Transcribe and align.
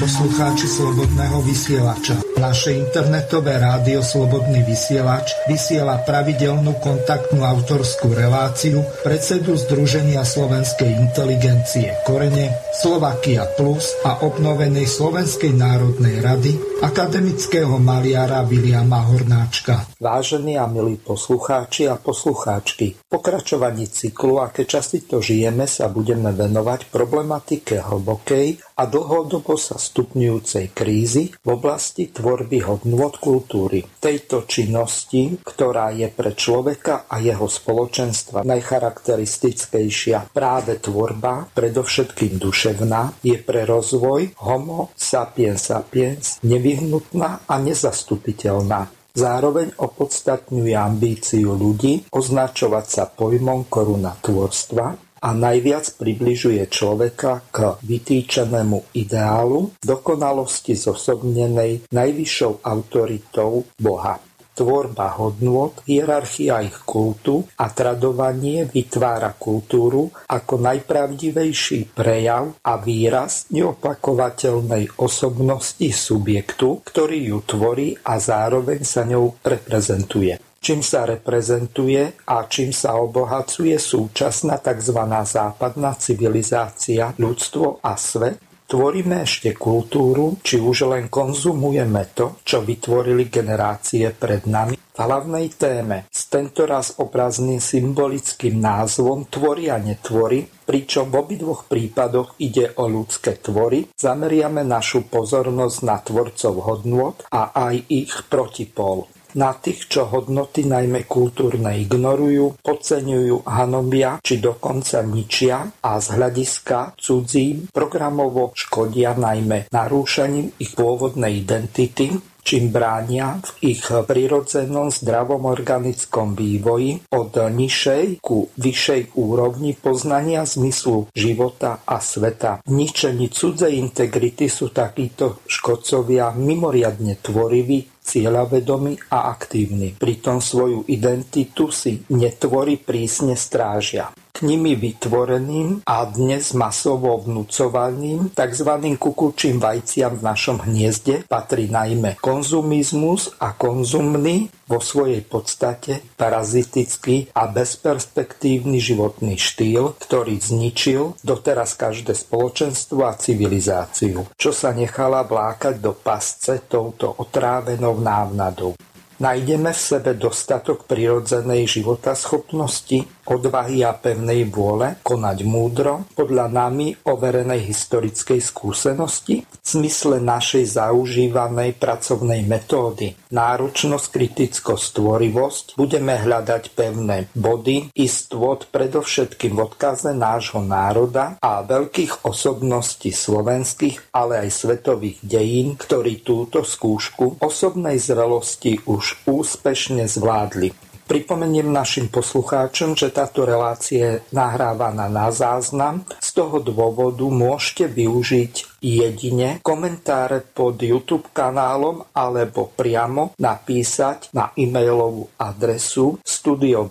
Poslucháči 0.00 0.64
Slobodného 0.64 1.44
vysielača, 1.44 2.16
naše 2.40 2.72
internetové 2.72 3.60
rádio 3.60 4.00
Slobodný 4.00 4.64
vysielač 4.64 5.36
vysiela 5.44 6.00
pravidelnú 6.08 6.80
kontaktnú 6.80 7.44
autorskú 7.44 8.08
reláciu 8.16 8.80
predsedu 9.04 9.60
Združenia 9.60 10.24
slovenskej 10.24 10.88
inteligencie 10.88 12.00
Korene, 12.08 12.48
Slovakia 12.72 13.44
Plus 13.60 13.92
a 14.00 14.24
obnovenej 14.24 14.88
Slovenskej 14.88 15.52
národnej 15.52 16.24
rady 16.24 16.56
akademického 16.80 17.76
maliara 17.76 18.40
Viliama 18.48 19.04
Hornáčka. 19.04 19.84
Vážení 20.00 20.56
a 20.56 20.64
milí 20.64 20.96
poslucháči 20.96 21.92
a 21.92 22.00
poslucháčky, 22.00 23.09
pokračovaní 23.20 23.84
cyklu, 23.84 24.40
aké 24.40 24.64
časti 24.64 25.04
to 25.04 25.20
žijeme, 25.20 25.68
sa 25.68 25.92
budeme 25.92 26.32
venovať 26.32 26.88
problematike 26.88 27.84
hlbokej 27.84 28.80
a 28.80 28.88
dlhodobo 28.88 29.60
sa 29.60 29.76
stupňujúcej 29.76 30.72
krízy 30.72 31.28
v 31.44 31.48
oblasti 31.52 32.08
tvorby 32.08 32.64
hodnôt 32.64 33.12
kultúry. 33.20 33.84
Tejto 34.00 34.48
činnosti, 34.48 35.36
ktorá 35.36 35.92
je 35.92 36.08
pre 36.08 36.32
človeka 36.32 37.04
a 37.04 37.20
jeho 37.20 37.44
spoločenstva 37.44 38.40
najcharakteristickejšia 38.40 40.32
práve 40.32 40.80
tvorba, 40.80 41.44
predovšetkým 41.52 42.40
duševná, 42.40 43.20
je 43.20 43.36
pre 43.36 43.68
rozvoj 43.68 44.32
homo 44.48 44.96
sapiens 44.96 45.60
sapiens 45.60 46.40
nevyhnutná 46.40 47.44
a 47.44 47.54
nezastupiteľná. 47.60 48.99
Zároveň 49.14 49.74
opodstatňuje 49.76 50.74
ambíciu 50.74 51.54
ľudí 51.58 52.06
označovať 52.14 52.86
sa 52.86 53.04
pojmom 53.10 53.66
koruna 53.66 54.14
tvorstva 54.18 55.10
a 55.20 55.28
najviac 55.36 56.00
približuje 56.00 56.64
človeka 56.72 57.44
k 57.52 57.76
vytýčenému 57.84 58.96
ideálu 58.96 59.76
dokonalosti 59.84 60.72
zosobnenej 60.72 61.92
najvyššou 61.92 62.64
autoritou 62.64 63.68
Boha. 63.76 64.29
Tvorba 64.60 65.16
hodnôt, 65.16 65.72
hierarchia 65.88 66.60
ich 66.60 66.84
kultu 66.84 67.48
a 67.56 67.72
tradovanie 67.72 68.68
vytvára 68.68 69.32
kultúru 69.32 70.12
ako 70.28 70.60
najpravdivejší 70.60 71.96
prejav 71.96 72.60
a 72.60 72.76
výraz 72.76 73.48
neopakovateľnej 73.56 75.00
osobnosti 75.00 75.88
subjektu, 75.88 76.84
ktorý 76.84 77.32
ju 77.32 77.38
tvorí 77.40 77.96
a 78.04 78.20
zároveň 78.20 78.84
sa 78.84 79.08
ňou 79.08 79.40
reprezentuje 79.40 80.36
čím 80.60 80.84
sa 80.84 81.08
reprezentuje 81.08 82.28
a 82.28 82.44
čím 82.44 82.68
sa 82.68 83.00
obohacuje 83.00 83.80
súčasná 83.80 84.60
tzv. 84.60 85.00
západná 85.24 85.96
civilizácia, 85.96 87.16
ľudstvo 87.16 87.80
a 87.80 87.96
svet, 87.96 88.49
tvoríme 88.70 89.26
ešte 89.26 89.50
kultúru, 89.58 90.38
či 90.46 90.62
už 90.62 90.86
len 90.86 91.10
konzumujeme 91.10 92.14
to, 92.14 92.38
čo 92.46 92.62
vytvorili 92.62 93.26
generácie 93.26 94.14
pred 94.14 94.46
nami. 94.46 94.78
V 94.78 94.98
hlavnej 95.02 95.50
téme 95.58 96.06
s 96.06 96.30
tentoraz 96.30 97.02
obrazným 97.02 97.58
symbolickým 97.58 98.62
názvom 98.62 99.26
Tvorí 99.26 99.66
a 99.72 99.80
netvorí, 99.82 100.46
pričom 100.46 101.10
v 101.10 101.18
obidvoch 101.18 101.66
prípadoch 101.66 102.38
ide 102.38 102.70
o 102.78 102.86
ľudské 102.86 103.42
tvory, 103.42 103.90
zameriame 103.96 104.62
našu 104.62 105.08
pozornosť 105.10 105.78
na 105.82 105.96
tvorcov 105.98 106.54
hodnôt 106.62 107.16
a 107.32 107.50
aj 107.50 107.74
ich 107.90 108.12
protipol 108.30 109.10
na 109.36 109.54
tých, 109.54 109.86
čo 109.90 110.06
hodnoty 110.08 110.66
najmä 110.66 111.06
kultúrne 111.06 111.76
ignorujú, 111.78 112.58
podceňujú, 112.62 113.46
hanobia 113.46 114.18
či 114.22 114.42
dokonca 114.42 115.02
ničia 115.04 115.66
a 115.82 116.00
z 116.00 116.06
hľadiska 116.16 116.98
cudzím 116.98 117.70
programovo 117.70 118.54
škodia 118.56 119.14
najmä 119.14 119.70
narúšaním 119.70 120.56
ich 120.58 120.72
pôvodnej 120.74 121.42
identity, 121.42 122.16
čím 122.50 122.74
bránia 122.74 123.38
v 123.38 123.78
ich 123.78 123.86
prirodzenom 123.86 124.90
zdravom 124.90 125.46
organickom 125.46 126.34
vývoji 126.34 126.98
od 127.14 127.30
nižšej 127.38 128.18
ku 128.18 128.50
vyššej 128.58 129.14
úrovni 129.14 129.78
poznania 129.78 130.42
zmyslu 130.42 131.14
života 131.14 131.86
a 131.86 132.02
sveta. 132.02 132.58
Ničení 132.66 133.30
cudzej 133.30 133.78
integrity 133.78 134.50
sú 134.50 134.74
takíto 134.74 135.46
škodcovia 135.46 136.34
mimoriadne 136.34 137.22
tvoriví 137.22 137.86
cieľavedomí 138.02 139.14
a 139.14 139.30
aktívni. 139.30 139.94
Pritom 139.94 140.42
svoju 140.42 140.90
identitu 140.90 141.70
si 141.70 142.02
netvorí 142.10 142.82
prísne 142.82 143.38
strážia 143.38 144.10
nimi 144.38 144.78
vytvoreným 144.78 145.82
a 145.82 146.06
dnes 146.06 146.54
masovo 146.54 147.18
vnúcovaným 147.18 148.30
tzv. 148.30 148.70
kukučím 148.94 149.58
vajciam 149.58 150.16
v 150.16 150.22
našom 150.22 150.62
hniezde 150.64 151.26
patrí 151.26 151.66
najmä 151.66 152.22
konzumizmus 152.22 153.34
a 153.42 153.52
konzumný 153.58 154.46
vo 154.70 154.78
svojej 154.78 155.26
podstate 155.26 155.98
parazitický 156.14 157.34
a 157.34 157.50
bezperspektívny 157.50 158.78
životný 158.78 159.34
štýl, 159.34 159.98
ktorý 159.98 160.38
zničil 160.38 161.18
doteraz 161.26 161.74
každé 161.74 162.14
spoločenstvo 162.14 163.02
a 163.02 163.18
civilizáciu, 163.18 164.30
čo 164.38 164.50
sa 164.54 164.70
nechala 164.70 165.26
vlákať 165.26 165.82
do 165.82 165.98
pasce 165.98 166.62
touto 166.70 167.10
otrávenou 167.18 167.98
návnadou. 167.98 168.78
Nájdeme 169.20 169.76
v 169.76 169.80
sebe 169.84 170.16
dostatok 170.16 170.88
prirodzenej 170.88 171.68
životaschopnosti, 171.68 173.04
odvahy 173.30 173.86
a 173.86 173.94
pevnej 173.94 174.50
vôle 174.50 174.98
konať 175.06 175.38
múdro 175.46 176.04
podľa 176.18 176.50
nami 176.50 176.98
overenej 177.06 177.70
historickej 177.70 178.42
skúsenosti 178.42 179.46
v 179.46 179.64
zmysle 179.64 180.18
našej 180.18 180.74
zaužívanej 180.74 181.78
pracovnej 181.78 182.42
metódy. 182.42 183.14
Náročnosť, 183.30 184.06
kritickosť, 184.10 184.86
tvorivosť 184.98 185.64
budeme 185.78 186.18
hľadať 186.18 186.74
pevné 186.74 187.30
body, 187.38 187.94
istôt 187.94 188.66
predovšetkým 188.66 189.54
v 189.54 189.62
odkaze 189.70 190.10
nášho 190.10 190.58
národa 190.58 191.38
a 191.38 191.62
veľkých 191.62 192.26
osobností 192.26 193.14
slovenských, 193.14 194.10
ale 194.10 194.42
aj 194.46 194.50
svetových 194.50 195.22
dejín, 195.22 195.78
ktorí 195.78 196.26
túto 196.26 196.66
skúšku 196.66 197.38
osobnej 197.38 198.02
zrelosti 198.02 198.82
už 198.90 199.22
úspešne 199.30 200.10
zvládli. 200.10 200.89
Pripomeniem 201.10 201.74
našim 201.74 202.06
poslucháčom, 202.06 202.94
že 202.94 203.10
táto 203.10 203.42
relácia 203.42 203.98
je 203.98 204.12
nahrávaná 204.30 205.10
na 205.10 205.34
záznam. 205.34 206.06
Z 206.22 206.38
toho 206.38 206.62
dôvodu 206.62 207.26
môžete 207.26 207.90
využiť 207.90 208.79
jedine 208.80 209.60
komentáre 209.60 210.40
pod 210.40 210.80
YouTube 210.80 211.28
kanálom 211.30 212.02
alebo 212.16 212.72
priamo 212.72 213.36
napísať 213.36 214.32
na 214.32 214.50
e-mailovú 214.56 215.28
adresu 215.36 216.18
studio.bb.juh 216.24 216.90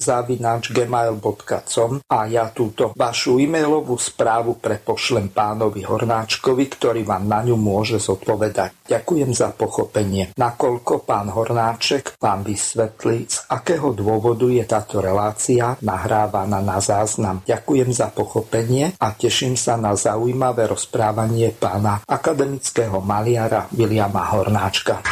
zavináč 0.00 0.72
gmail.com 0.72 2.00
a 2.08 2.18
ja 2.26 2.48
túto 2.50 2.96
vašu 2.96 3.36
e-mailovú 3.38 4.00
správu 4.00 4.56
prepošlem 4.56 5.28
pánovi 5.30 5.84
Hornáčkovi, 5.84 6.64
ktorý 6.72 7.04
vám 7.04 7.28
na 7.28 7.44
ňu 7.44 7.60
môže 7.60 8.00
zodpovedať. 8.00 8.88
Ďakujem 8.88 9.30
za 9.36 9.52
pochopenie. 9.52 10.32
Nakoľko 10.38 11.04
pán 11.04 11.28
Hornáček 11.28 12.16
vám 12.16 12.46
vysvetlí, 12.46 13.28
z 13.28 13.38
akého 13.50 13.92
dôvodu 13.92 14.48
je 14.48 14.64
táto 14.64 15.02
relácia 15.02 15.76
nahrávaná 15.82 16.62
na 16.62 16.78
záznam. 16.80 17.42
Ďakujem 17.44 17.90
za 17.92 18.08
pochopenie 18.14 18.94
a 18.96 19.12
teším 19.12 19.58
sa 19.58 19.74
na 19.76 19.92
zaujímavé 20.06 20.70
rozprávanie 20.70 21.50
pána 21.50 21.98
akademického 22.06 23.02
maliara 23.02 23.66
Viliama 23.74 24.22
Hornáčka. 24.30 25.02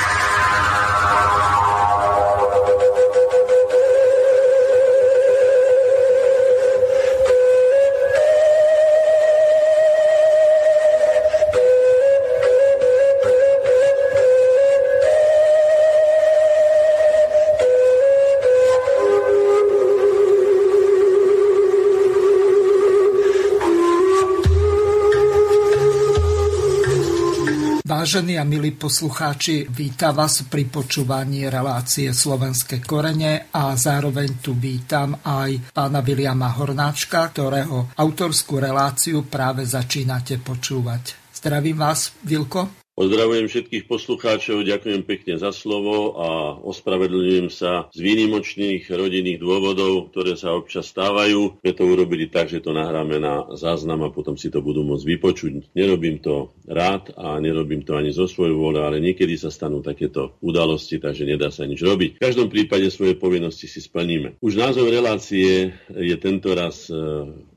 Vážení 28.04 28.36
a 28.36 28.44
milí 28.44 28.76
poslucháči, 28.76 29.64
vítam 29.64 30.12
vás 30.12 30.44
pri 30.44 30.68
počúvaní 30.68 31.48
relácie 31.48 32.12
Slovenské 32.12 32.84
korene 32.84 33.48
a 33.48 33.72
zároveň 33.80 34.44
tu 34.44 34.52
vítam 34.52 35.16
aj 35.24 35.72
pána 35.72 36.04
Viliama 36.04 36.52
Hornáčka, 36.52 37.32
ktorého 37.32 37.96
autorskú 37.96 38.60
reláciu 38.60 39.24
práve 39.24 39.64
začínate 39.64 40.36
počúvať. 40.36 41.16
Zdravím 41.32 41.80
vás, 41.80 42.12
Vilko. 42.20 42.83
Pozdravujem 42.94 43.50
všetkých 43.50 43.90
poslucháčov, 43.90 44.62
ďakujem 44.62 45.02
pekne 45.02 45.34
za 45.34 45.50
slovo 45.50 46.14
a 46.14 46.54
ospravedlňujem 46.62 47.50
sa 47.50 47.90
z 47.90 47.98
výnimočných 47.98 48.86
rodinných 48.86 49.42
dôvodov, 49.42 50.14
ktoré 50.14 50.38
sa 50.38 50.54
občas 50.54 50.94
stávajú. 50.94 51.58
My 51.58 51.74
to 51.74 51.90
urobili 51.90 52.30
tak, 52.30 52.54
že 52.54 52.62
to 52.62 52.70
nahráme 52.70 53.18
na 53.18 53.50
záznam 53.58 54.06
a 54.06 54.14
potom 54.14 54.38
si 54.38 54.46
to 54.46 54.62
budú 54.62 54.86
môcť 54.86 55.10
vypočuť. 55.10 55.74
Nerobím 55.74 56.22
to 56.22 56.54
rád 56.70 57.10
a 57.18 57.42
nerobím 57.42 57.82
to 57.82 57.98
ani 57.98 58.14
zo 58.14 58.30
svojho 58.30 58.54
vôle, 58.54 58.78
ale 58.78 59.02
niekedy 59.02 59.34
sa 59.34 59.50
stanú 59.50 59.82
takéto 59.82 60.38
udalosti, 60.38 61.02
takže 61.02 61.26
nedá 61.26 61.50
sa 61.50 61.66
nič 61.66 61.82
robiť. 61.82 62.22
V 62.22 62.24
každom 62.30 62.46
prípade 62.46 62.86
svoje 62.94 63.18
povinnosti 63.18 63.66
si 63.66 63.82
splníme. 63.82 64.38
Už 64.38 64.54
názov 64.54 64.86
relácie 64.86 65.74
je 65.90 66.14
tento 66.14 66.54
raz 66.54 66.86
e, 66.86 66.94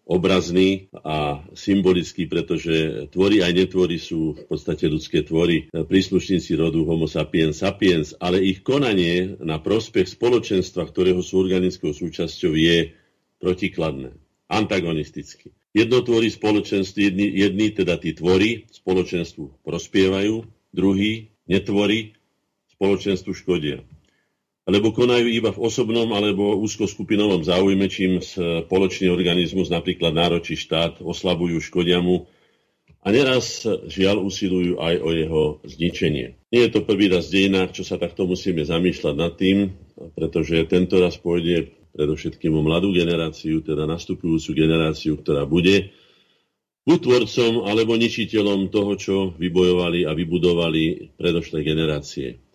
obrazný 0.08 0.88
a 1.04 1.44
symbolický, 1.52 2.32
pretože 2.32 3.08
tvory 3.12 3.44
aj 3.44 3.52
netvory 3.52 4.00
sú 4.00 4.40
v 4.40 4.44
podstate 4.48 4.88
ľudské 4.88 5.28
tvory, 5.28 5.68
príslušníci 5.70 6.56
rodu 6.56 6.80
Homo 6.88 7.12
sapiens 7.12 7.60
sapiens, 7.60 8.16
ale 8.18 8.40
ich 8.40 8.64
konanie 8.64 9.36
na 9.44 9.60
prospech 9.60 10.08
spoločenstva, 10.08 10.88
ktorého 10.88 11.20
sú 11.20 11.44
organickou 11.44 11.92
súčasťou, 11.92 12.56
je 12.56 12.96
protikladné, 13.44 14.16
antagonisticky. 14.48 15.52
Jednotvorí 15.76 16.32
spoločenství, 16.32 17.14
jedni, 17.14 17.28
jedni 17.28 17.68
teda 17.76 18.00
tí 18.00 18.16
tvory 18.16 18.66
spoločenstvu 18.72 19.62
prospievajú, 19.62 20.48
druhý 20.72 21.36
netvorí 21.46 22.16
spoločenstvu 22.80 23.32
škodia 23.36 23.84
lebo 24.68 24.92
konajú 24.92 25.32
iba 25.32 25.56
v 25.56 25.64
osobnom 25.64 26.12
alebo 26.12 26.60
úzkoskupinovom 26.60 27.48
záujme, 27.48 27.88
čím 27.88 28.20
spoločný 28.20 29.08
organizmus, 29.08 29.72
napríklad 29.72 30.12
náročí 30.12 30.60
štát, 30.60 31.00
oslabujú, 31.00 31.64
škodia 31.64 32.04
mu 32.04 32.28
a 33.00 33.08
neraz 33.16 33.64
žiaľ 33.88 34.28
usilujú 34.28 34.84
aj 34.84 34.96
o 35.00 35.10
jeho 35.16 35.44
zničenie. 35.64 36.36
Nie 36.52 36.68
je 36.68 36.72
to 36.76 36.84
prvý 36.84 37.08
raz 37.08 37.32
v 37.32 37.40
dejinách, 37.40 37.80
čo 37.80 37.88
sa 37.88 37.96
takto 37.96 38.28
musíme 38.28 38.68
zamýšľať 38.68 39.16
nad 39.16 39.40
tým, 39.40 39.72
pretože 40.20 40.68
tento 40.68 41.00
raz 41.00 41.16
pôjde 41.16 41.72
predovšetkým 41.96 42.52
o 42.52 42.62
mladú 42.62 42.92
generáciu, 42.92 43.64
teda 43.64 43.88
nastupujúcu 43.88 44.52
generáciu, 44.52 45.16
ktorá 45.16 45.48
bude 45.48 45.96
buď 46.84 47.00
tvorcom 47.00 47.72
alebo 47.72 47.96
ničiteľom 47.96 48.68
toho, 48.68 48.92
čo 49.00 49.16
vybojovali 49.40 50.04
a 50.04 50.12
vybudovali 50.12 51.16
predošlé 51.16 51.64
generácie 51.64 52.47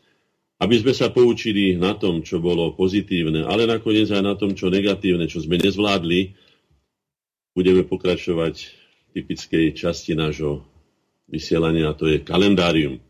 aby 0.62 0.78
sme 0.78 0.94
sa 0.94 1.10
poučili 1.10 1.74
na 1.74 1.98
tom, 1.98 2.22
čo 2.22 2.38
bolo 2.38 2.70
pozitívne, 2.78 3.42
ale 3.42 3.66
nakoniec 3.66 4.06
aj 4.14 4.22
na 4.22 4.38
tom, 4.38 4.54
čo 4.54 4.70
negatívne, 4.70 5.26
čo 5.26 5.42
sme 5.42 5.58
nezvládli, 5.58 6.38
budeme 7.50 7.82
pokračovať 7.82 8.54
v 8.62 9.08
typickej 9.10 9.74
časti 9.74 10.14
nášho 10.14 10.62
vysielania, 11.26 11.90
a 11.90 11.98
to 11.98 12.06
je 12.06 12.22
kalendárium. 12.22 13.02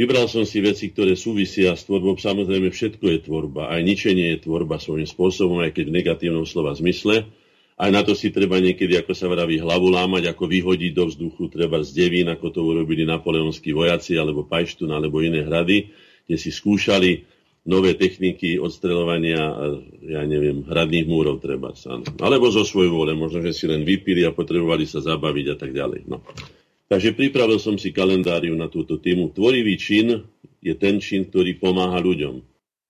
Vybral 0.00 0.24
som 0.32 0.48
si 0.48 0.64
veci, 0.64 0.88
ktoré 0.88 1.12
súvisia 1.12 1.76
s 1.76 1.84
tvorbou. 1.84 2.16
Samozrejme, 2.16 2.72
všetko 2.72 3.04
je 3.12 3.18
tvorba. 3.28 3.68
Aj 3.68 3.78
ničenie 3.84 4.34
je 4.34 4.48
tvorba 4.48 4.80
svojím 4.80 5.04
spôsobom, 5.04 5.60
aj 5.60 5.76
keď 5.76 5.84
v 5.92 5.96
negatívnom 6.00 6.48
slova 6.48 6.72
zmysle. 6.72 7.28
Aj 7.76 7.90
na 7.92 8.00
to 8.00 8.16
si 8.16 8.32
treba 8.32 8.56
niekedy, 8.56 8.96
ako 8.96 9.12
sa 9.12 9.28
vraví, 9.28 9.60
hlavu 9.60 9.92
lámať, 9.92 10.32
ako 10.32 10.48
vyhodiť 10.48 10.92
do 10.96 11.04
vzduchu, 11.12 11.52
treba 11.52 11.84
z 11.84 11.92
devín, 11.92 12.32
ako 12.32 12.48
to 12.50 12.60
urobili 12.64 13.04
napoleonskí 13.04 13.76
vojaci, 13.76 14.16
alebo 14.16 14.48
Pajštun, 14.48 14.90
alebo 14.90 15.20
iné 15.20 15.44
hrady 15.44 15.92
kde 16.26 16.36
si 16.38 16.50
skúšali 16.50 17.28
nové 17.62 17.94
techniky 17.94 18.58
odstreľovania, 18.58 19.42
ja 20.02 20.22
neviem, 20.26 20.66
hradných 20.66 21.06
múrov 21.06 21.38
treba 21.38 21.70
sa. 21.78 22.02
Alebo 22.18 22.50
zo 22.50 22.66
svojej 22.66 22.90
vôle, 22.90 23.14
možno, 23.14 23.38
že 23.42 23.54
si 23.54 23.70
len 23.70 23.86
vypili 23.86 24.26
a 24.26 24.34
potrebovali 24.34 24.82
sa 24.82 24.98
zabaviť 24.98 25.46
a 25.54 25.56
tak 25.56 25.70
ďalej. 25.70 26.10
No. 26.10 26.26
Takže 26.90 27.14
pripravil 27.14 27.62
som 27.62 27.78
si 27.78 27.94
kalendáriu 27.94 28.52
na 28.58 28.66
túto 28.66 28.98
tému. 28.98 29.30
Tvorivý 29.30 29.78
čin 29.78 30.26
je 30.58 30.74
ten 30.74 30.98
čin, 30.98 31.30
ktorý 31.30 31.56
pomáha 31.56 32.02
ľuďom. 32.02 32.42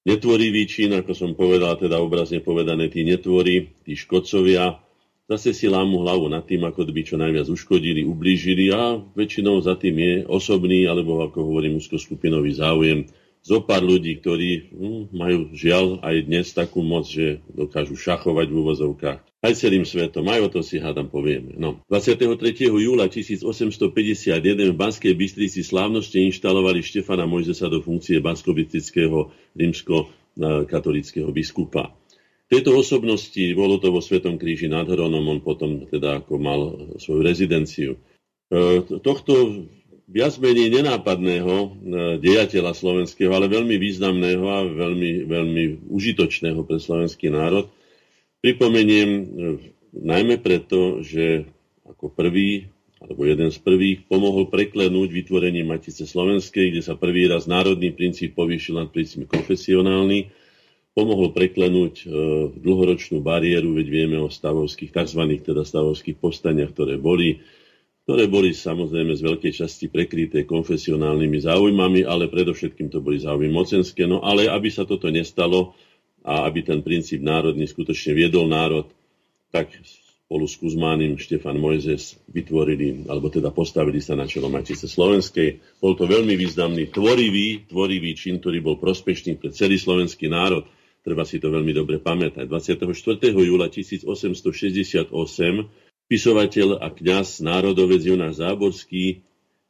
Netvorivý 0.03 0.67
čin, 0.67 0.99
ako 0.99 1.15
som 1.15 1.31
povedal, 1.39 1.79
teda 1.79 2.03
obrazne 2.03 2.43
povedané, 2.43 2.91
tí 2.91 3.07
netvorí, 3.07 3.71
tí 3.87 3.95
škodcovia, 3.95 4.83
zase 5.31 5.55
si 5.55 5.71
lámu 5.71 6.03
hlavu 6.03 6.27
nad 6.27 6.43
tým, 6.43 6.67
ako 6.67 6.91
by 6.91 7.03
čo 7.07 7.15
najviac 7.15 7.47
uškodili, 7.47 8.03
ublížili 8.03 8.75
a 8.75 8.99
väčšinou 8.99 9.63
za 9.63 9.79
tým 9.79 9.95
je 9.95 10.15
osobný, 10.27 10.91
alebo 10.91 11.23
ako 11.23 11.47
hovorím, 11.47 11.79
úzkoskupinový 11.79 12.51
záujem 12.59 13.07
zo 13.43 13.59
pár 13.67 13.83
ľudí, 13.83 14.23
ktorí 14.23 14.71
hm, 14.71 15.03
majú 15.11 15.51
žiaľ 15.51 15.99
aj 16.01 16.17
dnes 16.31 16.47
takú 16.55 16.81
moc, 16.81 17.11
že 17.11 17.43
dokážu 17.51 17.99
šachovať 17.99 18.47
v 18.47 18.59
úvozovkách. 18.63 19.19
Aj 19.43 19.53
celým 19.59 19.83
svetom, 19.83 20.23
aj 20.31 20.41
o 20.47 20.49
to 20.55 20.61
si 20.63 20.79
hádam 20.79 21.11
povieme. 21.11 21.59
No. 21.59 21.83
23. 21.91 22.39
júla 22.71 23.11
1851 23.11 24.39
v 24.71 24.77
Banskej 24.79 25.19
Bystrici 25.19 25.67
slávnosti 25.67 26.23
inštalovali 26.31 26.79
Štefana 26.79 27.27
Mojzesa 27.27 27.67
do 27.67 27.83
funkcie 27.83 28.23
banskobistického 28.23 29.35
rímsko-katolického 29.59 31.27
biskupa. 31.35 31.91
Tejto 32.47 32.79
osobnosti 32.79 33.43
bolo 33.59 33.83
to 33.83 33.91
vo 33.91 33.99
Svetom 33.99 34.39
kríži 34.39 34.71
nad 34.71 34.87
Hronom, 34.87 35.25
on 35.27 35.41
potom 35.43 35.91
teda 35.91 36.23
ako 36.23 36.35
mal 36.39 36.61
svoju 37.01 37.25
rezidenciu. 37.27 37.99
E, 38.53 38.85
tohto 39.01 39.67
viac 40.09 40.35
menej 40.43 40.83
nenápadného 40.83 41.55
e, 41.55 41.69
dejateľa 42.19 42.73
slovenského, 42.75 43.31
ale 43.31 43.51
veľmi 43.51 43.77
významného 43.79 44.45
a 44.47 44.59
veľmi, 44.67 45.27
veľmi 45.27 45.65
užitočného 45.89 46.61
pre 46.67 46.79
slovenský 46.83 47.31
národ. 47.31 47.71
Pripomeniem 48.43 49.11
e, 49.11 49.25
najmä 49.95 50.41
preto, 50.43 51.01
že 51.05 51.47
ako 51.87 52.11
prvý 52.13 52.67
alebo 53.03 53.27
jeden 53.27 53.51
z 53.51 53.59
prvých 53.59 54.07
pomohol 54.07 54.47
preklenúť 54.47 55.11
vytvorenie 55.11 55.67
Matice 55.67 56.07
Slovenskej, 56.07 56.71
kde 56.71 56.87
sa 56.87 56.95
prvý 56.95 57.27
raz 57.27 57.51
národný 57.51 57.91
princíp 57.91 58.39
povýšil 58.39 58.79
nad 58.79 58.95
princíp 58.95 59.27
konfesionálny, 59.27 60.31
pomohol 60.95 61.35
preklenúť 61.35 61.95
e, 61.99 62.07
dlhoročnú 62.63 63.19
bariéru, 63.19 63.75
veď 63.75 63.87
vieme 63.91 64.23
o 64.23 64.31
stavovských, 64.31 64.95
tzv. 64.95 65.23
teda 65.43 65.67
stavovských 65.67 66.15
postaniach, 66.21 66.71
ktoré 66.71 66.95
boli, 67.01 67.43
ktoré 68.03 68.27
boli 68.27 68.51
samozrejme 68.51 69.15
z 69.15 69.23
veľkej 69.23 69.53
časti 69.63 69.87
prekryté 69.87 70.43
konfesionálnymi 70.43 71.39
záujmami, 71.39 72.03
ale 72.03 72.27
predovšetkým 72.27 72.91
to 72.91 72.99
boli 72.99 73.23
záujmy 73.23 73.47
mocenské. 73.47 74.11
No 74.11 74.27
ale 74.27 74.51
aby 74.51 74.75
sa 74.75 74.83
toto 74.83 75.07
nestalo 75.07 75.79
a 76.27 76.47
aby 76.51 76.67
ten 76.67 76.83
princíp 76.83 77.23
národný 77.23 77.71
skutočne 77.71 78.15
viedol 78.19 78.51
národ, 78.51 78.91
tak 79.55 79.71
spolu 80.33 80.49
s 80.49 80.59
Kuzmánim 80.59 81.15
Štefan 81.15 81.61
Mojzes 81.61 82.19
vytvorili, 82.27 83.07
alebo 83.07 83.31
teda 83.31 83.55
postavili 83.55 84.03
sa 84.03 84.19
na 84.19 84.27
čelo 84.27 84.51
Matice 84.51 84.91
Slovenskej. 84.91 85.63
Bol 85.79 85.95
to 85.95 86.09
veľmi 86.09 86.35
významný, 86.35 86.91
tvorivý, 86.91 87.71
tvorivý 87.71 88.19
čin, 88.19 88.43
ktorý 88.43 88.65
bol 88.65 88.81
prospešný 88.83 89.39
pre 89.39 89.55
celý 89.55 89.79
slovenský 89.79 90.27
národ. 90.27 90.67
Treba 91.05 91.23
si 91.29 91.37
to 91.37 91.53
veľmi 91.53 91.75
dobre 91.77 92.01
pamätať. 92.01 92.49
24. 92.49 92.81
júla 93.29 93.69
1868 93.69 94.09
Spisovateľ 96.13 96.77
a 96.77 96.93
kňaz 96.93 97.41
národovec 97.41 98.05
Jonáš 98.05 98.45
Záborský 98.45 99.05
e, 99.09 99.17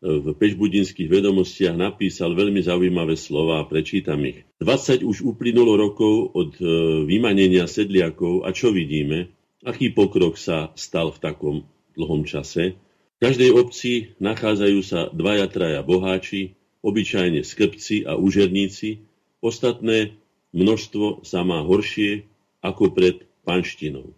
v 0.02 0.34
Pešbudinských 0.34 1.06
vedomostiach 1.06 1.78
napísal 1.78 2.34
veľmi 2.34 2.58
zaujímavé 2.58 3.14
slova 3.14 3.62
a 3.62 3.68
prečítam 3.70 4.18
ich. 4.26 4.42
20 4.58 5.06
už 5.06 5.22
uplynulo 5.22 5.78
rokov 5.78 6.34
od 6.34 6.58
e, 6.58 6.66
vymanenia 7.06 7.70
sedliakov 7.70 8.42
a 8.42 8.50
čo 8.50 8.75
vidíme? 8.75 9.30
Aký 9.62 9.94
pokrok 9.94 10.34
sa 10.34 10.75
stal 10.75 11.14
v 11.14 11.22
takom 11.22 11.56
dlhom 11.94 12.26
čase? 12.26 12.75
V 12.75 13.18
každej 13.22 13.54
obci 13.54 14.18
nachádzajú 14.18 14.78
sa 14.82 15.14
dvaja 15.14 15.46
traja 15.46 15.87
boháči, 15.87 16.58
obyčajne 16.82 17.46
skrbci 17.46 18.02
a 18.02 18.18
užerníci, 18.18 18.99
ostatné 19.38 20.18
množstvo 20.50 21.22
sa 21.22 21.46
má 21.46 21.62
horšie 21.62 22.26
ako 22.66 22.90
pred 22.90 23.30
panštinou 23.46 24.11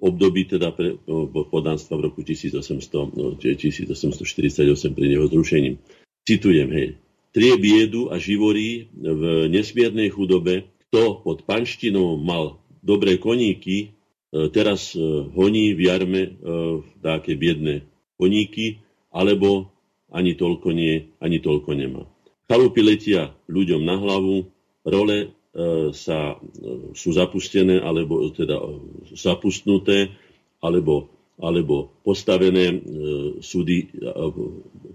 období 0.00 0.48
teda 0.48 0.72
pre, 0.72 0.96
podanstva 1.52 2.00
v 2.00 2.10
roku 2.10 2.24
1800, 2.24 3.38
1848 3.38 4.64
no, 4.64 4.94
pri 4.96 5.06
jeho 5.06 5.26
zrušením. 5.28 5.74
Citujem, 6.24 6.68
hej. 6.72 6.88
Trie 7.30 7.54
biedu 7.60 8.10
a 8.10 8.18
živorí 8.18 8.90
v 8.96 9.46
nesmiernej 9.46 10.10
chudobe, 10.10 10.66
kto 10.90 11.22
pod 11.22 11.46
panštinou 11.46 12.18
mal 12.18 12.58
dobré 12.82 13.20
koníky, 13.20 13.76
e, 14.34 14.50
teraz 14.50 14.96
e, 14.96 15.00
honí 15.30 15.76
v 15.78 15.80
jarme 15.86 16.22
e, 16.26 16.30
také 16.98 17.38
biedné 17.38 17.86
koníky, 18.18 18.82
alebo 19.14 19.70
ani 20.10 20.34
toľko 20.34 20.74
nie, 20.74 21.14
ani 21.22 21.38
toľko 21.38 21.70
nemá. 21.78 22.02
Chalupy 22.50 22.82
letia 22.82 23.30
ľuďom 23.46 23.86
na 23.86 23.94
hlavu, 23.94 24.50
role 24.82 25.30
sa, 25.90 26.38
e, 26.38 26.94
sú 26.94 27.10
zapustené, 27.10 27.82
alebo 27.82 28.30
teda 28.30 28.54
e, 28.58 28.68
zapustnuté, 29.18 30.14
alebo, 30.62 31.10
alebo 31.40 31.90
postavené, 32.04 32.84
súdy, 33.40 33.88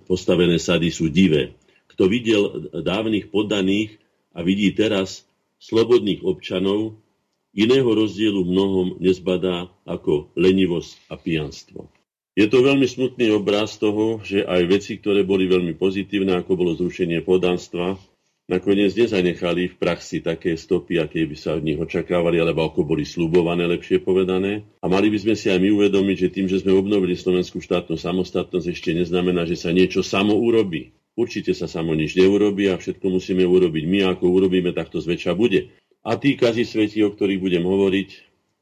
postavené 0.05 0.62
sady 0.62 0.93
sú 0.93 1.09
divé. 1.09 1.57
Kto 1.89 2.05
videl 2.05 2.69
dávnych 2.69 3.33
poddaných 3.33 3.97
a 4.29 4.45
vidí 4.45 4.69
teraz 4.77 5.25
slobodných 5.57 6.21
občanov, 6.21 7.01
iného 7.55 7.88
rozdielu 7.88 8.45
mnohom 8.45 9.00
nezbadá 9.00 9.71
ako 9.88 10.29
lenivosť 10.35 10.91
a 11.07 11.15
pijanstvo. 11.15 11.88
Je 12.35 12.51
to 12.51 12.59
veľmi 12.59 12.83
smutný 12.83 13.31
obraz 13.31 13.79
toho, 13.79 14.19
že 14.19 14.43
aj 14.43 14.62
veci, 14.67 15.00
ktoré 15.00 15.24
boli 15.24 15.47
veľmi 15.47 15.71
pozitívne, 15.79 16.35
ako 16.35 16.51
bolo 16.59 16.75
zrušenie 16.75 17.24
podanstva, 17.24 17.95
nakoniec 18.46 18.94
nezanechali 18.94 19.74
v 19.74 19.75
praxi 19.75 20.22
také 20.22 20.54
stopy, 20.54 21.02
aké 21.02 21.25
by 21.25 21.36
sa 21.38 21.58
od 21.58 21.66
nich 21.66 21.78
očakávali, 21.78 22.38
alebo 22.38 22.70
ako 22.70 22.86
boli 22.86 23.02
slúbované, 23.02 23.66
lepšie 23.66 24.06
povedané. 24.06 24.66
A 24.82 24.86
mali 24.86 25.10
by 25.10 25.18
sme 25.18 25.36
si 25.38 25.50
aj 25.50 25.58
my 25.58 25.70
uvedomiť, 25.74 26.18
že 26.18 26.34
tým, 26.34 26.48
že 26.50 26.62
sme 26.62 26.78
obnovili 26.78 27.18
slovenskú 27.18 27.58
štátnu 27.62 27.98
samostatnosť, 27.98 28.68
ešte 28.70 28.94
neznamená, 28.94 29.50
že 29.50 29.58
sa 29.58 29.74
niečo 29.74 30.06
samo 30.06 30.38
urobí. 30.38 30.94
Určite 31.16 31.56
sa 31.56 31.66
samo 31.66 31.96
nič 31.96 32.14
neurobí 32.20 32.68
a 32.70 32.75
všetko 32.75 33.08
musíme 33.08 33.48
urobiť 33.48 33.84
my, 33.88 34.00
ako 34.14 34.30
urobíme, 34.30 34.75
tak 34.75 34.92
to 34.92 35.00
zväčša 35.00 35.32
bude. 35.34 35.72
A 36.06 36.20
tí 36.22 36.38
kazi 36.38 36.68
sveti, 36.68 37.02
o 37.02 37.10
ktorých 37.10 37.42
budem 37.42 37.64
hovoriť, 37.66 38.10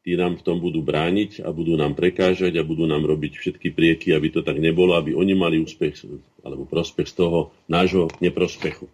tí 0.05 0.13
nám 0.15 0.39
v 0.39 0.45
tom 0.45 0.61
budú 0.61 0.85
brániť 0.85 1.43
a 1.43 1.49
budú 1.51 1.75
nám 1.75 1.97
prekážať 1.97 2.55
a 2.55 2.63
budú 2.63 2.85
nám 2.85 3.03
robiť 3.03 3.35
všetky 3.35 3.73
prieky, 3.73 4.13
aby 4.15 4.31
to 4.31 4.45
tak 4.45 4.61
nebolo, 4.61 4.95
aby 4.95 5.11
oni 5.17 5.33
mali 5.33 5.59
úspech 5.59 6.07
alebo 6.45 6.69
prospech 6.69 7.09
z 7.09 7.15
toho 7.19 7.51
nášho 7.67 8.07
neprospechu. 8.21 8.87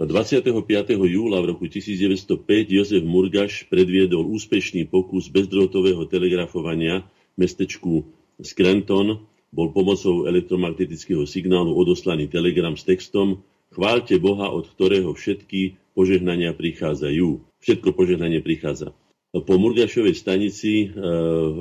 25. 0.00 0.48
júla 0.96 1.44
v 1.44 1.52
roku 1.52 1.68
1905 1.68 2.24
Jozef 2.72 3.04
Murgaš 3.04 3.68
predviedol 3.68 4.24
úspešný 4.32 4.88
pokus 4.88 5.28
bezdrôtového 5.28 6.08
telegrafovania 6.08 7.04
v 7.36 7.44
mestečku 7.44 8.08
Scranton. 8.40 9.28
Bol 9.52 9.68
pomocou 9.76 10.24
elektromagnetického 10.24 11.28
signálu 11.28 11.76
odoslaný 11.76 12.32
telegram 12.32 12.80
s 12.80 12.88
textom 12.88 13.44
Chváľte 13.76 14.16
Boha, 14.16 14.48
od 14.48 14.72
ktorého 14.72 15.12
všetky 15.12 15.76
požehnania 15.92 16.56
prichádzajú. 16.56 17.60
Všetko 17.60 17.92
požehnanie 17.92 18.40
prichádza. 18.40 18.96
Po 19.36 19.54
Murgašovej 19.60 20.16
stanici 20.16 20.96
v 20.96 21.60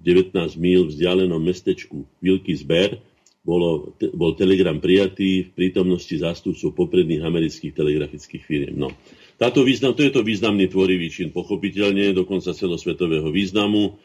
19 0.00 0.32
míl 0.56 0.88
vzdialenom 0.88 1.44
mestečku 1.44 2.08
Wilkes-Barre 2.24 3.04
bolo, 3.44 3.92
bol 4.16 4.32
telegram 4.34 4.80
prijatý 4.80 5.46
v 5.46 5.50
prítomnosti 5.52 6.16
zástupcov 6.16 6.72
popredných 6.72 7.20
amerických 7.20 7.76
telegrafických 7.76 8.42
firiem. 8.42 8.74
No. 8.80 8.88
Táto 9.36 9.60
význam, 9.62 9.92
to 9.92 10.00
je 10.00 10.12
to 10.16 10.24
významný 10.24 10.72
tvorivý 10.72 11.12
čin, 11.12 11.28
pochopiteľne, 11.28 12.16
dokonca 12.16 12.56
celosvetového 12.56 13.28
významu. 13.28 14.00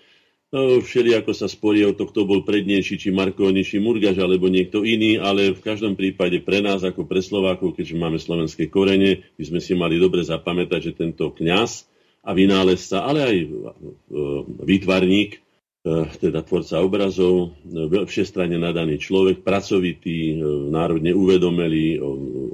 No, 0.49 0.81
všeli 0.81 1.13
ako 1.13 1.31
sa 1.31 1.47
sporí 1.47 1.85
o 1.85 1.95
to, 1.95 2.09
kto 2.09 2.25
bol 2.25 2.41
prednejší, 2.41 2.99
či 2.99 3.09
Markovni, 3.13 3.63
či 3.63 3.79
Murgaš, 3.79 4.17
alebo 4.19 4.49
niekto 4.49 4.81
iný, 4.81 5.21
ale 5.21 5.55
v 5.55 5.61
každom 5.61 5.93
prípade 5.93 6.41
pre 6.41 6.59
nás, 6.59 6.81
ako 6.81 7.05
pre 7.05 7.21
Slovákov, 7.23 7.77
keďže 7.77 7.95
máme 7.95 8.17
slovenské 8.17 8.67
korene, 8.67 9.23
by 9.37 9.43
sme 9.45 9.59
si 9.61 9.77
mali 9.77 10.01
dobre 10.01 10.25
zapamätať, 10.25 10.91
že 10.91 10.97
tento 10.97 11.31
kňaz 11.31 11.85
a 12.25 12.33
vynálezca, 12.33 13.05
ale 13.05 13.19
aj 13.23 13.35
e, 13.39 13.47
výtvarník, 14.65 15.37
teda 16.19 16.43
tvorca 16.43 16.83
obrazov, 16.83 17.55
e, 17.63 18.03
všestranne 18.03 18.59
nadaný 18.59 18.99
človek, 18.99 19.47
pracovitý, 19.47 20.35
národne 20.67 21.15
uvedomelý, 21.15 22.03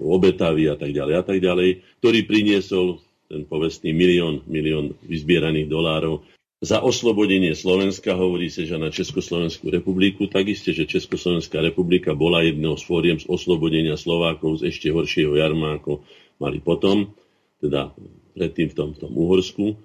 obetavý 0.05 0.69
a 0.69 0.77
tak 0.77 0.93
ďalej 0.93 1.15
a 1.17 1.23
tak 1.25 1.39
ďalej, 1.41 1.69
ktorý 2.05 2.19
priniesol 2.29 3.01
ten 3.25 3.41
povestný 3.49 3.89
milión, 3.97 4.45
milión 4.45 4.93
vyzbieraných 5.01 5.65
dolárov. 5.65 6.21
Za 6.61 6.81
oslobodenie 6.81 7.51
Slovenska, 7.57 8.15
hovorí 8.15 8.47
sa, 8.53 8.63
že 8.63 8.77
na 8.77 8.93
Československú 8.93 9.73
republiku, 9.73 10.29
tak 10.29 10.47
isté, 10.47 10.71
že 10.71 10.87
Československá 10.87 11.59
republika 11.59 12.13
bola 12.13 12.45
jednou 12.45 12.77
z 12.77 12.85
fóriem 12.85 13.17
z 13.17 13.25
oslobodenia 13.27 13.97
Slovákov 13.97 14.61
z 14.61 14.69
ešte 14.71 14.93
horšieho 14.93 15.35
jarma, 15.35 15.81
ako 15.81 16.05
mali 16.37 16.61
potom, 16.61 17.11
teda 17.59 17.91
predtým 18.37 18.71
v 18.71 18.75
tom, 18.77 18.89
v 18.93 19.01
tom 19.01 19.11
Uhorsku, 19.17 19.75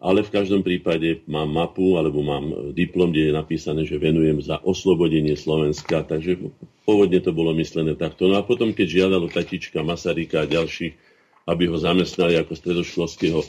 ale 0.00 0.24
v 0.24 0.32
každom 0.32 0.64
prípade 0.64 1.20
mám 1.28 1.52
mapu 1.52 2.00
alebo 2.00 2.24
mám 2.24 2.72
diplom, 2.72 3.12
kde 3.12 3.28
je 3.28 3.36
napísané, 3.36 3.84
že 3.84 4.00
venujem 4.00 4.40
za 4.40 4.56
oslobodenie 4.56 5.36
Slovenska, 5.36 6.00
takže 6.08 6.40
pôvodne 6.88 7.20
to 7.20 7.36
bolo 7.36 7.52
myslené 7.60 7.92
takto. 8.00 8.24
No 8.24 8.40
a 8.40 8.42
potom, 8.42 8.72
keď 8.72 9.04
žiadalo 9.04 9.28
tatička 9.28 9.84
Masaryka 9.84 10.40
a 10.40 10.48
ďalších, 10.48 10.96
aby 11.44 11.68
ho 11.68 11.76
zamestnali 11.76 12.40
ako 12.40 12.56
stredoškolského, 12.56 13.44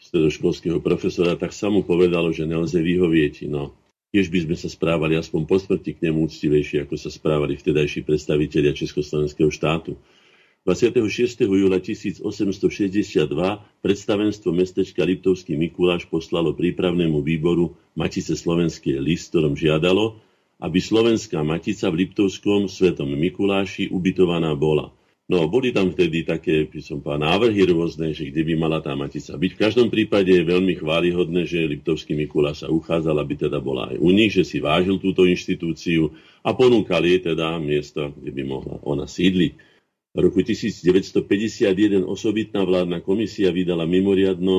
stredoškolského 0.00 0.80
profesora, 0.80 1.36
tak 1.36 1.52
sa 1.52 1.68
mu 1.68 1.84
povedalo, 1.84 2.32
že 2.32 2.48
nelze 2.48 2.80
vyhovieť. 2.80 3.44
No, 3.52 3.76
tiež 4.16 4.32
by 4.32 4.48
sme 4.48 4.56
sa 4.56 4.72
správali 4.72 5.20
aspoň 5.20 5.44
po 5.44 5.60
smrti 5.60 5.92
k 5.92 6.08
nemu 6.08 6.24
úctivejšie, 6.24 6.88
ako 6.88 6.96
sa 6.96 7.12
správali 7.12 7.60
vtedajší 7.60 8.08
predstavitelia 8.08 8.72
Československého 8.72 9.52
štátu. 9.52 10.00
26. 10.68 11.48
júla 11.48 11.80
1862 11.80 12.20
predstavenstvo 13.80 14.52
mestečka 14.52 15.00
Liptovský 15.08 15.56
Mikuláš 15.56 16.04
poslalo 16.04 16.52
prípravnému 16.52 17.24
výboru 17.24 17.80
Matice 17.96 18.36
slovenskej 18.36 19.00
list, 19.00 19.32
ktorom 19.32 19.56
žiadalo, 19.56 20.20
aby 20.60 20.76
slovenská 20.76 21.40
matica 21.40 21.88
v 21.88 22.04
Liptovskom 22.04 22.68
svetom 22.68 23.08
Mikuláši 23.08 23.88
ubytovaná 23.88 24.52
bola. 24.52 24.92
No, 25.32 25.48
boli 25.48 25.72
tam 25.72 25.96
vtedy 25.96 26.28
také, 26.28 26.68
som 26.84 27.00
povedal, 27.00 27.40
návrhy 27.40 27.64
rôzne, 27.64 28.12
že 28.12 28.28
kde 28.28 28.44
by 28.44 28.54
mala 28.60 28.84
tá 28.84 28.92
matica 28.92 29.40
byť. 29.40 29.50
V 29.56 29.62
každom 29.64 29.88
prípade 29.88 30.28
je 30.28 30.44
veľmi 30.44 30.76
chválihodné, 30.76 31.48
že 31.48 31.72
Liptovský 31.72 32.12
Mikuláš 32.12 32.66
sa 32.66 32.68
uchádzal, 32.68 33.16
aby 33.16 33.48
teda 33.48 33.64
bola 33.64 33.94
aj 33.94 33.96
u 33.96 34.12
nich, 34.12 34.36
že 34.36 34.44
si 34.44 34.60
vážil 34.60 35.00
túto 35.00 35.24
inštitúciu 35.24 36.12
a 36.44 36.52
ponúkali 36.52 37.16
jej 37.16 37.32
teda 37.32 37.56
miesto, 37.56 38.12
kde 38.12 38.28
by 38.28 38.42
mohla 38.44 38.76
ona 38.84 39.08
sídliť. 39.08 39.69
V 40.10 40.18
roku 40.26 40.42
1951 40.42 42.02
osobitná 42.02 42.66
vládna 42.66 42.98
komisia 42.98 43.54
vydala 43.54 43.86
mimoriadno 43.86 44.56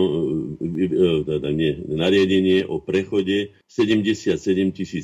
e, 0.63 0.88
e, 0.88 1.27
teda 1.27 1.51
nie, 1.51 1.75
nariadenie 1.91 2.63
o 2.63 2.79
prechode 2.79 3.51
77 3.67 4.31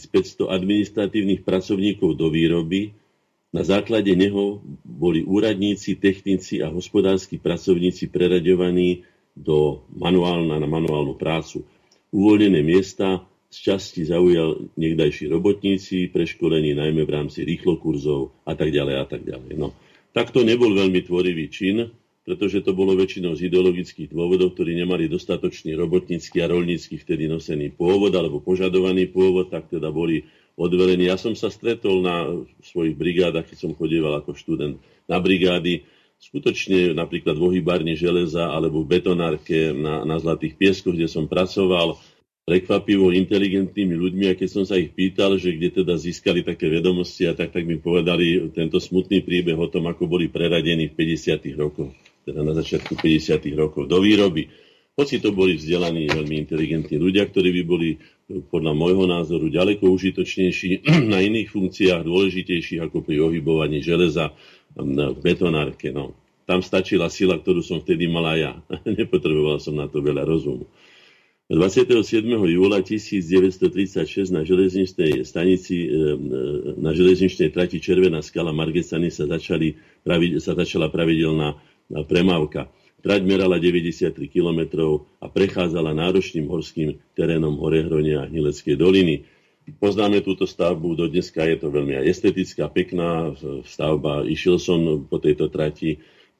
500 0.07 0.47
administratívnych 0.47 1.43
pracovníkov 1.43 2.15
do 2.15 2.31
výroby. 2.31 2.95
Na 3.51 3.67
základe 3.67 4.15
neho 4.15 4.63
boli 4.87 5.27
úradníci, 5.27 5.99
technici 5.99 6.63
a 6.63 6.71
hospodárski 6.71 7.43
pracovníci 7.43 8.07
preraďovaní 8.07 9.03
do 9.35 9.83
manuálna, 9.99 10.63
na 10.63 10.67
manuálnu 10.67 11.19
prácu. 11.19 11.67
Uvoľnené 12.15 12.63
miesta 12.63 13.19
z 13.51 13.57
časti 13.67 14.07
zaujal 14.07 14.71
niekdajší 14.79 15.27
robotníci, 15.27 16.07
preškolení 16.07 16.71
najmä 16.71 17.03
v 17.03 17.11
rámci 17.11 17.43
rýchlokurzov 17.43 18.31
a 18.47 18.55
tak 18.55 18.71
ďalej 18.71 18.95
a 18.95 19.05
tak 19.11 19.27
ďalej. 19.27 19.59
No. 19.59 19.75
Tak 20.17 20.33
to 20.33 20.41
nebol 20.41 20.73
veľmi 20.73 21.05
tvorivý 21.05 21.45
čin, 21.53 21.93
pretože 22.25 22.65
to 22.65 22.73
bolo 22.73 22.97
väčšinou 22.97 23.37
z 23.37 23.53
ideologických 23.53 24.09
dôvodov, 24.09 24.57
ktorí 24.57 24.73
nemali 24.73 25.05
dostatočný 25.05 25.77
robotnícky 25.77 26.41
a 26.41 26.49
rolnícky 26.49 26.97
vtedy 26.97 27.29
nosený 27.29 27.77
pôvod 27.77 28.09
alebo 28.17 28.41
požadovaný 28.41 29.13
pôvod, 29.13 29.53
tak 29.53 29.69
teda 29.69 29.93
boli 29.93 30.25
odvelení. 30.57 31.05
Ja 31.05 31.21
som 31.21 31.37
sa 31.37 31.53
stretol 31.53 32.01
na 32.01 32.33
svojich 32.65 32.97
brigádach, 32.97 33.45
keď 33.45 33.57
som 33.61 33.77
chodieval 33.77 34.17
ako 34.17 34.33
študent 34.33 34.81
na 35.05 35.21
brigády, 35.21 35.85
skutočne 36.17 36.97
napríklad 36.97 37.37
v 37.37 37.53
ohybárni 37.53 37.93
železa 37.93 38.49
alebo 38.49 38.81
v 38.81 38.97
betonárke 38.97 39.69
na, 39.69 40.01
na 40.01 40.17
Zlatých 40.17 40.57
pieskoch, 40.57 40.97
kde 40.97 41.05
som 41.05 41.29
pracoval, 41.29 41.93
prekvapivo 42.47 43.11
inteligentnými 43.11 43.91
ľuďmi 43.91 44.25
a 44.31 44.37
keď 44.39 44.47
som 44.47 44.63
sa 44.63 44.79
ich 44.79 44.95
pýtal, 44.95 45.35
že 45.35 45.51
kde 45.51 45.83
teda 45.83 45.99
získali 45.99 46.47
také 46.47 46.71
vedomosti 46.71 47.27
a 47.27 47.35
tak, 47.35 47.51
tak 47.51 47.67
mi 47.67 47.75
povedali 47.75 48.39
tento 48.55 48.79
smutný 48.79 49.19
príbeh 49.19 49.59
o 49.59 49.67
tom, 49.67 49.91
ako 49.91 50.07
boli 50.07 50.31
preradení 50.31 50.87
v 50.87 50.95
50. 50.95 51.43
rokoch, 51.59 51.91
teda 52.23 52.47
na 52.47 52.55
začiatku 52.55 52.95
50. 52.95 53.51
rokov 53.51 53.91
do 53.91 53.99
výroby. 53.99 54.47
Hoci 54.95 55.19
to 55.19 55.35
boli 55.35 55.59
vzdelaní 55.59 56.07
veľmi 56.07 56.39
inteligentní 56.47 56.95
ľudia, 56.95 57.27
ktorí 57.27 57.51
by 57.51 57.63
boli 57.67 57.99
podľa 58.47 58.73
môjho 58.73 59.03
názoru 59.11 59.51
ďaleko 59.51 59.83
užitočnejší 59.83 60.87
na 61.11 61.19
iných 61.19 61.51
funkciách, 61.51 62.07
dôležitejších 62.07 62.79
ako 62.79 63.03
pri 63.03 63.27
ohybovaní 63.27 63.83
železa 63.83 64.31
v 64.71 65.19
betonárke. 65.19 65.91
No. 65.91 66.15
Tam 66.47 66.63
stačila 66.63 67.11
sila, 67.11 67.35
ktorú 67.35 67.59
som 67.59 67.83
vtedy 67.83 68.07
mala 68.07 68.39
ja. 68.39 68.51
Nepotreboval 68.87 69.59
som 69.59 69.75
na 69.75 69.91
to 69.91 69.99
veľa 69.99 70.23
rozumu. 70.23 70.63
27. 71.47 72.27
júla 72.27 72.83
1936 72.83 74.35
na 74.35 74.43
železničnej 74.43 75.23
stanici, 75.23 75.87
e, 75.87 75.87
e, 75.87 75.95
na 76.75 76.91
železničnej 76.91 77.55
trati 77.55 77.79
Červená 77.79 78.19
skala 78.19 78.51
Margesany 78.51 79.07
sa, 79.07 79.31
začali, 79.31 79.79
sa 80.43 80.59
začala 80.59 80.91
pravidelná 80.91 81.55
premávka. 81.87 82.67
Trať 82.99 83.23
merala 83.23 83.63
93 83.63 84.11
km 84.27 84.91
a 85.23 85.31
prechádzala 85.31 85.95
náročným 85.95 86.51
horským 86.51 86.99
terénom 87.15 87.55
Horehronia 87.63 88.25
a 88.25 88.27
Hnileckej 88.27 88.75
doliny. 88.75 89.23
Poznáme 89.79 90.19
túto 90.19 90.43
stavbu, 90.43 90.99
do 90.99 91.07
dneska 91.07 91.47
je 91.47 91.63
to 91.63 91.71
veľmi 91.71 91.95
estetická, 92.11 92.67
pekná 92.67 93.31
stavba. 93.63 94.27
Išiel 94.27 94.59
som 94.59 95.07
po 95.07 95.23
tejto 95.23 95.47
trati 95.47 95.95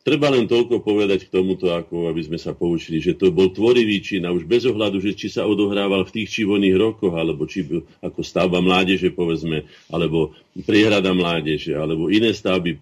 Treba 0.08 0.32
len 0.32 0.48
toľko 0.48 0.88
povedať 0.88 1.28
k 1.28 1.36
tomuto, 1.36 1.68
ako 1.68 2.08
aby 2.08 2.24
sme 2.24 2.40
sa 2.40 2.56
poučili, 2.56 3.04
že 3.04 3.20
to 3.20 3.28
bol 3.28 3.52
tvorivý 3.52 4.00
čin 4.00 4.24
a 4.24 4.32
už 4.32 4.48
bez 4.48 4.64
ohľadu, 4.64 5.04
že 5.04 5.12
či 5.12 5.28
sa 5.28 5.44
odohrával 5.44 6.08
v 6.08 6.14
tých 6.16 6.32
či 6.32 6.42
voných 6.48 6.80
rokoch, 6.80 7.12
alebo 7.12 7.44
či 7.44 7.68
ako 8.00 8.24
stavba 8.24 8.64
mládeže, 8.64 9.12
povedzme, 9.12 9.68
alebo 9.92 10.32
priehrada 10.64 11.12
mládeže, 11.12 11.76
alebo 11.76 12.08
iné 12.08 12.32
stavby 12.32 12.80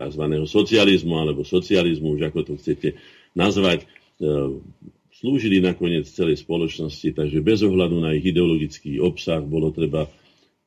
tzv. 0.00 0.22
socializmu 0.48 1.12
alebo 1.20 1.44
socializmu, 1.44 2.16
už 2.16 2.32
ako 2.32 2.40
to 2.48 2.52
chcete 2.56 2.96
nazvať, 3.36 3.84
e, 3.84 4.56
slúžili 5.12 5.60
nakoniec 5.60 6.08
celej 6.08 6.40
spoločnosti, 6.40 7.12
takže 7.12 7.44
bez 7.44 7.68
ohľadu 7.68 8.00
na 8.00 8.16
ich 8.16 8.24
ideologický 8.32 8.96
obsah 8.96 9.44
bolo 9.44 9.76
treba 9.76 10.08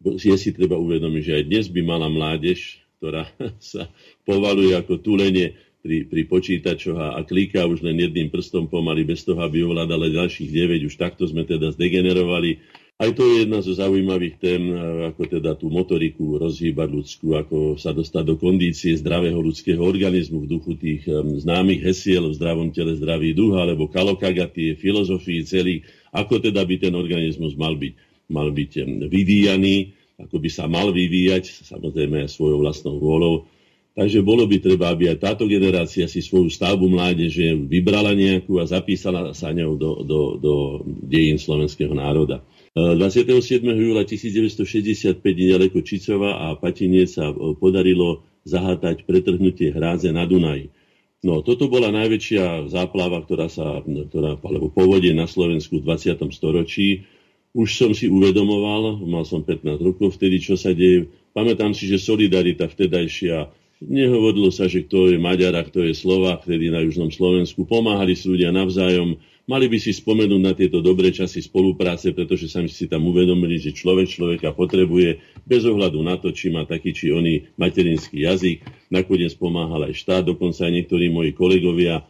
je 0.06 0.38
si 0.38 0.54
treba 0.54 0.78
uvedomiť, 0.78 1.24
že 1.26 1.34
aj 1.34 1.44
dnes 1.50 1.66
by 1.74 1.82
mala 1.82 2.08
mládež, 2.14 2.78
ktorá 3.02 3.26
sa 3.74 3.90
povaluje 4.24 4.78
ako 4.78 5.02
tulenie 5.02 5.58
pri, 5.80 6.04
pri 6.08 6.22
počítačoch 6.28 6.98
a, 7.00 7.08
a 7.16 7.22
kliká 7.24 7.64
už 7.64 7.84
len 7.84 7.96
jedným 7.96 8.28
prstom 8.28 8.68
pomaly, 8.68 9.08
bez 9.08 9.24
toho, 9.24 9.40
aby 9.40 9.64
ovládala 9.64 10.12
ďalších 10.12 10.52
9. 10.52 10.90
Už 10.90 10.96
takto 11.00 11.24
sme 11.24 11.48
teda 11.48 11.72
zdegenerovali. 11.72 12.60
Aj 13.00 13.08
to 13.16 13.24
je 13.24 13.48
jedna 13.48 13.64
zo 13.64 13.72
zaujímavých 13.72 14.36
tém, 14.44 14.76
ako 15.08 15.24
teda 15.40 15.56
tú 15.56 15.72
motoriku 15.72 16.36
rozhýbať 16.36 16.88
ľudskú, 16.92 17.32
ako 17.40 17.80
sa 17.80 17.96
dostať 17.96 18.24
do 18.28 18.36
kondície 18.36 18.92
zdravého 19.00 19.40
ľudského 19.40 19.80
organizmu 19.80 20.44
v 20.44 20.52
duchu 20.52 20.76
tých 20.76 21.08
um, 21.08 21.40
známych 21.40 21.80
hesiel 21.80 22.28
v 22.28 22.36
zdravom 22.36 22.76
tele 22.76 23.00
zdravý 23.00 23.32
duch, 23.32 23.56
alebo 23.56 23.88
kalokagatie, 23.88 24.76
filozofii 24.76 25.48
celý, 25.48 25.80
ako 26.12 26.44
teda 26.44 26.60
by 26.60 26.76
ten 26.76 26.92
organizmus 26.92 27.56
mal 27.56 27.80
byť, 27.80 27.94
mal 28.28 28.52
byť 28.52 28.72
um, 28.84 29.08
vyvíjaný, 29.08 29.96
ako 30.20 30.36
by 30.36 30.50
sa 30.52 30.68
mal 30.68 30.92
vyvíjať, 30.92 31.72
samozrejme 31.72 32.28
svojou 32.28 32.60
vlastnou 32.60 33.00
vôľou 33.00 33.48
Takže 34.00 34.24
bolo 34.24 34.48
by 34.48 34.64
treba, 34.64 34.96
aby 34.96 35.12
aj 35.12 35.20
táto 35.20 35.44
generácia 35.44 36.08
si 36.08 36.24
svoju 36.24 36.48
stavbu 36.48 36.88
mládeže 36.88 37.52
vybrala 37.68 38.16
nejakú 38.16 38.56
a 38.56 38.64
zapísala 38.64 39.36
sa 39.36 39.52
ňou 39.52 39.76
do, 39.76 39.92
do, 40.08 40.20
do 40.40 40.54
dejín 41.04 41.36
slovenského 41.36 41.92
národa. 41.92 42.40
27. 42.80 43.60
E, 43.60 43.76
júla 43.76 44.08
1965 44.08 45.20
nedaleko 45.20 45.84
Čicova 45.84 46.48
a 46.48 46.56
Patiniec 46.56 47.12
sa 47.12 47.28
podarilo 47.60 48.24
zahátať 48.48 49.04
pretrhnutie 49.04 49.76
hrádze 49.76 50.16
na 50.16 50.24
Dunaji. 50.24 50.72
No, 51.20 51.44
toto 51.44 51.68
bola 51.68 51.92
najväčšia 51.92 52.72
záplava, 52.72 53.20
ktorá 53.20 53.52
sa, 53.52 53.84
ktorá, 53.84 54.40
alebo 54.40 54.72
povodie 54.72 55.12
na 55.12 55.28
Slovensku 55.28 55.84
v 55.84 55.92
20. 55.92 56.24
storočí. 56.32 57.04
Už 57.52 57.76
som 57.76 57.92
si 57.92 58.08
uvedomoval, 58.08 59.04
mal 59.04 59.28
som 59.28 59.44
15 59.44 59.76
rokov 59.84 60.16
vtedy, 60.16 60.40
čo 60.40 60.56
sa 60.56 60.72
deje. 60.72 61.12
Pamätám 61.36 61.76
si, 61.76 61.92
že 61.92 62.00
solidarita 62.00 62.72
vtedajšia 62.72 63.59
Nehovorilo 63.80 64.52
sa, 64.52 64.68
že 64.68 64.84
kto 64.84 65.08
je 65.08 65.16
Maďar 65.16 65.56
a 65.56 65.64
kto 65.64 65.88
je 65.88 65.96
Slovák, 65.96 66.44
vtedy 66.44 66.68
na 66.68 66.84
Južnom 66.84 67.08
Slovensku. 67.08 67.64
Pomáhali 67.64 68.12
si 68.12 68.28
ľudia 68.28 68.52
navzájom. 68.52 69.16
Mali 69.48 69.66
by 69.72 69.80
si 69.80 69.96
spomenúť 69.96 70.42
na 70.44 70.52
tieto 70.52 70.84
dobré 70.84 71.16
časy 71.16 71.40
spolupráce, 71.40 72.12
pretože 72.12 72.52
sami 72.52 72.68
si 72.68 72.92
tam 72.92 73.08
uvedomili, 73.08 73.56
že 73.56 73.72
človek 73.72 74.12
človeka 74.12 74.52
potrebuje 74.52 75.24
bez 75.48 75.64
ohľadu 75.64 76.04
na 76.04 76.20
to, 76.20 76.36
či 76.36 76.52
má 76.52 76.68
taký 76.68 76.92
či 76.92 77.16
oný 77.16 77.56
materinský 77.56 78.28
jazyk. 78.28 78.68
Nakoniec 78.92 79.32
pomáhal 79.40 79.88
aj 79.88 79.96
štát, 79.96 80.28
dokonca 80.28 80.68
aj 80.68 80.76
niektorí 80.76 81.08
moji 81.08 81.32
kolegovia 81.32 82.04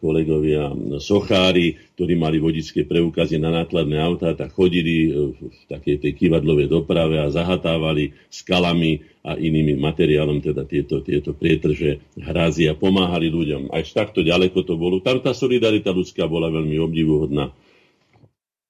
kolegovia 0.00 0.72
sochári, 0.96 1.76
ktorí 1.94 2.16
mali 2.16 2.40
vodické 2.40 2.88
preukazy 2.88 3.36
na 3.36 3.52
nákladné 3.52 4.00
autá, 4.00 4.32
tak 4.32 4.56
chodili 4.56 5.12
e, 5.12 5.36
v 5.36 5.60
takej 5.68 6.00
tej 6.00 6.12
kývadlovej 6.16 6.72
doprave 6.72 7.20
a 7.20 7.28
zahatávali 7.28 8.16
skalami 8.32 9.04
a 9.20 9.36
inými 9.36 9.76
materiálom, 9.76 10.40
teda 10.40 10.64
tieto, 10.64 11.04
tieto 11.04 11.36
prietrže 11.36 12.00
hrázy 12.16 12.72
a 12.72 12.74
pomáhali 12.78 13.28
ľuďom. 13.28 13.68
Až 13.68 13.92
takto 13.92 14.24
ďaleko 14.24 14.64
to 14.64 14.80
bolo. 14.80 15.04
Tam 15.04 15.20
tá 15.20 15.36
solidarita 15.36 15.92
ľudská 15.92 16.24
bola 16.24 16.48
veľmi 16.48 16.80
obdivuhodná. 16.80 17.52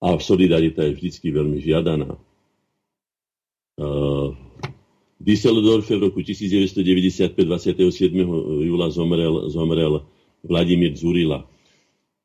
A 0.02 0.06
solidarita 0.18 0.90
je 0.90 0.92
vždy 0.98 1.28
veľmi 1.30 1.58
žiadaná. 1.62 2.18
Uh, 3.76 4.32
v 5.20 5.22
Düsseldorfe 5.22 5.96
v 5.96 6.08
roku 6.08 6.20
1995 6.24 7.36
27. 7.36 8.12
júla 8.64 8.88
zomrel, 8.92 9.48
zomrel 9.52 10.04
Vladimír 10.46 10.94
Zurila, 10.94 11.44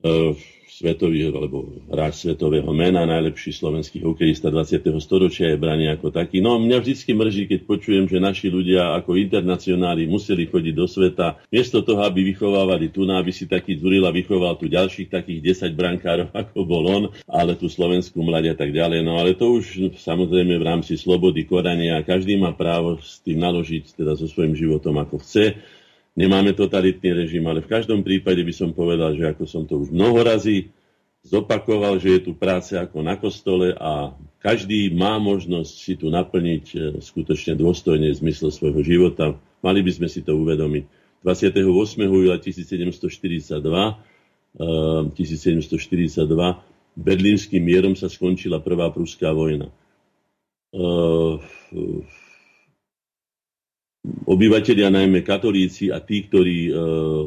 e, 0.05 0.37
svetový, 0.81 1.29
alebo 1.29 1.77
hráč 1.93 2.25
svetového 2.25 2.73
mena, 2.73 3.05
najlepší 3.05 3.53
slovenský 3.53 4.01
hokejista 4.01 4.49
20. 4.49 4.97
storočia 4.97 5.53
je 5.53 5.61
braný 5.61 5.93
ako 5.93 6.09
taký. 6.09 6.41
No 6.41 6.57
mňa 6.57 6.81
vždy 6.81 7.13
mrží, 7.13 7.43
keď 7.45 7.59
počujem, 7.69 8.09
že 8.09 8.17
naši 8.17 8.49
ľudia 8.49 8.97
ako 8.97 9.13
internacionáli 9.13 10.09
museli 10.09 10.49
chodiť 10.49 10.73
do 10.73 10.89
sveta, 10.89 11.37
miesto 11.53 11.85
toho, 11.85 12.01
aby 12.01 12.33
vychovávali 12.33 12.89
tu, 12.89 13.05
aby 13.05 13.29
si 13.29 13.45
taký 13.45 13.77
Zurila 13.77 14.09
vychoval 14.09 14.57
tu 14.57 14.65
ďalších 14.65 15.13
takých 15.13 15.69
10 15.69 15.77
brankárov, 15.77 16.33
ako 16.41 16.65
bol 16.65 16.83
on, 16.89 17.03
ale 17.29 17.53
tu 17.53 17.69
Slovensku 17.69 18.17
mladia 18.25 18.57
tak 18.57 18.73
ďalej. 18.73 19.05
No 19.05 19.21
ale 19.21 19.37
to 19.37 19.61
už 19.61 19.93
samozrejme 20.01 20.57
v 20.57 20.65
rámci 20.65 20.97
slobody 20.97 21.45
korania, 21.45 22.01
každý 22.01 22.41
má 22.41 22.57
právo 22.57 22.97
s 22.97 23.21
tým 23.21 23.37
naložiť 23.37 24.01
teda 24.01 24.17
so 24.17 24.25
svojím 24.25 24.57
životom 24.57 24.97
ako 24.97 25.21
chce 25.21 25.61
Nemáme 26.11 26.51
totalitný 26.51 27.23
režim, 27.23 27.43
ale 27.47 27.63
v 27.63 27.71
každom 27.71 28.03
prípade 28.03 28.43
by 28.43 28.51
som 28.51 28.75
povedal, 28.75 29.15
že 29.15 29.31
ako 29.31 29.43
som 29.47 29.63
to 29.63 29.79
už 29.79 29.95
mnoho 29.95 30.19
razy 30.19 30.67
zopakoval, 31.23 32.01
že 32.03 32.19
je 32.19 32.21
tu 32.27 32.31
práce 32.35 32.75
ako 32.75 32.99
na 32.99 33.15
kostole 33.15 33.71
a 33.77 34.11
každý 34.41 34.91
má 34.91 35.21
možnosť 35.21 35.73
si 35.77 35.93
tu 35.95 36.09
naplniť 36.11 36.65
e, 36.73 36.77
skutočne 36.99 37.55
dôstojne 37.55 38.11
zmysel 38.11 38.51
svojho 38.51 38.81
života. 38.83 39.37
Mali 39.61 39.85
by 39.85 39.91
sme 40.01 40.07
si 40.09 40.25
to 40.25 40.35
uvedomiť. 40.35 40.83
28. 41.21 41.61
júla 42.01 42.41
1742, 42.41 43.61
1742 43.61 45.13
berlínským 46.97 47.61
mierom 47.61 47.93
sa 47.93 48.09
skončila 48.09 48.59
prvá 48.59 48.89
pruská 48.89 49.29
vojna. 49.31 49.69
Obyvateľia, 54.01 54.89
najmä 54.89 55.21
katolíci 55.21 55.93
a 55.93 56.01
tí, 56.01 56.25
ktorí 56.25 56.69
e, 56.69 56.77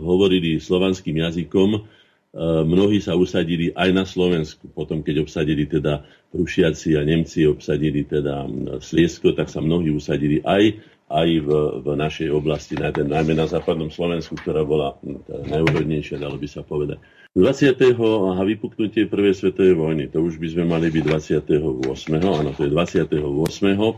hovorili 0.03 0.59
slovanským 0.59 1.23
jazykom, 1.23 1.71
e, 1.71 1.81
mnohí 2.67 2.99
sa 2.99 3.15
usadili 3.15 3.71
aj 3.79 3.89
na 3.95 4.03
Slovensku. 4.03 4.75
Potom, 4.75 4.99
keď 5.07 5.23
obsadili 5.23 5.71
teda 5.71 6.03
Prušiaci 6.35 6.99
a 6.99 7.07
Nemci 7.07 7.47
obsadili 7.47 8.03
teda 8.03 8.51
Sliesko, 8.83 9.39
tak 9.39 9.55
sa 9.55 9.63
mnohí 9.63 9.95
usadili 9.95 10.43
aj, 10.43 10.75
aj 11.15 11.29
v, 11.47 11.49
v 11.79 11.87
našej 11.95 12.35
oblasti, 12.35 12.75
najmä 12.75 13.39
na 13.39 13.47
západnom 13.47 13.95
Slovensku, 13.95 14.35
ktorá 14.35 14.67
bola 14.67 14.99
teda 15.31 15.47
najúrodnejšia, 15.55 16.19
dalo 16.19 16.43
by 16.43 16.49
sa 16.51 16.67
povedať. 16.67 16.99
20. 17.39 17.71
a 18.35 18.43
vypuknutie 18.43 19.07
prvej 19.07 19.35
svetovej 19.39 19.79
vojny, 19.79 20.11
to 20.11 20.27
už 20.27 20.43
by 20.43 20.49
sme 20.51 20.67
mali 20.67 20.91
byť 20.91 21.03
28. 21.07 21.39
Áno, 22.19 22.51
to 22.51 22.67
je 22.67 22.71
28. 22.71 23.15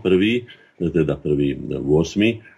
prvý, 0.04 0.44
teda 0.76 1.16
prvý 1.16 1.56
8 1.56 2.55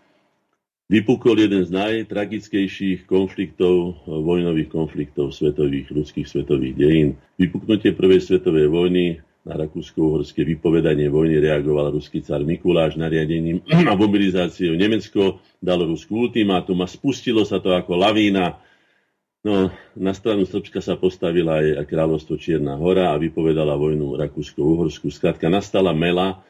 vypukol 0.88 1.36
jeden 1.36 1.62
z 1.68 1.70
najtragickejších 1.70 3.04
konfliktov, 3.04 4.00
vojnových 4.08 4.72
konfliktov 4.72 5.36
svetových, 5.36 5.92
ľudských 5.92 6.24
svetových 6.24 6.74
dejín. 6.74 7.08
Vypuknutie 7.36 7.92
prvej 7.92 8.24
svetovej 8.24 8.72
vojny 8.72 9.20
na 9.44 9.54
Rakúsko-Uhorské 9.56 10.44
vypovedanie 10.48 11.12
vojny 11.12 11.40
reagoval 11.44 11.92
ruský 11.92 12.24
car 12.24 12.40
Mikuláš 12.40 12.96
nariadením 12.96 13.60
a 13.88 13.92
mobilizáciou. 13.92 14.72
Nemecko 14.74 15.44
dalo 15.60 15.92
Rusku 15.92 16.28
ultimátum 16.28 16.80
a 16.80 16.88
spustilo 16.88 17.44
sa 17.44 17.60
to 17.60 17.76
ako 17.76 17.92
lavína. 17.96 18.56
No, 19.44 19.70
na 19.94 20.12
stranu 20.16 20.48
Srbska 20.48 20.82
sa 20.82 20.98
postavila 20.98 21.62
aj 21.62 21.86
kráľovstvo 21.86 22.40
Čierna 22.40 22.74
hora 22.74 23.14
a 23.14 23.20
vypovedala 23.20 23.78
vojnu 23.78 24.18
Rakúsko-Uhorsku. 24.18 25.12
Skrátka, 25.14 25.46
nastala 25.52 25.94
mela, 25.94 26.42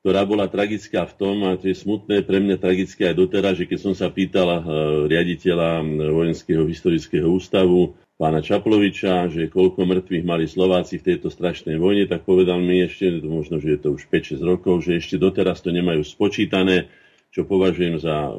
ktorá 0.00 0.24
bola 0.24 0.48
tragická 0.48 1.04
v 1.04 1.14
tom, 1.20 1.36
a 1.44 1.60
to 1.60 1.68
je 1.68 1.76
smutné 1.76 2.24
pre 2.24 2.40
mňa 2.40 2.56
tragické 2.56 3.12
aj 3.12 3.20
doteraz, 3.20 3.60
že 3.60 3.68
keď 3.68 3.78
som 3.84 3.92
sa 3.92 4.08
pýtala 4.08 4.64
uh, 4.64 4.64
riaditeľa 5.04 5.84
Vojenského 6.08 6.64
historického 6.64 7.28
ústavu, 7.28 8.00
pána 8.16 8.40
Čaploviča, 8.40 9.28
že 9.28 9.52
koľko 9.52 9.84
mŕtvych 9.84 10.24
mali 10.24 10.48
Slováci 10.48 11.00
v 11.00 11.06
tejto 11.12 11.28
strašnej 11.28 11.76
vojne, 11.76 12.08
tak 12.08 12.24
povedal 12.24 12.60
mi 12.60 12.80
ešte, 12.84 13.20
možno, 13.24 13.60
že 13.60 13.76
je 13.76 13.80
to 13.80 13.88
už 13.96 14.08
5-6 14.08 14.40
rokov, 14.40 14.84
že 14.84 15.00
ešte 15.00 15.20
doteraz 15.20 15.60
to 15.60 15.72
nemajú 15.72 16.00
spočítané, 16.00 16.88
čo 17.32 17.44
považujem 17.44 18.00
za, 18.00 18.36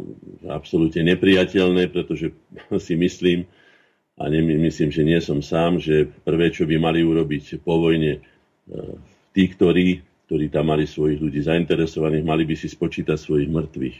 absolútne 0.50 1.14
nepriateľné, 1.14 1.94
pretože 1.94 2.34
si 2.86 2.98
myslím, 2.98 3.46
a 4.18 4.30
myslím, 4.34 4.90
že 4.90 5.02
nie 5.06 5.22
som 5.22 5.46
sám, 5.46 5.78
že 5.78 6.10
prvé, 6.26 6.50
čo 6.50 6.66
by 6.66 6.82
mali 6.82 7.06
urobiť 7.06 7.62
po 7.62 7.82
vojne 7.82 8.18
uh, 8.18 8.98
tí, 9.34 9.46
ktorí 9.46 10.11
ktorí 10.32 10.48
tam 10.48 10.72
mali 10.72 10.88
svojich 10.88 11.20
ľudí 11.20 11.44
zainteresovaných, 11.44 12.24
mali 12.24 12.48
by 12.48 12.56
si 12.56 12.72
spočítať 12.72 13.20
svojich 13.20 13.52
mŕtvych. 13.52 13.98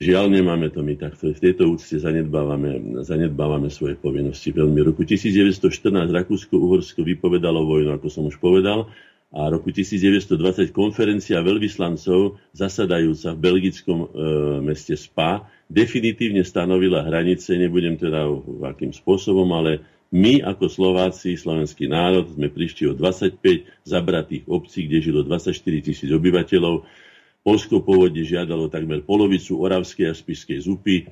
Žiaľ, 0.00 0.32
nemáme 0.32 0.72
to 0.72 0.80
my 0.80 0.96
takto. 0.96 1.28
V 1.28 1.36
tejto 1.36 1.76
úcte 1.76 2.00
zanedbávame, 2.00 3.04
zanedbávame 3.04 3.68
svoje 3.68 4.00
povinnosti. 4.00 4.48
Veľmi 4.48 4.80
roku 4.80 5.04
1914 5.04 6.08
Rakúsko-Uhorsko 6.08 7.04
vypovedalo 7.04 7.68
vojnu, 7.68 7.92
ako 8.00 8.08
som 8.08 8.24
už 8.24 8.40
povedal, 8.40 8.88
a 9.28 9.52
roku 9.52 9.68
1920 9.68 10.72
konferencia 10.72 11.44
veľvyslancov 11.44 12.40
zasadajúca 12.56 13.36
v 13.36 13.38
belgickom 13.44 13.98
e, 14.00 14.06
meste 14.64 14.96
Spa 14.96 15.44
definitívne 15.68 16.42
stanovila 16.42 17.04
hranice, 17.04 17.60
nebudem 17.60 17.94
teda 17.94 18.24
akým 18.72 18.96
spôsobom, 18.96 19.46
ale 19.52 19.84
my 20.10 20.42
ako 20.42 20.66
Slováci, 20.66 21.38
slovenský 21.38 21.86
národ, 21.86 22.26
sme 22.34 22.50
prišli 22.50 22.90
o 22.90 22.94
25 22.98 23.86
zabratých 23.86 24.44
obcí, 24.50 24.90
kde 24.90 24.98
žilo 24.98 25.20
24 25.22 25.54
tisíc 25.86 26.10
obyvateľov. 26.10 26.82
Polsko 27.40 27.80
pôvodne 27.80 28.26
žiadalo 28.26 28.66
takmer 28.68 29.06
polovicu 29.06 29.62
Oravskej 29.62 30.10
a 30.10 30.14
Spiskej 30.14 30.60
zupy, 30.60 31.08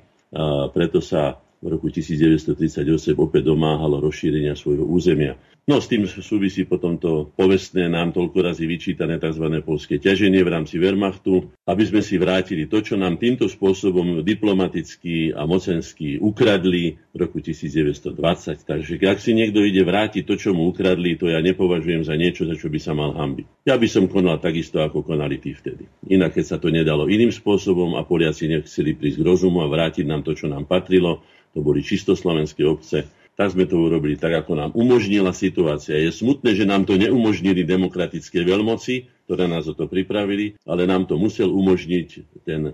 preto 0.75 0.99
sa 1.01 1.41
v 1.59 1.67
roku 1.67 1.91
1938 1.91 3.19
opäť 3.19 3.51
domáhalo 3.51 3.99
rozšírenia 3.99 4.55
svojho 4.55 4.87
územia. 4.87 5.35
No 5.69 5.77
s 5.77 5.85
tým 5.85 6.09
súvisí 6.09 6.65
potom 6.65 6.97
to 6.97 7.29
povestné 7.37 7.93
nám 7.93 8.09
toľko 8.09 8.41
razy 8.41 8.65
vyčítané 8.65 9.21
tzv. 9.21 9.61
polské 9.61 10.01
ťaženie 10.01 10.41
v 10.41 10.49
rámci 10.49 10.81
Wehrmachtu, 10.81 11.45
aby 11.69 11.83
sme 11.85 12.01
si 12.01 12.17
vrátili 12.17 12.65
to, 12.65 12.81
čo 12.81 12.97
nám 12.97 13.21
týmto 13.21 13.45
spôsobom 13.45 14.25
diplomaticky 14.25 15.29
a 15.29 15.45
mocensky 15.45 16.17
ukradli 16.17 16.97
v 17.13 17.15
roku 17.21 17.37
1920. 17.37 18.17
Takže 18.65 18.97
ak 18.97 19.21
si 19.21 19.37
niekto 19.37 19.61
ide 19.61 19.85
vrátiť 19.85 20.25
to, 20.25 20.41
čo 20.41 20.57
mu 20.57 20.73
ukradli, 20.73 21.21
to 21.21 21.29
ja 21.29 21.37
nepovažujem 21.37 22.01
za 22.01 22.17
niečo, 22.17 22.49
za 22.49 22.57
čo 22.57 22.73
by 22.73 22.79
sa 22.81 22.97
mal 22.97 23.13
hambiť. 23.13 23.69
Ja 23.69 23.77
by 23.77 23.85
som 23.85 24.09
konal 24.09 24.41
takisto, 24.41 24.81
ako 24.81 25.05
konali 25.05 25.37
tí 25.37 25.53
vtedy. 25.53 25.85
Inak, 26.09 26.33
keď 26.33 26.45
sa 26.49 26.57
to 26.57 26.73
nedalo 26.73 27.05
iným 27.05 27.29
spôsobom 27.29 27.93
a 27.93 28.01
Poliaci 28.01 28.49
nechceli 28.49 28.97
prísť 28.97 29.21
k 29.21 29.27
rozumu 29.27 29.61
a 29.61 29.69
vrátiť 29.69 30.09
nám 30.09 30.25
to, 30.25 30.33
čo 30.33 30.49
nám 30.49 30.65
patrilo, 30.65 31.21
to 31.53 31.59
boli 31.61 31.81
čisto 31.81 32.13
slovenské 32.13 32.65
obce, 32.65 33.09
tak 33.39 33.55
sme 33.55 33.63
to 33.63 33.79
urobili 33.79 34.19
tak, 34.19 34.35
ako 34.35 34.51
nám 34.57 34.71
umožnila 34.75 35.31
situácia. 35.31 35.95
Je 35.95 36.11
smutné, 36.11 36.59
že 36.59 36.67
nám 36.67 36.83
to 36.83 36.99
neumožnili 36.99 37.63
demokratické 37.63 38.43
veľmoci, 38.43 39.07
ktoré 39.29 39.45
nás 39.45 39.69
o 39.69 39.77
to 39.77 39.85
pripravili, 39.85 40.57
ale 40.65 40.89
nám 40.89 41.05
to 41.05 41.13
musel 41.13 41.53
umožniť 41.53 42.41
ten 42.49 42.73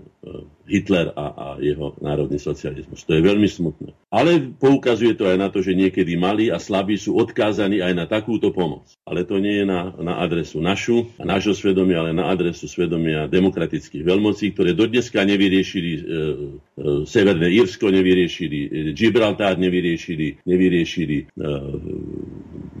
Hitler 0.64 1.12
a, 1.12 1.26
a 1.36 1.46
jeho 1.60 1.92
národný 2.00 2.40
socializmus. 2.40 3.04
To 3.04 3.12
je 3.12 3.20
veľmi 3.20 3.44
smutné. 3.44 3.92
Ale 4.08 4.56
poukazuje 4.56 5.12
to 5.20 5.28
aj 5.28 5.36
na 5.36 5.52
to, 5.52 5.60
že 5.60 5.76
niekedy 5.76 6.16
malí 6.16 6.48
a 6.48 6.56
slabí 6.56 6.96
sú 6.96 7.12
odkázaní 7.20 7.84
aj 7.84 7.92
na 7.92 8.08
takúto 8.08 8.56
pomoc. 8.56 8.88
Ale 9.04 9.28
to 9.28 9.36
nie 9.36 9.60
je 9.60 9.66
na, 9.68 9.92
na 10.00 10.24
adresu 10.24 10.64
našu 10.64 11.12
a 11.20 11.28
nášho 11.28 11.52
svedomia, 11.52 12.00
ale 12.00 12.16
na 12.16 12.32
adresu 12.32 12.64
svedomia 12.64 13.28
demokratických 13.28 14.00
veľmocí, 14.00 14.56
ktoré 14.56 14.72
dodneska 14.72 15.28
nevyriešili 15.28 15.92
e, 15.92 16.00
e, 16.00 16.04
Severné 17.04 17.52
Írsko, 17.52 17.92
nevyriešili 17.92 18.58
e, 18.64 18.68
Gibraltár, 18.96 19.60
nevyriešili, 19.60 20.40
nevyriešili 20.48 21.16
e, 21.20 21.24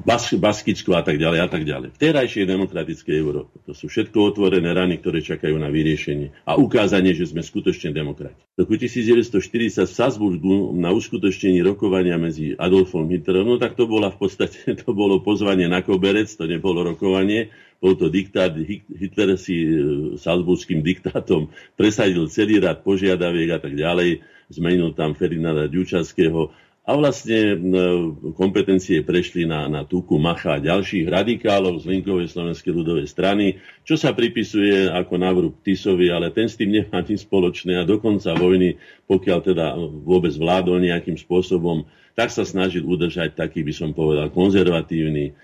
Bas, 0.06 0.30
Baskicko 0.30 0.94
a 0.94 1.02
tak 1.02 1.18
ďalej 1.18 1.38
a 1.42 1.48
tak 1.50 1.66
ďalej. 1.66 1.90
V 1.90 1.98
terajšej 1.98 2.46
demokratickej 2.46 3.16
Európe. 3.18 3.58
To 3.66 3.74
sú 3.74 3.90
všetko 3.90 4.30
otvorené 4.30 4.70
rany, 4.70 5.02
ktoré 5.02 5.18
čakajú 5.18 5.58
na 5.58 5.66
vyriešenie 5.66 6.46
a 6.46 6.54
ukázanie, 6.54 7.10
že 7.10 7.26
sme 7.26 7.42
skutočne 7.42 7.90
demokrati. 7.90 8.38
V 8.54 8.62
roku 8.62 8.78
1940 8.78 9.82
v 9.82 9.90
Salzburgu 9.90 10.70
na 10.78 10.94
uskutočnení 10.94 11.58
rokovania 11.66 12.14
medzi 12.22 12.54
Adolfom 12.54 13.10
Hitlerom, 13.10 13.50
no 13.50 13.56
tak 13.58 13.74
to 13.74 13.90
bola 13.90 14.14
v 14.14 14.22
podstate, 14.22 14.70
to 14.86 14.94
bolo 14.94 15.18
pozvanie 15.18 15.66
na 15.66 15.82
koberec, 15.82 16.30
to 16.30 16.46
nebolo 16.46 16.86
rokovanie, 16.86 17.50
bol 17.82 17.98
to 17.98 18.06
diktát, 18.06 18.54
Hitler 18.56 19.34
si 19.34 19.58
e, 19.58 19.68
salzburským 20.22 20.86
diktátom 20.86 21.50
presadil 21.74 22.30
celý 22.30 22.62
rad 22.62 22.86
požiadaviek 22.86 23.52
a 23.52 23.60
tak 23.60 23.74
ďalej, 23.74 24.22
zmenil 24.54 24.94
tam 24.94 25.18
Ferdinanda 25.18 25.66
Ďučaského, 25.66 26.54
a 26.86 26.94
vlastne 26.94 27.58
kompetencie 28.38 29.02
prešli 29.02 29.42
na, 29.42 29.66
na 29.66 29.82
Tuku 29.82 30.22
Macha 30.22 30.54
a 30.54 30.62
ďalších 30.62 31.10
radikálov 31.10 31.82
z 31.82 31.90
Linkovej 31.90 32.30
slovenskej 32.30 32.70
ľudovej 32.70 33.10
strany, 33.10 33.58
čo 33.82 33.98
sa 33.98 34.14
pripisuje 34.14 34.86
ako 34.86 35.18
návrh 35.18 35.66
Tisovi, 35.66 36.14
ale 36.14 36.30
ten 36.30 36.46
s 36.46 36.54
tým 36.54 36.70
nemá 36.70 37.02
nič 37.02 37.26
spoločné 37.26 37.82
a 37.82 37.82
do 37.82 37.98
konca 37.98 38.38
vojny, 38.38 38.78
pokiaľ 39.10 39.38
teda 39.42 39.74
vôbec 40.06 40.30
vládol 40.38 40.78
nejakým 40.86 41.18
spôsobom, 41.18 41.90
tak 42.14 42.30
sa 42.30 42.46
snažil 42.46 42.86
udržať 42.86 43.34
taký, 43.34 43.66
by 43.66 43.74
som 43.74 43.90
povedal, 43.90 44.30
konzervatívny, 44.30 45.34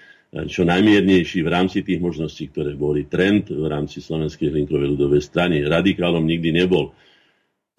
čo 0.47 0.63
najmiernejší 0.65 1.45
v 1.45 1.53
rámci 1.53 1.85
tých 1.85 1.99
možností, 2.01 2.49
ktoré 2.55 2.73
boli. 2.79 3.05
Trend 3.05 3.53
v 3.53 3.67
rámci 3.69 4.01
Slovenskej 4.01 4.49
linkovej 4.49 4.97
ľudovej 4.97 5.21
strany 5.21 5.61
radikálom 5.67 6.25
nikdy 6.25 6.55
nebol. 6.55 6.95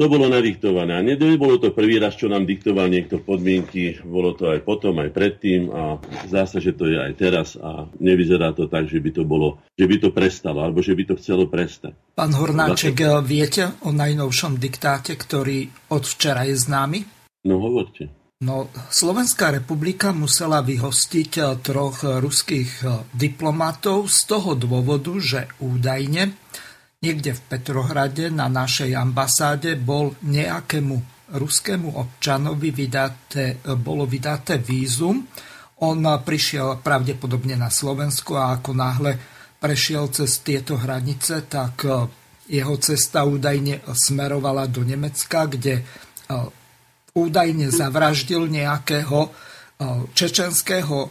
To 0.01 0.09
bolo 0.09 0.25
nadiktované. 0.25 0.97
A 0.97 1.05
nebolo 1.05 1.61
to 1.61 1.69
prvý 1.69 2.01
raz, 2.01 2.17
čo 2.17 2.25
nám 2.25 2.49
diktoval 2.49 2.89
niekto 2.89 3.21
podmienky. 3.21 4.01
Bolo 4.01 4.33
to 4.33 4.49
aj 4.49 4.65
potom, 4.65 4.97
aj 4.97 5.13
predtým 5.13 5.69
a 5.69 6.01
zdá 6.25 6.49
sa, 6.49 6.57
že 6.57 6.73
to 6.73 6.89
je 6.89 6.97
aj 6.97 7.13
teraz 7.13 7.53
a 7.61 7.85
nevyzerá 8.01 8.57
to 8.57 8.65
tak, 8.65 8.89
že 8.89 8.97
by 8.97 9.13
to 9.13 9.21
bolo, 9.21 9.61
že 9.77 9.85
by 9.85 9.95
to 10.01 10.09
prestalo, 10.09 10.65
alebo 10.65 10.81
že 10.81 10.97
by 10.97 11.13
to 11.13 11.15
chcelo 11.21 11.45
prestať. 11.45 11.93
Pán 12.17 12.33
Hornáček, 12.33 12.97
Zase... 12.97 13.21
viete 13.21 13.63
o 13.85 13.93
najnovšom 13.93 14.57
diktáte, 14.57 15.13
ktorý 15.13 15.69
od 15.93 16.03
včera 16.09 16.41
je 16.49 16.57
známy? 16.57 16.99
No 17.45 17.61
hovorte. 17.61 18.09
No, 18.41 18.73
Slovenská 18.89 19.53
republika 19.53 20.09
musela 20.09 20.65
vyhostiť 20.65 21.31
eh, 21.37 21.45
troch 21.61 22.01
ruských 22.01 22.71
eh, 22.81 23.05
diplomatov 23.13 24.09
z 24.09 24.19
toho 24.25 24.57
dôvodu, 24.57 25.13
že 25.21 25.45
údajne 25.61 26.33
niekde 27.03 27.35
v 27.35 27.41
Petrohrade 27.51 28.31
na 28.31 28.47
našej 28.47 28.95
ambasáde 28.95 29.75
bol 29.75 30.15
nejakému 30.23 30.95
ruskému 31.35 31.99
občanovi 31.99 32.71
vydaté, 32.71 33.59
bolo 33.75 34.07
vydaté 34.07 34.55
vízum. 34.63 35.27
On 35.83 35.99
prišiel 35.99 36.79
pravdepodobne 36.79 37.59
na 37.59 37.67
Slovensko 37.67 38.39
a 38.39 38.55
ako 38.55 38.71
náhle 38.71 39.11
prešiel 39.59 40.07
cez 40.11 40.43
tieto 40.43 40.75
hranice, 40.75 41.47
tak 41.47 41.87
e, 41.87 42.07
jeho 42.51 42.75
cesta 42.83 43.23
údajne 43.23 43.79
smerovala 43.87 44.67
do 44.67 44.83
Nemecka, 44.83 45.47
kde 45.47 45.79
e, 45.79 45.83
údajne 47.15 47.71
zavraždil 47.71 48.51
nejakého 48.51 49.19
e, 49.23 49.29
čečenského 50.11 51.07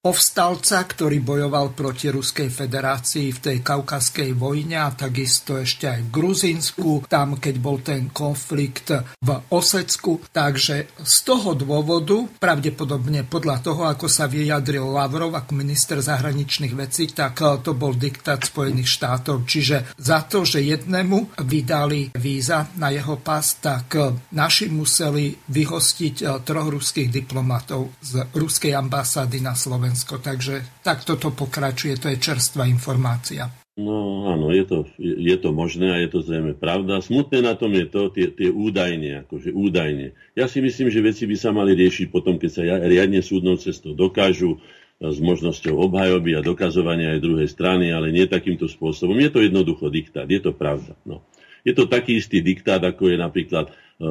povstalca, 0.00 0.80
ktorý 0.80 1.20
bojoval 1.20 1.76
proti 1.76 2.08
Ruskej 2.08 2.48
federácii 2.48 3.36
v 3.36 3.38
tej 3.38 3.58
kaukaskej 3.60 4.32
vojne 4.32 4.80
a 4.80 4.88
takisto 4.96 5.60
ešte 5.60 5.92
aj 5.92 6.00
v 6.08 6.12
Gruzínsku, 6.12 7.04
tam 7.04 7.36
keď 7.36 7.54
bol 7.60 7.84
ten 7.84 8.08
konflikt 8.08 8.96
v 9.20 9.30
Osecku. 9.52 10.24
Takže 10.32 10.96
z 10.96 11.16
toho 11.20 11.52
dôvodu, 11.52 12.16
pravdepodobne 12.40 13.28
podľa 13.28 13.60
toho, 13.60 13.82
ako 13.84 14.08
sa 14.08 14.24
vyjadril 14.24 14.88
Lavrov 14.88 15.36
ako 15.36 15.52
minister 15.52 16.00
zahraničných 16.00 16.72
vecí, 16.72 17.12
tak 17.12 17.36
eh, 17.44 17.60
to 17.60 17.76
bol 17.76 17.92
diktát 17.92 18.40
Spojených 18.40 18.88
štátov. 18.88 19.44
Čiže 19.44 20.00
za 20.00 20.24
to, 20.24 20.48
že 20.48 20.64
jednému 20.64 21.44
vydali 21.44 22.16
víza 22.16 22.72
na 22.80 22.88
jeho 22.88 23.20
pas, 23.20 23.44
tak 23.60 24.00
eh, 24.00 24.16
naši 24.32 24.72
museli 24.72 25.36
vyhostiť 25.36 26.14
eh, 26.24 26.40
troch 26.40 26.72
ruských 26.72 27.12
diplomatov 27.12 28.00
z 28.00 28.32
ruskej 28.32 28.72
ambasády 28.72 29.44
na 29.44 29.52
Slovensku. 29.52 29.89
Slovensko. 29.90 30.22
Takže 30.22 30.54
takto 30.86 31.18
to 31.18 31.34
pokračuje, 31.34 31.98
to 31.98 32.14
je 32.14 32.22
čerstvá 32.22 32.70
informácia. 32.70 33.50
No 33.74 34.28
áno, 34.30 34.54
je 34.54 34.62
to, 34.68 34.78
je 35.02 35.36
to 35.40 35.50
možné 35.50 35.90
a 35.90 35.98
je 35.98 36.14
to 36.14 36.20
zrejme 36.22 36.54
pravda. 36.54 37.02
Smutné 37.02 37.42
na 37.42 37.58
tom 37.58 37.74
je 37.74 37.86
to, 37.90 38.12
tie, 38.14 38.30
tie 38.30 38.52
údajne, 38.52 39.26
akože 39.26 39.50
údajne. 39.50 40.14
Ja 40.38 40.46
si 40.46 40.62
myslím, 40.62 40.94
že 40.94 41.02
veci 41.02 41.26
by 41.26 41.36
sa 41.38 41.50
mali 41.50 41.74
riešiť 41.74 42.06
potom, 42.12 42.38
keď 42.38 42.50
sa 42.50 42.62
riadne 42.62 43.18
súdnou 43.24 43.56
cestou 43.56 43.96
dokážu 43.96 44.58
e, 45.00 45.10
s 45.10 45.18
možnosťou 45.18 45.80
obhajoby 45.90 46.38
a 46.38 46.44
dokazovania 46.44 47.16
aj 47.16 47.24
druhej 47.24 47.48
strany, 47.48 47.88
ale 47.90 48.12
nie 48.12 48.28
takýmto 48.28 48.68
spôsobom. 48.68 49.16
Je 49.16 49.32
to 49.32 49.42
jednoducho 49.42 49.88
diktát, 49.88 50.28
je 50.28 50.38
to 50.38 50.52
pravda. 50.52 50.94
No. 51.02 51.24
Je 51.64 51.72
to 51.76 51.88
taký 51.88 52.20
istý 52.20 52.40
diktát, 52.40 52.80
ako 52.80 53.12
je 53.12 53.16
napríklad 53.20 53.72
E, 54.00 54.08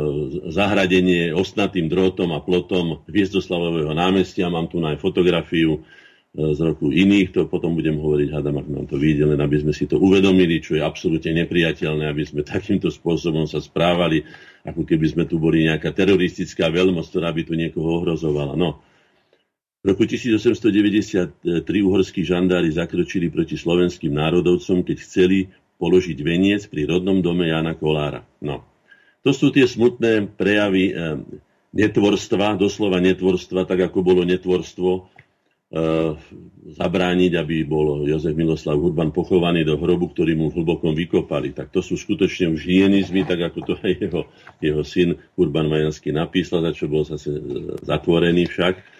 zahradenie 0.54 1.34
ostnatým 1.34 1.90
drôtom 1.90 2.30
a 2.38 2.46
plotom 2.46 3.02
Hviezdoslavového 3.10 3.90
námestia. 3.98 4.46
Mám 4.46 4.70
tu 4.70 4.78
aj 4.86 5.02
fotografiu 5.02 5.82
e, 5.82 6.54
z 6.54 6.62
roku 6.62 6.94
iných, 6.94 7.34
to 7.34 7.50
potom 7.50 7.74
budem 7.74 7.98
hovoriť, 7.98 8.30
hádam, 8.30 8.62
ak 8.62 8.70
nám 8.70 8.86
to 8.86 9.02
vyjde, 9.02 9.34
len 9.34 9.42
aby 9.42 9.66
sme 9.66 9.74
si 9.74 9.90
to 9.90 9.98
uvedomili, 9.98 10.62
čo 10.62 10.78
je 10.78 10.86
absolútne 10.86 11.34
nepriateľné, 11.42 12.06
aby 12.06 12.22
sme 12.22 12.46
takýmto 12.46 12.94
spôsobom 12.94 13.50
sa 13.50 13.58
správali, 13.58 14.22
ako 14.62 14.86
keby 14.86 15.10
sme 15.10 15.24
tu 15.26 15.42
boli 15.42 15.66
nejaká 15.66 15.90
teroristická 15.90 16.70
veľmoc, 16.70 17.10
ktorá 17.10 17.34
by 17.34 17.50
tu 17.50 17.58
niekoho 17.58 18.06
ohrozovala. 18.06 18.54
No. 18.54 18.86
V 19.82 19.90
roku 19.90 20.06
1893 20.06 21.66
uhorskí 21.66 22.22
žandári 22.22 22.70
zakročili 22.70 23.34
proti 23.34 23.58
slovenským 23.58 24.14
národovcom, 24.14 24.86
keď 24.86 24.98
chceli 25.02 25.50
položiť 25.80 26.20
veniec 26.20 26.68
pri 26.68 26.86
rodnom 26.86 27.24
dome 27.24 27.48
Jana 27.48 27.74
Kolára. 27.74 28.28
No. 28.44 28.68
To 29.24 29.32
sú 29.32 29.50
tie 29.56 29.64
smutné 29.64 30.28
prejavy 30.36 30.92
eh, 30.92 30.96
netvorstva, 31.72 32.60
doslova 32.60 33.00
netvorstva, 33.00 33.64
tak 33.64 33.88
ako 33.88 34.04
bolo 34.04 34.22
netvorstvo 34.28 34.90
eh, 35.00 36.12
zabrániť, 36.76 37.32
aby 37.40 37.64
bol 37.64 38.04
Jozef 38.04 38.36
Miloslav 38.36 38.76
Urban 38.76 39.16
pochovaný 39.16 39.64
do 39.64 39.80
hrobu, 39.80 40.12
ktorý 40.12 40.36
mu 40.36 40.52
hlbokom 40.52 40.92
vykopali. 40.92 41.56
Tak 41.56 41.72
to 41.72 41.80
sú 41.80 41.96
skutočne 41.96 42.52
už 42.52 42.60
hyenizmy, 42.68 43.24
tak 43.24 43.40
ako 43.40 43.60
to 43.64 43.74
aj 43.88 43.94
jeho, 43.96 44.22
jeho 44.60 44.84
syn 44.84 45.16
Urban 45.40 45.72
Majanský 45.72 46.12
napísal, 46.12 46.68
za 46.68 46.76
čo 46.76 46.92
bol 46.92 47.08
zase 47.08 47.32
eh, 47.32 47.42
zatvorený 47.88 48.52
však 48.52 48.99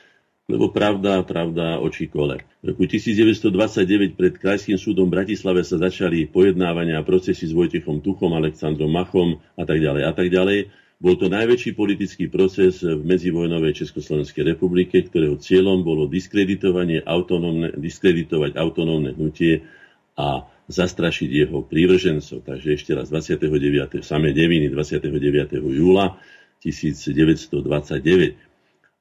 lebo 0.50 0.74
pravda, 0.74 1.22
pravda 1.22 1.78
očí 1.78 2.10
kole. 2.10 2.42
V 2.66 2.74
roku 2.74 2.90
1929 2.90 4.18
pred 4.18 4.34
Krajským 4.34 4.82
súdom 4.82 5.06
v 5.06 5.22
Bratislave 5.22 5.62
sa 5.62 5.78
začali 5.78 6.26
pojednávania 6.26 6.98
a 6.98 7.06
procesy 7.06 7.46
s 7.46 7.54
Vojtechom 7.54 8.02
Tuchom, 8.02 8.34
Aleksandrom 8.34 8.90
Machom 8.90 9.38
a 9.54 9.64
tak 9.64 9.78
ďalej 9.78 10.02
a 10.10 10.12
tak 10.12 10.34
ďalej. 10.34 10.74
Bol 11.00 11.16
to 11.16 11.32
najväčší 11.32 11.80
politický 11.80 12.28
proces 12.28 12.84
v 12.84 13.00
medzivojnovej 13.08 13.86
Československej 13.86 14.58
republike, 14.58 15.00
ktorého 15.00 15.40
cieľom 15.40 15.86
bolo 15.86 16.12
diskreditovanie 16.12 17.00
autonómne, 17.06 17.72
diskreditovať 17.78 18.60
autonómne 18.60 19.16
hnutie 19.16 19.64
a 20.20 20.44
zastrašiť 20.68 21.30
jeho 21.48 21.64
prívržencov. 21.64 22.44
Takže 22.44 22.76
ešte 22.76 22.92
raz 22.98 23.08
29. 23.08 24.04
samé 24.04 24.36
deviny 24.36 24.68
29. 24.68 25.56
júla 25.72 26.20
1929. 26.60 28.49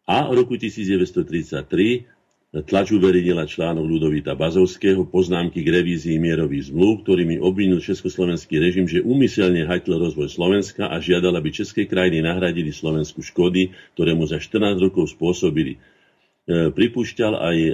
A 0.08 0.24
v 0.24 0.40
roku 0.40 0.56
1933 0.56 2.08
Tlač 2.48 2.96
uverejnila 2.96 3.44
článok 3.44 3.84
Ludovita 3.84 4.32
Bazovského 4.32 5.04
poznámky 5.04 5.60
k 5.60 5.68
revízii 5.68 6.16
mierových 6.16 6.72
zmluv, 6.72 7.04
ktorými 7.04 7.36
obvinil 7.44 7.76
československý 7.76 8.56
režim, 8.56 8.88
že 8.88 9.04
úmyselne 9.04 9.68
hajtl 9.68 9.92
rozvoj 10.00 10.32
Slovenska 10.32 10.88
a 10.88 10.96
žiadal, 10.96 11.36
aby 11.36 11.52
české 11.52 11.84
krajiny 11.84 12.24
nahradili 12.24 12.72
Slovensku 12.72 13.20
škody, 13.20 13.76
ktoré 13.92 14.16
mu 14.16 14.24
za 14.24 14.40
14 14.40 14.80
rokov 14.80 15.12
spôsobili. 15.12 15.76
E, 15.76 16.72
pripúšťal 16.72 17.32
aj 17.36 17.56
e, 17.68 17.72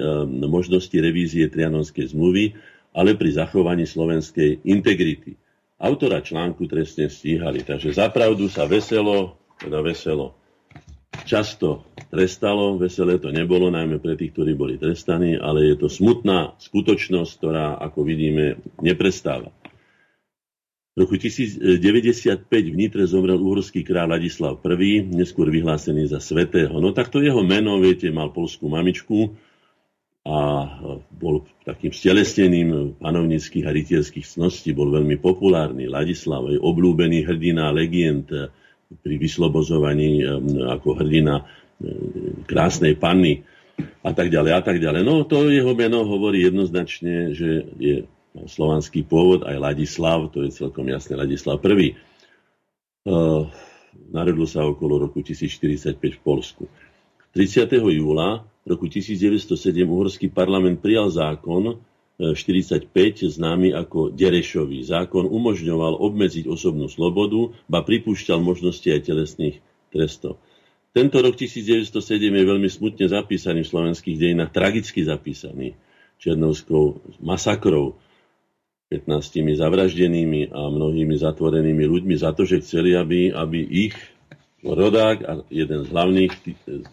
možnosti 0.50 0.96
revízie 0.98 1.46
Trianonskej 1.46 2.10
zmluvy, 2.10 2.58
ale 2.98 3.14
pri 3.14 3.30
zachovaní 3.30 3.86
slovenskej 3.86 4.66
integrity. 4.66 5.38
Autora 5.78 6.18
článku 6.18 6.66
trestne 6.66 7.06
stíhali, 7.06 7.62
takže 7.62 7.94
zapravdu 7.94 8.50
sa 8.50 8.66
veselo, 8.66 9.38
teda 9.62 9.78
veselo 9.86 10.34
často 11.22 11.93
trestalo, 12.14 12.78
veselé 12.78 13.18
to 13.18 13.34
nebolo, 13.34 13.74
najmä 13.74 13.98
pre 13.98 14.14
tých, 14.14 14.30
ktorí 14.30 14.54
boli 14.54 14.78
trestaní, 14.78 15.34
ale 15.34 15.74
je 15.74 15.76
to 15.82 15.90
smutná 15.90 16.54
skutočnosť, 16.62 17.32
ktorá, 17.42 17.74
ako 17.82 18.06
vidíme, 18.06 18.62
neprestáva. 18.78 19.50
V 20.94 21.02
roku 21.02 21.18
1095 21.18 22.46
v 22.46 22.76
Nitre 22.78 23.02
zomrel 23.10 23.42
uhorský 23.42 23.82
kráľ 23.82 24.14
Ladislav 24.14 24.62
I, 24.62 25.02
neskôr 25.02 25.50
vyhlásený 25.50 26.06
za 26.06 26.22
svetého. 26.22 26.78
No 26.78 26.94
takto 26.94 27.18
jeho 27.18 27.42
meno, 27.42 27.82
viete, 27.82 28.06
mal 28.14 28.30
polskú 28.30 28.70
mamičku 28.70 29.34
a 30.22 30.70
bol 31.10 31.50
takým 31.66 31.90
stelesnením 31.90 32.94
panovnických 33.02 33.66
a 33.66 33.74
rytierských 33.74 34.22
cností, 34.22 34.70
bol 34.70 34.94
veľmi 34.94 35.18
populárny. 35.18 35.90
Ladislav 35.90 36.46
je 36.46 36.62
obľúbený 36.62 37.26
hrdina, 37.26 37.74
legend, 37.74 38.30
pri 39.02 39.14
vyslobozovaní 39.18 40.22
ako 40.70 41.02
hrdina 41.02 41.42
krásnej 42.44 42.94
panny 42.98 43.44
a 44.04 44.10
tak 44.14 44.30
ďalej 44.30 44.52
a 44.54 44.62
tak 44.62 44.76
ďalej. 44.78 45.02
No 45.02 45.26
to 45.26 45.50
jeho 45.50 45.74
meno 45.74 46.06
hovorí 46.06 46.46
jednoznačne, 46.46 47.34
že 47.34 47.66
je 47.78 48.06
slovanský 48.34 49.06
pôvod, 49.06 49.46
aj 49.46 49.56
Ladislav, 49.58 50.30
to 50.34 50.42
je 50.42 50.50
celkom 50.50 50.86
jasné, 50.90 51.14
Ladislav 51.14 51.62
I. 51.62 51.94
Uh, 53.04 53.46
narodil 54.10 54.48
sa 54.48 54.64
okolo 54.66 55.06
roku 55.06 55.22
1045 55.22 56.00
v 56.00 56.20
Polsku. 56.22 56.64
30. 57.34 57.66
júla 57.78 58.46
roku 58.64 58.88
1907 58.88 59.58
uhorský 59.84 60.32
parlament 60.32 60.80
prijal 60.80 61.12
zákon, 61.12 61.78
45 62.14 62.86
známy 63.26 63.74
ako 63.74 64.14
Derešový 64.14 64.86
zákon 64.86 65.26
umožňoval 65.26 65.98
obmedziť 65.98 66.46
osobnú 66.46 66.86
slobodu, 66.86 67.50
ba 67.66 67.82
pripúšťal 67.82 68.38
možnosti 68.38 68.86
aj 68.86 69.10
telesných 69.10 69.56
trestov. 69.90 70.38
Tento 70.94 71.18
rok 71.18 71.34
1907 71.34 71.90
je 72.22 72.44
veľmi 72.46 72.70
smutne 72.70 73.10
zapísaný 73.10 73.66
v 73.66 73.72
slovenských 73.74 74.14
dejinách, 74.14 74.54
tragicky 74.54 75.02
zapísaný 75.02 75.74
Černovskou 76.22 77.02
masakrou, 77.18 77.98
15 78.94 79.58
zavraždenými 79.58 80.54
a 80.54 80.70
mnohými 80.70 81.18
zatvorenými 81.18 81.82
ľuďmi 81.82 82.14
za 82.14 82.30
to, 82.30 82.46
že 82.46 82.62
chceli, 82.62 82.94
aby, 82.94 83.34
aby 83.34 83.90
ich 83.90 83.96
rodák 84.62 85.16
a 85.26 85.32
jeden 85.50 85.82
z 85.82 85.88
hlavných 85.90 86.32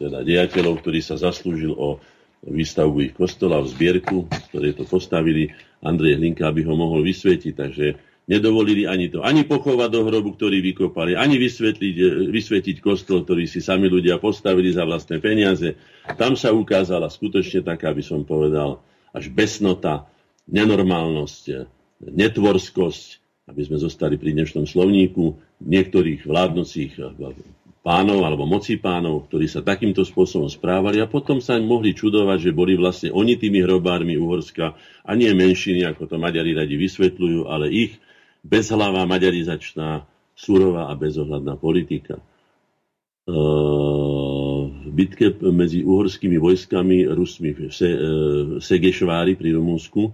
teda 0.01 0.25
dejateľov, 0.25 0.81
ktorý 0.81 0.99
sa 1.05 1.21
zaslúžil 1.21 1.77
o 1.77 2.01
výstavbu 2.41 2.97
ich 3.05 3.13
kostola 3.13 3.61
v 3.61 3.69
zbierku, 3.69 4.25
ktoré 4.49 4.73
to 4.73 4.81
postavili, 4.89 5.53
Andrej 5.85 6.17
Hlinka, 6.17 6.49
aby 6.49 6.65
ho 6.65 6.73
mohol 6.73 7.05
vysvetiť. 7.05 7.53
Takže 7.53 7.85
nedovolili 8.31 8.87
ani 8.87 9.11
to, 9.11 9.19
ani 9.27 9.43
pochovať 9.43 9.91
do 9.91 10.07
hrobu, 10.07 10.39
ktorý 10.39 10.63
vykopali, 10.63 11.19
ani 11.19 11.35
vysvetliť, 11.35 11.95
vysvetiť 12.31 12.79
kostol, 12.79 13.27
ktorý 13.27 13.43
si 13.43 13.59
sami 13.59 13.91
ľudia 13.91 14.23
postavili 14.23 14.71
za 14.71 14.87
vlastné 14.87 15.19
peniaze. 15.19 15.75
Tam 16.15 16.39
sa 16.39 16.55
ukázala 16.55 17.11
skutočne 17.11 17.59
taká, 17.59 17.91
by 17.91 17.99
som 17.99 18.23
povedal, 18.23 18.79
až 19.11 19.27
besnota, 19.27 20.07
nenormálnosť, 20.47 21.67
netvorskosť, 22.07 23.07
aby 23.51 23.61
sme 23.67 23.77
zostali 23.83 24.15
pri 24.15 24.31
dnešnom 24.31 24.63
slovníku, 24.63 25.35
niektorých 25.59 26.23
vládnocích 26.23 27.03
pánov 27.81 28.23
alebo 28.23 28.47
moci 28.47 28.77
pánov, 28.77 29.27
ktorí 29.27 29.49
sa 29.49 29.65
takýmto 29.65 30.05
spôsobom 30.05 30.47
správali 30.47 31.01
a 31.03 31.09
potom 31.09 31.43
sa 31.43 31.57
mohli 31.59 31.91
čudovať, 31.97 32.37
že 32.47 32.51
boli 32.55 32.77
vlastne 32.77 33.09
oni 33.11 33.35
tými 33.35 33.59
hrobármi 33.65 34.15
Uhorska 34.15 34.77
a 35.03 35.11
nie 35.17 35.33
menšiny, 35.33 35.83
ako 35.83 36.07
to 36.07 36.15
Maďari 36.21 36.55
radi 36.55 36.77
vysvetľujú, 36.77 37.49
ale 37.49 37.67
ich 37.73 37.97
bezhlavá 38.41 39.05
maďarizačná, 39.05 40.05
surová 40.33 40.89
a 40.89 40.93
bezohľadná 40.97 41.55
politika. 41.57 42.17
V 44.81 44.89
bitke 44.89 45.29
medzi 45.53 45.85
uhorskými 45.85 46.41
vojskami 46.41 47.05
Rusmi 47.05 47.53
v 47.53 47.69
Segešvári 48.57 49.37
pri 49.37 49.55
Rumunsku 49.55 50.09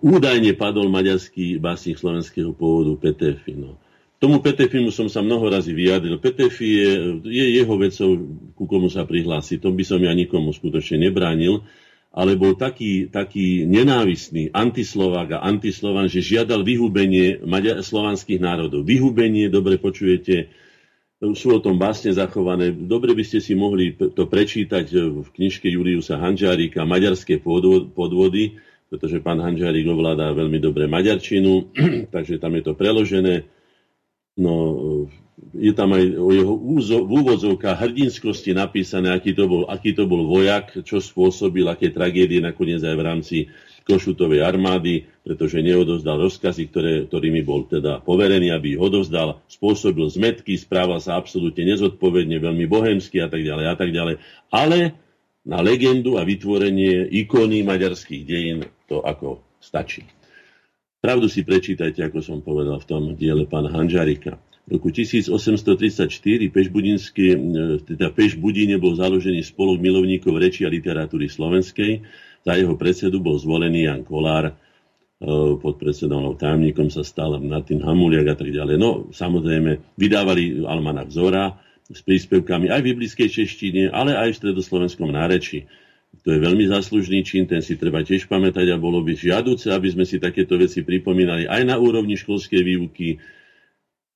údajne 0.00 0.56
padol 0.56 0.88
maďarský 0.88 1.60
básnik 1.60 2.00
slovenského 2.00 2.56
pôvodu 2.56 2.96
Petefino. 2.96 3.76
Tomu 4.18 4.42
Petefimu 4.42 4.90
som 4.90 5.06
sa 5.06 5.22
mnoho 5.22 5.46
razy 5.46 5.70
vyjadril. 5.70 6.18
Petefi 6.18 6.66
je, 6.82 6.90
je 7.22 7.46
jeho 7.54 7.74
vecou, 7.78 8.10
ku 8.58 8.64
komu 8.66 8.90
sa 8.90 9.06
prihlási. 9.06 9.62
To 9.62 9.70
by 9.70 9.84
som 9.86 10.02
ja 10.02 10.10
nikomu 10.10 10.50
skutočne 10.50 11.06
nebránil. 11.06 11.62
Ale 12.08 12.40
bol 12.40 12.56
taký, 12.56 13.12
taký 13.12 13.68
nenávistný 13.68 14.48
antislovák 14.50 15.38
a 15.38 15.42
antislovan, 15.44 16.08
že 16.08 16.24
žiadal 16.24 16.64
vyhubenie 16.64 17.44
maďa- 17.44 17.84
slovanských 17.84 18.40
národov. 18.40 18.88
Vyhubenie, 18.88 19.52
dobre 19.52 19.76
počujete, 19.76 20.48
sú 21.36 21.48
o 21.52 21.60
tom 21.60 21.76
básne 21.76 22.14
zachované. 22.14 22.72
Dobre 22.72 23.12
by 23.12 23.24
ste 23.26 23.44
si 23.44 23.52
mohli 23.52 23.92
to 23.92 24.24
prečítať 24.24 24.86
v 25.20 25.28
knižke 25.28 25.68
Juliusa 25.68 26.16
Hanžárika 26.16 26.88
Maďarské 26.88 27.38
podvody, 27.92 28.56
pretože 28.88 29.20
pán 29.20 29.38
Hanžárik 29.44 29.84
ovládá 29.84 30.32
veľmi 30.32 30.58
dobre 30.62 30.88
maďarčinu, 30.88 31.76
takže 32.14 32.40
tam 32.40 32.56
je 32.56 32.62
to 32.64 32.72
preložené 32.72 33.44
No, 34.38 34.54
je 35.54 35.72
tam 35.72 35.94
aj 35.94 36.04
o 36.18 36.28
jeho 36.34 36.54
úzo, 36.54 37.06
v 37.06 37.22
úvodzovkách 37.22 37.78
hrdinskosti 37.78 38.52
napísané, 38.52 39.14
aký 39.14 39.32
to, 39.32 39.46
bol, 39.46 39.62
aký 39.70 39.94
to 39.94 40.04
bol 40.04 40.26
vojak, 40.26 40.82
čo 40.82 40.98
spôsobil, 40.98 41.66
aké 41.70 41.94
tragédie 41.94 42.42
nakoniec 42.42 42.82
aj 42.82 42.96
v 42.98 43.06
rámci 43.06 43.36
Košutovej 43.88 44.44
armády, 44.44 45.08
pretože 45.24 45.64
neodozdal 45.64 46.20
rozkazy, 46.20 46.62
ktoré, 46.68 46.92
ktorými 47.08 47.40
bol 47.40 47.64
teda 47.64 48.04
poverený, 48.04 48.52
aby 48.52 48.76
ich 48.76 48.82
odovzdal, 48.82 49.40
spôsobil 49.48 50.04
zmetky, 50.12 50.60
správal 50.60 51.00
sa 51.00 51.16
absolútne 51.16 51.64
nezodpovedne, 51.64 52.36
veľmi 52.36 52.68
bohemsky 52.68 53.16
a 53.24 53.32
tak 53.32 53.40
ďalej 53.40 53.64
a 53.64 53.74
tak 53.80 53.88
ďalej. 53.88 54.20
Ale 54.52 54.92
na 55.48 55.64
legendu 55.64 56.20
a 56.20 56.22
vytvorenie 56.28 57.08
ikony 57.16 57.64
maďarských 57.64 58.22
dejín 58.28 58.68
to 58.84 59.00
ako 59.00 59.40
stačí. 59.56 60.04
Pravdu 61.00 61.30
si 61.30 61.46
prečítajte, 61.46 62.04
ako 62.04 62.20
som 62.20 62.38
povedal 62.44 62.82
v 62.84 62.88
tom 62.90 63.02
diele 63.16 63.48
pána 63.48 63.72
Hanžarika. 63.72 64.36
V 64.68 64.76
roku 64.76 64.92
1834 64.92 66.12
Pešbudinské, 66.52 67.40
teda 67.88 68.12
Pešbudine 68.12 68.76
bol 68.76 69.00
založený 69.00 69.40
spolok 69.40 69.80
milovníkov 69.80 70.36
reči 70.36 70.68
a 70.68 70.70
literatúry 70.70 71.24
slovenskej. 71.32 72.04
Za 72.44 72.52
jeho 72.52 72.76
predsedu 72.76 73.16
bol 73.24 73.40
zvolený 73.40 73.88
Jan 73.88 74.04
Kolár, 74.04 74.52
e, 74.52 74.54
pod 75.56 75.80
predsedom 75.80 76.36
tajomníkom 76.36 76.92
sa 76.92 77.00
stal 77.00 77.40
Martin 77.40 77.80
Hamuliak 77.80 78.28
a 78.28 78.36
tak 78.36 78.52
ďalej. 78.52 78.76
No, 78.76 79.08
samozrejme, 79.08 79.96
vydávali 79.96 80.60
Almanach 80.68 81.08
Zora 81.08 81.56
s 81.88 82.04
príspevkami 82.04 82.68
aj 82.68 82.84
v 82.84 82.88
biblickej 82.92 83.28
češtine, 83.40 83.88
ale 83.88 84.20
aj 84.20 84.36
v 84.36 84.52
stredoslovenskom 84.52 85.08
nárečí. 85.08 85.64
To 86.28 86.36
je 86.36 86.44
veľmi 86.44 86.68
záslužný 86.68 87.24
čin, 87.24 87.48
ten 87.48 87.64
si 87.64 87.80
treba 87.80 88.04
tiež 88.04 88.28
pamätať 88.28 88.68
a 88.68 88.76
bolo 88.76 89.00
by 89.00 89.16
žiaduce, 89.16 89.72
aby 89.72 89.96
sme 89.96 90.04
si 90.04 90.20
takéto 90.20 90.60
veci 90.60 90.84
pripomínali 90.84 91.48
aj 91.48 91.64
na 91.64 91.80
úrovni 91.80 92.20
školskej 92.20 92.60
výuky, 92.60 93.16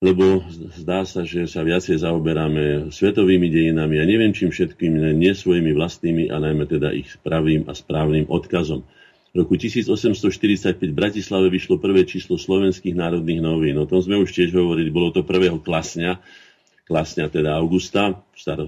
lebo 0.02 0.42
zdá 0.74 1.06
sa, 1.06 1.22
že 1.22 1.46
sa 1.46 1.62
viacej 1.62 2.02
zaoberáme 2.02 2.90
svetovými 2.90 3.46
dejinami 3.46 4.02
a 4.02 4.04
neviem 4.04 4.34
čím 4.34 4.50
všetkým, 4.50 5.14
nie 5.14 5.30
svojimi 5.30 5.70
vlastnými, 5.70 6.26
a 6.26 6.42
najmä 6.42 6.66
teda 6.66 6.90
ich 6.90 7.06
pravým 7.22 7.70
a 7.70 7.72
správnym 7.72 8.26
odkazom. 8.26 8.82
V 9.32 9.46
roku 9.46 9.54
1845 9.56 10.76
v 10.76 10.92
Bratislave 10.92 11.48
vyšlo 11.48 11.78
prvé 11.78 12.02
číslo 12.04 12.36
slovenských 12.36 12.92
národných 12.92 13.40
novín. 13.40 13.80
O 13.80 13.88
tom 13.88 14.02
sme 14.02 14.20
už 14.20 14.28
tiež 14.28 14.52
hovorili, 14.52 14.92
bolo 14.92 15.08
to 15.14 15.24
prvého 15.24 15.56
klasňa, 15.56 16.20
klasňa 16.84 17.30
teda 17.30 17.56
Augusta, 17.56 18.18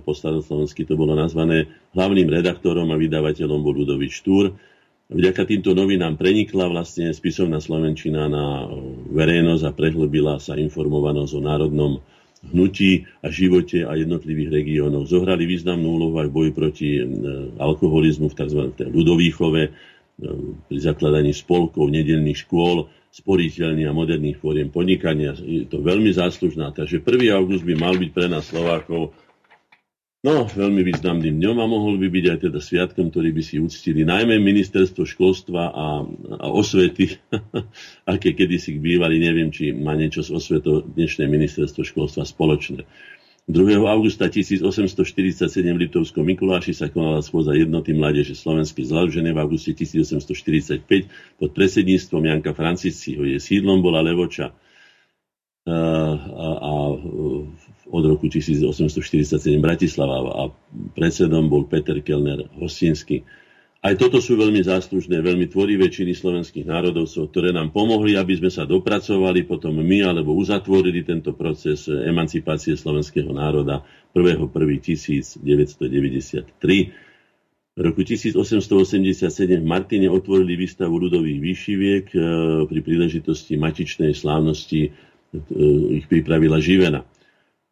po 0.07 0.15
staroslovensky 0.15 0.87
to 0.87 0.95
bolo 0.95 1.19
nazvané, 1.19 1.69
hlavným 1.93 2.31
redaktorom 2.31 2.89
a 2.95 2.97
vydavateľom 2.97 3.61
bol 3.61 3.75
Ludovič 3.75 4.23
Štúr. 4.23 4.55
Vďaka 5.13 5.45
týmto 5.45 5.77
novinám 5.77 6.17
prenikla 6.17 6.73
vlastne 6.73 7.13
spisovná 7.13 7.61
Slovenčina 7.61 8.25
na 8.25 8.65
verejnosť 9.13 9.65
a 9.69 9.77
prehlbila 9.77 10.41
sa 10.41 10.57
informovanosť 10.57 11.33
o 11.37 11.41
národnom 11.45 11.93
hnutí 12.49 13.05
a 13.21 13.29
živote 13.29 13.85
a 13.85 13.97
jednotlivých 14.01 14.53
regiónoch. 14.53 15.09
Zohrali 15.09 15.45
významnú 15.45 16.01
úlohu 16.01 16.17
aj 16.25 16.29
v 16.29 16.37
boji 16.37 16.51
proti 16.53 16.89
e, 17.01 17.03
alkoholizmu 17.57 18.33
v 18.33 18.37
tzv. 18.37 18.61
ľudovýchove, 18.81 19.63
e, 19.65 19.71
pri 20.73 20.79
zakladaní 20.81 21.33
spolkov, 21.37 21.89
nedelných 21.89 22.45
škôl, 22.45 22.89
sporiteľných 23.13 23.89
a 23.89 23.97
moderných 23.97 24.41
fóriem 24.41 24.69
podnikania. 24.69 25.37
Je 25.37 25.69
to 25.69 25.81
veľmi 25.85 26.13
záslužná. 26.13 26.73
Takže 26.73 27.01
1. 27.05 27.33
august 27.33 27.65
by 27.65 27.75
mal 27.77 27.95
byť 27.97 28.11
pre 28.13 28.27
nás 28.29 28.49
Slovákov 28.49 29.13
No, 30.25 30.49
veľmi 30.49 30.81
významným 30.89 31.37
dňom 31.37 31.57
a 31.61 31.69
mohol 31.69 32.01
by 32.01 32.09
byť 32.09 32.25
aj 32.33 32.39
teda 32.49 32.57
sviatkom, 32.57 33.13
ktorý 33.13 33.37
by 33.37 33.43
si 33.45 33.61
uctili 33.61 34.09
najmä 34.09 34.41
ministerstvo 34.41 35.05
školstva 35.05 35.69
a, 35.69 36.01
a 36.41 36.47
osvety, 36.49 37.21
aké 38.09 38.33
kedysi 38.33 38.81
bývali, 38.81 39.21
neviem, 39.21 39.53
či 39.53 39.77
má 39.77 39.93
niečo 39.93 40.25
z 40.25 40.33
osvetou 40.33 40.81
dnešné 40.81 41.29
ministerstvo 41.29 41.85
školstva 41.85 42.25
spoločné. 42.25 42.89
2. 43.45 43.77
augusta 43.85 44.25
1847 44.33 45.45
v 45.45 45.79
Litovskom 45.85 46.25
Mikuláši 46.25 46.73
sa 46.73 46.89
konala 46.89 47.21
schôdza 47.21 47.53
jednoty 47.53 47.93
mládeže 47.93 48.33
slovenskej 48.33 48.89
založené 48.89 49.37
v 49.37 49.45
auguste 49.45 49.77
1845 49.77 50.89
pod 51.37 51.51
predsedníctvom 51.53 52.25
Janka 52.25 52.57
Francisciho. 52.57 53.29
Je 53.29 53.37
sídlom 53.37 53.85
bola 53.85 54.01
Levoča 54.01 54.57
a, 55.69 55.77
a 56.17 56.73
od 57.91 58.05
roku 58.05 58.29
1847 58.33 59.41
Bratislava 59.61 60.17
a 60.25 60.43
predsedom 60.97 61.49
bol 61.53 61.69
Peter 61.69 62.01
Kellner 62.01 62.49
Hostinský. 62.57 63.25
Aj 63.85 63.93
toto 64.01 64.17
sú 64.17 64.41
veľmi 64.41 64.65
záslužné, 64.65 65.21
veľmi 65.21 65.45
tvorivé 65.53 65.93
činy 65.93 66.17
slovenských 66.17 66.65
národovcov, 66.65 67.29
ktoré 67.29 67.53
nám 67.53 67.69
pomohli, 67.69 68.17
aby 68.17 68.41
sme 68.41 68.49
sa 68.49 68.65
dopracovali 68.65 69.45
potom 69.45 69.77
my, 69.77 70.09
alebo 70.09 70.33
uzatvorili 70.33 71.05
tento 71.05 71.37
proces 71.37 71.85
emancipácie 71.93 72.81
slovenského 72.81 73.29
národa 73.29 73.85
1.1.1993. 74.17 75.37
V 77.75 77.81
roku 77.83 78.01
1887 78.07 79.29
v 79.61 79.67
Martine 79.69 80.09
otvorili 80.09 80.57
výstavu 80.57 80.95
ľudových 80.95 81.39
výšiviek 81.45 82.05
e, 82.15 82.19
pri 82.65 82.81
príležitosti 82.81 83.61
matičnej 83.61 84.17
slávnosti 84.17 84.81
e, 84.87 84.91
ich 86.01 86.09
pripravila 86.09 86.57
Živena. 86.57 87.05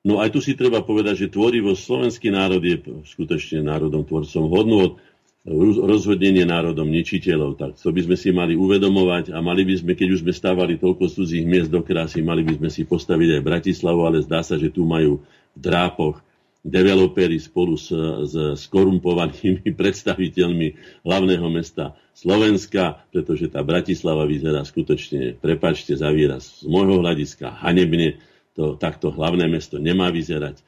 No 0.03 0.19
aj 0.19 0.35
tu 0.35 0.43
si 0.43 0.59
treba 0.59 0.83
povedať, 0.83 1.27
že 1.27 1.35
tvorivosť 1.35 1.79
slovenský 1.79 2.35
národ 2.35 2.59
je 2.59 2.75
skutočne 3.07 3.62
národom 3.62 4.03
tvorcom 4.03 4.51
hodnôt, 4.51 4.99
rozhodnenie 5.47 6.43
národom 6.43 6.87
nečiteľov. 6.91 7.59
Tak 7.59 7.79
to 7.79 7.95
by 7.95 8.03
sme 8.07 8.17
si 8.19 8.35
mali 8.35 8.59
uvedomovať 8.59 9.31
a 9.31 9.38
mali 9.38 9.62
by 9.62 9.79
sme, 9.79 9.93
keď 9.95 10.09
už 10.19 10.23
sme 10.27 10.35
stávali 10.35 10.75
toľko 10.79 11.07
cudzích 11.07 11.47
miest 11.47 11.71
do 11.71 11.83
krásy, 11.87 12.19
mali 12.19 12.43
by 12.43 12.59
sme 12.59 12.71
si 12.71 12.83
postaviť 12.83 13.38
aj 13.38 13.47
Bratislavu, 13.47 14.03
ale 14.03 14.23
zdá 14.27 14.43
sa, 14.43 14.59
že 14.59 14.75
tu 14.75 14.87
majú 14.87 15.23
v 15.55 15.59
drápoch 15.59 16.19
developeri 16.62 17.43
spolu 17.43 17.75
s, 17.75 17.91
s 18.27 18.35
skorumpovanými 18.67 19.67
predstaviteľmi 19.81 20.69
hlavného 21.03 21.47
mesta 21.51 21.95
Slovenska, 22.15 23.03
pretože 23.11 23.51
tá 23.51 23.67
Bratislava 23.67 24.23
vyzerá 24.27 24.62
skutočne, 24.62 25.38
prepačte 25.43 25.99
za 25.99 26.11
výraz, 26.15 26.62
z 26.62 26.71
môjho 26.71 27.03
hľadiska 27.03 27.51
hanebne, 27.62 28.23
to 28.53 28.77
takto 28.77 29.09
hlavné 29.12 29.49
mesto 29.49 29.81
nemá 29.81 30.12
vyzerať. 30.12 30.61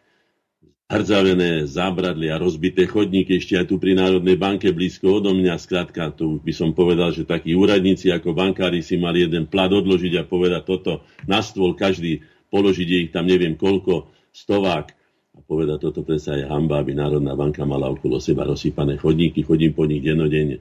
Hrdzavené 0.84 1.64
zábradlie 1.64 2.28
a 2.28 2.36
rozbité 2.36 2.84
chodníky 2.84 3.40
ešte 3.40 3.56
aj 3.56 3.72
tu 3.72 3.80
pri 3.80 3.96
Národnej 3.96 4.36
banke 4.36 4.68
blízko 4.68 5.16
odo 5.20 5.32
mňa. 5.32 5.56
Skrátka, 5.56 6.12
to 6.12 6.36
by 6.44 6.52
som 6.52 6.76
povedal, 6.76 7.08
že 7.08 7.24
takí 7.24 7.56
úradníci 7.56 8.12
ako 8.12 8.36
bankári 8.36 8.84
si 8.84 9.00
mali 9.00 9.24
jeden 9.24 9.48
plat 9.48 9.72
odložiť 9.72 10.12
a 10.20 10.28
povedať 10.28 10.62
toto 10.68 11.00
na 11.24 11.40
stôl, 11.40 11.72
každý 11.72 12.20
položiť 12.52 12.88
ich 12.88 13.08
tam 13.10 13.24
neviem 13.24 13.56
koľko, 13.56 14.12
stovák 14.28 14.86
a 15.34 15.38
povedať 15.42 15.78
toto 15.82 16.04
predsa 16.04 16.36
je 16.36 16.44
hamba, 16.46 16.84
aby 16.84 16.92
Národná 16.94 17.32
banka 17.32 17.64
mala 17.64 17.88
okolo 17.90 18.20
seba 18.20 18.44
rozsypané 18.44 19.00
chodníky, 19.00 19.40
chodím 19.42 19.72
po 19.72 19.88
nich 19.88 20.04
dennodenne. 20.04 20.60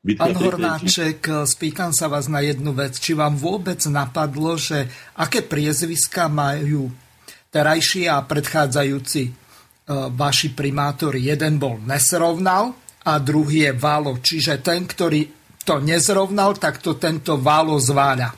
Bitka 0.00 0.32
Pán 0.32 0.32
Hornáček, 0.32 1.44
spýtam 1.44 1.92
sa 1.92 2.08
vás 2.08 2.24
na 2.24 2.40
jednu 2.40 2.72
vec. 2.72 2.96
Či 2.96 3.12
vám 3.12 3.36
vôbec 3.36 3.84
napadlo, 3.84 4.56
že 4.56 4.88
aké 5.12 5.44
priezviska 5.44 6.24
majú 6.24 6.88
terajší 7.52 8.08
a 8.08 8.24
predchádzajúci 8.24 9.22
e, 9.28 9.32
vaši 10.16 10.56
primátori? 10.56 11.28
Jeden 11.28 11.60
bol 11.60 11.76
nesrovnal 11.84 12.72
a 13.04 13.20
druhý 13.20 13.68
je 13.68 13.72
Válo. 13.76 14.16
Čiže 14.24 14.64
ten, 14.64 14.88
ktorý 14.88 15.28
to 15.68 15.84
nezrovnal, 15.84 16.56
tak 16.56 16.80
to 16.80 16.96
tento 16.96 17.36
Válo 17.36 17.76
zváľa. 17.76 18.32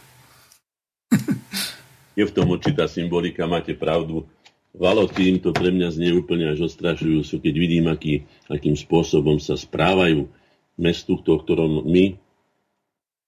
je 2.18 2.24
v 2.26 2.34
tom 2.34 2.50
určitá 2.50 2.90
symbolika, 2.90 3.46
máte 3.46 3.78
pravdu. 3.78 4.26
Valo 4.74 5.06
tým 5.06 5.38
to 5.38 5.54
pre 5.54 5.70
mňa 5.70 5.94
znie 5.94 6.10
úplne 6.10 6.50
až 6.50 6.66
ostrašujúco, 6.66 7.38
keď 7.38 7.54
vidím, 7.54 7.86
aký, 7.86 8.26
akým 8.50 8.74
spôsobom 8.74 9.38
sa 9.38 9.54
správajú 9.54 10.41
mestu, 10.80 11.20
o 11.20 11.36
ktorom 11.38 11.84
my 11.84 12.16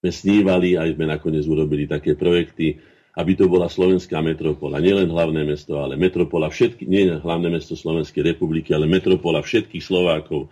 sme 0.04 0.11
snívali, 0.12 0.76
aj 0.76 0.96
sme 0.96 1.09
nakoniec 1.09 1.44
urobili 1.48 1.88
také 1.88 2.12
projekty, 2.12 2.76
aby 3.14 3.33
to 3.38 3.46
bola 3.46 3.70
slovenská 3.70 4.18
metropola. 4.20 4.83
Nielen 4.83 5.09
hlavné 5.09 5.46
mesto, 5.46 5.78
ale 5.78 5.94
metropola 5.94 6.50
všetky, 6.50 6.85
nie 6.85 7.09
hlavné 7.14 7.46
mesto 7.48 7.78
Slovenskej 7.78 8.35
republiky, 8.35 8.74
ale 8.74 8.90
metropola 8.90 9.38
všetkých 9.38 9.80
Slovákov, 9.80 10.50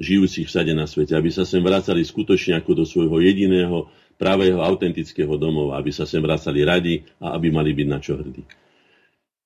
žijúcich 0.00 0.48
všade 0.48 0.72
na 0.74 0.88
svete, 0.88 1.14
aby 1.14 1.30
sa 1.30 1.46
sem 1.46 1.60
vracali 1.62 2.02
skutočne 2.02 2.58
ako 2.58 2.82
do 2.82 2.84
svojho 2.88 3.20
jediného, 3.20 3.86
pravého, 4.20 4.60
autentického 4.60 5.32
domova, 5.40 5.80
aby 5.80 5.92
sa 5.94 6.04
sem 6.04 6.20
vracali 6.20 6.60
radi 6.60 6.94
a 7.20 7.32
aby 7.36 7.48
mali 7.48 7.72
byť 7.72 7.88
na 7.88 7.98
čo 8.04 8.20
hrdí. 8.20 8.44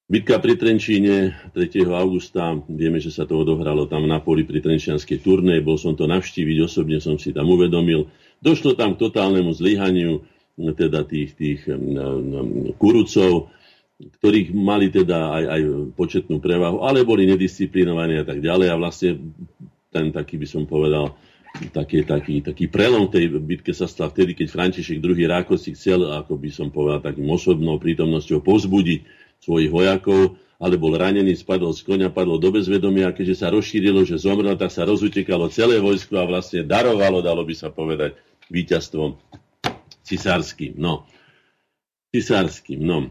Bitka 0.05 0.37
pri 0.37 0.61
Trenčíne 0.61 1.33
3. 1.57 1.89
augusta, 1.89 2.61
vieme, 2.69 3.01
že 3.01 3.09
sa 3.09 3.25
to 3.25 3.41
odohralo 3.41 3.89
tam 3.89 4.05
na 4.05 4.21
poli 4.21 4.45
pri 4.45 4.61
Trenčianskej 4.61 5.25
turnej, 5.25 5.65
bol 5.65 5.81
som 5.81 5.97
to 5.97 6.05
navštíviť, 6.05 6.61
osobne 6.61 7.01
som 7.01 7.17
si 7.17 7.33
tam 7.33 7.49
uvedomil. 7.49 8.13
Došlo 8.45 8.77
tam 8.77 8.93
k 8.93 9.01
totálnemu 9.01 9.57
zlyhaniu 9.57 10.21
teda 10.61 11.09
tých, 11.09 11.33
tých 11.41 11.65
kurucov, 12.77 13.49
ktorých 14.21 14.53
mali 14.53 14.93
teda 14.93 15.41
aj, 15.41 15.45
aj 15.49 15.61
početnú 15.97 16.37
prevahu, 16.37 16.85
ale 16.85 17.01
boli 17.01 17.25
nedisciplinovaní 17.25 18.21
a 18.21 18.29
tak 18.29 18.45
ďalej 18.45 18.69
a 18.69 18.77
vlastne 18.77 19.33
ten 19.89 20.13
taký 20.13 20.37
by 20.37 20.45
som 20.45 20.69
povedal, 20.69 21.17
taký, 21.73 22.05
taký, 22.05 22.45
taký 22.45 22.69
prelom 22.69 23.09
tej 23.09 23.41
bitke 23.41 23.73
sa 23.73 23.89
stal 23.89 24.13
vtedy, 24.13 24.37
keď 24.37 24.53
František 24.53 25.01
II. 25.01 25.17
Rákos 25.25 25.65
si 25.65 25.73
chcel, 25.73 26.05
ako 26.13 26.37
by 26.37 26.51
som 26.53 26.69
povedal, 26.69 27.01
takým 27.01 27.25
osobnou 27.33 27.81
prítomnosťou 27.81 28.45
povzbudiť 28.45 29.24
svojich 29.45 29.71
vojakov, 29.71 30.41
ale 30.57 30.81
bol 30.81 30.97
ranený, 30.97 31.37
spadol 31.37 31.77
z 31.77 31.85
konia, 31.85 32.09
padol 32.09 32.41
do 32.41 32.49
bezvedomia 32.49 33.13
keďže 33.13 33.45
sa 33.45 33.53
rozšírilo, 33.53 34.07
že 34.09 34.17
zomrel, 34.17 34.57
tak 34.57 34.73
sa 34.73 34.89
rozutekalo 34.89 35.53
celé 35.53 35.77
vojsko 35.77 36.17
a 36.17 36.25
vlastne 36.25 36.65
darovalo, 36.65 37.21
dalo 37.21 37.45
by 37.45 37.53
sa 37.53 37.69
povedať, 37.69 38.17
víťazstvom 38.49 39.21
cisárským. 40.05 40.77
No, 40.81 41.05
cisárským, 42.13 42.81
no. 42.81 43.09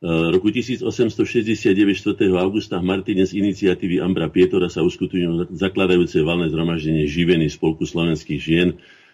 E, 0.00 0.08
roku 0.32 0.48
1869 0.48 1.76
4. 2.00 2.16
augusta 2.40 2.80
v 2.80 2.84
Martine 2.88 3.28
z 3.28 3.36
iniciatívy 3.36 4.00
Ambra 4.00 4.32
Pietora 4.32 4.72
sa 4.72 4.80
uskutočnilo 4.80 5.52
zakladajúce 5.52 6.24
valné 6.24 6.48
zhromaždenie 6.48 7.04
živený 7.04 7.52
spolku 7.52 7.84
slovenských 7.84 8.40
žien. 8.40 8.68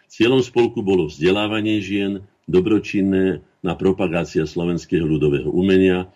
Cieľom 0.06 0.38
spolku 0.38 0.86
bolo 0.86 1.10
vzdelávanie 1.10 1.82
žien, 1.82 2.22
dobročinné 2.46 3.42
na 3.66 3.74
propagácia 3.74 4.46
slovenského 4.46 5.02
ľudového 5.02 5.50
umenia, 5.50 6.06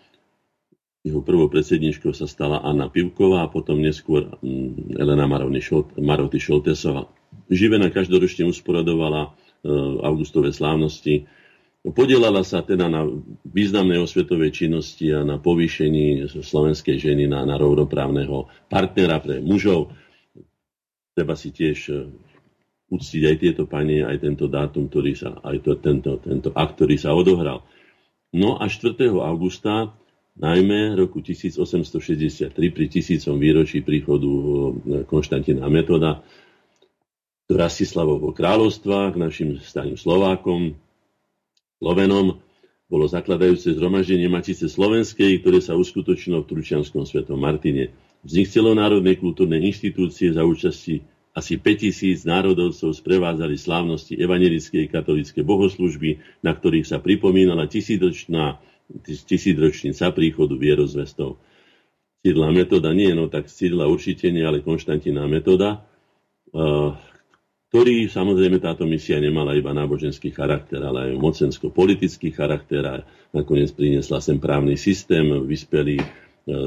jeho 1.01 1.25
prvou 1.25 1.49
predsedničkou 1.49 2.13
sa 2.13 2.29
stala 2.29 2.61
Anna 2.61 2.85
Pivková 2.85 3.45
a 3.45 3.51
potom 3.51 3.81
neskôr 3.81 4.37
mm, 4.37 5.01
Elena 5.01 5.25
Maroty 5.97 6.37
Šoltesová. 6.37 7.09
Živena 7.49 7.89
každoročne 7.89 8.45
usporadovala 8.45 9.21
e, 9.25 9.29
augustové 10.05 10.53
slávnosti. 10.53 11.25
Podielala 11.81 12.45
sa 12.45 12.61
teda 12.61 12.85
na 12.85 13.01
významnej 13.49 13.97
osvetovej 13.97 14.53
činnosti 14.53 15.09
a 15.09 15.25
na 15.25 15.41
povýšení 15.41 16.29
slovenskej 16.29 17.01
ženy 17.01 17.25
na, 17.25 17.41
na 17.49 17.57
rovnoprávneho 17.57 18.45
partnera 18.69 19.17
pre 19.17 19.41
mužov. 19.41 19.89
Treba 21.17 21.33
si 21.33 21.49
tiež 21.49 21.77
e, 21.89 21.93
uctiť 22.93 23.21
aj 23.25 23.35
tieto 23.41 23.63
pani, 23.65 24.05
aj 24.05 24.21
tento 24.21 24.45
dátum, 24.45 24.85
ktorý 24.85 25.17
sa, 25.17 25.33
aj 25.41 25.65
to, 25.65 25.71
tento, 25.81 26.21
tento 26.21 26.53
akt, 26.53 26.77
ktorý 26.77 27.01
sa 27.01 27.17
odohral. 27.17 27.65
No 28.37 28.61
a 28.61 28.69
4. 28.69 29.01
augusta 29.17 29.97
najmä 30.41 30.97
roku 30.97 31.21
1863 31.21 32.49
pri 32.51 32.85
tisícom 32.89 33.37
výročí 33.37 33.85
príchodu 33.85 34.31
e, 34.33 34.71
Konštantina 35.05 35.69
Metoda 35.69 36.25
do 37.45 37.53
Rastislavovho 37.53 38.33
kráľovstva 38.33 39.13
k 39.13 39.21
našim 39.21 39.49
starým 39.61 39.95
Slovákom, 39.95 40.73
Slovenom, 41.77 42.41
bolo 42.91 43.05
zakladajúce 43.07 43.71
zhromaždenie 43.77 44.27
Matice 44.27 44.67
Slovenskej, 44.67 45.39
ktoré 45.39 45.63
sa 45.63 45.79
uskutočnilo 45.79 46.43
v 46.43 46.49
Tručianskom 46.49 47.07
svetom 47.07 47.39
Martine. 47.39 47.95
Vznik 48.25 48.51
celonárodnej 48.51 49.15
kultúrnej 49.17 49.63
inštitúcie 49.63 50.35
za 50.35 50.43
účasti 50.43 50.99
asi 51.31 51.55
5000 51.55 52.27
národovcov 52.27 52.91
sprevádzali 52.91 53.55
slávnosti 53.55 54.19
evangelickej 54.19 54.91
katolíckej 54.91 55.43
bohoslužby, 55.47 56.19
na 56.43 56.51
ktorých 56.51 56.83
sa 56.83 56.99
pripomínala 56.99 57.71
tisícročná 57.71 58.59
tisícročnica 59.03 60.11
príchodu 60.11 60.55
vierozvestov. 60.59 61.39
Cyrila 62.21 62.53
metoda 62.53 62.93
nie, 62.93 63.11
no 63.17 63.31
tak 63.31 63.49
Cyrila 63.49 63.89
určite 63.89 64.29
nie, 64.29 64.45
ale 64.45 64.61
Konštantiná 64.61 65.25
metoda, 65.25 65.81
ktorý 67.71 68.11
samozrejme 68.11 68.59
táto 68.59 68.83
misia 68.83 69.17
nemala 69.17 69.55
iba 69.55 69.71
náboženský 69.71 70.35
charakter, 70.35 70.83
ale 70.83 71.11
aj 71.11 71.11
mocensko-politický 71.17 72.35
charakter 72.35 72.83
a 72.83 72.95
nakoniec 73.31 73.71
priniesla 73.71 74.19
sem 74.19 74.37
právny 74.37 74.75
systém, 74.75 75.23
vyspelý 75.47 76.03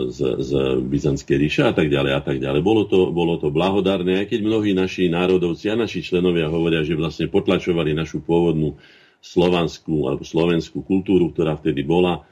z, 0.09 0.19
z 0.41 0.51
Byzantskej 0.87 1.37
ríše 1.37 1.63
a 1.67 1.75
tak 1.75 1.91
ďalej 1.91 2.13
a 2.15 2.23
tak 2.23 2.39
ďalej. 2.39 2.61
Bolo 2.63 2.87
to, 2.87 3.11
bolo 3.11 3.37
to 3.43 3.51
blahodárne, 3.51 4.23
aj 4.23 4.31
keď 4.31 4.41
mnohí 4.47 4.71
naši 4.73 5.11
národovci 5.11 5.67
a 5.69 5.77
naši 5.77 6.01
členovia 6.01 6.47
hovoria, 6.47 6.87
že 6.87 6.95
vlastne 6.95 7.27
potlačovali 7.27 7.91
našu 7.93 8.23
pôvodnú 8.23 8.79
slovanskú 9.25 10.05
alebo 10.05 10.21
slovenskú 10.21 10.85
kultúru, 10.85 11.33
ktorá 11.33 11.57
vtedy 11.57 11.81
bola. 11.81 12.29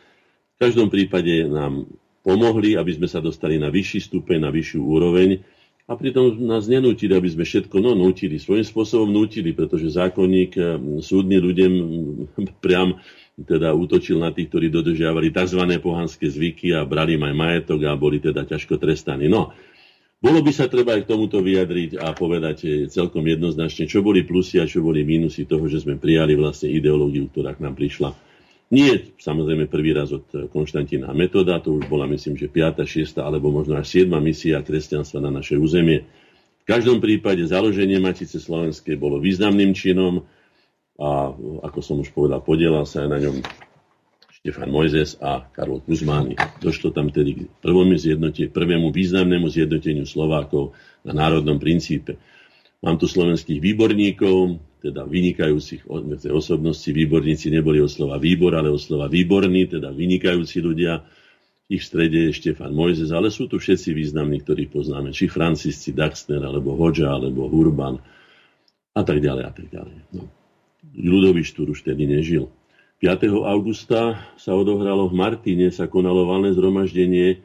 V 0.60 0.68
každom 0.68 0.92
prípade 0.92 1.48
nám 1.48 1.88
pomohli, 2.20 2.76
aby 2.76 2.92
sme 2.92 3.08
sa 3.08 3.24
dostali 3.24 3.56
na 3.56 3.72
vyšší 3.72 4.12
stupeň, 4.12 4.44
na 4.44 4.52
vyššiu 4.52 4.80
úroveň 4.84 5.40
a 5.90 5.98
pritom 5.98 6.38
nás 6.38 6.70
nenútili, 6.70 7.10
aby 7.10 7.26
sme 7.26 7.42
všetko, 7.42 7.76
no 7.82 7.98
nutili, 7.98 8.38
svojím 8.38 8.62
spôsobom 8.62 9.10
nutili, 9.10 9.50
pretože 9.50 9.98
zákonník, 9.98 10.54
súdny 11.02 11.42
ľuďom 11.42 11.72
priam 12.64 13.02
teda 13.34 13.74
útočil 13.74 14.22
na 14.22 14.30
tých, 14.30 14.52
ktorí 14.52 14.70
dodržiavali 14.70 15.34
tzv. 15.34 15.58
pohanské 15.82 16.30
zvyky 16.30 16.76
a 16.76 16.86
brali 16.86 17.18
im 17.18 17.24
aj 17.26 17.34
majetok 17.34 17.80
a 17.88 17.98
boli 17.98 18.22
teda 18.22 18.46
ťažko 18.46 18.78
trestaní. 18.78 19.26
No, 19.26 19.50
bolo 20.22 20.38
by 20.38 20.54
sa 20.54 20.70
treba 20.70 20.94
aj 20.94 21.02
k 21.02 21.10
tomuto 21.10 21.42
vyjadriť 21.42 21.98
a 21.98 22.14
povedať 22.14 22.58
eh, 22.62 22.70
celkom 22.86 23.26
jednoznačne, 23.26 23.90
čo 23.90 24.06
boli 24.06 24.22
plusy 24.22 24.62
a 24.62 24.70
čo 24.70 24.78
boli 24.78 25.02
mínusy 25.02 25.50
toho, 25.50 25.66
že 25.66 25.82
sme 25.82 25.98
prijali 25.98 26.38
vlastne 26.38 26.70
ideológiu, 26.70 27.26
ktorá 27.26 27.58
k 27.58 27.66
nám 27.66 27.74
prišla. 27.74 28.14
Nie 28.72 29.12
samozrejme 29.20 29.68
prvý 29.68 29.90
raz 29.92 30.14
od 30.14 30.24
eh, 30.32 30.46
Konštantína 30.46 31.10
Metoda, 31.10 31.58
to 31.58 31.74
už 31.74 31.90
bola 31.90 32.06
myslím, 32.06 32.38
že 32.38 32.46
5., 32.46 32.86
6. 32.86 33.18
alebo 33.18 33.50
možno 33.50 33.74
až 33.74 34.06
7. 34.06 34.14
misia 34.22 34.62
kresťanstva 34.62 35.18
na 35.18 35.34
naše 35.34 35.58
územie. 35.58 36.06
V 36.62 36.70
každom 36.70 37.02
prípade 37.02 37.42
založenie 37.42 37.98
Matice 37.98 38.38
Slovenskej 38.38 38.94
bolo 38.94 39.18
významným 39.18 39.74
činom, 39.74 40.22
a 40.94 41.34
ako 41.66 41.78
som 41.82 41.98
už 41.98 42.14
povedal, 42.14 42.38
podielal 42.38 42.86
sa 42.86 43.02
aj 43.02 43.08
na 43.10 43.18
ňom 43.18 43.36
Štefan 44.42 44.74
Mojzes 44.74 45.22
a 45.22 45.46
Karol 45.54 45.86
Kuzmány. 45.86 46.34
Došlo 46.58 46.90
tam 46.90 47.14
tedy 47.14 47.30
k 47.38 47.40
prvému, 47.62 47.94
prvému 48.50 48.90
významnému 48.90 49.46
zjednoteniu 49.46 50.02
Slovákov 50.02 50.74
na 51.06 51.14
národnom 51.14 51.62
princípe. 51.62 52.18
Mám 52.82 52.98
tu 52.98 53.06
slovenských 53.06 53.62
výborníkov, 53.62 54.58
teda 54.82 55.06
vynikajúcich 55.06 55.86
osobností. 56.34 56.90
Výborníci 56.90 57.54
neboli 57.54 57.78
o 57.78 57.86
slova 57.86 58.18
výbor, 58.18 58.58
ale 58.58 58.66
o 58.66 58.82
slova 58.82 59.06
výborní, 59.06 59.70
teda 59.70 59.94
vynikajúci 59.94 60.58
ľudia. 60.58 61.06
Ich 61.70 61.86
v 61.86 61.90
strede 61.94 62.18
je 62.26 62.34
Štefan 62.34 62.74
Mojzes, 62.74 63.14
ale 63.14 63.30
sú 63.30 63.46
tu 63.46 63.62
všetci 63.62 63.94
významní, 63.94 64.42
ktorých 64.42 64.74
poznáme. 64.74 65.14
Či 65.14 65.30
Francisci, 65.30 65.94
Daxner, 65.94 66.42
alebo 66.42 66.74
Hoďa, 66.74 67.14
alebo 67.14 67.46
Hurban 67.46 67.94
a 68.90 69.02
tak 69.06 69.22
ďalej 69.22 69.44
a 69.46 69.52
tak 69.54 69.70
ďalej. 69.70 70.02
No. 70.18 70.26
Ľudový 70.98 71.46
Štúr 71.46 71.70
už 71.70 71.86
tedy 71.86 72.10
nežil. 72.10 72.50
5. 73.02 73.34
augusta 73.42 74.14
sa 74.38 74.54
odohralo 74.54 75.10
v 75.10 75.18
Martine, 75.18 75.74
sa 75.74 75.90
konalo 75.90 76.22
valné 76.22 76.54
zhromaždenie 76.54 77.34
e, 77.34 77.36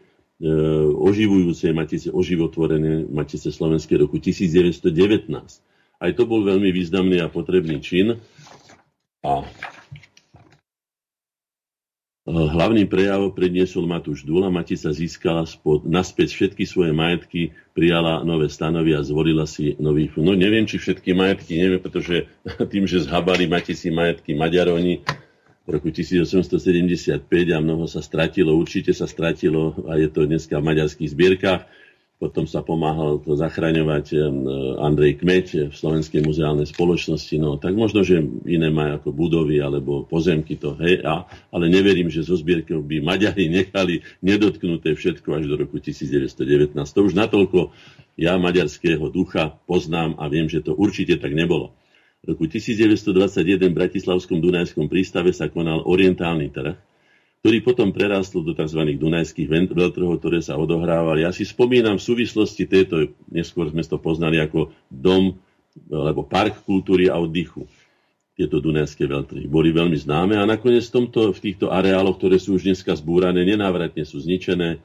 oživujúcej 0.93 1.73
matice, 1.73 2.13
oživotvorené 2.13 3.09
matice 3.09 3.49
Slovenskej 3.49 4.05
roku 4.05 4.21
1919. 4.21 5.33
Aj 5.97 6.11
to 6.13 6.23
bol 6.29 6.45
veľmi 6.45 6.69
významný 6.69 7.25
a 7.25 7.33
potrebný 7.33 7.81
čin. 7.81 8.21
A 9.25 9.41
Eh, 12.27 12.35
hlavný 12.35 12.83
prejav 12.91 13.31
predniesol 13.31 13.87
Matúš 13.87 14.27
Dula. 14.27 14.51
Matica 14.51 14.91
získala 14.91 15.47
spod, 15.47 15.87
naspäť 15.87 16.35
všetky 16.35 16.67
svoje 16.67 16.91
majetky, 16.91 17.55
prijala 17.71 18.19
nové 18.27 18.51
stanovy 18.51 18.99
a 18.99 18.99
zvolila 18.99 19.47
si 19.47 19.79
nových. 19.79 20.19
No 20.19 20.35
neviem, 20.35 20.67
či 20.67 20.75
všetky 20.75 21.15
majetky, 21.15 21.55
neviem, 21.55 21.79
pretože 21.79 22.27
tým, 22.75 22.83
že 22.83 23.07
zhabali 23.07 23.47
Matici 23.47 23.87
majetky 23.95 24.35
Maďaroni 24.35 25.07
v 25.67 25.69
roku 25.69 25.91
1875 25.91 27.27
a 27.27 27.59
mnoho 27.59 27.85
sa 27.91 27.99
stratilo, 27.99 28.55
určite 28.55 28.95
sa 28.95 29.03
stratilo 29.03 29.75
a 29.91 29.99
je 29.99 30.07
to 30.07 30.23
dneska 30.23 30.55
v 30.57 30.67
maďarských 30.71 31.11
zbierkach 31.11 31.67
potom 32.17 32.49
sa 32.49 32.65
pomáhal 32.65 33.21
to 33.21 33.37
zachraňovať 33.37 34.17
Andrej 34.81 35.21
Kmeť 35.21 35.69
v 35.69 35.73
Slovenskej 35.73 36.25
muzeálnej 36.25 36.65
spoločnosti. 36.65 37.37
No 37.37 37.61
tak 37.61 37.77
možno, 37.77 38.01
že 38.01 38.17
iné 38.49 38.73
majú 38.73 38.97
ako 38.97 39.09
budovy 39.13 39.61
alebo 39.61 40.01
pozemky 40.01 40.57
to, 40.57 40.73
hej, 40.81 41.05
a, 41.05 41.29
ale 41.53 41.69
neverím, 41.69 42.09
že 42.09 42.25
zo 42.25 42.33
zbierkou 42.33 42.81
by 42.81 43.05
Maďari 43.05 43.45
nechali 43.61 44.01
nedotknuté 44.25 44.97
všetko 44.97 45.29
až 45.37 45.43
do 45.45 45.55
roku 45.61 45.77
1919. 45.77 46.73
To 46.73 46.99
už 47.05 47.13
natoľko 47.13 47.69
ja 48.17 48.33
maďarského 48.41 49.13
ducha 49.13 49.53
poznám 49.69 50.17
a 50.17 50.25
viem, 50.25 50.49
že 50.49 50.65
to 50.65 50.73
určite 50.73 51.21
tak 51.21 51.37
nebolo. 51.37 51.77
V 52.25 52.33
roku 52.33 52.49
1921 52.49 53.69
v 53.69 53.77
Bratislavskom 53.77 54.41
Dunajskom 54.41 54.89
prístave 54.89 55.29
sa 55.31 55.47
konal 55.47 55.85
orientálny 55.85 56.49
trh, 56.49 56.75
ktorý 57.45 57.57
potom 57.61 57.93
prerástol 57.93 58.41
do 58.41 58.57
tzv. 58.57 58.81
dunajských 58.97 59.47
veľtrhov, 59.47 60.17
ktoré 60.17 60.41
sa 60.41 60.57
odohrávali. 60.57 61.23
Ja 61.23 61.31
si 61.31 61.45
spomínam 61.45 62.01
v 62.01 62.07
súvislosti 62.07 62.65
tejto, 62.65 63.13
neskôr 63.29 63.69
sme 63.69 63.85
to 63.85 64.01
poznali 64.01 64.41
ako 64.41 64.73
dom 64.89 65.37
alebo 65.93 66.25
park 66.25 66.65
kultúry 66.65 67.05
a 67.05 67.21
oddychu. 67.21 67.69
Tieto 68.33 68.61
dunajské 68.61 69.05
veľtrhy 69.05 69.49
boli 69.49 69.73
veľmi 69.73 69.97
známe 69.97 70.37
a 70.37 70.45
nakoniec 70.45 70.85
v, 70.89 70.93
tomto, 71.01 71.33
v 71.33 71.39
týchto 71.41 71.73
areáloch, 71.73 72.17
ktoré 72.17 72.37
sú 72.37 72.57
už 72.57 72.69
dneska 72.69 72.93
zbúrané, 72.93 73.45
nenávratne 73.45 74.05
sú 74.05 74.21
zničené, 74.21 74.81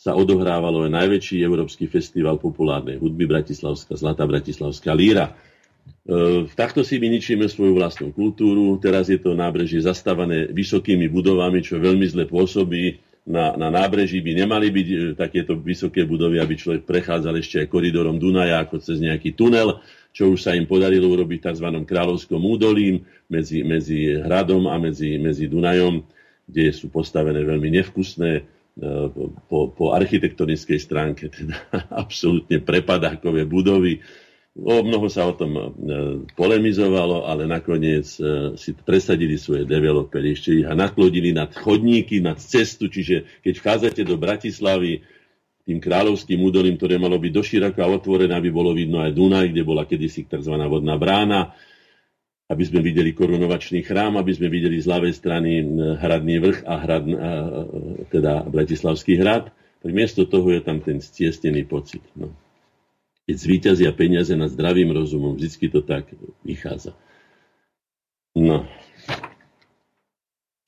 sa 0.00 0.16
odohrávalo 0.16 0.88
aj 0.88 0.96
najväčší 0.96 1.44
európsky 1.44 1.84
festival 1.84 2.40
populárnej 2.40 2.96
hudby 2.96 3.28
Bratislavská, 3.28 4.00
Zlatá 4.00 4.24
Bratislavská 4.24 4.96
líra 4.96 5.36
takto 6.58 6.82
si 6.82 6.98
my 6.98 7.08
ničíme 7.12 7.46
svoju 7.46 7.76
vlastnú 7.76 8.10
kultúru. 8.10 8.74
Teraz 8.82 9.06
je 9.12 9.20
to 9.20 9.36
nábrežie 9.36 9.78
zastávané 9.84 10.50
vysokými 10.50 11.06
budovami, 11.06 11.62
čo 11.62 11.78
veľmi 11.78 12.06
zle 12.08 12.24
pôsobí. 12.26 12.98
Na, 13.30 13.54
na 13.54 13.68
nábreží 13.68 14.24
by 14.24 14.32
nemali 14.32 14.72
byť 14.72 14.88
e, 14.88 14.96
takéto 15.12 15.52
vysoké 15.54 16.08
budovy, 16.08 16.40
aby 16.40 16.56
človek 16.56 16.88
prechádzal 16.88 17.36
ešte 17.36 17.60
aj 17.60 17.68
koridorom 17.68 18.16
Dunaja 18.16 18.64
ako 18.64 18.80
cez 18.80 18.96
nejaký 18.96 19.36
tunel, 19.36 19.76
čo 20.10 20.32
už 20.32 20.40
sa 20.40 20.56
im 20.56 20.64
podarilo 20.64 21.12
urobiť 21.12 21.52
tzv. 21.52 21.68
kráľovskom 21.84 22.40
údolím 22.40 23.04
medzi, 23.28 23.60
medzi 23.60 24.18
hradom 24.18 24.66
a 24.72 24.80
medzi, 24.80 25.20
medzi 25.20 25.52
Dunajom, 25.52 26.00
kde 26.48 26.72
sú 26.72 26.88
postavené 26.88 27.44
veľmi 27.44 27.68
nevkusné 27.84 28.30
e, 28.40 28.42
po, 29.46 29.68
po 29.68 29.92
architektonickej 29.92 30.78
stránke, 30.80 31.28
teda 31.36 31.60
absolútne 31.92 32.56
prepadákové 32.64 33.44
budovy, 33.44 34.00
O 34.50 34.82
mnoho 34.82 35.06
sa 35.06 35.30
o 35.30 35.34
tom 35.38 35.54
e, 35.54 35.62
polemizovalo, 36.34 37.22
ale 37.22 37.46
nakoniec 37.46 38.02
e, 38.18 38.58
si 38.58 38.74
presadili 38.74 39.38
svoje 39.38 39.62
developeri, 39.62 40.34
ešte 40.34 40.50
ich 40.58 40.66
a 40.66 40.74
naklodili 40.74 41.30
nad 41.30 41.54
chodníky, 41.54 42.18
nad 42.18 42.34
cestu, 42.42 42.90
čiže 42.90 43.46
keď 43.46 43.54
vchádzate 43.54 44.02
do 44.02 44.18
Bratislavy 44.18 45.06
tým 45.62 45.78
kráľovským 45.78 46.42
údolím, 46.42 46.74
ktoré 46.74 46.98
malo 46.98 47.14
byť 47.22 47.30
doširoka 47.30 47.78
otvorené, 47.86 48.34
aby 48.34 48.50
bolo 48.50 48.74
vidno 48.74 48.98
aj 48.98 49.14
Dunaj, 49.14 49.54
kde 49.54 49.62
bola 49.62 49.86
kedysi 49.86 50.26
tzv. 50.26 50.54
vodná 50.66 50.98
brána, 50.98 51.54
aby 52.50 52.66
sme 52.66 52.82
videli 52.82 53.14
korunovačný 53.14 53.86
chrám, 53.86 54.18
aby 54.18 54.34
sme 54.34 54.50
videli 54.50 54.82
z 54.82 54.90
ľavej 54.90 55.14
strany 55.14 55.62
hradný 55.94 56.42
vrch 56.42 56.66
a, 56.66 56.74
hrad, 56.74 57.04
teda 58.10 58.50
Bratislavský 58.50 59.14
hrad, 59.14 59.54
tak 59.54 59.90
miesto 59.94 60.26
toho 60.26 60.50
je 60.50 60.58
tam 60.58 60.82
ten 60.82 60.98
stiesnený 60.98 61.70
pocit. 61.70 62.02
No 62.18 62.34
keď 63.28 63.36
zvíťazia 63.36 63.90
peniaze 63.92 64.32
nad 64.34 64.50
zdravým 64.50 64.90
rozumom, 64.90 65.36
vždycky 65.36 65.68
to 65.68 65.84
tak 65.84 66.10
vychádza. 66.44 66.96
No. 68.34 68.66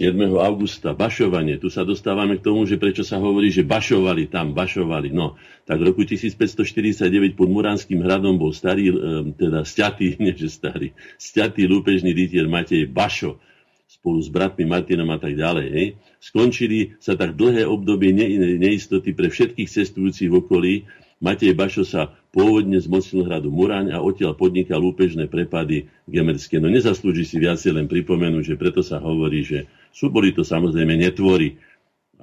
7. 0.02 0.18
augusta, 0.34 0.98
bašovanie. 0.98 1.62
Tu 1.62 1.70
sa 1.70 1.86
dostávame 1.86 2.34
k 2.34 2.50
tomu, 2.50 2.66
že 2.66 2.74
prečo 2.74 3.06
sa 3.06 3.22
hovorí, 3.22 3.54
že 3.54 3.62
bašovali 3.62 4.26
tam, 4.26 4.50
bašovali. 4.50 5.14
No, 5.14 5.38
tak 5.62 5.78
v 5.78 5.94
roku 5.94 6.02
1549 6.02 7.38
pod 7.38 7.46
Muránským 7.46 8.02
hradom 8.02 8.34
bol 8.34 8.50
starý, 8.50 8.90
teda 9.38 9.62
stiatý, 9.62 10.16
nie 10.22 10.34
že 10.34 10.50
starý, 10.50 10.90
stiatý 11.22 11.70
lúpežný 11.70 12.10
rytier 12.10 12.50
Matej 12.50 12.90
Bašo 12.90 13.38
spolu 13.86 14.18
s 14.18 14.26
bratmi 14.26 14.66
Martinom 14.66 15.06
a 15.14 15.22
tak 15.22 15.38
ďalej. 15.38 15.66
Hej. 15.70 15.86
Skončili 16.18 16.98
sa 16.98 17.14
tak 17.14 17.38
dlhé 17.38 17.62
obdobie 17.62 18.10
neistoty 18.58 19.14
pre 19.14 19.30
všetkých 19.30 19.70
cestujúcich 19.70 20.26
v 20.26 20.34
okolí, 20.34 20.74
Matej 21.22 21.54
Bašo 21.54 21.86
sa 21.86 22.10
pôvodne 22.32 22.80
zmocnil 22.80 23.28
hradu 23.28 23.52
Muraň 23.52 23.92
a 23.92 24.00
odtiaľ 24.00 24.32
podnikal 24.32 24.80
lúpežné 24.80 25.28
prepady 25.28 25.92
gemerské. 26.08 26.56
No 26.56 26.72
nezaslúži 26.72 27.28
si 27.28 27.36
viac 27.36 27.60
len 27.68 27.84
pripomenúť, 27.84 28.56
že 28.56 28.58
preto 28.58 28.80
sa 28.80 28.98
hovorí, 28.98 29.44
že 29.44 29.68
sú 29.92 30.08
boli 30.08 30.32
to 30.32 30.40
samozrejme 30.40 30.96
netvory, 30.96 31.60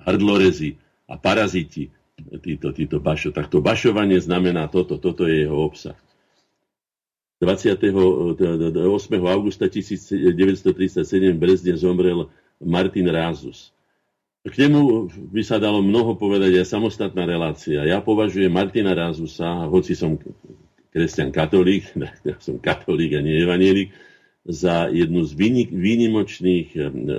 hrdlorezy 0.02 0.82
a 1.06 1.16
paraziti, 1.22 1.94
títo, 2.42 2.74
títo 2.74 2.98
Bašo. 2.98 3.30
Tak 3.30 3.54
to 3.54 3.62
bašovanie 3.62 4.18
znamená 4.18 4.66
toto, 4.68 4.98
toto 4.98 5.30
je 5.30 5.46
jeho 5.46 5.56
obsah. 5.56 5.96
28. 7.40 7.96
augusta 9.24 9.72
1937 9.72 10.76
v 11.32 11.40
Brezne 11.40 11.74
zomrel 11.80 12.28
Martin 12.60 13.08
Rázus. 13.08 13.72
K 14.40 14.56
nemu 14.56 15.12
by 15.36 15.44
sa 15.44 15.60
dalo 15.60 15.84
mnoho 15.84 16.16
povedať 16.16 16.64
aj 16.64 16.72
samostatná 16.72 17.28
relácia. 17.28 17.84
Ja 17.84 18.00
považujem 18.00 18.48
Martina 18.48 18.96
Rázusa, 18.96 19.68
hoci 19.68 20.00
som 20.00 20.16
kresťan 20.96 21.36
katolík, 21.36 21.92
ja 22.30 22.40
som 22.40 22.56
katolík 22.56 23.20
a 23.20 23.22
nie 23.22 23.36
evanielik, 23.36 23.92
za 24.50 24.88
jednu 24.88 25.28
z 25.28 25.36
výnimočných 25.70 26.74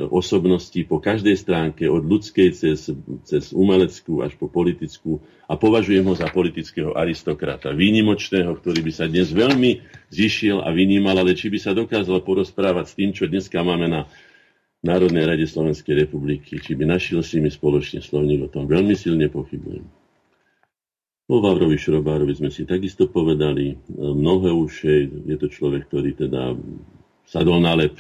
osobností 0.08 0.88
po 0.88 0.98
každej 0.98 1.36
stránke, 1.36 1.84
od 1.86 2.02
ľudskej 2.02 2.48
cez, 2.56 2.88
cez 3.28 3.52
umeleckú 3.52 4.24
až 4.24 4.34
po 4.40 4.48
politickú 4.48 5.20
a 5.44 5.54
považujem 5.54 6.02
ho 6.08 6.16
za 6.16 6.26
politického 6.32 6.96
aristokrata. 6.96 7.76
Výnimočného, 7.76 8.50
ktorý 8.56 8.80
by 8.82 8.92
sa 8.96 9.06
dnes 9.06 9.30
veľmi 9.30 9.84
zišiel 10.10 10.64
a 10.64 10.72
vynímal, 10.72 11.20
ale 11.20 11.36
či 11.36 11.52
by 11.52 11.58
sa 11.60 11.76
dokázal 11.76 12.24
porozprávať 12.24 12.84
s 12.88 12.96
tým, 12.96 13.10
čo 13.12 13.28
dneska 13.28 13.60
máme 13.60 13.86
na 13.86 14.00
Národnej 14.80 15.28
rade 15.28 15.44
Slovenskej 15.44 16.08
republiky, 16.08 16.56
či 16.56 16.72
by 16.72 16.88
našiel 16.88 17.20
s 17.20 17.36
nimi 17.36 17.52
spoločne 17.52 18.00
slovník 18.00 18.48
o 18.48 18.48
tom. 18.48 18.64
Veľmi 18.64 18.96
silne 18.96 19.28
pochybujem. 19.28 19.84
O 21.30 21.36
Vavrovi 21.38 21.78
Šrobárovi 21.78 22.34
sme 22.34 22.50
si 22.50 22.66
takisto 22.66 23.06
povedali 23.06 23.78
mnohé 23.94 24.50
už, 24.50 24.72
je 25.30 25.36
to 25.38 25.46
človek, 25.46 25.86
ktorý 25.86 26.16
teda 26.18 26.58
sadol 27.22 27.62
na 27.62 27.78
lep 27.78 27.94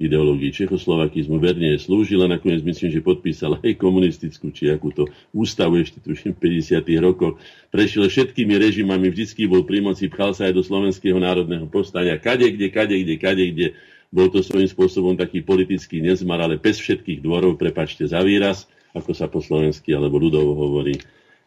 ideológii 0.00 0.56
Čechoslovakizmu, 0.56 1.36
verne 1.36 1.76
slúžil 1.76 2.24
a 2.24 2.32
nakoniec 2.32 2.64
myslím, 2.64 2.88
že 2.88 3.04
podpísal 3.04 3.60
aj 3.60 3.76
komunistickú, 3.76 4.48
či 4.48 4.72
akúto 4.72 5.04
ústavu 5.36 5.84
ešte 5.84 6.00
tuším 6.00 6.32
v 6.32 6.64
50. 6.64 6.80
rokoch. 7.04 7.36
Prešiel 7.68 8.08
všetkými 8.08 8.56
režimami, 8.56 9.12
vždycky 9.12 9.44
bol 9.44 9.68
pri 9.68 9.84
moci, 9.84 10.08
pchal 10.08 10.32
sa 10.32 10.48
aj 10.48 10.56
do 10.56 10.64
slovenského 10.64 11.20
národného 11.20 11.68
povstania. 11.68 12.16
Kade, 12.16 12.48
kde, 12.56 12.72
kade, 12.72 12.96
kde, 13.04 13.14
kade, 13.20 13.44
kde. 13.52 13.66
Bol 14.12 14.28
to 14.28 14.44
svojím 14.44 14.68
spôsobom 14.68 15.16
taký 15.16 15.40
politický 15.40 16.04
nezmar, 16.04 16.44
ale 16.44 16.60
bez 16.60 16.76
všetkých 16.76 17.24
dvorov, 17.24 17.56
prepačte 17.56 18.04
za 18.04 18.20
výraz, 18.20 18.68
ako 18.92 19.16
sa 19.16 19.24
po 19.26 19.40
slovensky 19.40 19.96
alebo 19.96 20.20
ľudovo 20.20 20.52
hovorí. 20.52 21.00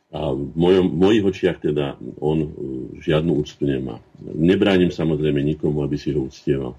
A 0.09 0.33
v 0.33 0.49
mojom, 0.57 0.89
mojich 0.89 1.21
očiach 1.21 1.61
teda 1.61 2.01
on 2.17 2.37
uh, 2.41 2.49
žiadnu 2.97 3.37
úctu 3.37 3.69
nemá. 3.69 4.01
Nebránim 4.21 4.89
samozrejme 4.89 5.45
nikomu, 5.45 5.85
aby 5.85 5.93
si 5.93 6.09
ho 6.09 6.25
uctieval. 6.25 6.73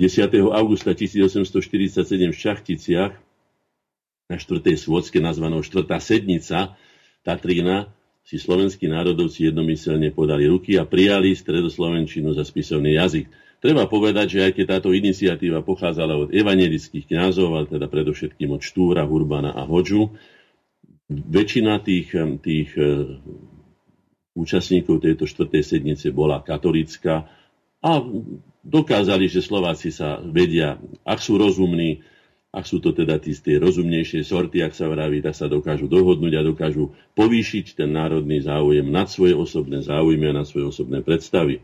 10. 0.00 0.32
augusta 0.56 0.96
1847 0.96 2.32
v 2.32 2.36
Šachticiach 2.36 3.12
na 4.30 4.36
4. 4.38 4.62
svôdzke 4.76 5.20
nazvanou 5.20 5.60
4. 5.60 5.84
sednica 6.00 6.76
Tatrina 7.20 7.92
si 8.24 8.38
slovenskí 8.38 8.86
národovci 8.88 9.50
jednomyselne 9.50 10.14
podali 10.14 10.46
ruky 10.48 10.78
a 10.78 10.86
prijali 10.86 11.34
stredoslovenčinu 11.34 12.32
za 12.32 12.46
spisovný 12.46 12.96
jazyk. 12.96 13.26
Treba 13.60 13.84
povedať, 13.84 14.26
že 14.36 14.40
aj 14.40 14.52
keď 14.56 14.64
táto 14.66 14.90
iniciatíva 14.96 15.60
pochádzala 15.60 16.16
od 16.16 16.28
evangelických 16.32 17.04
kňazov, 17.12 17.48
ale 17.52 17.66
teda 17.68 17.92
predovšetkým 17.92 18.56
od 18.56 18.64
Štúra, 18.64 19.04
Hurbana 19.04 19.52
a 19.52 19.68
Hodžu, 19.68 20.16
väčšina 21.12 21.84
tých, 21.84 22.16
tých 22.40 22.70
e, 22.80 23.20
účastníkov 24.32 25.04
tejto 25.04 25.28
štvrtej 25.28 25.62
sednice 25.62 26.08
bola 26.08 26.40
katolická 26.40 27.28
a 27.84 27.90
dokázali, 28.64 29.28
že 29.28 29.44
Slováci 29.44 29.92
sa 29.92 30.20
vedia, 30.20 30.80
ak 31.04 31.20
sú 31.20 31.36
rozumní, 31.36 32.00
ak 32.50 32.64
sú 32.66 32.82
to 32.82 32.96
teda 32.96 33.20
tí, 33.22 33.32
tie 33.36 33.56
rozumnejšie 33.62 34.26
sorty, 34.26 34.64
ak 34.64 34.74
sa 34.74 34.90
vraví, 34.90 35.22
tak 35.22 35.38
sa 35.38 35.46
dokážu 35.46 35.86
dohodnúť 35.86 36.34
a 36.38 36.46
dokážu 36.46 36.92
povýšiť 37.14 37.78
ten 37.78 37.90
národný 37.92 38.42
záujem 38.42 38.84
nad 38.88 39.06
svoje 39.06 39.36
osobné 39.36 39.80
záujmy 39.84 40.32
a 40.32 40.36
nad 40.42 40.46
svoje 40.46 40.68
osobné 40.68 41.04
predstavy. 41.04 41.62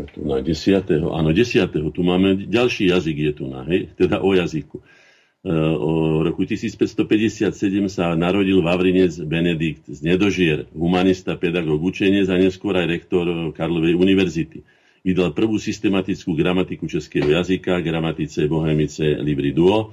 Máme 0.00 0.16
tu 0.16 0.20
na 0.24 0.40
10. 0.40 1.12
Áno, 1.12 1.30
10. 1.36 1.92
Tu 1.92 2.00
máme 2.00 2.28
ďalší 2.48 2.88
jazyk 2.88 3.16
je 3.20 3.32
tu 3.36 3.44
na, 3.52 3.68
hej, 3.68 3.92
teda 4.00 4.24
o 4.24 4.32
jazyku. 4.32 4.80
E, 4.80 5.52
o 5.76 6.24
roku 6.24 6.48
1557 6.48 7.52
sa 7.92 8.16
narodil 8.16 8.64
Vavrinec 8.64 9.12
Benedikt 9.28 9.84
z 9.92 10.00
Nedožier, 10.00 10.64
humanista, 10.72 11.36
pedagóg, 11.36 11.84
učenec 11.84 12.32
a 12.32 12.40
neskôr 12.40 12.80
aj 12.80 12.86
rektor 12.88 13.52
Karlovej 13.52 13.92
univerzity. 13.92 14.64
Vydal 15.04 15.36
prvú 15.36 15.56
systematickú 15.60 16.32
gramatiku 16.36 16.88
českého 16.88 17.28
jazyka, 17.28 17.80
gramatice 17.84 18.48
Bohemice 18.48 19.20
Libri 19.20 19.52
Duo. 19.52 19.92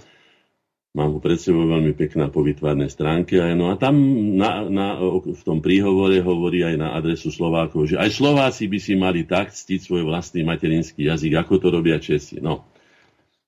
Mám 0.98 1.14
ho 1.14 1.20
pred 1.22 1.38
sebou 1.38 1.70
veľmi 1.70 1.94
pekná 1.94 2.26
po 2.34 2.42
vytvárnej 2.42 2.90
stránke. 2.90 3.38
No 3.54 3.70
a 3.70 3.78
tam 3.78 4.02
na, 4.34 4.66
na, 4.66 4.98
v 5.22 5.42
tom 5.46 5.62
príhovore 5.62 6.18
hovorí 6.26 6.66
aj 6.66 6.74
na 6.74 6.98
adresu 6.98 7.30
Slovákov, 7.30 7.94
že 7.94 8.02
aj 8.02 8.18
Slováci 8.18 8.66
by 8.66 8.80
si 8.82 8.98
mali 8.98 9.22
tak 9.22 9.54
ctiť 9.54 9.78
svoj 9.78 10.10
vlastný 10.10 10.42
materinský 10.42 11.06
jazyk, 11.06 11.38
ako 11.38 11.62
to 11.62 11.68
robia 11.70 12.02
Česi. 12.02 12.42
No, 12.42 12.66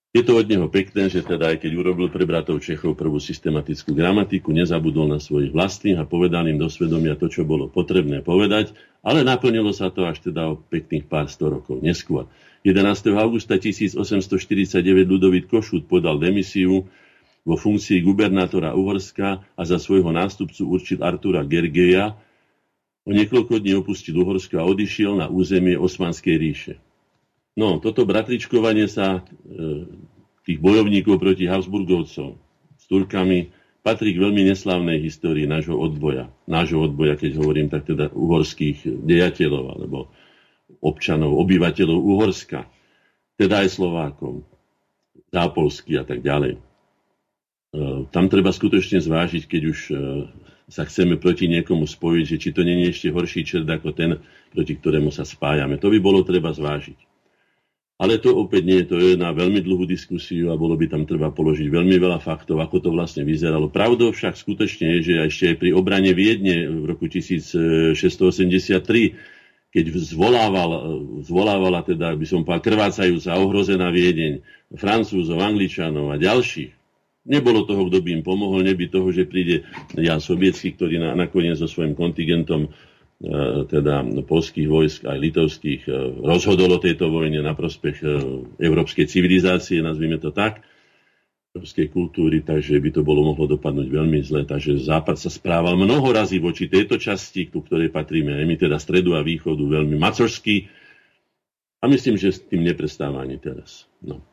je 0.10 0.22
to 0.26 0.38
od 0.38 0.46
neho 0.46 0.70
pekné, 0.70 1.10
že 1.10 1.26
teda 1.26 1.54
aj 1.54 1.66
keď 1.66 1.72
urobil 1.74 2.14
pre 2.14 2.26
bratov 2.26 2.62
Čechov 2.62 2.94
prvú 2.94 3.18
systematickú 3.18 3.98
gramatiku, 3.98 4.54
nezabudol 4.54 5.06
na 5.06 5.18
svojich 5.18 5.50
vlastných 5.50 5.98
a 5.98 6.06
povedal 6.06 6.46
im 6.50 6.62
do 6.62 6.70
svedomia 6.70 7.14
to, 7.14 7.34
čo 7.34 7.46
bolo 7.46 7.66
potrebné 7.66 8.26
povedať, 8.26 8.78
ale 9.06 9.26
naplnilo 9.26 9.74
sa 9.74 9.90
to 9.90 10.06
až 10.06 10.22
teda 10.22 10.54
o 10.54 10.58
pekných 10.58 11.06
pár 11.10 11.30
sto 11.30 11.50
rokov 11.50 11.82
neskôr. 11.82 12.30
11. 12.62 13.10
augusta 13.18 13.58
1849 13.62 14.02
Ludovít 15.06 15.46
Košút 15.46 15.86
podal 15.86 16.18
demisiu 16.18 16.86
vo 17.48 17.56
funkcii 17.56 18.04
gubernátora 18.04 18.76
Uhorska 18.76 19.44
a 19.56 19.62
za 19.64 19.80
svojho 19.80 20.12
nástupcu 20.12 20.68
určil 20.68 21.00
Artura 21.02 21.44
Gergeja. 21.48 22.20
O 23.08 23.12
niekoľko 23.16 23.58
dní 23.64 23.80
opustil 23.80 24.20
Uhorsko 24.20 24.60
a 24.60 24.68
odišiel 24.68 25.18
na 25.18 25.28
územie 25.32 25.80
Osmanskej 25.80 26.36
ríše. 26.36 26.74
No, 27.58 27.82
toto 27.82 28.06
bratričkovanie 28.06 28.86
sa 28.86 29.20
e, 29.20 29.22
tých 30.46 30.60
bojovníkov 30.62 31.18
proti 31.18 31.50
Habsburgovcom 31.50 32.38
s 32.78 32.84
Turkami 32.88 33.50
patrí 33.82 34.14
k 34.14 34.22
veľmi 34.22 34.46
neslávnej 34.54 35.02
histórii 35.02 35.50
nášho 35.50 35.76
odboja. 35.76 36.30
Nášho 36.46 36.86
odboja, 36.86 37.18
keď 37.18 37.32
hovorím 37.42 37.68
tak 37.72 37.90
teda 37.90 38.12
uhorských 38.14 38.86
dejateľov 38.86 39.66
alebo 39.74 40.12
občanov, 40.80 41.36
obyvateľov 41.42 41.98
Uhorska, 41.98 42.70
teda 43.40 43.66
aj 43.66 43.70
Slovákom, 43.74 44.46
Zápolsky 45.30 45.98
a 45.98 46.06
tak 46.06 46.22
ďalej. 46.22 46.69
E, 47.70 48.10
tam 48.10 48.26
treba 48.34 48.50
skutočne 48.50 48.98
zvážiť, 48.98 49.44
keď 49.46 49.62
už 49.70 49.80
e, 49.90 49.94
sa 50.70 50.86
chceme 50.90 51.22
proti 51.22 51.46
niekomu 51.46 51.86
spojiť, 51.86 52.26
že 52.26 52.38
či 52.42 52.50
to 52.50 52.66
nie 52.66 52.86
je 52.86 52.94
ešte 52.94 53.10
horší 53.14 53.42
čert 53.46 53.70
ako 53.70 53.94
ten, 53.94 54.18
proti 54.54 54.74
ktorému 54.78 55.14
sa 55.14 55.22
spájame. 55.22 55.78
To 55.78 55.94
by 55.94 55.98
bolo 56.02 56.26
treba 56.26 56.50
zvážiť. 56.50 56.98
Ale 58.00 58.16
to 58.16 58.32
opäť 58.32 58.64
nie, 58.64 58.82
to 58.88 58.96
je 58.96 59.20
na 59.20 59.36
veľmi 59.36 59.60
dlhú 59.60 59.84
diskusiu 59.84 60.56
a 60.56 60.58
bolo 60.58 60.80
by 60.80 60.88
tam 60.88 61.04
treba 61.04 61.36
položiť 61.36 61.68
veľmi 61.68 62.00
veľa 62.00 62.24
faktov, 62.24 62.64
ako 62.64 62.80
to 62.80 62.90
vlastne 62.96 63.28
vyzeralo. 63.28 63.68
Pravdou 63.68 64.16
však 64.16 64.40
skutočne 64.40 64.98
je, 64.98 65.12
že 65.12 65.14
ešte 65.28 65.46
aj 65.52 65.56
pri 65.60 65.70
obrane 65.76 66.16
Viedne 66.16 66.64
v 66.64 66.96
roku 66.96 67.12
1683, 67.12 67.92
keď 69.70 69.86
zvolával, 70.00 70.72
zvolávala 71.28 71.84
teda, 71.84 72.16
by 72.16 72.24
som 72.24 72.48
povedal, 72.48 72.72
krvácajúca, 72.72 73.36
ohrozená 73.36 73.92
Viedeň, 73.92 74.48
Francúzov, 74.80 75.44
Angličanov 75.44 76.16
a 76.16 76.18
ďalších, 76.18 76.79
nebolo 77.28 77.68
toho, 77.68 77.88
kto 77.88 78.00
by 78.04 78.10
im 78.20 78.24
pomohol, 78.24 78.64
neby 78.64 78.88
toho, 78.88 79.10
že 79.12 79.28
príde 79.28 79.68
Jan 79.98 80.24
Sobietsky, 80.24 80.76
ktorý 80.76 81.02
na, 81.02 81.16
nakoniec 81.16 81.60
so 81.60 81.68
svojím 81.68 81.96
kontingentom 81.96 82.72
E, 83.20 83.68
teda 83.68 84.08
polských 84.24 84.72
vojsk 84.72 85.04
aj 85.04 85.18
litovských 85.20 85.82
e, 85.92 86.24
rozhodol 86.24 86.72
o 86.72 86.80
tejto 86.80 87.12
vojne 87.12 87.44
na 87.44 87.52
prospech 87.52 88.00
e, 88.00 88.08
európskej 88.64 89.12
civilizácie, 89.12 89.84
nazvime 89.84 90.24
to 90.24 90.32
tak, 90.32 90.64
európskej 91.52 91.92
kultúry, 91.92 92.48
takže 92.48 92.80
by 92.80 92.96
to 92.96 93.04
bolo 93.04 93.28
mohlo 93.28 93.44
dopadnúť 93.44 93.92
veľmi 93.92 94.24
zle. 94.24 94.48
Takže 94.48 94.80
Západ 94.80 95.20
sa 95.20 95.28
správal 95.28 95.76
mnoho 95.76 96.08
razy 96.16 96.40
voči 96.40 96.72
tejto 96.72 96.96
časti, 96.96 97.52
ku 97.52 97.60
ktorej 97.60 97.92
patríme 97.92 98.40
aj 98.40 98.46
my, 98.48 98.56
teda 98.56 98.80
stredu 98.80 99.20
a 99.20 99.20
východu, 99.20 99.68
veľmi 99.68 100.00
macožský. 100.00 100.72
A 101.84 101.92
myslím, 101.92 102.16
že 102.16 102.32
s 102.32 102.40
tým 102.40 102.64
neprestáva 102.64 103.20
ani 103.20 103.36
teraz. 103.36 103.84
No. 104.00 104.24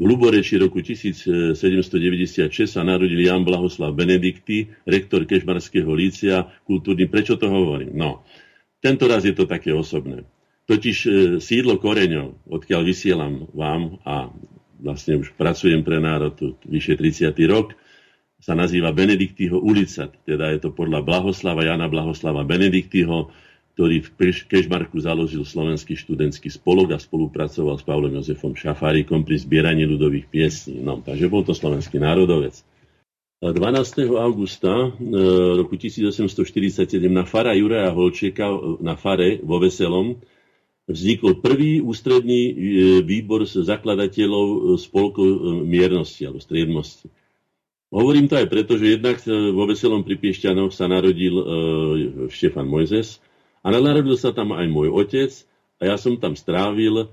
V 0.00 0.08
Luboreči 0.08 0.56
roku 0.56 0.80
1796 0.80 1.52
sa 2.64 2.80
narodil 2.80 3.20
Jan 3.20 3.44
Blahoslav 3.44 3.92
Benedikty, 3.92 4.72
rektor 4.88 5.28
Kešmarského 5.28 5.92
lícia, 5.92 6.48
kultúrny. 6.64 7.04
Prečo 7.04 7.36
to 7.36 7.52
hovorím? 7.52 7.92
No, 7.92 8.24
tento 8.80 9.04
raz 9.04 9.28
je 9.28 9.36
to 9.36 9.44
také 9.44 9.76
osobné. 9.76 10.24
Totiž 10.64 10.96
e, 11.04 11.10
sídlo 11.36 11.76
koreňov, 11.76 12.48
odkiaľ 12.48 12.80
vysielam 12.80 13.44
vám 13.52 14.00
a 14.08 14.32
vlastne 14.80 15.20
už 15.20 15.36
pracujem 15.36 15.84
pre 15.84 16.00
národ 16.00 16.32
vyše 16.64 16.96
30. 16.96 17.36
rok, 17.44 17.76
sa 18.40 18.56
nazýva 18.56 18.96
Benediktyho 18.96 19.60
ulica, 19.60 20.08
teda 20.24 20.48
je 20.56 20.64
to 20.64 20.72
podľa 20.72 21.04
Blahoslava, 21.04 21.60
Jana 21.60 21.92
Blahoslava 21.92 22.40
Benediktyho, 22.40 23.28
ktorý 23.74 24.02
v 24.04 24.10
Kežmarku 24.50 25.00
založil 25.00 25.46
slovenský 25.46 25.96
študentský 25.96 26.50
spolok 26.52 26.94
a 26.94 26.98
spolupracoval 26.98 27.80
s 27.80 27.84
Pavlom 27.86 28.12
Jozefom 28.20 28.52
Šafárikom 28.52 29.24
pri 29.24 29.40
zbieraní 29.40 29.88
ľudových 29.88 30.26
piesní. 30.28 30.82
No, 30.82 31.00
takže 31.00 31.30
bol 31.30 31.46
to 31.46 31.56
slovenský 31.56 31.96
národovec. 31.96 32.60
12. 33.40 33.56
augusta 34.20 34.68
e, 34.68 34.88
roku 35.56 35.80
1847 35.80 37.00
na 37.08 37.24
fara 37.24 37.56
Juraja 37.56 37.88
Holčeka 37.88 38.52
na 38.84 39.00
fare 39.00 39.40
vo 39.40 39.56
Veselom 39.56 40.20
vznikol 40.84 41.40
prvý 41.40 41.80
ústredný 41.80 42.40
e, 42.50 42.54
výbor 43.00 43.48
zakladateľov 43.48 44.76
spolkov 44.76 45.24
e, 45.24 45.38
miernosti 45.64 46.26
alebo 46.28 46.42
striednosti. 46.42 47.08
Hovorím 47.90 48.30
to 48.30 48.38
aj 48.38 48.46
preto, 48.52 48.76
že 48.76 49.00
jednak 49.00 49.24
e, 49.24 49.32
vo 49.56 49.64
Veselom 49.64 50.04
pri 50.04 50.20
Piešťanoch 50.20 50.76
sa 50.76 50.90
narodil 50.90 51.32
Štefan 52.28 52.68
Mojzes 52.68 53.24
a 53.60 53.66
narodil 53.68 54.16
sa 54.16 54.32
tam 54.32 54.56
aj 54.56 54.66
môj 54.68 54.88
otec 54.88 55.30
a 55.80 55.92
ja 55.92 55.96
som 56.00 56.16
tam 56.16 56.32
strávil 56.36 57.04
uh, 57.04 57.08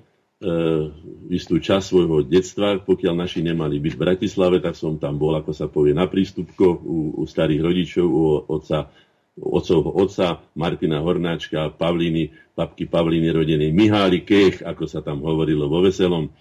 istú 1.28 1.60
časť 1.60 1.86
svojho 1.88 2.24
detstva, 2.24 2.80
pokiaľ 2.80 3.14
naši 3.16 3.44
nemali 3.44 3.80
byť 3.84 3.94
v 3.96 4.04
Bratislave, 4.04 4.58
tak 4.64 4.80
som 4.80 4.96
tam 4.96 5.20
bol, 5.20 5.36
ako 5.36 5.52
sa 5.52 5.68
povie, 5.68 5.92
na 5.92 6.08
prístupkoch 6.08 6.84
u, 6.84 7.20
u 7.20 7.24
starých 7.28 7.62
rodičov, 7.64 8.08
u 8.08 8.24
otca, 8.48 8.92
otcovho 9.36 9.92
otca 9.96 10.44
Martina 10.56 11.04
Hornáčka, 11.04 11.72
Pavlíny, 11.76 12.32
papky 12.56 12.88
Pavlíny 12.88 13.30
rodiny, 13.32 13.70
Mihály 13.76 14.24
Kech, 14.24 14.64
ako 14.64 14.88
sa 14.88 15.04
tam 15.04 15.24
hovorilo 15.24 15.68
vo 15.68 15.84
Veselom. 15.84 16.32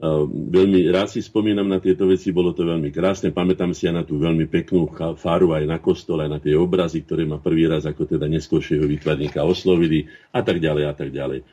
Veľmi 0.00 0.88
rád 0.88 1.12
si 1.12 1.20
spomínam 1.20 1.68
na 1.68 1.76
tieto 1.76 2.08
veci, 2.08 2.32
bolo 2.32 2.56
to 2.56 2.64
veľmi 2.64 2.88
krásne. 2.88 3.36
Pamätám 3.36 3.76
si 3.76 3.84
aj 3.84 3.94
na 4.00 4.04
tú 4.08 4.16
veľmi 4.16 4.48
peknú 4.48 4.88
faru 5.20 5.52
aj 5.52 5.68
na 5.68 5.76
kostole, 5.76 6.24
aj 6.24 6.32
na 6.32 6.40
tie 6.40 6.56
obrazy, 6.56 7.04
ktoré 7.04 7.28
ma 7.28 7.36
prvý 7.36 7.68
raz 7.68 7.84
ako 7.84 8.08
teda 8.08 8.24
neskôršieho 8.24 8.88
výtvarníka 8.88 9.44
oslovili 9.44 10.08
a 10.32 10.40
tak 10.40 10.56
ďalej 10.56 10.84
a 10.88 10.94
tak 10.96 11.12
ďalej. 11.12 11.44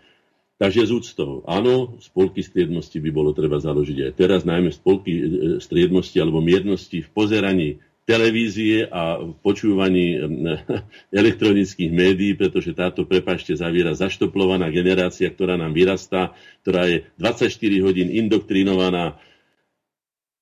Takže 0.58 0.89
z 0.89 0.91
úctou. 0.95 1.45
Áno, 1.45 2.00
spolky 2.02 2.41
striednosti 2.41 2.98
by 2.98 3.10
bolo 3.14 3.36
treba 3.36 3.62
založiť 3.62 4.10
aj 4.10 4.12
teraz, 4.18 4.41
najmä 4.41 4.74
spolky 4.74 5.12
e, 5.14 5.24
striednosti 5.62 6.18
alebo 6.18 6.41
miernosti 6.41 7.06
v 7.06 7.10
pozeraní 7.14 7.70
televízie 8.08 8.88
a 8.88 9.20
v 9.20 9.36
počúvaní 9.43 10.16
elektronických 11.22 11.91
médií, 11.91 12.39
pretože 12.39 12.72
táto, 12.72 13.03
prepašte, 13.03 13.51
zaviera 13.60 13.91
zaštoplovaná 13.91 14.72
generácia, 14.72 15.28
ktorá 15.28 15.60
nám 15.60 15.76
vyrastá, 15.76 16.32
ktorá 16.64 16.88
je 16.88 17.03
24 17.20 17.51
hodín 17.84 18.08
indoktrinovaná 18.08 19.20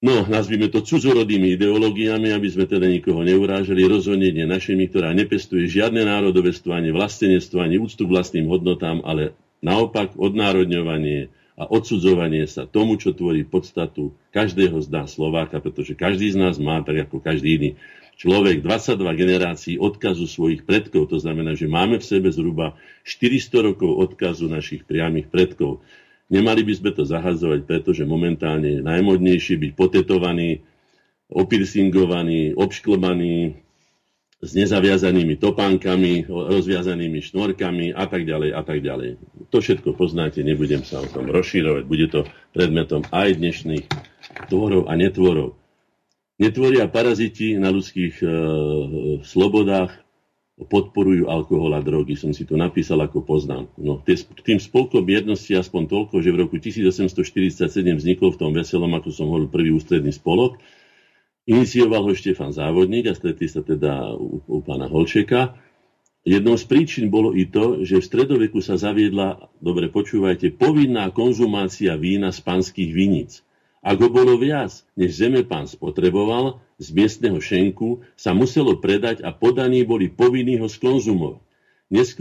no, 0.05 0.21
nazvime 0.29 0.69
to 0.69 0.85
cudzorodými 0.85 1.57
ideológiami, 1.57 2.29
aby 2.29 2.47
sme 2.53 2.69
teda 2.69 2.85
nikoho 2.85 3.25
neurážali, 3.25 3.89
rozhodne 3.89 4.29
nie 4.29 4.45
našimi, 4.45 4.85
ktorá 4.85 5.09
nepestuje 5.17 5.65
žiadne 5.65 6.05
národovestvo, 6.05 6.69
ani 6.69 6.93
vlastenectvo, 6.93 7.57
ani 7.65 7.81
úctu 7.81 8.05
k 8.05 8.13
vlastným 8.13 8.45
hodnotám, 8.45 9.01
ale 9.01 9.33
naopak 9.65 10.13
odnárodňovanie, 10.13 11.33
a 11.55 11.63
odsudzovanie 11.71 12.43
sa 12.51 12.67
tomu, 12.67 12.99
čo 12.99 13.15
tvorí 13.15 13.47
podstatu 13.47 14.11
každého 14.35 14.75
z 14.83 14.87
nás 14.91 15.15
Slováka, 15.15 15.63
pretože 15.63 15.95
každý 15.95 16.35
z 16.35 16.37
nás 16.39 16.59
má, 16.59 16.83
tak 16.83 17.07
ako 17.07 17.23
každý 17.23 17.49
iný 17.55 17.69
človek, 18.19 18.59
22 18.59 18.99
generácií 19.15 19.75
odkazu 19.79 20.27
svojich 20.27 20.67
predkov. 20.67 21.11
To 21.11 21.17
znamená, 21.19 21.55
že 21.55 21.71
máme 21.71 21.99
v 21.99 22.05
sebe 22.07 22.27
zhruba 22.31 22.75
400 23.07 23.71
rokov 23.71 23.91
odkazu 23.91 24.51
našich 24.51 24.83
priamých 24.83 25.31
predkov. 25.31 25.79
Nemali 26.27 26.65
by 26.65 26.73
sme 26.75 26.91
to 26.91 27.07
zahazovať, 27.07 27.63
pretože 27.63 28.03
momentálne 28.03 28.79
je 28.79 28.81
najmodnejšie 28.81 29.55
byť 29.61 29.71
potetovaný, 29.77 30.65
opircingovaný, 31.29 32.57
obšklbaný, 32.57 33.64
s 34.43 34.51
nezaviazanými 34.51 35.39
topánkami, 35.39 36.27
rozviazanými 36.27 37.23
šnorkami 37.23 37.95
a 37.95 38.03
tak 38.05 38.27
ďalej 38.27 38.49
a 38.51 38.61
tak 38.61 38.83
ďalej. 38.83 39.17
To 39.49 39.57
všetko 39.63 39.95
poznáte, 39.95 40.43
nebudem 40.43 40.83
sa 40.83 40.99
o 40.99 41.07
tom 41.07 41.31
rozšírovať, 41.31 41.83
bude 41.87 42.07
to 42.11 42.27
predmetom 42.51 43.07
aj 43.15 43.39
dnešných 43.39 43.85
tvorov 44.51 44.91
a 44.91 44.93
netvorov. 44.99 45.55
Netvoria 46.35 46.91
paraziti 46.91 47.55
na 47.55 47.71
ľudských 47.71 48.19
e, 48.19 48.27
slobodách, 49.23 49.95
podporujú 50.55 51.27
alkohol 51.27 51.75
a 51.75 51.83
drogy. 51.83 52.15
Som 52.15 52.31
si 52.31 52.47
to 52.47 52.55
napísal 52.55 53.03
ako 53.03 53.27
poznám. 53.27 53.67
No, 53.75 53.99
tým 54.43 54.59
spolkom 54.59 55.03
jednosti 55.03 55.51
aspoň 55.51 55.83
toľko, 55.91 56.15
že 56.23 56.31
v 56.31 56.37
roku 56.47 56.55
1847 56.55 57.59
vznikol 57.99 58.31
v 58.31 58.39
tom 58.39 58.51
veselom, 58.55 58.91
ako 58.95 59.11
som 59.11 59.27
hovoril, 59.27 59.51
prvý 59.51 59.75
ústredný 59.75 60.15
spolok, 60.15 60.55
Inicioval 61.45 62.09
ho 62.09 62.13
Štefan 62.17 62.49
Závodník 62.49 63.05
a 63.05 63.13
stretli 63.13 63.45
sa 63.45 63.61
teda 63.61 64.17
u, 64.17 64.41
u 64.41 64.59
pána 64.65 64.89
Holčeka. 64.89 65.53
Jednou 66.25 66.57
z 66.57 66.65
príčin 66.65 67.13
bolo 67.13 67.37
i 67.37 67.45
to, 67.45 67.85
že 67.85 68.01
v 68.01 68.07
stredoveku 68.09 68.57
sa 68.65 68.81
zaviedla, 68.81 69.53
dobre 69.61 69.93
počúvajte, 69.93 70.57
povinná 70.57 71.13
konzumácia 71.13 71.93
vína 72.01 72.33
z 72.33 72.41
panských 72.41 72.89
viníc. 72.89 73.45
Ak 73.85 74.01
ho 74.01 74.09
bolo 74.09 74.33
viac, 74.41 74.73
než 74.97 75.21
zemepán 75.21 75.69
spotreboval, 75.69 76.57
z 76.81 76.89
miestneho 76.97 77.37
šenku 77.37 78.01
sa 78.17 78.33
muselo 78.33 78.81
predať 78.81 79.21
a 79.21 79.29
podaní 79.29 79.85
boli 79.85 80.09
povinní 80.09 80.57
ho 80.57 80.65
skonzumovať. 80.65 81.45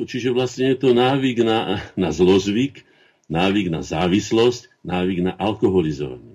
Čiže 0.04 0.36
vlastne 0.36 0.76
je 0.76 0.84
to 0.84 0.92
návyk 0.92 1.40
na, 1.40 1.80
na 1.96 2.12
zlozvyk, 2.12 2.84
návyk 3.32 3.72
na 3.72 3.80
závislosť, 3.80 4.68
návyk 4.84 5.24
na 5.24 5.32
alkoholizovanie. 5.32 6.33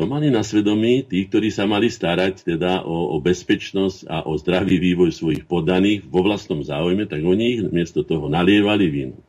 To 0.00 0.08
mali 0.08 0.32
na 0.32 0.40
svedomí 0.40 1.04
tí, 1.04 1.28
ktorí 1.28 1.52
sa 1.52 1.68
mali 1.68 1.92
starať 1.92 2.48
teda 2.48 2.80
o, 2.88 3.12
o 3.12 3.16
bezpečnosť 3.20 4.08
a 4.08 4.24
o 4.24 4.40
zdravý 4.40 4.80
vývoj 4.80 5.12
svojich 5.12 5.44
podaných 5.44 6.08
vo 6.08 6.24
vlastnom 6.24 6.64
záujme, 6.64 7.04
tak 7.04 7.20
oni 7.20 7.60
ich 7.60 7.62
miesto 7.68 8.00
toho 8.00 8.32
nalievali 8.32 8.88
vínu. 8.88 9.20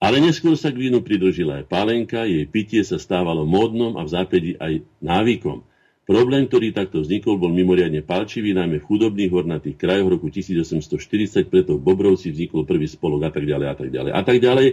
Ale 0.00 0.16
neskôr 0.22 0.56
sa 0.56 0.72
k 0.72 0.88
vínu 0.88 1.04
pridružila 1.04 1.60
aj 1.60 1.68
pálenka, 1.68 2.24
jej 2.24 2.46
pitie 2.48 2.80
sa 2.86 2.96
stávalo 2.96 3.44
módnom 3.44 4.00
a 4.00 4.06
v 4.06 4.12
zápädi 4.14 4.52
aj 4.56 4.80
návykom. 5.04 5.60
Problém, 6.08 6.48
ktorý 6.48 6.72
takto 6.72 7.04
vznikol, 7.04 7.36
bol 7.36 7.52
mimoriadne 7.52 8.00
palčivý, 8.00 8.56
najmä 8.56 8.80
v 8.80 8.88
chudobných 8.88 9.30
hornatých 9.30 9.76
krajoch 9.76 10.16
roku 10.16 10.32
1840, 10.32 11.52
preto 11.52 11.76
v 11.76 11.84
Bobrovci 11.84 12.32
vznikol 12.32 12.64
prvý 12.64 12.88
spolok 12.88 13.28
a 13.28 13.30
tak 13.30 13.44
ďalej 13.44 13.66
a 13.68 13.74
tak 13.76 13.88
ďalej 13.92 14.10
a 14.16 14.22
tak 14.24 14.38
ďalej. 14.40 14.68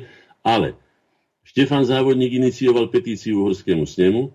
Ale 0.47 0.80
Štefan 1.43 1.84
Závodník 1.84 2.32
inicioval 2.39 2.88
petíciu 2.88 3.43
Uhorskému 3.43 3.84
snemu, 3.84 4.32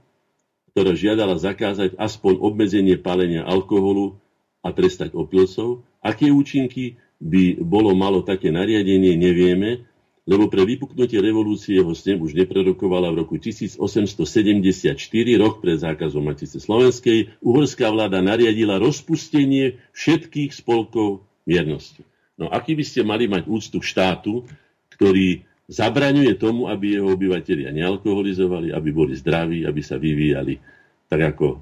ktorá 0.73 0.97
žiadala 0.97 1.37
zakázať 1.37 2.01
aspoň 2.01 2.41
obmedzenie 2.41 2.97
palenia 2.97 3.45
alkoholu 3.45 4.17
a 4.65 4.73
trestať 4.73 5.13
opilcov. 5.13 5.85
Aké 6.01 6.33
účinky 6.33 6.97
by 7.23 7.61
bolo 7.61 7.93
malo 7.93 8.25
také 8.25 8.49
nariadenie, 8.49 9.15
nevieme, 9.15 9.85
lebo 10.23 10.47
pre 10.47 10.63
vypuknutie 10.63 11.19
revolúcie 11.19 11.83
ho 11.83 11.93
snem 11.93 12.23
už 12.23 12.39
neprerokovala 12.39 13.11
v 13.11 13.27
roku 13.27 13.37
1874, 13.43 14.95
rok 15.37 15.59
pred 15.59 15.77
zákazom 15.83 16.23
Matice 16.23 16.63
Slovenskej, 16.63 17.37
uhorská 17.43 17.91
vláda 17.91 18.23
nariadila 18.23 18.79
rozpustenie 18.79 19.83
všetkých 19.93 20.55
spolkov 20.55 21.27
miernosti. 21.43 22.07
No 22.39 22.49
aký 22.49 22.79
by 22.79 22.85
ste 22.87 23.03
mali 23.03 23.27
mať 23.27 23.51
úctu 23.51 23.83
k 23.83 23.87
štátu, 23.87 24.47
ktorý 24.95 25.43
zabraňuje 25.73 26.37
tomu, 26.37 26.69
aby 26.69 27.01
jeho 27.01 27.09
obyvateľia 27.09 27.73
nealkoholizovali, 27.73 28.77
aby 28.77 28.91
boli 28.93 29.17
zdraví, 29.17 29.65
aby 29.65 29.81
sa 29.81 29.97
vyvíjali 29.97 30.61
tak 31.09 31.37
ako, 31.37 31.61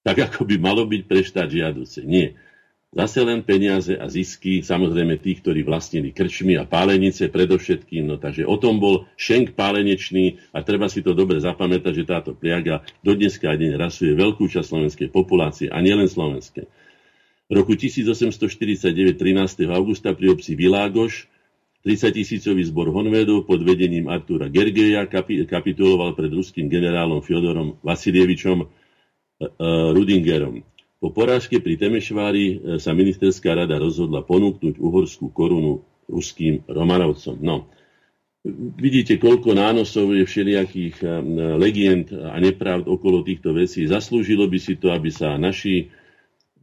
tak 0.00 0.16
ako 0.28 0.48
by 0.48 0.56
malo 0.56 0.88
byť 0.88 1.02
pre 1.04 1.20
štát 1.24 1.48
žiaduce. 1.48 2.00
Nie. 2.04 2.36
Zase 2.90 3.22
len 3.22 3.46
peniaze 3.46 3.94
a 3.94 4.10
zisky, 4.10 4.66
samozrejme 4.66 5.22
tých, 5.22 5.46
ktorí 5.46 5.62
vlastnili 5.62 6.10
krčmy 6.10 6.58
a 6.58 6.66
pálenice 6.66 7.30
predovšetkým. 7.30 8.02
No, 8.02 8.18
takže 8.18 8.42
o 8.42 8.58
tom 8.58 8.82
bol 8.82 9.06
šenk 9.14 9.54
pálenečný 9.54 10.42
a 10.50 10.66
treba 10.66 10.90
si 10.90 10.98
to 10.98 11.14
dobre 11.14 11.38
zapamätať, 11.38 11.92
že 12.02 12.10
táto 12.10 12.34
pliaga 12.34 12.82
do 13.06 13.14
dneska 13.14 13.46
deň 13.46 13.78
rasuje 13.78 14.18
veľkú 14.18 14.50
časť 14.50 14.66
slovenskej 14.66 15.08
populácie 15.14 15.70
a 15.70 15.78
nielen 15.78 16.10
slovenskej. 16.10 16.66
V 17.46 17.52
roku 17.54 17.78
1849, 17.78 19.14
13. 19.14 19.70
augusta 19.70 20.10
pri 20.10 20.34
obci 20.34 20.58
Világoš 20.58 21.29
30 21.80 22.12
tisícový 22.12 22.60
zbor 22.68 22.92
Honvedov 22.92 23.48
pod 23.48 23.64
vedením 23.64 24.12
Artúra 24.12 24.52
Gergeja 24.52 25.08
kapituloval 25.48 26.12
pred 26.12 26.28
ruským 26.28 26.68
generálom 26.68 27.24
Fjodorom 27.24 27.80
Vasilievičom 27.80 28.58
e, 28.60 28.66
e, 28.66 28.68
Rudingerom. 29.96 30.60
Po 31.00 31.08
porážke 31.08 31.56
pri 31.64 31.80
Temešvári 31.80 32.44
e, 32.44 32.54
sa 32.76 32.92
ministerská 32.92 33.56
rada 33.56 33.80
rozhodla 33.80 34.20
ponúknuť 34.20 34.76
uhorskú 34.76 35.32
korunu 35.32 35.80
ruským 36.04 36.68
Romanovcom. 36.68 37.40
No, 37.40 37.72
vidíte, 38.76 39.16
koľko 39.16 39.56
nánosov 39.56 40.12
je 40.12 40.28
všelijakých 40.28 41.00
legend 41.56 42.12
a 42.12 42.36
nepravd 42.36 42.88
okolo 42.88 43.24
týchto 43.24 43.56
vecí. 43.56 43.88
Zaslúžilo 43.88 44.44
by 44.50 44.58
si 44.60 44.76
to, 44.76 44.92
aby 44.92 45.08
sa 45.08 45.38
naši 45.40 45.88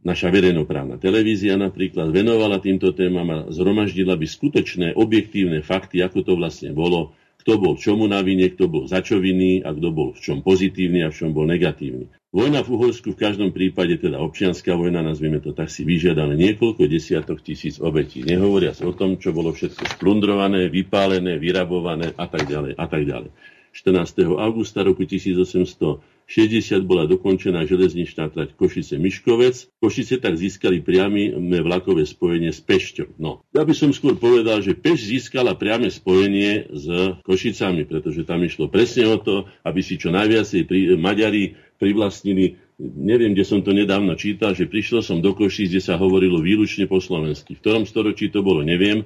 Naša 0.06 0.30
verejnoprávna 0.30 0.94
televízia 1.02 1.58
napríklad 1.58 2.14
venovala 2.14 2.62
týmto 2.62 2.94
témam 2.94 3.26
a 3.34 3.38
zhromaždila 3.50 4.14
by 4.14 4.26
skutočné 4.30 4.94
objektívne 4.94 5.58
fakty, 5.58 5.98
ako 6.00 6.22
to 6.22 6.32
vlastne 6.38 6.70
bolo, 6.70 7.18
kto 7.42 7.58
bol 7.58 7.74
čomu 7.74 8.06
na 8.06 8.22
vine, 8.22 8.46
kto 8.46 8.70
bol 8.70 8.84
za 8.86 9.02
čo 9.02 9.18
vinný 9.18 9.66
a 9.66 9.74
kto 9.74 9.88
bol 9.90 10.14
v 10.14 10.20
čom 10.22 10.38
pozitívny 10.44 11.02
a 11.02 11.10
v 11.10 11.16
čom 11.18 11.34
bol 11.34 11.50
negatívny. 11.50 12.06
Vojna 12.28 12.60
v 12.60 12.76
Uhorsku 12.76 13.16
v 13.16 13.20
každom 13.24 13.56
prípade, 13.56 13.96
teda 13.96 14.20
občianská 14.20 14.76
vojna, 14.76 15.00
nazvime 15.00 15.40
to 15.40 15.56
tak, 15.56 15.72
si 15.72 15.80
vyžiadala 15.80 16.36
niekoľko 16.36 16.84
desiatok 16.84 17.40
tisíc 17.40 17.80
obetí. 17.80 18.20
Nehovoria 18.20 18.76
sa 18.76 18.84
o 18.84 18.92
tom, 18.92 19.16
čo 19.16 19.32
bolo 19.32 19.56
všetko 19.56 19.96
splundrované, 19.96 20.68
vypálené, 20.68 21.40
vyrabované 21.40 22.12
a 22.14 22.28
tak 22.28 22.44
ďalej 22.44 22.76
a 22.76 22.84
tak 22.84 23.08
ďalej. 23.08 23.32
14. 23.72 24.28
augusta 24.44 24.84
roku 24.84 25.08
1800 25.08 26.17
60 26.28 26.84
bola 26.84 27.08
dokončená 27.08 27.64
železničná 27.64 28.28
trať 28.28 28.52
Košice-Miškovec. 28.60 29.80
Košice 29.80 30.20
tak 30.20 30.36
získali 30.36 30.84
priame 30.84 31.32
vlakové 31.64 32.04
spojenie 32.04 32.52
s 32.52 32.60
Pešťou. 32.60 33.16
No, 33.16 33.40
ja 33.56 33.64
by 33.64 33.72
som 33.72 33.96
skôr 33.96 34.12
povedal, 34.12 34.60
že 34.60 34.76
Peš 34.76 35.08
získala 35.08 35.56
priame 35.56 35.88
spojenie 35.88 36.68
s 36.68 36.86
Košicami, 37.24 37.88
pretože 37.88 38.28
tam 38.28 38.44
išlo 38.44 38.68
presne 38.68 39.08
o 39.08 39.16
to, 39.16 39.48
aby 39.64 39.80
si 39.80 39.96
čo 39.96 40.12
najviacej 40.12 40.68
pri, 40.68 41.00
Maďari 41.00 41.56
privlastnili 41.80 42.60
neviem, 42.78 43.34
kde 43.34 43.42
som 43.42 43.58
to 43.58 43.74
nedávno 43.74 44.14
čítal, 44.14 44.54
že 44.54 44.70
prišiel 44.70 45.02
som 45.02 45.18
do 45.18 45.34
Košíc, 45.34 45.72
kde 45.72 45.82
sa 45.82 45.98
hovorilo 45.98 46.38
výlučne 46.38 46.86
po 46.86 47.02
slovensky. 47.02 47.58
V 47.58 47.62
ktorom 47.64 47.84
storočí 47.88 48.30
to 48.30 48.44
bolo, 48.44 48.62
neviem, 48.62 49.02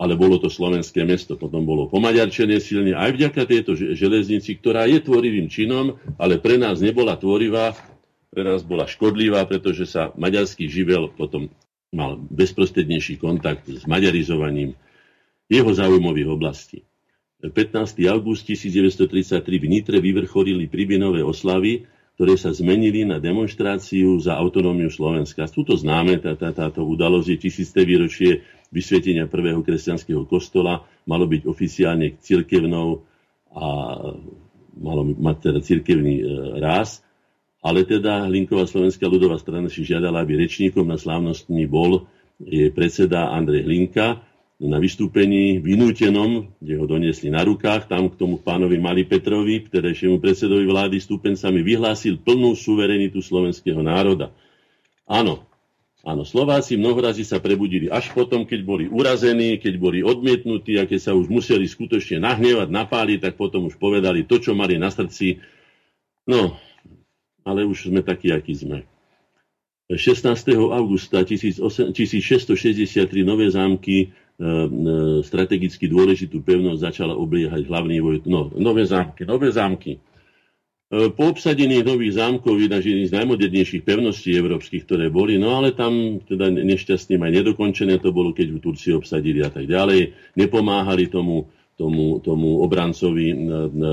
ale 0.00 0.16
bolo 0.16 0.40
to 0.40 0.48
slovenské 0.48 1.04
mesto. 1.04 1.36
Potom 1.36 1.68
bolo 1.68 1.84
pomaďarčené 1.92 2.56
silne 2.56 2.96
aj 2.96 3.20
vďaka 3.20 3.44
tejto 3.44 3.76
železnici, 3.76 4.56
ktorá 4.56 4.88
je 4.88 5.04
tvorivým 5.04 5.52
činom, 5.52 6.00
ale 6.16 6.40
pre 6.40 6.56
nás 6.56 6.80
nebola 6.80 7.20
tvorivá, 7.20 7.76
pre 8.32 8.40
nás 8.40 8.64
bola 8.64 8.88
škodlivá, 8.88 9.44
pretože 9.44 9.84
sa 9.84 10.16
maďarský 10.16 10.72
živel 10.72 11.12
potom 11.12 11.52
mal 11.92 12.16
bezprostrednejší 12.16 13.20
kontakt 13.20 13.68
s 13.68 13.84
maďarizovaním 13.84 14.72
jeho 15.52 15.68
záujmových 15.68 16.28
oblastí. 16.32 16.86
15. 17.42 18.00
august 18.08 18.46
1933 18.48 19.42
v 19.42 19.66
Nitre 19.66 19.96
vyvrcholili 19.98 20.68
pribinové 20.68 21.24
oslavy, 21.24 21.88
ktoré 22.20 22.36
sa 22.36 22.52
zmenili 22.52 23.08
na 23.08 23.16
demonstráciu 23.16 24.20
za 24.20 24.36
autonómiu 24.36 24.92
Slovenska. 24.92 25.48
Tuto 25.48 25.72
známe, 25.72 26.20
tá, 26.20 26.36
tá, 26.36 26.52
táto 26.52 26.84
udalosť 26.84 27.28
je 27.32 27.36
tisícté 27.40 27.80
výročie 27.88 28.44
vysvietenia 28.70 29.26
prvého 29.26 29.60
kresťanského 29.60 30.24
kostola, 30.26 30.86
malo 31.06 31.26
byť 31.26 31.42
oficiálne 31.46 32.18
cirkevnou 32.22 33.02
a 33.50 33.66
malo 34.78 35.02
mať 35.04 35.36
teda 35.50 35.58
cirkevný 35.60 36.14
e, 36.22 36.24
ráz, 36.62 37.02
ale 37.60 37.84
teda 37.84 38.30
Linková 38.30 38.64
slovenská 38.64 39.04
ľudová 39.04 39.36
strana 39.36 39.68
si 39.68 39.84
žiadala, 39.84 40.22
aby 40.22 40.38
rečníkom 40.46 40.86
na 40.86 40.96
slávnostní 40.96 41.66
bol 41.66 42.08
je 42.40 42.72
predseda 42.72 43.34
Andrej 43.36 43.68
Hlinka, 43.68 44.24
na 44.60 44.76
vystúpení 44.76 45.56
vynútenom, 45.56 46.52
kde 46.60 46.76
ho 46.76 46.84
doniesli 46.84 47.32
na 47.32 47.40
rukách, 47.40 47.88
tam 47.88 48.12
k 48.12 48.20
tomu 48.20 48.36
pánovi 48.36 48.76
Mali 48.76 49.08
Petrovi, 49.08 49.64
vtedajšiemu 49.64 50.20
predsedovi 50.20 50.68
vlády 50.68 51.00
stúpencami, 51.00 51.64
vyhlásil 51.64 52.20
plnú 52.20 52.52
suverenitu 52.52 53.24
slovenského 53.24 53.80
národa. 53.80 54.36
Áno, 55.08 55.48
áno, 56.06 56.22
Slováci 56.24 56.76
mnohorazí 56.76 57.24
sa 57.24 57.40
prebudili 57.40 57.88
až 57.88 58.12
potom, 58.12 58.44
keď 58.48 58.60
boli 58.62 58.84
urazení, 58.88 59.56
keď 59.60 59.74
boli 59.76 59.98
odmietnutí 60.04 60.76
a 60.80 60.86
keď 60.88 61.00
sa 61.00 61.12
už 61.16 61.28
museli 61.28 61.66
skutočne 61.68 62.22
nahnevať, 62.22 62.68
napáliť, 62.68 63.18
tak 63.30 63.34
potom 63.40 63.68
už 63.68 63.76
povedali 63.76 64.24
to, 64.24 64.40
čo 64.40 64.52
mali 64.56 64.76
na 64.76 64.88
srdci. 64.92 65.40
No, 66.24 66.56
ale 67.44 67.64
už 67.66 67.92
sme 67.92 68.00
takí, 68.04 68.30
akí 68.32 68.54
sme. 68.56 68.86
16. 69.90 70.22
augusta 70.70 71.26
1663 71.26 71.90
nové 73.26 73.50
zámky 73.50 74.14
E, 74.40 74.42
e, 74.42 75.20
strategicky 75.20 75.84
dôležitú 75.84 76.40
pevnosť 76.40 76.80
začala 76.80 77.12
obliehať 77.12 77.68
hlavný 77.68 78.00
voj... 78.00 78.16
No, 78.24 78.48
nové 78.56 78.88
zámky, 78.88 79.28
nové 79.28 79.52
zámky. 79.52 80.00
E, 80.90 81.06
po 81.14 81.30
obsadení 81.30 81.86
nových 81.86 82.18
zámkov 82.18 82.58
jedna 82.58 82.82
z 82.82 83.14
najmodernejších 83.14 83.86
pevností 83.86 84.34
európskych, 84.34 84.82
ktoré 84.90 85.06
boli, 85.06 85.38
no 85.38 85.54
ale 85.54 85.70
tam 85.70 86.18
teda 86.18 86.50
nešťastne 86.50 87.14
aj 87.14 87.30
nedokončené 87.30 88.02
to 88.02 88.10
bolo, 88.10 88.34
keď 88.34 88.50
v 88.50 88.58
Turci 88.58 88.90
obsadili 88.90 89.38
a 89.46 89.54
tak 89.54 89.70
ďalej. 89.70 90.34
Nepomáhali 90.34 91.06
tomu, 91.06 91.46
tomu, 91.78 92.18
tomu 92.18 92.58
obrancovi 92.66 93.38
na, 93.38 93.70
na 93.70 93.92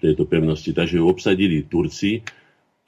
tejto 0.00 0.24
pevnosti, 0.24 0.72
takže 0.72 0.96
ju 0.96 1.04
obsadili 1.12 1.68
Turci 1.68 2.24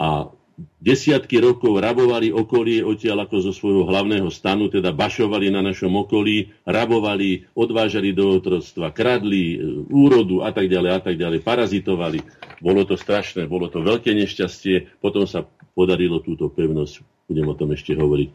a 0.01 0.33
desiatky 0.81 1.37
rokov 1.41 1.77
rabovali 1.77 2.33
okolie 2.33 2.81
odtiaľ 2.81 3.29
ako 3.29 3.37
zo 3.51 3.53
svojho 3.53 3.85
hlavného 3.85 4.29
stanu, 4.33 4.73
teda 4.73 4.97
bašovali 4.97 5.53
na 5.53 5.61
našom 5.61 5.93
okolí, 5.93 6.53
rabovali, 6.65 7.53
odvážali 7.53 8.17
do 8.17 8.33
otroctva, 8.33 8.97
kradli 8.97 9.57
e, 9.57 9.57
úrodu 9.93 10.41
a 10.41 10.51
tak 10.57 10.73
ďalej 10.73 10.91
a 10.97 11.01
tak 11.05 11.15
ďalej, 11.21 11.45
parazitovali. 11.45 12.19
Bolo 12.63 12.87
to 12.87 12.95
strašné, 12.95 13.51
bolo 13.51 13.67
to 13.67 13.83
veľké 13.83 14.15
nešťastie, 14.15 15.03
potom 15.03 15.27
sa 15.27 15.51
podarilo 15.75 16.23
túto 16.23 16.47
pevnosť, 16.47 17.03
budem 17.27 17.47
o 17.51 17.59
tom 17.59 17.75
ešte 17.75 17.99
hovoriť 17.99 18.31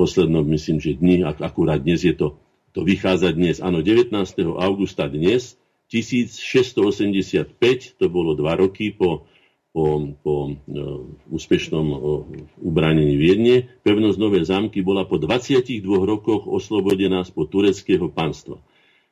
poslednom, 0.00 0.48
myslím, 0.48 0.80
že 0.80 0.96
dni, 0.96 1.28
akurát 1.28 1.84
dnes 1.84 2.08
je 2.08 2.16
to, 2.16 2.40
to 2.72 2.80
vychádza 2.82 3.36
dnes, 3.36 3.60
áno, 3.60 3.84
19. 3.84 4.16
augusta 4.56 5.12
dnes, 5.12 5.60
1685, 5.92 8.00
to 8.00 8.06
bolo 8.08 8.32
dva 8.32 8.56
roky 8.56 8.96
po 8.96 9.28
po, 9.74 10.14
po 10.22 10.54
uh, 10.54 11.02
úspešnom 11.34 11.86
uh, 11.90 11.98
ubránení 12.62 13.18
Viedne. 13.18 13.66
Pevnosť 13.82 14.22
Nové 14.22 14.46
zámky 14.46 14.86
bola 14.86 15.02
po 15.02 15.18
22 15.18 15.82
rokoch 15.82 16.46
oslobodená 16.46 17.26
spod 17.26 17.50
tureckého 17.50 18.06
panstva. 18.06 18.62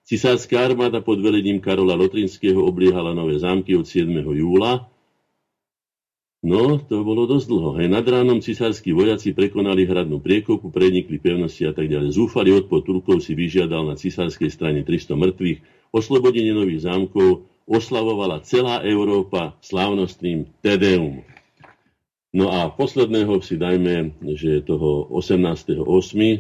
Cisárska 0.03 0.59
armáda 0.59 0.99
pod 0.99 1.23
velením 1.23 1.63
Karola 1.63 1.95
Lotrinského 1.95 2.59
obliehala 2.59 3.15
Nové 3.15 3.39
zámky 3.39 3.79
od 3.79 3.87
7. 3.87 4.11
júla. 4.35 4.91
No, 6.43 6.75
to 6.83 7.07
bolo 7.07 7.23
dosť 7.31 7.47
dlho. 7.47 7.71
Aj 7.79 7.87
nad 7.87 8.03
ránom 8.03 8.43
cisársky 8.43 8.91
vojaci 8.91 9.31
prekonali 9.31 9.87
hradnú 9.87 10.19
priekopu, 10.19 10.75
prenikli 10.75 11.23
pevnosti 11.23 11.63
a 11.63 11.71
tak 11.71 11.87
ďalej. 11.87 12.19
Zúfali 12.19 12.51
odpor 12.51 12.83
Turkov 12.83 13.23
si 13.23 13.39
vyžiadal 13.39 13.87
na 13.87 13.95
cisárskej 13.95 14.51
strane 14.51 14.83
300 14.83 15.15
mŕtvych, 15.15 15.59
oslobodenie 15.95 16.51
nových 16.51 16.83
zámkov 16.83 17.47
oslavovala 17.71 18.43
celá 18.43 18.83
Európa 18.83 19.55
slávnostným 19.63 20.51
Tedeum. 20.67 21.23
No 22.33 22.49
a 22.49 22.73
posledného 22.73 23.45
si 23.45 23.61
dajme, 23.61 24.17
že 24.41 24.65
toho 24.65 25.05
18.8., 25.13 25.85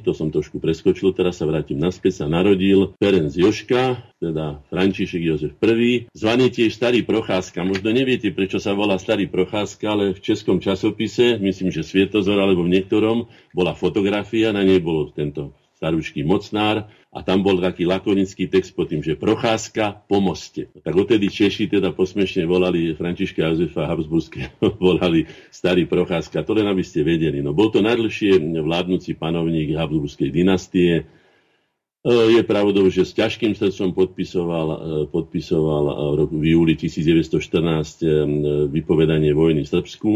to 0.01 0.16
som 0.16 0.32
trošku 0.32 0.57
preskočil, 0.57 1.12
teraz 1.12 1.36
sa 1.36 1.45
vrátim 1.45 1.76
naspäť, 1.76 2.24
sa 2.24 2.26
narodil 2.32 2.97
Ferenc 2.97 3.36
Joška, 3.36 4.01
teda 4.16 4.64
František 4.72 5.20
Jozef 5.20 5.53
I, 5.61 6.09
zvaný 6.16 6.49
tiež 6.49 6.80
Starý 6.80 7.05
Procházka. 7.05 7.61
Možno 7.68 7.93
neviete, 7.93 8.32
prečo 8.32 8.57
sa 8.57 8.72
volá 8.72 8.97
Starý 8.97 9.28
Procházka, 9.28 9.93
ale 9.93 10.16
v 10.16 10.24
českom 10.24 10.64
časopise, 10.64 11.36
myslím, 11.36 11.68
že 11.68 11.84
Svietozor 11.84 12.40
alebo 12.40 12.64
v 12.64 12.72
niektorom, 12.72 13.28
bola 13.53 13.76
fotografia, 13.76 14.49
na 14.49 14.64
nej 14.64 14.80
bol 14.80 15.12
tento 15.12 15.53
starúčký 15.83 16.22
mocnár 16.22 16.87
a 17.11 17.26
tam 17.26 17.43
bol 17.43 17.59
taký 17.59 17.91
lakonický 17.91 18.47
text 18.47 18.70
pod 18.78 18.87
tým, 18.87 19.03
že 19.03 19.18
procházka 19.18 20.07
po 20.07 20.22
moste. 20.22 20.70
Tak 20.78 20.95
odtedy 20.95 21.26
Češi 21.26 21.66
teda 21.66 21.91
posmešne 21.91 22.47
volali 22.47 22.95
Františka 22.95 23.51
Jozefa 23.51 23.91
Habsburského, 23.91 24.78
volali 24.78 25.26
starý 25.51 25.91
procházka, 25.91 26.47
to 26.47 26.55
len 26.55 26.70
aby 26.70 26.87
ste 26.87 27.03
vedeli. 27.03 27.43
No 27.43 27.51
bol 27.51 27.74
to 27.74 27.83
najdlhšie 27.83 28.62
vládnúci 28.62 29.18
panovník 29.18 29.74
Habsburskej 29.74 30.30
dynastie, 30.30 31.03
e, 31.03 32.14
je 32.39 32.43
pravdou, 32.47 32.87
že 32.87 33.03
s 33.03 33.18
ťažkým 33.18 33.59
srdcom 33.59 33.91
podpisoval, 33.91 34.68
e, 34.70 34.78
podpisoval 35.11 36.30
v 36.30 36.45
júli 36.47 36.78
1914 36.78 38.70
vypovedanie 38.70 39.35
vojny 39.35 39.66
v 39.66 39.72
Srbsku 39.74 40.12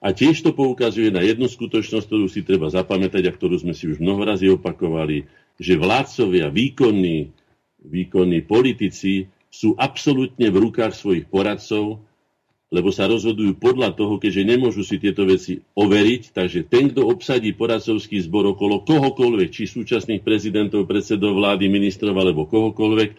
a 0.00 0.16
tiež 0.16 0.40
to 0.40 0.56
poukazuje 0.56 1.12
na 1.12 1.20
jednu 1.20 1.44
skutočnosť, 1.44 2.08
ktorú 2.08 2.26
si 2.32 2.40
treba 2.40 2.72
zapamätať 2.72 3.28
a 3.28 3.36
ktorú 3.36 3.60
sme 3.60 3.76
si 3.76 3.84
už 3.84 4.00
mnoho 4.00 4.24
razy 4.24 4.48
opakovali, 4.48 5.28
že 5.60 5.76
vládcovia, 5.76 6.48
výkonní, 6.48 7.36
výkonní 7.84 8.40
politici 8.48 9.28
sú 9.52 9.76
absolútne 9.76 10.48
v 10.48 10.56
rukách 10.56 10.96
svojich 10.96 11.28
poradcov, 11.28 12.00
lebo 12.70 12.88
sa 12.94 13.10
rozhodujú 13.10 13.58
podľa 13.60 13.92
toho, 13.92 14.16
keďže 14.16 14.46
nemôžu 14.46 14.82
si 14.86 14.96
tieto 14.96 15.26
veci 15.26 15.60
overiť, 15.74 16.32
takže 16.32 16.64
ten, 16.70 16.88
kto 16.88 17.04
obsadí 17.04 17.52
poradcovský 17.52 18.24
zbor 18.24 18.56
okolo 18.56 18.86
kohokoľvek, 18.86 19.48
či 19.52 19.68
súčasných 19.68 20.22
prezidentov, 20.24 20.86
predsedov 20.86 21.34
vlády, 21.34 21.66
ministrov 21.66 22.14
alebo 22.14 22.46
kohokoľvek, 22.46 23.10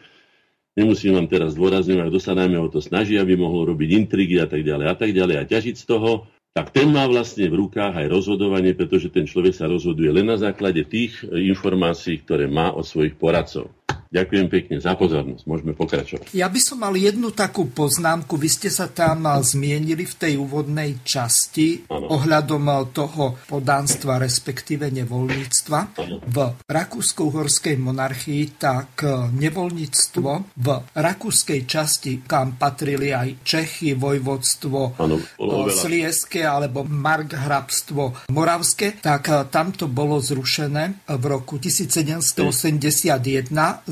nemusím 0.79 1.19
vám 1.19 1.27
teraz 1.27 1.59
zdôrazňovať, 1.59 2.07
kto 2.09 2.19
sa 2.23 2.33
najmä 2.33 2.57
o 2.63 2.71
to 2.71 2.79
snaží, 2.79 3.19
aby 3.19 3.35
mohol 3.35 3.75
robiť 3.75 3.89
intrigy 3.91 4.39
a 4.39 4.47
tak 4.47 4.63
ďalej 4.63 4.85
a 4.87 4.95
tak 4.95 5.11
ďalej 5.11 5.35
a 5.35 5.43
ťažiť 5.43 5.75
z 5.77 5.85
toho, 5.85 6.31
tak 6.51 6.75
ten 6.75 6.91
má 6.91 7.07
vlastne 7.07 7.47
v 7.47 7.63
rukách 7.63 7.95
aj 7.95 8.07
rozhodovanie, 8.11 8.75
pretože 8.75 9.07
ten 9.07 9.23
človek 9.23 9.55
sa 9.55 9.71
rozhoduje 9.71 10.11
len 10.11 10.27
na 10.27 10.35
základe 10.35 10.83
tých 10.83 11.23
informácií, 11.23 12.19
ktoré 12.27 12.51
má 12.51 12.75
od 12.75 12.83
svojich 12.83 13.15
poradcov. 13.15 13.71
Ďakujem 14.11 14.51
pekne 14.51 14.75
za 14.83 14.91
pozornosť. 14.99 15.47
Môžeme 15.47 15.71
pokračovať. 15.71 16.35
Ja 16.35 16.51
by 16.51 16.59
som 16.59 16.83
mal 16.83 16.91
jednu 16.99 17.31
takú 17.31 17.71
poznámku. 17.71 18.35
Vy 18.35 18.49
ste 18.51 18.67
sa 18.67 18.91
tam 18.91 19.23
zmienili 19.39 20.03
v 20.03 20.15
tej 20.19 20.33
úvodnej 20.35 20.99
časti 20.99 21.87
ano. 21.87 22.19
ohľadom 22.19 22.91
toho 22.91 23.39
podánstva, 23.47 24.19
respektíve 24.19 24.91
nevoľníctva. 24.91 25.79
Ano. 25.95 26.19
V 26.27 26.37
Rakúsko-Uhorskej 26.67 27.79
monarchii 27.79 28.59
tak 28.59 29.07
nevoľníctvo 29.31 30.59
v 30.59 30.67
rakúskej 30.91 31.63
časti, 31.63 32.27
kam 32.27 32.59
patrili 32.59 33.15
aj 33.15 33.47
Čechy, 33.47 33.95
vojvodstvo 33.95 34.99
ano, 34.99 35.23
Slieske 35.71 36.43
alebo 36.43 36.83
Markhrabstvo 36.83 38.27
Moravské, 38.27 38.99
tak 38.99 39.31
tamto 39.47 39.87
bolo 39.87 40.19
zrušené 40.19 41.07
v 41.07 41.23
roku 41.31 41.63
1781 41.63 42.91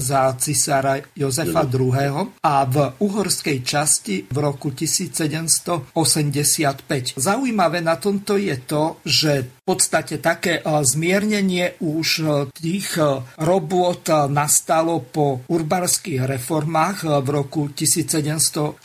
za 0.09 0.33
cisára 0.41 0.97
Jozefa 1.13 1.69
II. 1.69 2.33
a 2.41 2.65
v 2.65 2.97
uhorskej 2.97 3.61
časti 3.61 4.25
v 4.25 4.37
roku 4.41 4.73
1785. 4.73 7.13
Zaujímavé 7.13 7.85
na 7.85 8.01
tomto 8.01 8.41
je 8.41 8.57
to, 8.65 8.97
že 9.05 9.58
podstate 9.69 10.17
také 10.17 10.65
zmiernenie 10.65 11.77
už 11.77 12.25
tých 12.57 12.97
robôt 13.37 14.01
nastalo 14.33 15.05
po 15.05 15.45
urbarských 15.45 16.25
reformách 16.25 17.21
v 17.21 17.27
roku 17.29 17.69
1769 17.69 18.81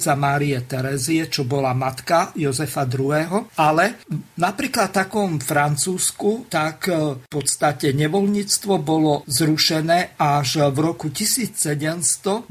za 0.00 0.14
Márie 0.16 0.56
Terezie, 0.64 1.28
čo 1.28 1.44
bola 1.44 1.76
matka 1.76 2.32
Jozefa 2.32 2.88
II. 2.88 3.52
Ale 3.60 4.00
napríklad 4.40 4.96
takom 4.96 5.36
Francúzsku, 5.36 6.48
tak 6.48 6.88
v 6.88 7.28
podstate 7.28 7.92
nevoľníctvo 7.92 8.80
bolo 8.80 9.28
zrušené 9.28 10.16
až 10.16 10.72
v 10.72 10.78
roku 10.80 11.12
1791, 11.12 12.48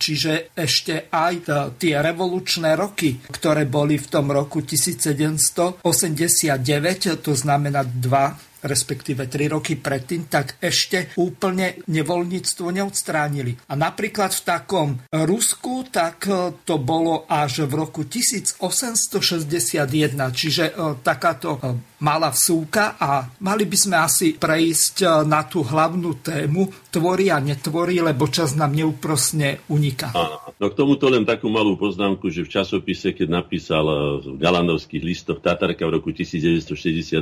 čiže 0.00 0.32
ešte 0.58 1.06
aj 1.12 1.34
tie 1.78 1.94
revolučné 2.02 2.74
roky, 2.74 3.22
ktoré 3.30 3.68
boli 3.68 3.94
v 4.00 4.06
tom 4.10 4.34
roku 4.34 4.64
1700 4.64 5.83
89, 5.84 7.20
to 7.20 7.36
znamená 7.36 7.84
dva 7.84 8.40
respektíve 8.64 9.28
3 9.28 9.52
roky 9.52 9.76
predtým, 9.76 10.24
tak 10.26 10.56
ešte 10.58 11.12
úplne 11.20 11.76
nevoľníctvo 11.84 12.72
neodstránili. 12.72 13.60
A 13.68 13.76
napríklad 13.76 14.32
v 14.32 14.42
takom 14.42 14.88
Rusku, 15.12 15.84
tak 15.92 16.24
e, 16.24 16.56
to 16.64 16.80
bolo 16.80 17.28
až 17.28 17.68
v 17.68 17.72
roku 17.76 18.08
1861, 18.08 19.84
čiže 20.32 20.72
e, 20.72 20.96
takáto 21.04 21.60
e, 22.04 22.06
malá 22.06 22.28
vsúka 22.28 23.00
a 23.00 23.24
mali 23.40 23.64
by 23.64 23.76
sme 23.80 23.96
asi 23.96 24.36
prejsť 24.36 25.24
na 25.24 25.48
tú 25.48 25.64
hlavnú 25.64 26.20
tému 26.20 26.68
tvorí 26.92 27.32
a 27.32 27.40
netvorí, 27.40 28.04
lebo 28.04 28.28
čas 28.28 28.52
nám 28.52 28.76
neúprosne 28.76 29.64
uniká. 29.72 30.12
No 30.60 30.68
k 30.68 30.78
tomuto 30.78 31.08
len 31.08 31.24
takú 31.24 31.48
malú 31.48 31.80
poznámku, 31.80 32.28
že 32.28 32.44
v 32.44 32.52
časopise, 32.52 33.16
keď 33.16 33.28
napísal 33.42 33.84
v 34.22 34.36
Galandovských 34.38 35.02
listoch 35.02 35.40
Tatarka 35.40 35.88
v 35.88 35.98
roku 35.98 36.12
1968 36.12 37.18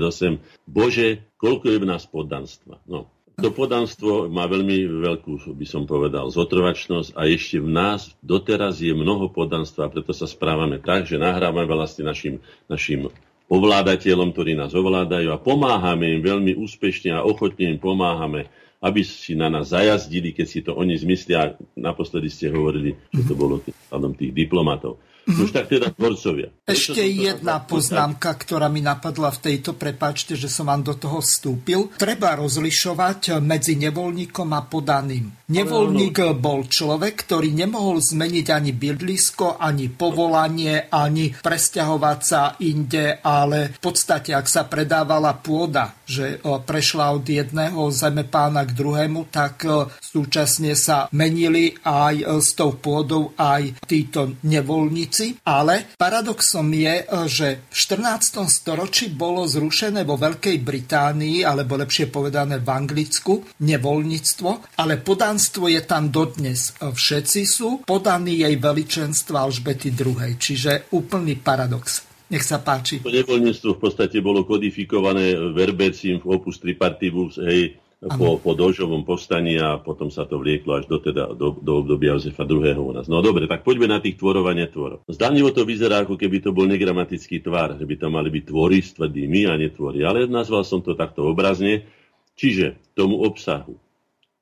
Bože, 0.66 1.22
koľko 1.38 1.66
je 1.70 1.78
v 1.78 1.86
nás 1.86 2.04
poddanstva. 2.04 2.82
No, 2.84 3.08
to 3.40 3.48
podanstvo 3.48 4.28
má 4.28 4.44
veľmi 4.44 4.84
veľkú, 5.02 5.56
by 5.56 5.66
som 5.66 5.88
povedal, 5.88 6.28
zotrvačnosť 6.28 7.16
a 7.16 7.24
ešte 7.24 7.64
v 7.64 7.72
nás 7.72 8.12
doteraz 8.20 8.84
je 8.84 8.92
mnoho 8.92 9.32
podanstva, 9.32 9.88
preto 9.88 10.12
sa 10.12 10.28
správame 10.28 10.76
tak, 10.76 11.08
že 11.08 11.16
nahrávame 11.16 11.64
vlastne 11.64 12.04
našim, 12.04 12.44
našim 12.68 13.08
ovládateľom, 13.52 14.32
ktorí 14.32 14.56
nás 14.56 14.72
ovládajú 14.72 15.28
a 15.28 15.36
pomáhame 15.36 16.16
im 16.16 16.24
veľmi 16.24 16.56
úspešne 16.56 17.12
a 17.12 17.20
ochotne 17.20 17.76
im 17.76 17.76
pomáhame, 17.76 18.48
aby 18.80 19.04
si 19.04 19.36
na 19.36 19.52
nás 19.52 19.76
zajazdili, 19.76 20.32
keď 20.32 20.46
si 20.48 20.64
to 20.64 20.72
oni 20.72 20.96
zmyslia. 20.96 21.52
Naposledy 21.76 22.32
ste 22.32 22.48
hovorili, 22.48 22.96
že 23.12 23.22
to 23.28 23.36
bolo 23.36 23.60
tých 23.60 24.32
diplomatov. 24.32 24.96
Mm-hmm. 25.22 25.44
Už 25.46 25.50
tak 25.54 25.66
teda 25.70 25.94
tvorcovia. 25.94 26.48
Ešte 26.66 27.02
jedna 27.06 27.62
poznámka, 27.62 28.34
ktorá 28.34 28.66
mi 28.66 28.82
napadla 28.82 29.30
v 29.30 29.38
tejto, 29.50 29.78
prepáčte, 29.78 30.34
že 30.34 30.50
som 30.50 30.66
vám 30.66 30.82
do 30.82 30.98
toho 30.98 31.22
vstúpil. 31.22 31.94
Treba 31.94 32.34
rozlišovať 32.34 33.38
medzi 33.38 33.78
nevoľníkom 33.78 34.48
a 34.50 34.66
podaným. 34.66 35.46
Nevoľník 35.52 36.40
bol 36.40 36.64
človek, 36.64 37.28
ktorý 37.28 37.52
nemohol 37.52 38.00
zmeniť 38.00 38.46
ani 38.50 38.72
bydlisko, 38.72 39.60
ani 39.60 39.92
povolanie, 39.92 40.88
ani 40.88 41.28
presťahovať 41.38 42.18
sa 42.24 42.56
inde, 42.64 43.20
ale 43.20 43.76
v 43.76 43.80
podstate, 43.84 44.32
ak 44.32 44.48
sa 44.48 44.64
predávala 44.64 45.36
pôda, 45.36 45.92
že 46.08 46.40
prešla 46.42 47.12
od 47.12 47.28
jedného 47.28 47.92
zemepána 47.92 48.64
k 48.64 48.72
druhému, 48.72 49.28
tak 49.28 49.68
súčasne 50.00 50.72
sa 50.72 51.12
menili 51.12 51.76
aj 51.84 52.40
s 52.40 52.56
tou 52.56 52.72
pôdou 52.72 53.36
aj 53.36 53.76
títo 53.84 54.40
nevoľníci 54.40 55.11
Americi, 55.12 55.36
ale 55.44 55.92
paradoxom 56.00 56.64
je, 56.72 57.04
e, 57.04 57.28
že 57.28 57.68
v 57.68 57.76
14. 57.76 58.48
storočí 58.48 59.12
bolo 59.12 59.44
zrušené 59.44 60.08
vo 60.08 60.16
Veľkej 60.16 60.56
Británii, 60.64 61.44
alebo 61.44 61.76
lepšie 61.76 62.08
povedané 62.08 62.64
v 62.64 62.68
Anglicku, 62.72 63.44
nevoľníctvo, 63.60 64.80
ale 64.80 64.96
podánstvo 65.04 65.68
je 65.68 65.84
tam 65.84 66.08
dodnes. 66.08 66.72
E, 66.80 66.96
všetci 66.96 67.40
sú 67.44 67.84
podaní 67.84 68.40
jej 68.40 68.56
veličenstva 68.56 69.44
Alžbety 69.44 69.92
II. 69.92 70.40
Čiže 70.40 70.88
úplný 70.96 71.36
paradox. 71.36 72.08
Nech 72.32 72.48
sa 72.48 72.64
páči. 72.64 73.04
To 73.04 73.12
nevoľníctvo 73.12 73.76
v 73.76 73.80
podstate 73.84 74.24
bolo 74.24 74.48
kodifikované 74.48 75.36
verbecím 75.52 76.24
v 76.24 76.40
opus 76.40 76.56
tripartibus, 76.56 77.36
hej, 77.44 77.76
po, 78.02 78.34
po 78.42 78.52
Dožovom 78.58 79.06
povstaní 79.06 79.62
a 79.62 79.78
potom 79.78 80.10
sa 80.10 80.26
to 80.26 80.42
vlieklo 80.42 80.82
až 80.82 80.90
do, 80.90 80.98
teda, 80.98 81.38
do, 81.38 81.54
do 81.54 81.86
obdobia 81.86 82.18
Jozefa 82.18 82.42
II. 82.42 82.74
u 82.74 82.90
nás. 82.90 83.06
No 83.06 83.22
dobre, 83.22 83.46
tak 83.46 83.62
poďme 83.62 83.86
na 83.86 84.02
tých 84.02 84.18
tvorov 84.18 84.50
a 84.50 84.58
netvorov. 84.58 85.06
Zdanlivo 85.06 85.54
to 85.54 85.62
vyzerá, 85.62 86.02
ako 86.02 86.18
keby 86.18 86.42
to 86.42 86.50
bol 86.50 86.66
negramatický 86.66 87.38
tvar, 87.46 87.78
že 87.78 87.86
by 87.86 87.94
to 88.02 88.06
mali 88.10 88.34
byť 88.34 88.44
tvory 88.50 88.82
s 88.82 88.98
tvrdými 88.98 89.46
a 89.46 89.54
netvory. 89.54 90.02
Ale 90.02 90.26
nazval 90.26 90.66
som 90.66 90.82
to 90.82 90.98
takto 90.98 91.22
obrazne. 91.22 91.86
Čiže 92.34 92.74
tomu 92.98 93.22
obsahu. 93.22 93.78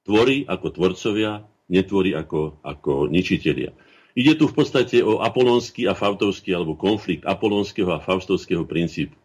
Tvory 0.09 0.49
ako 0.49 0.67
tvorcovia, 0.73 1.45
netvory 1.69 2.17
ako, 2.17 2.65
ako 2.65 3.13
ničitelia. 3.13 3.77
Ide 4.17 4.41
tu 4.41 4.49
v 4.49 4.57
podstate 4.57 5.05
o 5.05 5.21
apolonský 5.21 5.85
a 5.85 5.93
fautovský 5.93 6.57
alebo 6.57 6.81
konflikt 6.81 7.29
apolonského 7.29 7.93
a 7.93 8.01
faustovského 8.01 8.65
princípu. 8.65 9.20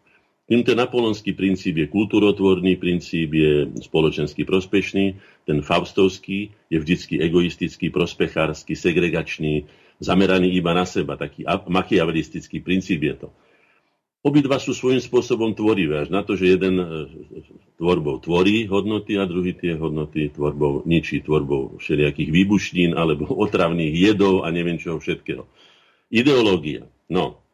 Tým 0.46 0.62
napolonský 0.62 1.34
princíp 1.34 1.74
je 1.74 1.90
kultúrotvorný 1.90 2.78
princíp, 2.78 3.34
je 3.34 3.66
spoločensky 3.82 4.46
prospešný, 4.46 5.18
ten 5.42 5.58
faustovský 5.58 6.54
je 6.70 6.78
vždycky 6.78 7.18
egoistický, 7.18 7.90
prospechársky, 7.90 8.78
segregačný, 8.78 9.66
zameraný 9.98 10.54
iba 10.54 10.70
na 10.70 10.86
seba, 10.86 11.18
taký 11.18 11.42
machiavelistický 11.66 12.62
princíp 12.62 13.02
je 13.02 13.14
to. 13.26 13.28
Obidva 14.26 14.58
sú 14.58 14.74
svojím 14.74 14.98
spôsobom 14.98 15.54
tvorivé, 15.54 16.02
až 16.02 16.10
na 16.10 16.22
to, 16.26 16.34
že 16.34 16.58
jeden 16.58 16.82
e, 16.82 16.86
tvorbou 17.78 18.18
tvorí 18.18 18.66
hodnoty 18.66 19.14
a 19.14 19.26
druhý 19.26 19.54
tie 19.54 19.78
hodnoty 19.78 20.34
tvorbou 20.34 20.82
ničí, 20.82 21.22
tvorbou 21.22 21.78
všelijakých 21.78 22.34
výbušnín 22.34 22.90
alebo 22.98 23.30
otravných 23.46 23.94
jedov 23.94 24.42
a 24.42 24.50
neviem 24.50 24.82
čoho 24.82 24.98
všetkého. 24.98 25.46
Ideológia. 26.10 26.90
No, 27.06 27.45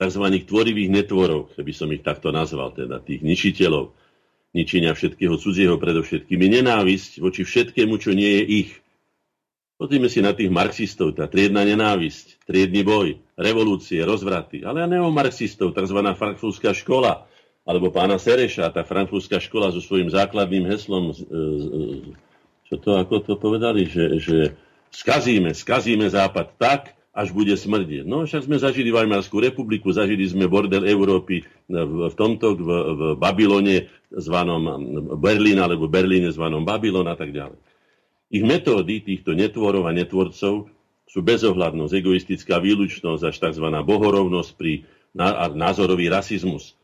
tzv. 0.00 0.24
tvorivých 0.48 0.88
netvorov, 0.88 1.52
keby 1.52 1.72
som 1.76 1.92
ich 1.92 2.00
takto 2.00 2.32
nazval, 2.32 2.72
teda 2.72 3.04
tých 3.04 3.20
ničiteľov, 3.20 3.92
ničenia 4.56 4.96
všetkého 4.96 5.36
cudzieho 5.36 5.76
predovšetkým, 5.76 6.40
nenávisť 6.40 7.20
voči 7.20 7.44
všetkému, 7.44 8.00
čo 8.00 8.16
nie 8.16 8.40
je 8.40 8.44
ich. 8.64 8.70
Pozrime 9.76 10.08
si 10.08 10.24
na 10.24 10.32
tých 10.32 10.48
marxistov, 10.48 11.16
tá 11.16 11.28
triedna 11.28 11.64
nenávisť, 11.64 12.48
triedny 12.48 12.80
boj, 12.80 13.20
revolúcie, 13.36 14.00
rozvraty, 14.00 14.64
ale 14.64 14.84
aj 14.84 14.96
neomarxistov, 14.96 15.76
tzv. 15.76 16.00
frankfurtská 16.16 16.72
škola, 16.72 17.28
alebo 17.64 17.92
pána 17.92 18.16
Sereša, 18.16 18.72
tá 18.72 18.82
frankfurtská 18.84 19.36
škola 19.40 19.68
so 19.72 19.84
svojím 19.84 20.08
základným 20.08 20.64
heslom, 20.68 21.12
čo 22.66 22.74
to, 22.80 22.90
ako 22.96 23.24
to 23.24 23.34
povedali, 23.36 23.88
že, 23.88 24.20
že 24.20 24.38
skazíme, 24.92 25.52
skazíme 25.52 26.08
Západ 26.08 26.56
tak, 26.60 26.99
až 27.20 27.36
bude 27.36 27.52
smrdieť. 27.52 28.08
No 28.08 28.24
však 28.24 28.48
sme 28.48 28.56
zažili 28.56 28.88
Weimarskú 28.88 29.44
republiku, 29.44 29.92
zažili 29.92 30.24
sme 30.24 30.48
bordel 30.48 30.88
Európy 30.88 31.44
v, 31.68 32.08
v 32.08 32.14
tomto, 32.16 32.56
v, 32.56 32.68
v 32.96 33.00
Babylone 33.20 33.92
zvanom 34.08 34.64
Berlín, 35.20 35.60
alebo 35.60 35.84
Berlíne 35.84 36.32
zvanom 36.32 36.64
Babylon 36.64 37.12
a 37.12 37.16
tak 37.20 37.36
ďalej. 37.36 37.60
Ich 38.32 38.40
metódy 38.46 39.04
týchto 39.04 39.36
netvorov 39.36 39.84
a 39.84 39.92
netvorcov 39.92 40.72
sú 41.04 41.20
bezohľadnosť, 41.20 41.92
egoistická 41.92 42.62
výlučnosť 42.62 43.22
až 43.26 43.36
tzv. 43.36 43.66
bohorovnosť 43.68 44.50
pri 44.56 44.86
názorový 45.58 46.08
rasizmus. 46.08 46.78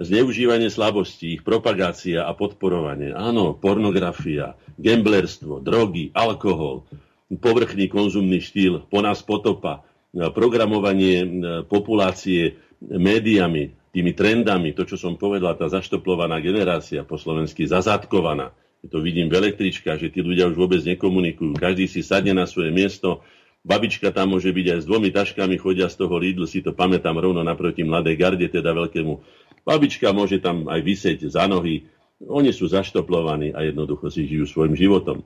Zneužívanie 0.00 0.72
slabosti, 0.72 1.38
ich 1.38 1.42
propagácia 1.44 2.24
a 2.24 2.32
podporovanie. 2.32 3.12
Áno, 3.12 3.52
pornografia, 3.52 4.56
gamblerstvo, 4.80 5.60
drogy, 5.60 6.08
alkohol, 6.16 6.88
povrchný 7.38 7.86
konzumný 7.86 8.42
štýl, 8.42 8.90
po 8.90 8.98
nás 8.98 9.22
potopa, 9.22 9.86
e, 10.10 10.26
programovanie 10.34 11.22
e, 11.22 11.28
populácie 11.62 12.58
médiami, 12.82 13.78
tými 13.94 14.14
trendami, 14.14 14.74
to, 14.74 14.86
čo 14.86 14.98
som 14.98 15.14
povedal, 15.14 15.54
tá 15.54 15.70
zaštoplovaná 15.70 16.42
generácia, 16.42 17.06
po 17.06 17.18
slovensky 17.18 17.66
zazadkovaná. 17.66 18.54
To 18.86 19.02
vidím 19.02 19.28
v 19.28 19.36
električkách, 19.44 19.98
že 20.00 20.08
tí 20.08 20.24
ľudia 20.24 20.48
už 20.48 20.56
vôbec 20.56 20.80
nekomunikujú. 20.82 21.58
Každý 21.58 21.84
si 21.90 22.00
sadne 22.00 22.32
na 22.32 22.48
svoje 22.48 22.72
miesto, 22.72 23.20
babička 23.66 24.08
tam 24.14 24.32
môže 24.32 24.48
byť 24.48 24.66
aj 24.72 24.78
s 24.80 24.88
dvomi 24.88 25.10
taškami, 25.12 25.60
chodia 25.60 25.90
z 25.90 26.00
toho 26.00 26.16
Lidl, 26.16 26.48
si 26.48 26.64
to 26.64 26.72
pamätám 26.72 27.18
rovno 27.18 27.44
naproti 27.44 27.84
mladej 27.84 28.16
garde, 28.16 28.46
teda 28.48 28.72
veľkému. 28.72 29.20
Babička 29.68 30.14
môže 30.16 30.40
tam 30.40 30.70
aj 30.70 30.80
vysieť 30.80 31.28
za 31.28 31.44
nohy. 31.44 31.84
Oni 32.24 32.54
sú 32.56 32.70
zaštoplovaní 32.70 33.52
a 33.52 33.68
jednoducho 33.68 34.08
si 34.08 34.24
žijú 34.24 34.48
svojim 34.48 34.78
životom 34.78 35.20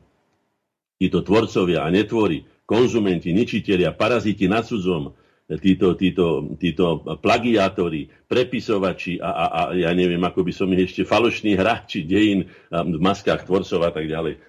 títo 0.99 1.23
tvorcovia 1.27 1.83
a 1.85 1.89
netvorí, 1.91 2.47
konzumenti, 2.65 3.35
ničitelia, 3.35 3.93
paraziti 3.93 4.49
na 4.49 4.65
cudzom, 4.65 5.13
títo, 5.61 5.93
títo, 5.95 6.57
títo 6.57 7.05
plagiátori, 7.21 8.09
prepisovači 8.25 9.21
a, 9.21 9.31
a, 9.31 9.47
a 9.47 9.61
ja 9.77 9.93
neviem, 9.93 10.21
ako 10.25 10.41
by 10.41 10.53
som 10.57 10.73
ich 10.73 10.89
ešte 10.89 11.05
falošní 11.05 11.53
hráči 11.59 12.09
dejín 12.09 12.49
v 12.73 12.99
maskách 13.01 13.45
tvorcov 13.45 13.85
a 13.85 13.91
tak 13.93 14.09
ďalej. 14.09 14.41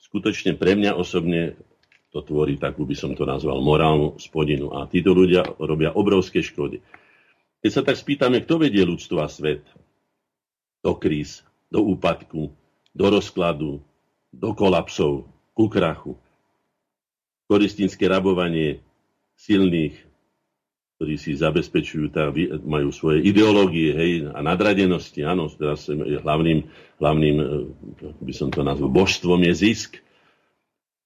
Skutočne 0.00 0.56
pre 0.56 0.72
mňa 0.72 0.96
osobne 0.96 1.60
to 2.08 2.24
tvorí 2.24 2.56
takú, 2.56 2.88
by 2.88 2.96
som 2.96 3.12
to 3.12 3.28
nazval, 3.28 3.60
morálnu 3.60 4.16
spodinu. 4.16 4.72
A 4.72 4.88
títo 4.88 5.12
ľudia 5.12 5.44
robia 5.60 5.92
obrovské 5.92 6.40
škody. 6.40 6.80
Keď 7.60 7.70
sa 7.70 7.82
tak 7.84 8.00
spýtame, 8.00 8.40
kto 8.40 8.64
vedie 8.64 8.80
ľudstvo 8.80 9.20
a 9.20 9.28
svet 9.28 9.68
do 10.80 10.96
kríz, 10.96 11.44
do 11.68 11.84
úpadku, 11.84 12.48
do 12.96 13.06
rozkladu, 13.12 13.84
do 14.32 14.50
kolapsov, 14.56 15.28
ku 15.58 15.66
krachu, 15.66 16.14
koristínske 17.50 18.06
rabovanie 18.06 18.78
silných, 19.34 19.98
ktorí 20.98 21.14
si 21.18 21.34
zabezpečujú, 21.34 22.14
tá, 22.14 22.30
majú 22.62 22.94
svoje 22.94 23.26
ideológie 23.26 23.90
hej, 23.90 24.10
a 24.30 24.38
nadradenosti. 24.38 25.26
Áno, 25.26 25.50
teraz 25.50 25.90
hlavným, 25.90 26.62
hlavným, 27.02 27.36
e, 27.42 27.46
by 28.22 28.34
som 28.34 28.54
to 28.54 28.62
nazval, 28.62 28.86
božstvom 28.86 29.42
je 29.50 29.54
zisk 29.54 29.98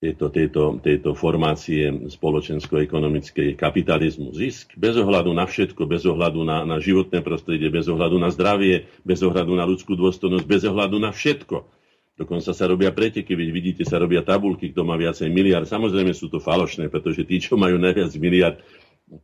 tejto, 0.05 0.29
tejto, 0.29 0.63
tejto 0.85 1.17
formácie 1.17 2.09
spoločensko-ekonomickej 2.13 3.57
kapitalizmu. 3.57 4.37
Zisk 4.37 4.77
bez 4.77 5.01
ohľadu 5.01 5.33
na 5.33 5.49
všetko, 5.49 5.89
bez 5.89 6.05
ohľadu 6.05 6.45
na, 6.45 6.69
na 6.69 6.77
životné 6.77 7.25
prostredie, 7.25 7.73
bez 7.73 7.89
ohľadu 7.89 8.21
na 8.21 8.29
zdravie, 8.29 8.89
bez 9.05 9.25
ohľadu 9.25 9.57
na 9.57 9.65
ľudskú 9.65 9.97
dôstojnosť, 9.97 10.45
bez 10.45 10.65
ohľadu 10.69 10.97
na 11.01 11.13
všetko. 11.13 11.82
Dokonca 12.23 12.55
sa 12.55 12.71
robia 12.71 12.95
preteky, 12.95 13.35
veď 13.35 13.49
vidíte, 13.51 13.83
sa 13.83 13.99
robia 13.99 14.23
tabulky, 14.23 14.71
kto 14.71 14.87
má 14.87 14.95
viacej 14.95 15.27
miliard. 15.27 15.67
Samozrejme 15.67 16.15
sú 16.15 16.31
to 16.31 16.39
falošné, 16.39 16.87
pretože 16.87 17.27
tí, 17.27 17.43
čo 17.43 17.59
majú 17.59 17.83
najviac 17.83 18.15
miliard, 18.23 18.63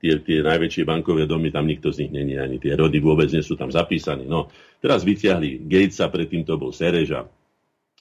tie, 0.03 0.18
tie 0.18 0.42
najväčšie 0.42 0.82
bankové 0.82 1.30
domy, 1.30 1.55
tam 1.55 1.70
nikto 1.70 1.94
z 1.94 2.05
nich 2.05 2.12
není, 2.12 2.34
ani 2.34 2.59
tie 2.59 2.74
rody 2.74 2.99
vôbec 2.99 3.30
nie 3.30 3.38
sú 3.38 3.55
tam 3.55 3.70
zapísaní. 3.70 4.26
No, 4.26 4.51
teraz 4.82 5.07
vyťahli 5.07 5.70
Gatesa, 5.70 6.11
predtým 6.11 6.42
to 6.42 6.59
bol 6.59 6.74
Sereža. 6.74 7.30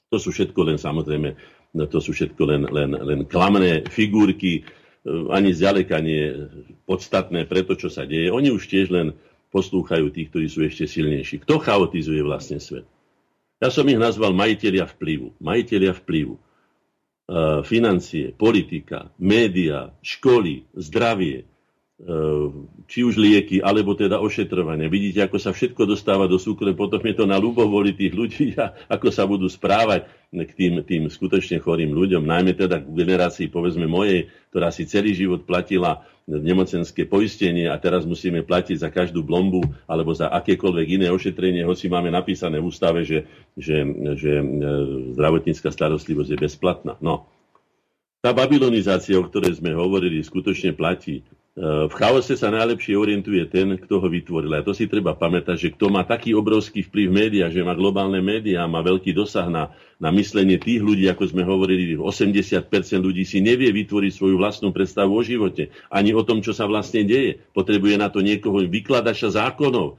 To 0.09 0.17
sú 0.17 0.33
všetko 0.33 0.65
len 0.65 0.81
samozrejme, 0.81 1.37
to 1.77 1.99
sú 2.01 2.17
všetko 2.17 2.43
len, 2.49 2.61
len, 2.65 2.91
len 2.97 3.19
klamné 3.29 3.85
figurky, 3.85 4.65
e, 4.65 5.09
ani 5.29 5.53
zďaleka 5.53 6.01
nie 6.01 6.49
podstatné 6.89 7.45
pre 7.45 7.61
to, 7.61 7.77
čo 7.77 7.93
sa 7.93 8.01
deje. 8.01 8.33
Oni 8.33 8.49
už 8.49 8.65
tiež 8.65 8.89
len 8.89 9.13
poslúchajú 9.53 10.09
tých, 10.09 10.33
ktorí 10.33 10.47
sú 10.49 10.65
ešte 10.65 10.89
silnejší. 10.89 11.45
Kto 11.45 11.61
chaotizuje 11.61 12.25
vlastne 12.25 12.57
svet? 12.57 12.89
Ja 13.57 13.73
som 13.73 13.89
ich 13.89 13.97
nazval 13.97 14.37
majiteľia 14.37 14.85
vplyvu. 14.85 15.41
Majiteľia 15.41 15.97
vplyvu. 15.97 16.37
E, 16.37 16.41
financie, 17.65 18.29
politika, 18.37 19.09
média, 19.17 19.89
školy, 20.05 20.69
zdravie, 20.77 21.49
či 22.85 23.01
už 23.01 23.17
lieky, 23.17 23.57
alebo 23.57 23.97
teda 23.97 24.21
ošetrovanie. 24.21 24.85
Vidíte, 24.85 25.25
ako 25.25 25.41
sa 25.41 25.49
všetko 25.49 25.89
dostáva 25.89 26.29
do 26.29 26.37
súkromia, 26.37 26.77
potom 26.77 27.01
je 27.01 27.17
to 27.17 27.25
na 27.25 27.41
ľubovoli 27.41 27.97
tých 27.97 28.13
ľudí 28.13 28.53
a 28.53 28.77
ako 28.85 29.09
sa 29.09 29.25
budú 29.25 29.49
správať 29.49 30.05
k 30.29 30.51
tým, 30.53 30.85
tým 30.85 31.09
skutočne 31.09 31.57
chorým 31.57 31.97
ľuďom, 31.97 32.21
najmä 32.21 32.53
teda 32.53 32.85
k 32.85 32.93
generácii, 32.93 33.49
povedzme 33.49 33.89
mojej, 33.89 34.29
ktorá 34.53 34.69
si 34.69 34.85
celý 34.85 35.17
život 35.17 35.49
platila 35.49 36.05
nemocenské 36.29 37.09
poistenie 37.09 37.71
a 37.71 37.79
teraz 37.81 38.05
musíme 38.05 38.45
platiť 38.45 38.83
za 38.83 38.89
každú 38.93 39.23
blombu 39.23 39.63
alebo 39.89 40.13
za 40.13 40.29
akékoľvek 40.29 41.01
iné 41.01 41.07
ošetrenie, 41.09 41.65
hoci 41.65 41.89
máme 41.89 42.13
napísané 42.13 42.61
v 42.61 42.67
ústave, 42.67 43.07
že, 43.07 43.25
že, 43.55 43.81
že 44.19 44.31
e, 44.37 44.45
zdravotnícka 45.15 45.71
starostlivosť 45.71 46.29
je 46.35 46.37
bezplatná. 46.37 46.93
No. 46.99 47.31
Tá 48.19 48.35
babylonizácia, 48.35 49.15
o 49.15 49.23
ktorej 49.23 49.63
sme 49.63 49.71
hovorili, 49.71 50.19
skutočne 50.19 50.75
platí. 50.75 51.23
V 51.57 51.89
chaose 51.89 52.37
sa 52.37 52.53
najlepšie 52.53 52.93
orientuje 52.93 53.41
ten, 53.49 53.81
kto 53.81 53.97
ho 53.97 54.05
vytvoril. 54.05 54.53
A 54.53 54.61
to 54.61 54.77
si 54.77 54.85
treba 54.85 55.17
pamätať, 55.17 55.57
že 55.57 55.69
kto 55.73 55.89
má 55.89 56.05
taký 56.05 56.37
obrovský 56.37 56.85
vplyv 56.85 57.09
v 57.09 57.17
médiách, 57.17 57.49
že 57.49 57.65
má 57.65 57.73
globálne 57.73 58.21
médiá, 58.21 58.69
má 58.69 58.85
veľký 58.85 59.09
dosah 59.17 59.49
na, 59.49 59.73
na 59.97 60.13
myslenie 60.13 60.61
tých 60.61 60.85
ľudí, 60.85 61.09
ako 61.09 61.33
sme 61.33 61.41
hovorili, 61.41 61.97
80% 61.97 62.69
ľudí 63.01 63.25
si 63.25 63.41
nevie 63.41 63.73
vytvoriť 63.73 64.11
svoju 64.13 64.37
vlastnú 64.37 64.69
predstavu 64.69 65.09
o 65.17 65.25
živote, 65.25 65.73
ani 65.89 66.13
o 66.13 66.21
tom, 66.21 66.45
čo 66.45 66.53
sa 66.53 66.69
vlastne 66.69 67.01
deje. 67.01 67.41
Potrebuje 67.57 67.97
na 67.97 68.13
to 68.13 68.21
niekoho 68.21 68.61
vykladača 68.61 69.33
zákonov. 69.33 69.97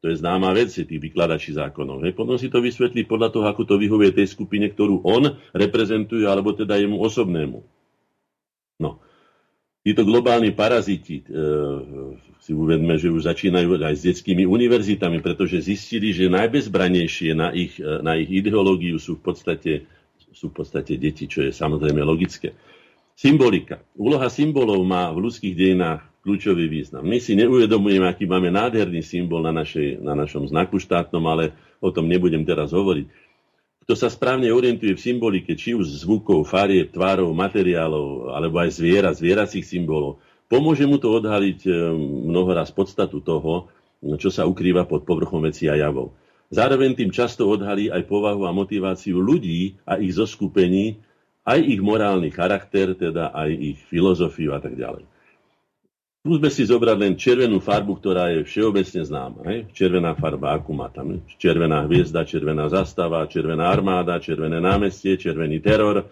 To 0.00 0.06
je 0.08 0.16
známa 0.16 0.56
vec, 0.56 0.72
tých 0.72 0.88
vykladači 0.88 1.60
zákonov. 1.60 2.08
Hej. 2.08 2.16
Potom 2.16 2.40
si 2.40 2.48
to 2.48 2.64
vysvetlí 2.64 3.04
podľa 3.04 3.36
toho, 3.36 3.44
ako 3.52 3.68
to 3.68 3.76
vyhovuje 3.76 4.16
tej 4.16 4.32
skupine, 4.32 4.64
ktorú 4.72 5.04
on 5.04 5.36
reprezentuje, 5.52 6.24
alebo 6.24 6.56
teda 6.56 6.80
jemu 6.80 6.96
osobnému. 7.04 7.60
No. 8.80 9.04
Títo 9.86 10.02
globálni 10.02 10.50
paraziti, 10.50 11.22
e, 11.22 11.30
si 12.42 12.50
uvedme, 12.50 12.98
že 12.98 13.06
už 13.06 13.30
začínajú 13.30 13.78
aj 13.78 13.94
s 13.94 14.02
detskými 14.02 14.42
univerzitami, 14.42 15.22
pretože 15.22 15.62
zistili, 15.62 16.10
že 16.10 16.26
najbezbranejšie 16.26 17.30
na 17.38 17.54
ich, 17.54 17.78
e, 17.78 18.02
na 18.02 18.18
ich 18.18 18.26
ideológiu 18.26 18.98
sú 18.98 19.22
v, 19.22 19.30
podstate, 19.30 19.86
sú 20.34 20.50
v 20.50 20.58
podstate 20.58 20.98
deti, 20.98 21.30
čo 21.30 21.46
je 21.46 21.54
samozrejme 21.54 22.02
logické. 22.02 22.58
Symbolika. 23.14 23.78
Úloha 23.94 24.26
symbolov 24.26 24.82
má 24.82 25.14
v 25.14 25.30
ľudských 25.30 25.54
dejinách 25.54 26.02
kľúčový 26.26 26.66
význam. 26.66 27.06
My 27.06 27.22
si 27.22 27.38
neuvedomujeme, 27.38 28.10
aký 28.10 28.26
máme 28.26 28.50
nádherný 28.50 29.06
symbol 29.06 29.46
na, 29.46 29.54
našej, 29.54 30.02
na 30.02 30.18
našom 30.18 30.50
znaku 30.50 30.82
štátnom, 30.82 31.22
ale 31.30 31.54
o 31.78 31.94
tom 31.94 32.10
nebudem 32.10 32.42
teraz 32.42 32.74
hovoriť 32.74 33.06
kto 33.86 33.94
sa 33.94 34.10
správne 34.10 34.50
orientuje 34.50 34.98
v 34.98 35.04
symbolike, 35.14 35.54
či 35.54 35.70
už 35.70 36.02
zvukov, 36.02 36.42
farieb, 36.50 36.90
tvárov, 36.90 37.30
materiálov, 37.30 38.34
alebo 38.34 38.58
aj 38.58 38.82
zviera, 38.82 39.14
zvieracích 39.14 39.62
symbolov, 39.62 40.18
pomôže 40.50 40.82
mu 40.90 40.98
to 40.98 41.14
odhaliť 41.14 41.60
e, 41.62 41.70
mnohoraz 42.26 42.74
podstatu 42.74 43.22
toho, 43.22 43.70
čo 44.18 44.26
sa 44.34 44.42
ukrýva 44.42 44.90
pod 44.90 45.06
povrchom 45.06 45.38
veci 45.46 45.70
a 45.70 45.78
javov. 45.78 46.18
Zároveň 46.50 46.98
tým 46.98 47.14
často 47.14 47.46
odhalí 47.46 47.86
aj 47.86 48.10
povahu 48.10 48.42
a 48.42 48.50
motiváciu 48.50 49.22
ľudí 49.22 49.78
a 49.86 50.02
ich 50.02 50.18
zoskupení, 50.18 50.98
aj 51.46 51.62
ich 51.62 51.78
morálny 51.78 52.34
charakter, 52.34 52.90
teda 52.98 53.30
aj 53.30 53.50
ich 53.54 53.78
filozofiu 53.86 54.50
a 54.50 54.58
tak 54.58 54.74
ďalej. 54.74 55.06
Skúsme 56.26 56.50
si 56.50 56.66
zobrať 56.66 56.96
len 56.98 57.14
červenú 57.14 57.62
farbu, 57.62 58.02
ktorá 58.02 58.34
je 58.34 58.42
všeobecne 58.42 58.98
známa. 59.06 59.46
Hej? 59.46 59.70
Červená 59.70 60.10
farba, 60.18 60.58
akú 60.58 60.74
má 60.74 60.90
tam? 60.90 61.22
Červená 61.38 61.86
hviezda, 61.86 62.26
červená 62.26 62.66
zastava, 62.66 63.22
červená 63.30 63.70
armáda, 63.70 64.18
červené 64.18 64.58
námestie, 64.58 65.14
červený 65.14 65.62
teror 65.62 66.02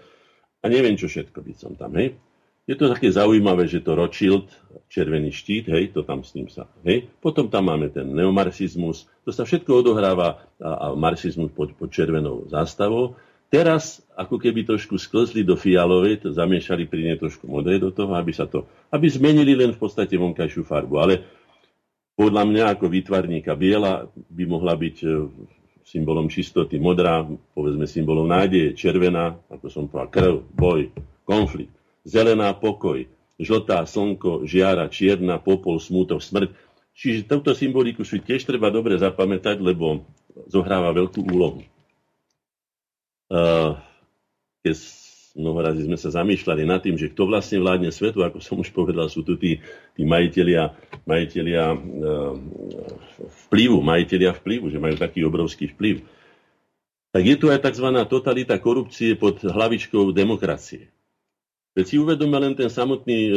a 0.62 0.64
neviem 0.70 0.94
čo 0.94 1.10
všetko 1.10 1.42
by 1.42 1.52
som 1.58 1.74
tam. 1.74 1.98
Hej? 1.98 2.14
Je 2.62 2.78
to 2.78 2.94
také 2.94 3.10
zaujímavé, 3.10 3.66
že 3.66 3.82
to 3.82 3.98
Rothschild, 3.98 4.54
červený 4.86 5.34
štít, 5.34 5.66
hej, 5.74 5.90
to 5.90 6.06
tam 6.06 6.22
s 6.22 6.30
ním 6.38 6.46
sa. 6.46 6.70
Hej? 6.86 7.10
Potom 7.18 7.50
tam 7.50 7.66
máme 7.74 7.90
ten 7.90 8.06
neomarxizmus, 8.06 9.10
to 9.26 9.34
sa 9.34 9.42
všetko 9.42 9.82
odohráva 9.82 10.46
a, 10.62 10.70
a 10.78 10.86
marxizmus 10.94 11.50
pod, 11.50 11.74
pod 11.74 11.90
červenou 11.90 12.46
zástavou. 12.46 13.18
Teraz 13.54 14.02
ako 14.18 14.42
keby 14.42 14.66
trošku 14.66 14.98
sklzli 14.98 15.46
do 15.46 15.54
fialovej, 15.54 16.26
to 16.26 16.34
zamiešali 16.34 16.90
pri 16.90 17.06
nej 17.06 17.16
trošku 17.22 17.46
modrej 17.46 17.86
do 17.86 17.94
toho, 17.94 18.10
aby 18.18 18.34
sa 18.34 18.50
to, 18.50 18.66
aby 18.90 19.06
zmenili 19.06 19.54
len 19.54 19.70
v 19.70 19.78
podstate 19.78 20.18
vonkajšiu 20.18 20.66
farbu. 20.66 20.94
Ale 20.98 21.22
podľa 22.18 22.50
mňa 22.50 22.64
ako 22.74 22.90
výtvarníka 22.90 23.54
biela 23.54 24.10
by 24.10 24.44
mohla 24.50 24.74
byť 24.74 24.96
e, 25.06 25.08
symbolom 25.86 26.26
čistoty, 26.26 26.82
modrá, 26.82 27.22
povedzme 27.54 27.86
symbolom 27.86 28.26
nádeje, 28.26 28.74
červená, 28.74 29.38
ako 29.46 29.66
som 29.70 29.86
povedal, 29.86 30.10
krv, 30.10 30.34
boj, 30.50 30.90
konflikt, 31.22 31.70
zelená 32.02 32.58
pokoj, 32.58 33.06
žltá 33.38 33.86
slnko, 33.86 34.50
žiara, 34.50 34.90
čierna, 34.90 35.38
popol, 35.38 35.78
smútok, 35.78 36.18
smrť. 36.18 36.50
Čiže 36.90 37.30
túto 37.30 37.54
symboliku 37.54 38.02
si 38.02 38.18
tiež 38.18 38.50
treba 38.50 38.74
dobre 38.74 38.98
zapamätať, 38.98 39.62
lebo 39.62 40.02
zohráva 40.50 40.90
veľkú 40.90 41.22
úlohu 41.22 41.62
keď 44.62 44.74
mnoho 45.34 45.58
razy 45.66 45.82
sme 45.90 45.98
sa 45.98 46.14
zamýšľali 46.14 46.62
nad 46.62 46.78
tým, 46.78 46.94
že 46.94 47.10
kto 47.10 47.26
vlastne 47.26 47.58
vládne 47.58 47.90
svetu, 47.90 48.22
ako 48.22 48.38
som 48.38 48.62
už 48.62 48.70
povedal, 48.70 49.10
sú 49.10 49.26
tu 49.26 49.34
tí, 49.34 49.58
tí 49.98 50.06
majiteľia, 50.06 50.70
majiteľia 51.02 51.74
vplyvu, 53.50 53.82
majiteľia 53.82 54.30
vplyvu, 54.38 54.70
že 54.70 54.78
majú 54.78 54.94
taký 54.94 55.26
obrovský 55.26 55.74
vplyv. 55.74 56.06
Tak 57.10 57.22
je 57.26 57.36
tu 57.38 57.50
aj 57.50 57.62
tzv. 57.62 57.88
totalita 58.06 58.54
korupcie 58.62 59.18
pod 59.18 59.42
hlavičkou 59.42 60.14
demokracie. 60.14 60.93
Keď 61.74 61.84
si 61.90 61.98
uvedome 61.98 62.38
len 62.38 62.54
ten 62.54 62.70
samotný, 62.70 63.20
e, 63.26 63.32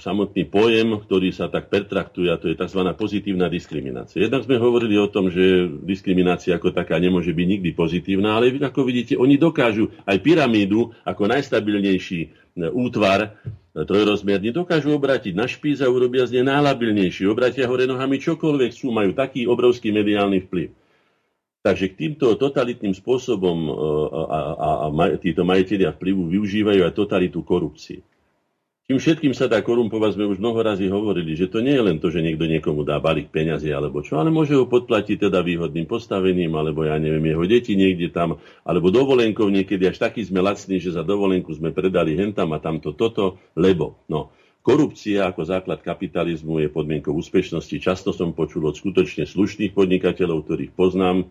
samotný 0.00 0.48
pojem, 0.48 0.96
ktorý 0.96 1.28
sa 1.28 1.52
tak 1.52 1.68
pertraktuje, 1.68 2.32
a 2.32 2.40
to 2.40 2.48
je 2.48 2.56
tzv. 2.56 2.80
pozitívna 2.96 3.52
diskriminácia. 3.52 4.16
Jednak 4.16 4.48
sme 4.48 4.56
hovorili 4.56 4.96
o 4.96 5.12
tom, 5.12 5.28
že 5.28 5.68
diskriminácia 5.84 6.56
ako 6.56 6.72
taká 6.72 6.96
nemôže 6.96 7.36
byť 7.36 7.46
nikdy 7.52 7.76
pozitívna, 7.76 8.40
ale 8.40 8.48
ako 8.56 8.88
vidíte, 8.88 9.20
oni 9.20 9.36
dokážu 9.36 9.92
aj 10.08 10.24
pyramídu 10.24 10.96
ako 11.04 11.36
najstabilnejší 11.36 12.20
e, 12.24 12.28
útvar 12.72 13.28
e, 13.28 13.28
trojrozmierny 13.84 14.56
dokážu 14.56 14.96
obrátiť 14.96 15.36
na 15.36 15.44
špíz 15.44 15.84
a 15.84 15.92
urobia 15.92 16.24
z 16.24 16.40
nej 16.40 16.48
najlabilnejší. 16.48 17.28
Obratia 17.28 17.68
hore 17.68 17.84
nohami 17.84 18.16
čokoľvek 18.16 18.72
sú, 18.72 18.88
majú 18.88 19.12
taký 19.12 19.44
obrovský 19.44 19.92
mediálny 19.92 20.48
vplyv. 20.48 20.81
Takže 21.62 21.94
k 21.94 21.98
týmto 21.98 22.34
totalitným 22.34 22.90
spôsobom 22.90 23.58
e, 23.66 23.72
a, 24.18 24.38
a, 24.50 24.70
a 24.90 25.04
títo 25.14 25.46
majiteľia 25.46 25.94
vplyvu 25.94 26.34
využívajú 26.34 26.82
aj 26.82 26.98
totalitu 26.98 27.46
korupcie. 27.46 28.02
Tým 28.90 28.98
všetkým 28.98 29.30
sa 29.30 29.46
dá 29.46 29.62
korumpovať, 29.62 30.18
sme 30.18 30.26
už 30.26 30.42
mnoho 30.42 30.58
razy 30.58 30.90
hovorili, 30.90 31.38
že 31.38 31.46
to 31.46 31.62
nie 31.62 31.78
je 31.78 31.86
len 31.86 32.02
to, 32.02 32.10
že 32.10 32.18
niekto 32.18 32.50
niekomu 32.50 32.82
dá 32.82 32.98
balík 32.98 33.30
peňazí 33.30 33.70
alebo 33.70 34.02
čo, 34.02 34.18
ale 34.18 34.34
môže 34.34 34.58
ho 34.58 34.66
podplatiť 34.66 35.30
teda 35.30 35.38
výhodným 35.38 35.86
postavením, 35.86 36.50
alebo 36.58 36.82
ja 36.82 36.98
neviem, 36.98 37.30
jeho 37.30 37.46
deti 37.46 37.78
niekde 37.78 38.10
tam, 38.10 38.42
alebo 38.66 38.90
dovolenkou 38.90 39.46
niekedy 39.46 39.86
až 39.86 40.02
taký 40.02 40.26
sme 40.26 40.42
lacní, 40.42 40.82
že 40.82 40.98
za 40.98 41.06
dovolenku 41.06 41.54
sme 41.54 41.70
predali 41.70 42.18
hentam 42.18 42.50
a 42.50 42.58
tamto 42.58 42.90
toto, 42.90 43.38
lebo, 43.54 44.02
no, 44.10 44.34
Korupcia 44.62 45.26
ako 45.26 45.42
základ 45.42 45.82
kapitalizmu 45.82 46.62
je 46.62 46.70
podmienkou 46.70 47.10
úspešnosti. 47.10 47.82
Často 47.82 48.14
som 48.14 48.30
počul 48.30 48.62
od 48.70 48.78
skutočne 48.78 49.26
slušných 49.26 49.74
podnikateľov, 49.74 50.46
ktorých 50.46 50.70
poznám, 50.78 51.26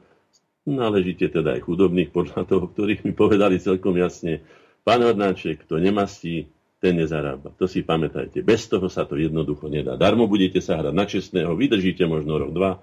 náležite 0.66 1.30
teda 1.30 1.58
aj 1.58 1.66
chudobných 1.66 2.14
podľa 2.14 2.46
toho, 2.46 2.70
ktorých 2.70 3.02
mi 3.06 3.14
povedali 3.14 3.58
celkom 3.58 3.98
jasne, 3.98 4.46
pán 4.86 5.02
Hornáček, 5.02 5.66
kto 5.66 5.82
nemastí, 5.82 6.50
ten 6.82 6.98
nezarába. 6.98 7.54
To 7.62 7.70
si 7.70 7.86
pamätajte. 7.86 8.42
Bez 8.42 8.66
toho 8.66 8.90
sa 8.90 9.06
to 9.06 9.14
jednoducho 9.14 9.70
nedá. 9.70 9.94
Darmo 9.94 10.26
budete 10.26 10.58
sa 10.66 10.82
hrať 10.82 10.94
na 10.98 11.06
čestného, 11.06 11.54
vydržíte 11.54 12.10
možno 12.10 12.42
rok, 12.42 12.52
dva, 12.58 12.82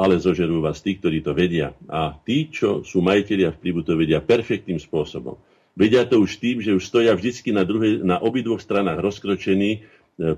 ale 0.00 0.16
zožerú 0.16 0.64
vás 0.64 0.80
tí, 0.80 0.96
ktorí 0.96 1.20
to 1.20 1.36
vedia. 1.36 1.76
A 1.92 2.16
tí, 2.24 2.48
čo 2.48 2.80
sú 2.80 3.04
majiteľia 3.04 3.52
vplyvu, 3.52 3.84
to 3.84 4.00
vedia 4.00 4.24
perfektným 4.24 4.80
spôsobom. 4.80 5.36
Vedia 5.76 6.08
to 6.08 6.24
už 6.24 6.40
tým, 6.40 6.64
že 6.64 6.72
už 6.72 6.88
stoja 6.88 7.12
vždy 7.12 7.52
na, 7.52 7.68
druhej, 7.68 8.00
na 8.00 8.16
obidvoch 8.16 8.64
stranách 8.64 9.04
rozkročení 9.04 9.70
e, 9.76 9.80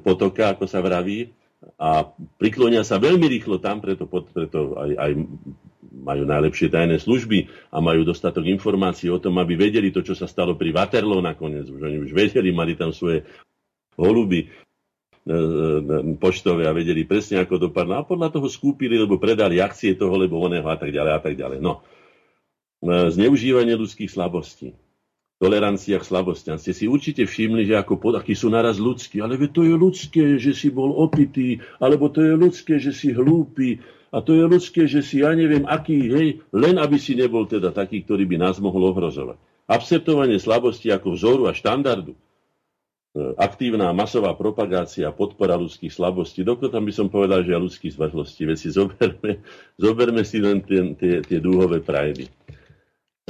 potoka, 0.02 0.50
ako 0.50 0.66
sa 0.66 0.82
vraví, 0.82 1.30
a 1.76 2.08
priklonia 2.40 2.80
sa 2.88 2.96
veľmi 2.96 3.28
rýchlo 3.28 3.60
tam, 3.60 3.84
preto, 3.84 4.08
preto 4.08 4.80
aj, 4.80 4.90
aj 4.96 5.10
majú 6.00 6.24
najlepšie 6.24 6.72
tajné 6.72 6.96
služby 6.96 7.46
a 7.70 7.78
majú 7.84 8.02
dostatok 8.08 8.48
informácií 8.48 9.12
o 9.12 9.20
tom, 9.20 9.36
aby 9.38 9.54
vedeli 9.54 9.92
to, 9.92 10.00
čo 10.00 10.16
sa 10.16 10.24
stalo 10.24 10.56
pri 10.56 10.72
Waterloo 10.72 11.20
nakoniec. 11.20 11.68
Už 11.68 11.80
oni 11.80 12.00
už 12.00 12.10
vedeli, 12.16 12.50
mali 12.50 12.74
tam 12.74 12.90
svoje 12.90 13.28
holuby 14.00 14.44
e, 14.44 14.48
e, 14.48 16.16
poštové 16.16 16.64
a 16.64 16.72
vedeli 16.72 17.04
presne, 17.04 17.44
ako 17.44 17.70
dopadlo. 17.70 18.00
A 18.00 18.08
podľa 18.08 18.32
toho 18.32 18.48
skúpili, 18.48 18.96
lebo 18.96 19.20
predali 19.20 19.60
akcie 19.60 19.94
toho, 19.94 20.16
lebo 20.16 20.40
oného 20.40 20.66
a 20.66 20.76
tak 20.80 20.90
ďalej 20.90 21.12
a 21.12 21.20
tak 21.20 21.34
ďalej. 21.36 21.58
No. 21.60 21.84
E, 22.80 23.12
zneužívanie 23.12 23.76
ľudských 23.76 24.08
slabostí 24.08 24.72
toleranciách 25.40 26.04
slabostiam. 26.04 26.60
Ste 26.60 26.76
si 26.76 26.84
určite 26.84 27.24
všimli, 27.24 27.64
že 27.64 27.80
ako 27.80 27.96
pod, 27.96 28.20
akí 28.20 28.36
sú 28.36 28.52
naraz 28.52 28.76
ľudskí. 28.76 29.24
Ale 29.24 29.40
to 29.48 29.64
je 29.64 29.72
ľudské, 29.72 30.36
že 30.36 30.52
si 30.52 30.68
bol 30.68 30.92
opitý, 30.92 31.64
alebo 31.80 32.12
to 32.12 32.20
je 32.20 32.36
ľudské, 32.36 32.76
že 32.76 32.92
si 32.92 33.16
hlúpy, 33.16 33.80
a 34.10 34.18
to 34.18 34.34
je 34.34 34.42
ľudské, 34.42 34.90
že 34.90 35.06
si 35.06 35.22
ja 35.22 35.30
neviem 35.38 35.62
aký, 35.62 36.10
hej, 36.10 36.28
len 36.50 36.82
aby 36.82 36.98
si 36.98 37.14
nebol 37.14 37.46
teda 37.46 37.70
taký, 37.70 38.02
ktorý 38.02 38.26
by 38.26 38.36
nás 38.42 38.58
mohol 38.58 38.90
ohrozovať. 38.90 39.38
Akceptovanie 39.70 40.42
slabosti 40.42 40.90
ako 40.90 41.14
vzoru 41.14 41.46
a 41.46 41.54
štandardu, 41.54 42.18
e, 42.18 42.18
aktívna 43.38 43.94
masová 43.94 44.34
propagácia, 44.34 45.14
podpora 45.14 45.54
ľudských 45.54 45.94
slabostí, 45.94 46.42
dokonca 46.42 46.82
by 46.82 46.90
som 46.90 47.06
povedal, 47.06 47.46
že 47.46 47.54
aj 47.54 47.62
ľudských 47.62 47.94
zvrhlosti. 47.94 48.42
Veď 48.50 48.58
si 48.58 48.68
zoberme, 48.74 49.46
zoberme 49.86 50.22
si 50.26 50.42
len 50.42 50.58
tie, 50.66 50.90
tie, 50.98 51.14
tie 51.22 51.38
dúhové 51.38 51.78
prajdy. 51.78 52.26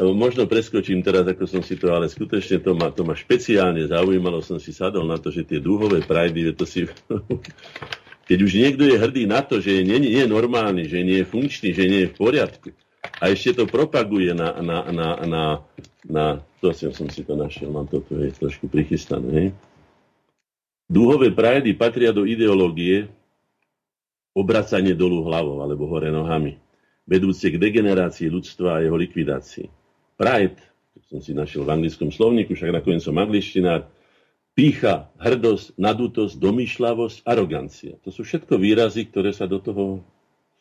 Možno 0.00 0.48
preskočím 0.48 1.04
teraz, 1.04 1.28
ako 1.28 1.44
som 1.44 1.60
si 1.60 1.76
to, 1.76 1.92
ale 1.92 2.08
skutočne 2.08 2.64
to 2.64 2.72
ma, 2.72 2.88
to 2.88 3.04
ma 3.04 3.12
špeciálne 3.12 3.84
zaujímalo, 3.84 4.40
som 4.40 4.56
si 4.56 4.72
sadol 4.72 5.04
na 5.04 5.20
to, 5.20 5.28
že 5.28 5.44
tie 5.44 5.60
dúhové 5.60 6.00
prajdy, 6.00 6.56
to 6.56 6.64
si... 6.64 6.88
Keď 8.30 8.38
už 8.38 8.52
niekto 8.54 8.86
je 8.86 8.94
hrdý 8.94 9.26
na 9.26 9.42
to, 9.42 9.58
že 9.58 9.82
nie, 9.82 9.98
je 10.06 10.22
normálny, 10.30 10.86
že 10.86 11.02
nie 11.02 11.18
je 11.18 11.26
funkčný, 11.26 11.74
že 11.74 11.84
nie 11.90 12.00
je 12.06 12.10
v 12.14 12.18
poriadku 12.18 12.70
a 13.18 13.32
ešte 13.32 13.58
to 13.58 13.64
propaguje 13.66 14.30
na, 14.30 14.54
na, 14.62 14.78
na, 14.94 15.08
na, 15.26 15.42
na 16.06 16.24
to 16.62 16.70
som 16.70 17.10
si 17.10 17.26
to 17.26 17.34
našiel, 17.34 17.74
mám 17.74 17.90
to 17.90 17.98
tu 18.06 18.22
je 18.22 18.30
trošku 18.30 18.70
prichystané. 18.70 19.28
Hej. 19.34 19.48
Dúhové 20.86 21.34
prajdy 21.34 21.74
patria 21.74 22.14
do 22.14 22.22
ideológie 22.22 23.10
obracanie 24.30 24.94
dolu 24.94 25.26
hlavou 25.26 25.58
alebo 25.66 25.90
hore 25.90 26.14
nohami, 26.14 26.54
vedúce 27.02 27.50
k 27.50 27.58
degenerácii 27.58 28.30
ľudstva 28.30 28.78
a 28.78 28.82
jeho 28.86 28.94
likvidácii 28.94 29.80
pride, 30.20 30.60
som 31.08 31.24
si 31.24 31.32
našiel 31.32 31.64
v 31.64 31.72
anglickom 31.80 32.12
slovníku, 32.12 32.52
však 32.52 32.76
nakoniec 32.76 33.00
som 33.00 33.16
angličtinár, 33.16 33.88
pícha, 34.54 35.08
hrdosť, 35.16 35.78
nadutosť, 35.80 36.34
domýšľavosť, 36.36 37.24
arogancia. 37.24 37.96
To 38.04 38.10
sú 38.12 38.26
všetko 38.26 38.60
výrazy, 38.60 39.08
ktoré 39.08 39.32
sa 39.32 39.48
do 39.48 39.62
toho 39.62 40.04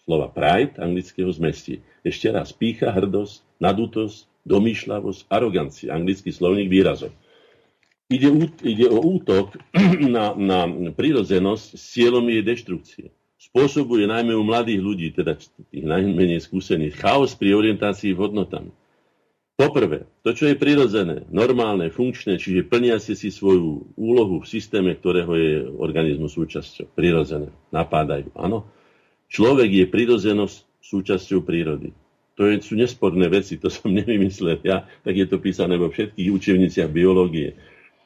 slova 0.06 0.32
pride 0.32 0.80
anglického 0.82 1.30
zmestí. 1.30 1.86
Ešte 2.02 2.34
raz, 2.34 2.50
pícha, 2.56 2.90
hrdosť, 2.90 3.62
nadutosť, 3.62 4.26
domýšľavosť, 4.48 5.30
arogancia. 5.30 5.94
Anglický 5.94 6.34
slovník 6.34 6.72
výrazov. 6.72 7.14
Ide, 8.10 8.50
ide 8.66 8.90
o 8.90 8.98
útok 8.98 9.54
na, 10.16 10.34
na 10.34 10.66
prírodzenosť 10.98 11.66
s 11.78 11.84
cieľom 11.94 12.26
jej 12.26 12.42
deštrukcie. 12.42 13.06
Spôsobuje 13.40 14.04
najmä 14.10 14.36
u 14.36 14.44
mladých 14.44 14.82
ľudí, 14.82 15.08
teda 15.16 15.38
tých 15.40 15.86
najmenej 15.86 16.44
skúsených, 16.44 16.98
chaos 16.98 17.38
pri 17.38 17.56
orientácii 17.56 18.12
v 18.12 18.20
hodnotami. 18.20 18.72
Poprvé, 19.60 20.08
to, 20.24 20.32
čo 20.32 20.48
je 20.48 20.56
prirodzené, 20.56 21.28
normálne, 21.28 21.92
funkčné, 21.92 22.40
čiže 22.40 22.64
plniacie 22.72 23.12
si 23.12 23.28
svoju 23.28 23.92
úlohu 24.00 24.40
v 24.40 24.48
systéme, 24.48 24.96
ktorého 24.96 25.36
je 25.36 25.68
organizmus 25.68 26.32
súčasťou. 26.32 26.96
Prirodzené. 26.96 27.52
Napádajú. 27.76 28.32
Áno. 28.40 28.72
Človek 29.28 29.84
je 29.84 29.86
prirodzenosť 29.92 30.64
súčasťou 30.80 31.44
prírody. 31.44 31.92
To 32.40 32.48
je, 32.48 32.64
sú 32.64 32.80
nesporné 32.80 33.28
veci, 33.28 33.60
to 33.60 33.68
som 33.68 33.92
nevymyslel 34.00 34.64
ja, 34.64 34.88
tak 35.04 35.20
je 35.20 35.28
to 35.28 35.44
písané 35.44 35.76
vo 35.76 35.92
všetkých 35.92 36.32
učebniciach 36.32 36.88
biológie. 36.88 37.60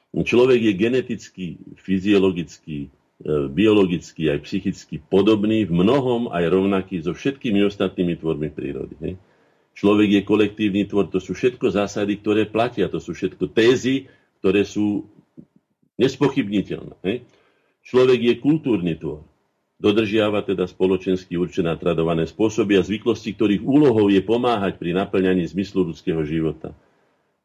Človek 0.10 0.58
je 0.58 0.74
geneticky, 0.74 1.46
fyziologicky, 1.78 2.90
e, 3.22 3.30
biologicky 3.54 4.26
aj 4.26 4.42
psychicky 4.50 4.98
podobný, 4.98 5.70
v 5.70 5.74
mnohom 5.86 6.34
aj 6.34 6.50
rovnaký 6.50 7.06
so 7.06 7.14
všetkými 7.14 7.62
ostatnými 7.70 8.18
tvormi 8.18 8.50
prírody. 8.50 8.98
Hej? 9.06 9.14
Človek 9.74 10.22
je 10.22 10.22
kolektívny 10.22 10.86
tvor, 10.86 11.10
to 11.10 11.18
sú 11.18 11.34
všetko 11.34 11.74
zásady, 11.74 12.22
ktoré 12.22 12.46
platia, 12.46 12.86
to 12.90 13.02
sú 13.02 13.18
všetko 13.18 13.50
tézy, 13.50 14.06
ktoré 14.40 14.62
sú 14.64 15.10
nespochybniteľné. 15.98 16.96
Hej? 17.02 17.26
Človek 17.84 18.20
je 18.22 18.34
kultúrny 18.40 18.94
tvor. 18.96 19.26
Dodržiava 19.82 20.46
teda 20.46 20.64
spoločensky 20.70 21.36
určené 21.36 21.76
tradované 21.76 22.24
spôsoby 22.24 22.80
a 22.80 22.86
zvyklosti, 22.86 23.36
ktorých 23.36 23.66
úlohou 23.66 24.08
je 24.08 24.22
pomáhať 24.24 24.80
pri 24.80 24.96
naplňaní 24.96 25.44
zmyslu 25.50 25.92
ľudského 25.92 26.24
života, 26.24 26.72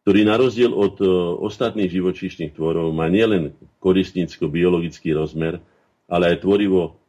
ktorý 0.06 0.22
na 0.22 0.38
rozdiel 0.38 0.70
od 0.70 1.02
e, 1.02 1.08
ostatných 1.42 1.90
živočíšnych 1.90 2.54
tvorov 2.54 2.94
má 2.94 3.10
nielen 3.10 3.58
koristnícko-biologický 3.82 5.16
rozmer, 5.16 5.58
ale 6.06 6.36
aj 6.36 6.46
tvorivo 6.46 7.00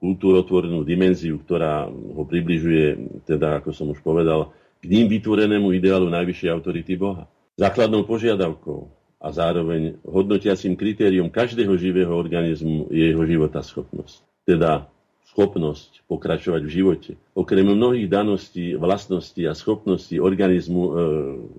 kultúrotvornú 0.00 0.82
dimenziu, 0.82 1.38
ktorá 1.42 1.86
ho 1.90 2.22
približuje, 2.24 3.20
teda, 3.28 3.60
ako 3.60 3.70
som 3.70 3.92
už 3.92 4.00
povedal, 4.00 4.56
k 4.78 4.84
ním 4.86 5.06
vytvorenému 5.10 5.74
ideálu 5.74 6.06
najvyššej 6.10 6.50
autority 6.54 6.94
Boha. 6.94 7.26
Základnou 7.58 8.06
požiadavkou 8.06 8.90
a 9.18 9.28
zároveň 9.34 9.98
hodnotiacím 10.06 10.78
kritérium 10.78 11.26
každého 11.26 11.74
živého 11.74 12.14
organizmu 12.14 12.86
je 12.94 13.10
jeho 13.10 13.24
schopnosť. 13.66 14.22
Teda 14.46 14.86
schopnosť 15.34 16.06
pokračovať 16.08 16.62
v 16.64 16.74
živote. 16.82 17.12
Okrem 17.36 17.66
mnohých 17.66 18.08
daností, 18.08 18.78
vlastností 18.78 19.44
a 19.44 19.52
schopností 19.52 20.22
organizmu, 20.22 20.82
e, 20.82 20.90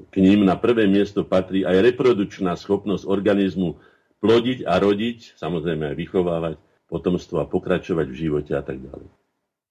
k 0.09 0.15
ním 0.19 0.43
na 0.43 0.57
prvé 0.57 0.89
miesto 0.89 1.21
patrí 1.21 1.63
aj 1.63 1.79
reprodukčná 1.93 2.57
schopnosť 2.57 3.05
organizmu 3.05 3.77
plodiť 4.19 4.67
a 4.67 4.73
rodiť, 4.83 5.37
samozrejme 5.37 5.93
aj 5.93 5.95
vychovávať 5.95 6.55
potomstvo 6.89 7.39
a 7.39 7.47
pokračovať 7.47 8.07
v 8.09 8.19
živote 8.19 8.51
a 8.57 8.63
tak 8.65 8.81
ďalej. 8.81 9.07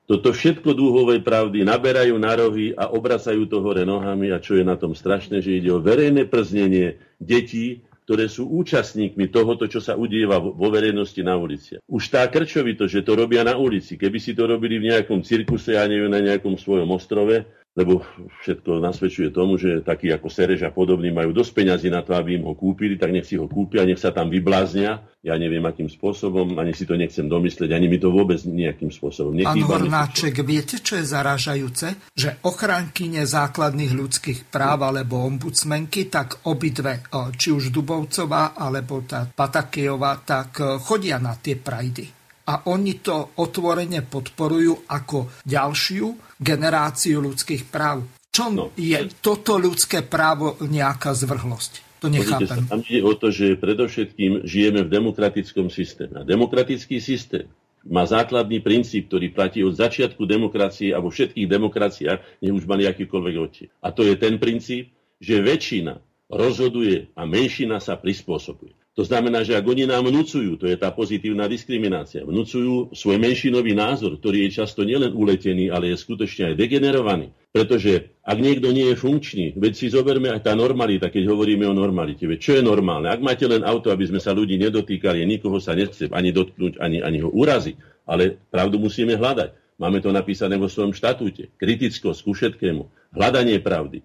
Toto 0.09 0.33
všetko 0.33 0.73
dúhovej 0.73 1.21
pravdy 1.21 1.69
naberajú 1.69 2.17
na 2.17 2.33
rohy 2.33 2.73
a 2.73 2.89
obracajú 2.89 3.45
to 3.45 3.61
hore 3.61 3.85
nohami 3.85 4.33
a 4.33 4.41
čo 4.41 4.57
je 4.57 4.65
na 4.65 4.73
tom 4.81 4.97
strašné, 4.97 5.45
že 5.45 5.61
ide 5.61 5.69
o 5.69 5.85
verejné 5.85 6.25
prznenie 6.25 6.97
detí, 7.21 7.85
ktoré 8.09 8.25
sú 8.25 8.49
účastníkmi 8.49 9.29
tohoto, 9.29 9.69
čo 9.69 9.85
sa 9.85 10.01
udieva 10.01 10.41
vo 10.41 10.73
verejnosti 10.73 11.21
na 11.21 11.37
ulici. 11.37 11.77
Už 11.85 12.09
tá 12.09 12.25
krčovito, 12.25 12.89
že 12.89 13.05
to 13.05 13.21
robia 13.21 13.45
na 13.45 13.61
ulici, 13.61 14.01
keby 14.01 14.17
si 14.17 14.33
to 14.33 14.49
robili 14.49 14.81
v 14.81 14.97
nejakom 14.97 15.21
cirkuse, 15.21 15.77
ja 15.77 15.85
neviem, 15.85 16.09
na 16.09 16.25
nejakom 16.25 16.57
svojom 16.57 16.89
ostrove, 16.89 17.45
lebo 17.79 18.03
všetko 18.43 18.83
nasvedčuje 18.83 19.31
tomu, 19.31 19.55
že 19.55 19.87
takí 19.87 20.11
ako 20.11 20.27
Serež 20.27 20.67
a 20.67 20.75
podobní 20.75 21.15
majú 21.15 21.31
dosť 21.31 21.55
peňazí 21.55 21.87
na 21.95 22.03
to, 22.03 22.19
aby 22.19 22.35
im 22.35 22.51
ho 22.51 22.59
kúpili, 22.59 22.99
tak 22.99 23.15
nech 23.15 23.23
si 23.23 23.39
ho 23.39 23.47
kúpia, 23.47 23.87
nech 23.87 24.03
sa 24.03 24.11
tam 24.11 24.27
vybláznia. 24.27 25.07
Ja 25.23 25.39
neviem, 25.39 25.63
akým 25.63 25.87
spôsobom, 25.87 26.59
ani 26.59 26.75
si 26.75 26.91
to 26.91 26.99
nechcem 26.99 27.31
domyslieť, 27.31 27.71
ani 27.71 27.87
mi 27.87 28.03
to 28.03 28.11
vôbec 28.11 28.43
nejakým 28.43 28.91
spôsobom 28.91 29.39
nechýba. 29.39 29.55
Pán 29.55 29.87
Hornáček, 29.87 30.43
viete, 30.43 30.83
čo 30.83 30.99
je 30.99 31.07
zaražajúce? 31.07 32.11
Že 32.19 32.43
ochrankyne 32.43 33.23
základných 33.23 33.95
ľudských 33.95 34.51
práv 34.51 34.83
alebo 34.83 35.23
ombudsmenky, 35.23 36.11
tak 36.11 36.51
obidve, 36.51 37.07
či 37.39 37.55
už 37.55 37.71
Dubovcová 37.71 38.59
alebo 38.59 39.07
tá 39.07 39.31
Patakejová, 39.31 40.27
tak 40.27 40.59
chodia 40.83 41.23
na 41.23 41.39
tie 41.39 41.55
prajdy 41.55 42.18
a 42.49 42.65
oni 42.73 43.05
to 43.05 43.37
otvorene 43.37 44.01
podporujú 44.09 44.89
ako 44.89 45.45
ďalšiu 45.45 46.41
generáciu 46.41 47.21
ľudských 47.21 47.69
práv. 47.69 48.09
Čom 48.33 48.53
no. 48.57 48.67
je 48.73 48.97
toto 49.21 49.61
ľudské 49.61 50.01
právo 50.01 50.57
nejaká 50.65 51.13
zvrhlosť? 51.13 51.73
To 51.99 52.07
nechápem. 52.07 52.47
Sa, 52.47 52.71
tam 52.71 52.83
ide 52.87 53.03
o 53.03 53.13
to, 53.19 53.35
že 53.35 53.59
predovšetkým 53.59 54.47
žijeme 54.47 54.87
v 54.87 54.93
demokratickom 54.93 55.67
systéme. 55.69 56.23
A 56.23 56.25
demokratický 56.25 57.03
systém 57.03 57.51
má 57.83 58.07
základný 58.07 58.63
princíp, 58.63 59.11
ktorý 59.11 59.35
platí 59.35 59.67
od 59.67 59.75
začiatku 59.75 60.23
demokracie 60.23 60.95
a 60.95 61.03
vo 61.03 61.11
všetkých 61.11 61.51
demokraciách, 61.51 62.19
nech 62.39 62.55
už 62.55 62.71
mali 62.71 62.87
akýkoľvek 62.87 63.35
oči. 63.43 63.65
A 63.83 63.91
to 63.91 64.07
je 64.07 64.15
ten 64.15 64.39
princíp, 64.39 64.95
že 65.19 65.43
väčšina 65.43 65.99
rozhoduje 66.31 67.11
a 67.19 67.27
menšina 67.27 67.83
sa 67.83 67.99
prispôsobuje. 67.99 68.78
To 68.99 69.07
znamená, 69.07 69.47
že 69.47 69.55
ak 69.55 69.63
oni 69.63 69.87
nám 69.87 70.11
vnúcujú, 70.11 70.59
to 70.59 70.67
je 70.67 70.75
tá 70.75 70.91
pozitívna 70.91 71.47
diskriminácia, 71.47 72.27
vnúcujú 72.27 72.91
svoj 72.91 73.23
menšinový 73.23 73.71
názor, 73.71 74.19
ktorý 74.19 74.51
je 74.51 74.59
často 74.59 74.83
nielen 74.83 75.15
uletený, 75.15 75.71
ale 75.71 75.95
je 75.95 76.03
skutočne 76.03 76.51
aj 76.51 76.59
degenerovaný. 76.59 77.31
Pretože 77.55 78.19
ak 78.27 78.39
niekto 78.43 78.75
nie 78.75 78.91
je 78.91 78.99
funkčný, 78.99 79.55
veď 79.55 79.73
si 79.79 79.87
zoberme 79.95 80.35
aj 80.35 80.51
tá 80.51 80.59
normalita, 80.59 81.15
keď 81.15 81.31
hovoríme 81.31 81.63
o 81.71 81.79
normalite. 81.79 82.27
Veď 82.27 82.39
čo 82.43 82.53
je 82.59 82.63
normálne? 82.67 83.07
Ak 83.07 83.23
máte 83.23 83.47
len 83.47 83.63
auto, 83.63 83.95
aby 83.95 84.03
sme 84.03 84.19
sa 84.19 84.35
ľudí 84.35 84.59
nedotýkali, 84.59 85.23
nikoho 85.23 85.63
sa 85.63 85.79
nechce 85.79 86.11
ani 86.11 86.35
dotknúť, 86.35 86.83
ani, 86.83 86.99
ani 86.99 87.23
ho 87.23 87.31
uraziť, 87.31 88.03
ale 88.03 88.35
pravdu 88.51 88.83
musíme 88.83 89.15
hľadať. 89.15 89.79
Máme 89.79 90.03
to 90.03 90.11
napísané 90.11 90.59
vo 90.59 90.67
svojom 90.67 90.91
štatúte. 90.91 91.55
Kritickosť 91.55 92.19
ku 92.27 92.35
všetkému. 92.35 93.15
Hľadanie 93.15 93.63
pravdy. 93.63 94.03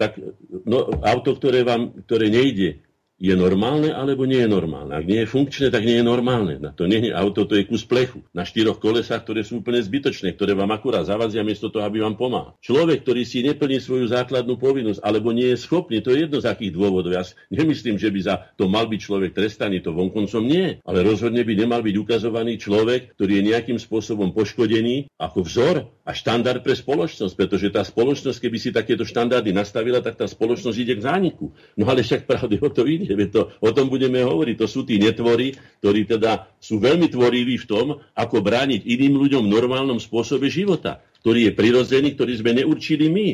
Tak 0.00 0.16
no, 0.64 0.96
auto, 1.04 1.36
ktoré, 1.36 1.60
vám, 1.60 1.92
ktoré 2.08 2.32
nejde, 2.32 2.83
je 3.14 3.34
normálne 3.38 3.94
alebo 3.94 4.26
nie 4.26 4.42
je 4.42 4.50
normálne. 4.50 4.90
Ak 4.90 5.06
nie 5.06 5.22
je 5.22 5.30
funkčné, 5.30 5.70
tak 5.70 5.86
nie 5.86 6.02
je 6.02 6.04
normálne. 6.04 6.58
Na 6.58 6.74
to 6.74 6.90
nie 6.90 7.08
je 7.08 7.12
auto, 7.14 7.46
to 7.46 7.54
je 7.54 7.62
kus 7.62 7.86
plechu. 7.86 8.26
Na 8.34 8.42
štyroch 8.42 8.82
kolesách, 8.82 9.22
ktoré 9.22 9.46
sú 9.46 9.62
úplne 9.62 9.78
zbytočné, 9.78 10.34
ktoré 10.34 10.58
vám 10.58 10.74
akurát 10.74 11.06
zavazia 11.06 11.46
miesto 11.46 11.70
toho, 11.70 11.86
aby 11.86 12.02
vám 12.02 12.18
pomáhal. 12.18 12.58
Človek, 12.58 13.06
ktorý 13.06 13.22
si 13.22 13.46
neplní 13.46 13.78
svoju 13.78 14.10
základnú 14.10 14.58
povinnosť 14.58 14.98
alebo 14.98 15.30
nie 15.30 15.54
je 15.54 15.62
schopný, 15.62 16.02
to 16.02 16.10
je 16.10 16.26
jedno 16.26 16.42
z 16.42 16.50
akých 16.50 16.74
dôvodov. 16.74 17.14
Ja 17.14 17.22
nemyslím, 17.54 18.02
že 18.02 18.10
by 18.10 18.20
za 18.20 18.34
to 18.58 18.66
mal 18.66 18.90
byť 18.90 19.00
človek 19.00 19.30
trestaný, 19.30 19.78
to 19.78 19.94
vonkoncom 19.94 20.42
nie. 20.42 20.82
Ale 20.82 21.06
rozhodne 21.06 21.46
by 21.46 21.54
nemal 21.54 21.86
byť 21.86 21.94
ukazovaný 21.94 22.58
človek, 22.58 23.14
ktorý 23.14 23.38
je 23.38 23.48
nejakým 23.54 23.78
spôsobom 23.78 24.34
poškodený 24.34 25.06
ako 25.22 25.46
vzor 25.46 25.76
a 26.02 26.10
štandard 26.10 26.60
pre 26.66 26.74
spoločnosť, 26.74 27.34
pretože 27.38 27.70
tá 27.70 27.86
spoločnosť, 27.86 28.38
keby 28.42 28.56
si 28.58 28.74
takéto 28.74 29.06
štandardy 29.06 29.54
nastavila, 29.54 30.02
tak 30.02 30.18
tá 30.18 30.26
spoločnosť 30.26 30.76
ide 30.82 30.98
k 30.98 31.06
zániku. 31.06 31.54
No 31.78 31.86
ale 31.86 32.02
však 32.02 32.26
pravde 32.26 32.58
o 32.58 32.68
to 32.68 32.84
ide 32.84 33.03
ide. 33.04 33.14
To, 33.36 33.52
o 33.60 33.70
tom 33.70 33.92
budeme 33.92 34.24
hovoriť. 34.24 34.56
To 34.58 34.66
sú 34.66 34.82
tí 34.88 34.96
netvory, 34.98 35.54
ktorí 35.84 36.08
teda 36.08 36.48
sú 36.58 36.80
veľmi 36.80 37.12
tvoriví 37.12 37.60
v 37.60 37.68
tom, 37.68 37.86
ako 38.16 38.40
brániť 38.40 38.82
iným 38.88 39.20
ľuďom 39.20 39.46
v 39.46 39.54
normálnom 39.54 40.00
spôsobe 40.00 40.48
života, 40.48 41.04
ktorý 41.20 41.48
je 41.48 41.52
prirodzený, 41.52 42.16
ktorý 42.16 42.32
sme 42.40 42.56
neurčili 42.56 43.06
my. 43.12 43.28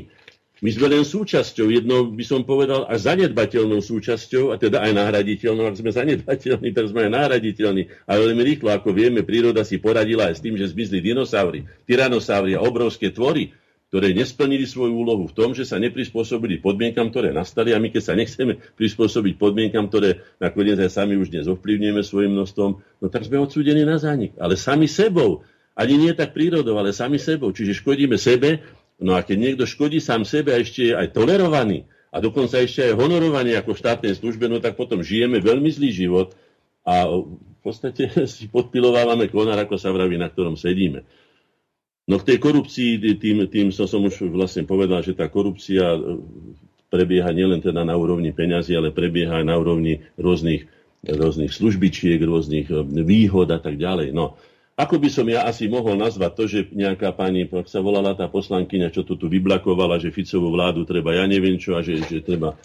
My 0.60 0.68
sme 0.76 0.92
len 0.92 1.09
súčasťou, 1.09 1.72
jednou 1.72 2.12
by 2.12 2.20
som 2.20 2.44
povedal, 2.44 2.84
až 2.84 3.09
zanedbateľnou 3.09 3.80
súčasťou, 3.80 4.52
a 4.52 4.60
teda 4.60 4.84
aj 4.84 4.92
nahraditeľnou. 4.92 5.64
Ak 5.64 5.80
sme 5.80 5.88
zanedbateľní, 5.88 6.76
tak 6.76 6.92
sme 6.92 7.09
aj 7.09 7.12
nahraditeľní. 7.16 7.88
Ale 8.05 8.28
veľmi 8.28 8.42
rýchlo, 8.44 8.68
ako 8.68 8.92
vieme, 8.92 9.24
príroda 9.24 9.64
si 9.64 9.80
poradila 9.80 10.28
aj 10.28 10.36
s 10.36 10.44
tým, 10.44 10.60
že 10.60 10.68
zmizli 10.68 11.01
dinosaury, 11.01 11.64
tyranosaury 11.88 12.52
a 12.52 12.60
obrovské 12.60 13.09
tvory, 13.09 13.56
ktoré 13.91 14.15
nesplnili 14.15 14.71
svoju 14.71 14.95
úlohu 14.95 15.27
v 15.27 15.35
tom, 15.35 15.51
že 15.51 15.67
sa 15.67 15.83
neprispôsobili 15.83 16.62
podmienkam, 16.62 17.11
ktoré 17.11 17.35
nastali 17.35 17.75
a 17.75 17.83
my 17.83 17.91
keď 17.91 18.03
sa 18.07 18.15
nechceme 18.15 18.62
prispôsobiť 18.79 19.35
podmienkam, 19.35 19.91
ktoré 19.91 20.23
nakoniec 20.39 20.79
aj 20.79 20.95
sami 20.95 21.19
už 21.19 21.35
dnes 21.35 21.51
ovplyvňujeme 21.51 22.03
svojim 22.07 22.31
množstvom, 22.39 22.71
no 22.79 23.07
tak 23.11 23.27
sme 23.27 23.43
odsúdení 23.43 23.83
na 23.83 23.99
zánik. 23.99 24.39
Ale 24.39 24.55
sami 24.55 24.87
sebou. 24.87 25.43
Ani 25.75 25.99
nie 25.99 26.15
tak 26.15 26.39
prírodou, 26.39 26.79
ale 26.79 26.95
sami 26.95 27.19
sebou. 27.19 27.51
Čiže 27.51 27.83
škodíme 27.83 28.15
sebe, 28.15 28.62
no 29.03 29.19
a 29.19 29.27
keď 29.27 29.37
niekto 29.43 29.65
škodí 29.67 29.99
sám 29.99 30.23
sebe 30.23 30.55
a 30.55 30.62
ešte 30.62 30.91
je 30.91 30.95
aj 30.95 31.11
tolerovaný, 31.11 31.91
a 32.11 32.19
dokonca 32.19 32.59
ešte 32.59 32.91
aj 32.91 32.99
honorovaný 32.99 33.55
ako 33.59 33.75
v 33.75 33.83
štátnej 33.87 34.15
službe, 34.19 34.51
no 34.51 34.59
tak 34.59 34.75
potom 34.75 35.03
žijeme 35.03 35.39
veľmi 35.39 35.71
zlý 35.71 35.91
život 35.95 36.35
a 36.83 37.07
v 37.07 37.61
podstate 37.62 38.07
si 38.35 38.47
podpilovávame 38.51 39.31
konár, 39.31 39.59
ako 39.62 39.79
sa 39.79 39.91
vraví, 39.95 40.19
na 40.19 40.31
ktorom 40.31 40.59
sedíme. 40.59 41.07
No 42.11 42.19
k 42.19 42.35
tej 42.35 42.39
korupcii, 42.43 42.99
tým, 43.23 43.47
tým 43.47 43.70
som, 43.70 43.87
som 43.87 44.03
už 44.03 44.27
vlastne 44.35 44.66
povedal, 44.66 44.99
že 45.07 45.15
tá 45.15 45.31
korupcia 45.31 45.95
e, 45.95 46.19
prebieha 46.91 47.31
nielen 47.31 47.62
teda 47.62 47.87
na 47.87 47.95
úrovni 47.95 48.35
peňazí, 48.35 48.74
ale 48.74 48.91
prebieha 48.91 49.39
aj 49.39 49.47
na 49.47 49.55
úrovni 49.55 50.03
rôznych, 50.19 50.66
rôznych 51.07 51.55
službičiek, 51.55 52.19
rôznych 52.19 52.66
e, 52.66 52.82
výhod 53.07 53.55
a 53.55 53.62
tak 53.62 53.78
ďalej. 53.78 54.11
No, 54.11 54.35
ako 54.74 54.99
by 54.99 55.07
som 55.07 55.31
ja 55.31 55.47
asi 55.47 55.70
mohol 55.70 55.95
nazvať 55.95 56.32
to, 56.35 56.45
že 56.51 56.59
nejaká 56.74 57.15
pani, 57.15 57.47
ak 57.47 57.70
sa 57.70 57.78
volala 57.78 58.19
tá 58.19 58.27
poslankyňa, 58.27 58.91
čo 58.91 59.07
to 59.07 59.15
tu 59.15 59.31
vyblakovala, 59.31 60.03
že 60.03 60.11
Ficovú 60.11 60.51
vládu 60.51 60.82
treba, 60.82 61.15
ja 61.15 61.31
neviem 61.31 61.62
čo, 61.62 61.78
a 61.78 61.85
že, 61.87 62.03
že 62.11 62.27
treba, 62.27 62.59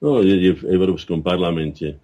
no 0.00 0.24
je, 0.24 0.40
je 0.40 0.52
v 0.56 0.62
Európskom 0.72 1.20
parlamente. 1.20 2.00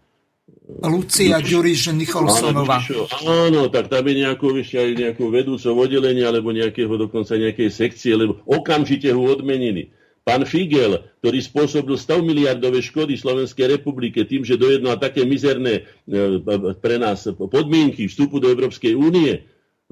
Lucia 0.62 1.42
Ďuriš 1.42 1.90
Nicholsonová. 1.90 2.78
Áno, 3.26 3.66
tak 3.66 3.90
tam 3.90 4.06
je 4.06 4.14
nejakú, 4.22 4.54
aj 4.62 4.90
nejakú 4.94 5.26
vedúcou 5.28 5.74
oddelenia, 5.74 6.30
alebo 6.30 6.54
nejakého 6.54 6.94
dokonca 6.94 7.34
nejakej 7.34 7.68
sekcie, 7.70 8.14
lebo 8.14 8.38
okamžite 8.46 9.10
ho 9.10 9.22
odmenili. 9.26 9.90
Pán 10.22 10.46
Figel, 10.46 11.02
ktorý 11.18 11.38
spôsobil 11.42 11.98
100 11.98 12.22
miliardové 12.22 12.78
škody 12.78 13.18
Slovenskej 13.18 13.74
republike 13.74 14.22
tým, 14.22 14.46
že 14.46 14.54
dojednal 14.54 15.02
také 15.02 15.26
mizerné 15.26 15.82
e, 15.82 16.38
pre 16.78 16.94
nás 16.94 17.26
podmienky 17.26 18.06
vstupu 18.06 18.38
do 18.38 18.46
Európskej 18.46 18.94
únie, 18.94 19.42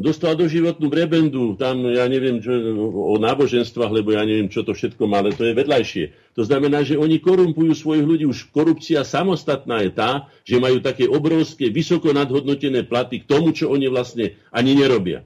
dostal 0.00 0.32
do 0.32 0.48
životnú 0.48 0.88
brebendu, 0.88 1.60
tam 1.60 1.84
ja 1.84 2.08
neviem 2.08 2.40
čo, 2.40 2.50
o 2.88 3.20
náboženstvách, 3.20 3.92
lebo 3.92 4.16
ja 4.16 4.24
neviem, 4.24 4.48
čo 4.48 4.64
to 4.64 4.72
všetko 4.72 5.04
má, 5.04 5.20
ale 5.20 5.36
to 5.36 5.44
je 5.44 5.52
vedľajšie. 5.52 6.04
To 6.40 6.42
znamená, 6.42 6.80
že 6.80 6.96
oni 6.96 7.20
korumpujú 7.20 7.76
svojich 7.76 8.08
ľudí. 8.08 8.24
Už 8.24 8.48
korupcia 8.48 9.04
samostatná 9.04 9.84
je 9.84 9.92
tá, 9.92 10.32
že 10.48 10.56
majú 10.56 10.80
také 10.80 11.04
obrovské, 11.04 11.68
vysoko 11.68 12.16
nadhodnotené 12.16 12.88
platy 12.88 13.20
k 13.20 13.28
tomu, 13.28 13.52
čo 13.52 13.68
oni 13.68 13.92
vlastne 13.92 14.40
ani 14.48 14.72
nerobia. 14.72 15.20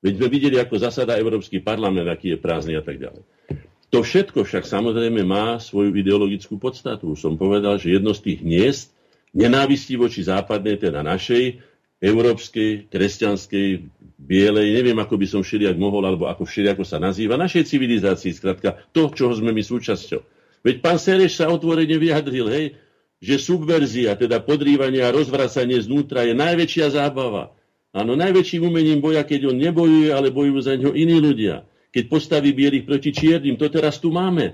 Veď 0.00 0.16
sme 0.16 0.28
videli, 0.32 0.56
ako 0.56 0.80
zasada 0.80 1.20
Európsky 1.20 1.60
parlament, 1.60 2.08
aký 2.08 2.34
je 2.34 2.38
prázdny 2.40 2.74
a 2.80 2.82
tak 2.82 2.96
ďalej. 2.96 3.20
To 3.92 4.02
všetko 4.02 4.42
však 4.48 4.66
samozrejme 4.66 5.22
má 5.22 5.60
svoju 5.62 5.94
ideologickú 5.94 6.58
podstatu. 6.58 7.12
Už 7.14 7.22
som 7.22 7.38
povedal, 7.38 7.78
že 7.78 7.94
jedno 7.94 8.16
z 8.16 8.32
tých 8.32 8.38
hniezd 8.42 8.86
nenávistí 9.36 9.94
voči 10.00 10.24
západnej, 10.24 10.80
teda 10.80 11.04
našej, 11.04 11.60
európskej, 12.00 12.92
kresťanskej, 12.92 13.66
bielej, 14.16 14.72
neviem, 14.72 14.96
ako 14.96 15.14
by 15.20 15.26
som 15.28 15.40
všelijak 15.44 15.76
mohol, 15.76 16.04
alebo 16.08 16.26
ako 16.26 16.48
všelijako 16.48 16.82
sa 16.82 16.96
nazýva, 16.96 17.36
našej 17.36 17.68
civilizácii, 17.68 18.32
skratka, 18.32 18.80
to, 18.90 19.12
čoho 19.12 19.32
sme 19.36 19.52
my 19.52 19.60
súčasťou. 19.60 20.20
Veď 20.64 20.76
pán 20.82 20.98
Sereš 20.98 21.38
sa 21.38 21.52
otvorene 21.52 22.00
vyjadril, 22.00 22.48
hej, 22.50 22.66
že 23.20 23.40
subverzia, 23.40 24.16
teda 24.18 24.42
podrývanie 24.42 25.00
a 25.04 25.14
rozvracanie 25.14 25.78
znútra 25.80 26.26
je 26.26 26.34
najväčšia 26.36 26.96
zábava. 26.96 27.54
Áno, 27.96 28.12
najväčším 28.12 28.68
umením 28.68 29.00
boja, 29.00 29.24
keď 29.24 29.52
on 29.52 29.56
nebojuje, 29.56 30.12
ale 30.12 30.28
bojujú 30.28 30.60
za 30.60 30.76
ňo 30.76 30.92
iní 30.92 31.16
ľudia. 31.16 31.64
Keď 31.96 32.12
postaví 32.12 32.52
bielých 32.52 32.84
proti 32.84 33.08
čiernym, 33.08 33.56
to 33.56 33.72
teraz 33.72 33.96
tu 33.96 34.12
máme. 34.12 34.52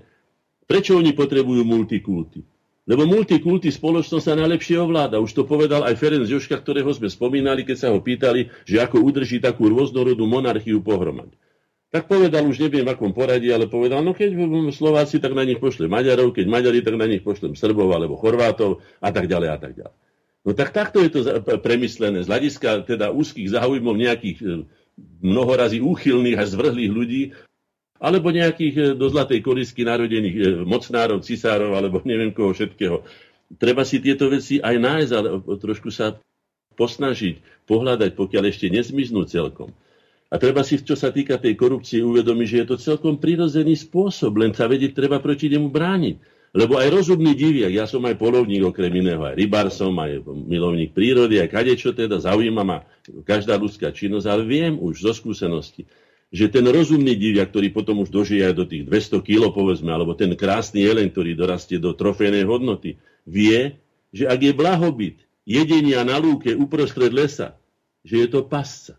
Prečo 0.63 0.95
oni 0.95 1.11
potrebujú 1.11 1.67
multikulty? 1.67 2.47
Lebo 2.83 3.07
multikulty 3.07 3.71
spoločnosť 3.71 4.25
sa 4.27 4.35
najlepšie 4.35 4.75
ovláda. 4.83 5.23
Už 5.23 5.31
to 5.31 5.47
povedal 5.47 5.87
aj 5.87 5.95
Ferenc 5.95 6.27
Joška, 6.27 6.59
ktorého 6.59 6.91
sme 6.91 7.07
spomínali, 7.07 7.63
keď 7.63 7.77
sa 7.79 7.89
ho 7.95 8.03
pýtali, 8.03 8.51
že 8.67 8.83
ako 8.83 9.07
udrží 9.07 9.39
takú 9.39 9.71
rôznorodú 9.71 10.27
monarchiu 10.27 10.83
pohromade. 10.83 11.39
Tak 11.93 12.09
povedal, 12.09 12.49
už 12.49 12.59
neviem 12.59 12.89
v 12.89 12.97
akom 12.97 13.13
poradí, 13.13 13.53
ale 13.53 13.69
povedal, 13.69 14.01
no 14.01 14.17
keď 14.17 14.35
Slováci, 14.73 15.21
tak 15.21 15.37
na 15.37 15.45
nich 15.45 15.61
pošle 15.61 15.87
Maďarov, 15.93 16.33
keď 16.33 16.49
Maďari, 16.49 16.81
tak 16.81 16.97
na 16.97 17.05
nich 17.05 17.21
pošlem 17.21 17.53
Srbov 17.53 17.93
alebo 17.93 18.17
Chorvátov 18.17 18.81
a 18.99 19.13
tak 19.13 19.29
ďalej 19.29 19.49
a 19.53 19.59
tak 19.61 19.73
ďalej. 19.77 19.97
No 20.43 20.51
tak 20.59 20.75
takto 20.75 20.99
je 21.05 21.11
to 21.13 21.21
premyslené 21.63 22.27
z 22.27 22.31
hľadiska 22.33 22.89
teda 22.89 23.15
úzkých 23.15 23.55
záujmov 23.55 23.95
nejakých 23.95 24.39
e, 24.43 24.47
mnohorazí 25.23 25.79
úchylných 25.79 26.41
a 26.41 26.49
zvrhlých 26.49 26.91
ľudí, 26.91 27.23
alebo 28.03 28.35
nejakých 28.35 28.75
e, 28.75 28.83
do 28.99 29.07
zlatej 29.07 29.39
korisky 29.47 29.87
narodených 29.87 30.35
e, 30.35 30.43
mocnárov, 30.67 31.23
cisárov, 31.23 31.79
alebo 31.79 32.03
neviem 32.11 32.35
koho 32.35 32.51
všetkého. 32.51 33.07
Treba 33.63 33.87
si 33.87 34.03
tieto 34.03 34.27
veci 34.27 34.59
aj 34.59 34.77
nájsť, 34.83 35.13
ale 35.15 35.29
trošku 35.63 35.95
sa 35.95 36.19
posnažiť, 36.75 37.69
pohľadať, 37.71 38.11
pokiaľ 38.19 38.45
ešte 38.51 38.67
nezmiznú 38.73 39.29
celkom. 39.29 39.71
A 40.33 40.41
treba 40.41 40.65
si, 40.65 40.81
čo 40.81 40.97
sa 40.97 41.13
týka 41.13 41.37
tej 41.37 41.61
korupcie, 41.61 42.01
uvedomiť, 42.01 42.47
že 42.49 42.59
je 42.65 42.67
to 42.73 42.77
celkom 42.81 43.21
prirodzený 43.21 43.77
spôsob, 43.77 44.41
len 44.41 44.57
sa 44.57 44.65
vedieť, 44.65 44.97
treba 44.97 45.21
proti 45.21 45.53
nemu 45.53 45.69
brániť. 45.69 46.17
Lebo 46.57 46.81
aj 46.81 46.89
rozumný 46.89 47.33
diviak, 47.37 47.73
ja 47.73 47.85
som 47.89 48.05
aj 48.05 48.17
polovník 48.17 48.65
okrem 48.65 48.93
iného, 48.93 49.21
aj 49.25 49.37
rybár 49.37 49.69
som, 49.73 49.93
aj 50.01 50.25
milovník 50.25 50.93
prírody, 50.97 51.41
aj 51.41 51.49
kadečo 51.49 51.93
teda, 51.97 52.21
zaujíma 52.21 52.65
ma 52.65 52.85
každá 53.25 53.57
ľudská 53.57 53.93
činnosť, 53.93 54.29
ale 54.29 54.45
viem 54.45 54.77
už 54.77 55.01
zo 55.05 55.13
skúsenosti, 55.17 55.89
že 56.33 56.49
ten 56.49 56.65
rozumný 56.65 57.13
divia, 57.13 57.45
ktorý 57.45 57.69
potom 57.77 58.01
už 58.01 58.09
dožije 58.09 58.49
aj 58.49 58.55
do 58.57 58.65
tých 58.65 58.89
200 58.89 59.21
kg, 59.21 59.53
povedzme, 59.53 59.93
alebo 59.93 60.17
ten 60.17 60.33
krásny 60.33 60.81
jelen, 60.81 61.13
ktorý 61.13 61.37
dorastie 61.37 61.77
do 61.77 61.93
trofejnej 61.93 62.49
hodnoty, 62.49 62.97
vie, 63.29 63.77
že 64.17 64.25
ak 64.25 64.41
je 64.41 64.53
blahobyt 64.57 65.21
jedenia 65.45 66.01
na 66.09 66.17
lúke 66.17 66.57
uprostred 66.57 67.13
lesa, 67.13 67.61
že 68.01 68.25
je 68.25 68.29
to 68.33 68.49
pasca. 68.49 68.97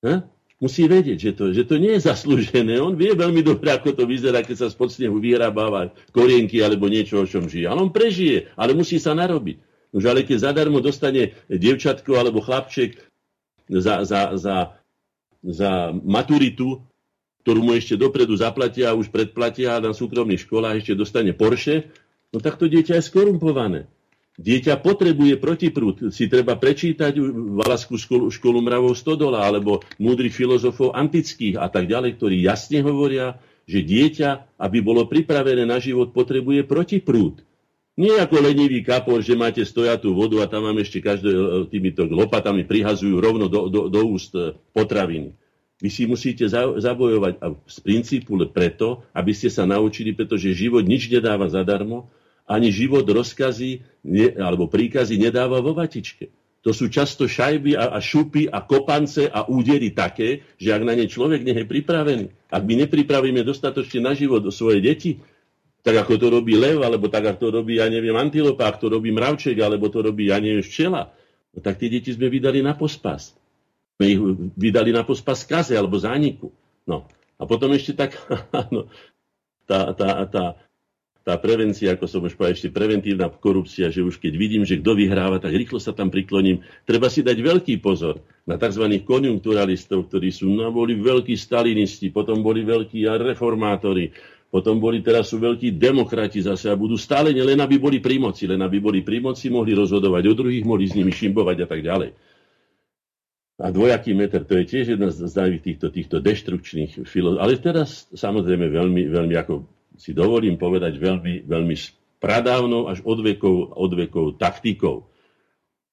Ha? 0.00 0.24
Musí 0.56 0.88
vedieť, 0.88 1.18
že 1.20 1.32
to, 1.36 1.44
že 1.52 1.68
to 1.68 1.76
nie 1.76 2.00
je 2.00 2.08
zaslúžené. 2.08 2.80
On 2.80 2.96
vie 2.96 3.12
veľmi 3.12 3.44
dobre, 3.44 3.68
ako 3.68 3.92
to 3.92 4.04
vyzerá, 4.08 4.40
keď 4.40 4.64
sa 4.64 4.68
spod 4.72 4.88
snehu 4.88 5.20
vyhrabáva 5.20 5.92
korienky 6.16 6.64
alebo 6.64 6.88
niečo, 6.88 7.20
o 7.20 7.28
čom 7.28 7.44
žije. 7.44 7.68
Ale 7.68 7.84
on 7.84 7.92
prežije, 7.92 8.48
ale 8.56 8.72
musí 8.72 8.96
sa 8.96 9.12
narobiť. 9.12 9.60
Už 9.92 10.02
ale 10.08 10.24
keď 10.24 10.50
zadarmo 10.50 10.80
dostane 10.80 11.36
dievčatko 11.46 12.16
alebo 12.16 12.40
chlapček 12.40 12.96
za, 13.68 14.08
za, 14.08 14.34
za, 14.40 14.56
za 15.44 15.92
maturitu, 15.92 16.80
ktorú 17.44 17.60
mu 17.60 17.76
ešte 17.76 18.00
dopredu 18.00 18.32
zaplatia 18.40 18.90
a 18.90 18.96
už 18.96 19.12
predplatia 19.12 19.76
na 19.76 19.92
súkromných 19.92 20.48
školách, 20.48 20.80
ešte 20.80 20.96
dostane 20.96 21.36
Porsche, 21.36 21.92
no 22.32 22.40
tak 22.40 22.56
to 22.56 22.64
dieťa 22.64 22.96
je 22.98 23.04
skorumpované. 23.04 23.80
Dieťa 24.34 24.82
potrebuje 24.82 25.38
protiprúd. 25.38 26.10
Si 26.10 26.26
treba 26.26 26.58
prečítať 26.58 27.14
Valaskú 27.54 27.94
školu, 27.94 28.34
školu 28.34 28.66
mravov 28.66 28.98
Stodola 28.98 29.46
alebo 29.46 29.78
múdrych 30.02 30.34
filozofov 30.34 30.90
antických 30.90 31.54
a 31.54 31.70
tak 31.70 31.86
ďalej, 31.86 32.18
ktorí 32.18 32.42
jasne 32.42 32.82
hovoria, 32.82 33.38
že 33.68 33.86
dieťa, 33.86 34.58
aby 34.58 34.82
bolo 34.82 35.06
pripravené 35.06 35.62
na 35.62 35.78
život, 35.78 36.10
potrebuje 36.10 36.66
protiprúd. 36.66 37.46
Nie 37.94 38.18
ako 38.18 38.42
lenivý 38.42 38.82
kapor, 38.82 39.22
že 39.22 39.38
máte 39.38 39.62
stojatú 39.62 40.18
vodu 40.18 40.42
a 40.42 40.50
tam 40.50 40.66
vám 40.66 40.82
ešte 40.82 40.98
každé 40.98 41.30
e, 41.30 41.40
týmito 41.70 42.02
lopatami 42.02 42.66
prihazujú 42.66 43.22
rovno 43.22 43.46
do, 43.46 43.70
do, 43.70 43.86
do 43.86 44.00
úst 44.10 44.34
e, 44.34 44.50
potraviny. 44.74 45.30
Vy 45.78 45.90
si 45.90 46.02
musíte 46.06 46.46
zabojovať 46.50 47.38
z 47.66 47.78
princípu 47.82 48.34
preto, 48.50 49.06
aby 49.14 49.30
ste 49.30 49.50
sa 49.50 49.62
naučili, 49.66 50.14
pretože 50.14 50.54
život 50.54 50.82
nič 50.82 51.10
nedáva 51.10 51.46
zadarmo 51.50 52.10
ani 52.44 52.68
život 52.68 53.04
rozkazy 53.04 53.84
ne, 54.04 54.26
alebo 54.36 54.68
príkazy 54.68 55.16
nedáva 55.16 55.60
vo 55.64 55.72
vatičke. 55.72 56.28
To 56.64 56.72
sú 56.72 56.88
často 56.88 57.28
šajby 57.28 57.76
a, 57.76 57.92
a 57.92 57.98
šupy 58.00 58.48
a 58.48 58.64
kopance 58.64 59.28
a 59.28 59.44
údery 59.44 59.92
také, 59.92 60.48
že 60.56 60.72
ak 60.72 60.80
na 60.80 60.96
ne 60.96 61.04
človek 61.04 61.44
nie 61.44 61.52
je 61.60 61.68
pripravený, 61.68 62.24
ak 62.48 62.62
my 62.64 62.74
nepripravíme 62.88 63.44
dostatočne 63.44 64.00
na 64.00 64.16
život 64.16 64.40
svoje 64.48 64.80
deti, 64.80 65.20
tak 65.84 66.00
ako 66.00 66.16
to 66.16 66.26
robí 66.32 66.56
lev, 66.56 66.80
alebo 66.80 67.12
tak 67.12 67.28
ako 67.28 67.38
to 67.38 67.48
robí, 67.60 67.76
ja 67.76 67.92
neviem, 67.92 68.16
antilopa, 68.16 68.72
ako 68.72 68.78
to 68.80 68.88
robí 68.96 69.12
mravček, 69.12 69.60
alebo 69.60 69.92
to 69.92 70.00
robí, 70.00 70.32
ja 70.32 70.40
neviem, 70.40 70.64
včela, 70.64 71.12
no 71.52 71.58
tak 71.60 71.76
tie 71.76 71.92
deti 71.92 72.08
sme 72.08 72.32
vydali 72.32 72.64
na 72.64 72.72
pospas. 72.72 73.36
Sme 74.00 74.04
ich 74.08 74.20
vydali 74.56 74.90
na 74.96 75.04
pospas 75.04 75.44
kaze 75.44 75.76
alebo 75.76 76.00
zániku. 76.00 76.48
No. 76.88 77.04
A 77.36 77.44
potom 77.44 77.68
ešte 77.76 77.92
tak, 77.92 78.16
no, 78.74 78.88
tá, 79.68 79.92
tá, 79.92 80.24
tá 80.24 80.44
tá 81.24 81.40
prevencia, 81.40 81.96
ako 81.96 82.04
som 82.04 82.20
už 82.20 82.36
povedal, 82.36 82.52
ešte 82.52 82.68
preventívna 82.68 83.32
korupcia, 83.32 83.88
že 83.88 84.04
už 84.04 84.20
keď 84.20 84.32
vidím, 84.36 84.62
že 84.68 84.76
kto 84.76 84.92
vyhráva, 84.92 85.40
tak 85.40 85.56
rýchlo 85.56 85.80
sa 85.80 85.96
tam 85.96 86.12
prikloním. 86.12 86.60
Treba 86.84 87.08
si 87.08 87.24
dať 87.24 87.40
veľký 87.40 87.80
pozor 87.80 88.20
na 88.44 88.60
tzv. 88.60 89.00
konjunkturalistov, 89.08 90.12
ktorí 90.12 90.28
sú, 90.28 90.52
no, 90.52 90.68
boli 90.68 91.00
veľkí 91.00 91.32
stalinisti, 91.32 92.12
potom 92.12 92.44
boli 92.44 92.60
veľkí 92.60 93.08
reformátori, 93.08 94.12
potom 94.54 94.78
boli, 94.78 95.02
teraz 95.02 95.34
sú 95.34 95.42
veľkí 95.42 95.74
demokrati 95.74 96.38
zase 96.38 96.70
a 96.70 96.78
budú 96.78 96.94
stále 96.94 97.34
len 97.34 97.58
aby 97.58 97.74
boli 97.74 97.98
pri 97.98 98.22
moci, 98.22 98.46
len 98.46 98.62
aby 98.62 98.78
boli 98.78 99.02
pri 99.02 99.18
moci, 99.18 99.50
mohli 99.50 99.74
rozhodovať 99.74 100.30
o 100.30 100.34
druhých, 100.38 100.62
mohli 100.62 100.86
s 100.86 100.94
nimi 100.94 101.10
šimbovať 101.10 101.56
a 101.58 101.66
tak 101.66 101.82
ďalej. 101.82 102.14
A 103.58 103.66
dvojaký 103.74 104.14
meter, 104.14 104.46
to 104.46 104.54
je 104.54 104.64
tiež 104.70 104.94
jedna 104.94 105.10
z 105.10 105.26
najvyšších 105.26 105.66
týchto, 105.66 105.86
týchto 105.90 106.16
deštrukčných 106.22 107.02
filozofií. 107.02 107.42
Ale 107.42 107.58
teraz 107.58 108.06
samozrejme 108.14 108.70
veľmi, 108.70 109.02
veľmi 109.10 109.34
ako 109.42 109.66
si 109.98 110.14
dovolím 110.14 110.54
povedať 110.54 111.02
veľmi, 111.02 111.50
veľmi 111.50 111.74
pradávnou 112.22 112.86
až 112.94 113.02
odvekov, 113.02 113.74
odvekov 113.74 114.38
taktikou. 114.38 115.10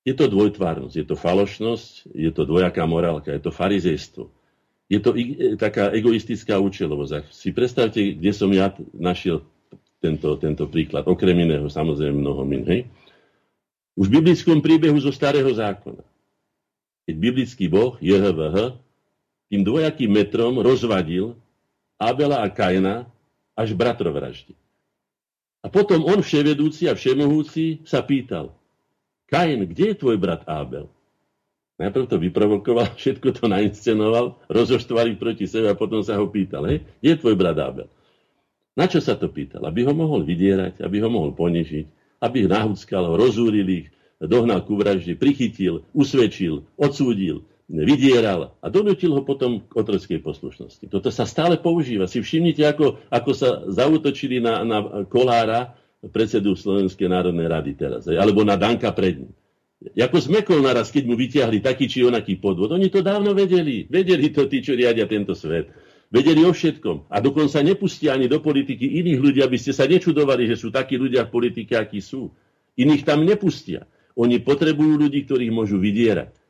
Je 0.05 0.13
to 0.13 0.29
dvojtvárnosť, 0.29 1.01
je 1.01 1.05
to 1.09 1.17
falošnosť, 1.17 2.13
je 2.13 2.29
to 2.29 2.45
dvojaká 2.45 2.85
morálka, 2.85 3.33
je 3.33 3.41
to 3.41 3.49
farizejstvo. 3.49 4.29
Je 4.91 4.99
to 4.99 5.15
i, 5.15 5.55
taká 5.55 5.95
egoistická 5.95 6.59
účelovosť. 6.59 7.31
Si 7.31 7.55
predstavte, 7.55 8.19
kde 8.19 8.31
som 8.35 8.51
ja 8.51 8.75
našiel 8.91 9.39
tento, 10.03 10.35
tento 10.35 10.67
príklad. 10.67 11.07
Okrem 11.07 11.47
iného, 11.47 11.71
samozrejme 11.71 12.19
mnoho 12.19 12.43
min. 12.43 12.67
Hej? 12.67 12.91
Už 13.95 14.11
v 14.11 14.19
biblickom 14.19 14.59
príbehu 14.59 14.99
zo 14.99 15.15
starého 15.15 15.47
zákona. 15.47 16.03
Keď 17.07 17.15
biblický 17.15 17.71
boh, 17.71 17.95
JHVH, 18.03 18.75
tým 19.47 19.63
dvojakým 19.63 20.11
metrom 20.11 20.59
rozvadil 20.59 21.39
Abela 21.95 22.43
a 22.43 22.47
Kaina 22.51 23.07
až 23.55 23.71
bratrovraždy. 23.71 24.51
A 25.61 25.71
potom 25.71 26.03
on, 26.03 26.19
vševedúci 26.19 26.91
a 26.91 26.97
všemohúci, 26.97 27.85
sa 27.87 28.03
pýtal, 28.03 28.51
Kain, 29.31 29.63
kde 29.63 29.93
je 29.93 29.95
tvoj 29.95 30.19
brat 30.19 30.43
Ábel? 30.43 30.91
Najprv 31.81 32.05
to 32.05 32.17
vyprovokoval, 32.21 32.93
všetko 33.01 33.33
to 33.33 33.49
nainscenoval, 33.49 34.37
rozoštvali 34.45 35.17
proti 35.17 35.49
sebe 35.49 35.73
a 35.73 35.79
potom 35.79 36.05
sa 36.05 36.21
ho 36.21 36.29
pýtal, 36.29 36.69
hej, 36.69 36.85
je 37.01 37.13
tvoj 37.17 37.33
brat 37.33 37.57
Ábel? 37.57 37.89
Na 38.77 38.87
čo 38.87 39.03
sa 39.03 39.17
to 39.19 39.27
pýtal? 39.27 39.65
Aby 39.67 39.83
ho 39.89 39.93
mohol 39.97 40.23
vydierať, 40.23 40.79
aby 40.79 41.03
ho 41.03 41.09
mohol 41.11 41.35
ponižiť, 41.35 41.85
aby 42.23 42.45
ho 42.45 42.49
nahúckal, 42.49 43.17
rozúril 43.17 43.67
ich, 43.67 43.87
dohnal 44.21 44.63
ku 44.63 44.77
vražde, 44.77 45.17
prichytil, 45.17 45.83
usvedčil, 45.91 46.63
odsúdil, 46.77 47.43
vydieral 47.67 48.53
a 48.61 48.67
donutil 48.69 49.15
ho 49.15 49.25
potom 49.25 49.63
k 49.63 49.71
otrockej 49.75 50.19
poslušnosti. 50.21 50.85
Toto 50.91 51.09
sa 51.09 51.23
stále 51.23 51.57
používa. 51.57 52.05
Si 52.05 52.19
všimnite, 52.19 52.61
ako, 52.67 52.99
ako 53.07 53.31
sa 53.31 53.49
zautočili 53.67 54.43
na, 54.43 54.61
na 54.61 54.77
Kolára, 55.07 55.75
predsedu 56.09 56.57
Slovenskej 56.57 57.05
národnej 57.05 57.45
rady 57.45 57.71
teraz, 57.77 58.09
alebo 58.09 58.41
na 58.41 58.57
Danka 58.57 58.89
pred 58.89 59.21
ním. 59.21 59.31
Ako 59.81 60.17
zmekol 60.21 60.61
naraz, 60.61 60.93
keď 60.93 61.03
mu 61.09 61.17
vyťahli 61.17 61.57
taký 61.57 61.89
či 61.89 62.05
onaký 62.05 62.37
podvod. 62.37 62.69
Oni 62.69 62.93
to 62.93 63.01
dávno 63.01 63.33
vedeli. 63.33 63.89
Vedeli 63.89 64.29
to 64.29 64.45
tí, 64.45 64.61
čo 64.61 64.77
riadia 64.77 65.09
tento 65.09 65.33
svet. 65.33 65.73
Vedeli 66.13 66.45
o 66.45 66.53
všetkom. 66.53 67.09
A 67.09 67.17
dokonca 67.17 67.63
nepustia 67.65 68.13
ani 68.13 68.29
do 68.29 68.37
politiky 68.43 69.01
iných 69.01 69.19
ľudí, 69.19 69.39
aby 69.41 69.57
ste 69.57 69.73
sa 69.73 69.89
nečudovali, 69.89 70.45
že 70.45 70.59
sú 70.59 70.69
takí 70.69 70.99
ľudia 71.01 71.25
v 71.25 71.33
politike, 71.33 71.73
akí 71.79 71.97
sú. 71.97 72.29
Iných 72.77 73.07
tam 73.07 73.25
nepustia. 73.25 73.89
Oni 74.13 74.37
potrebujú 74.37 75.01
ľudí, 75.01 75.25
ktorých 75.25 75.55
môžu 75.55 75.81
vydierať 75.81 76.40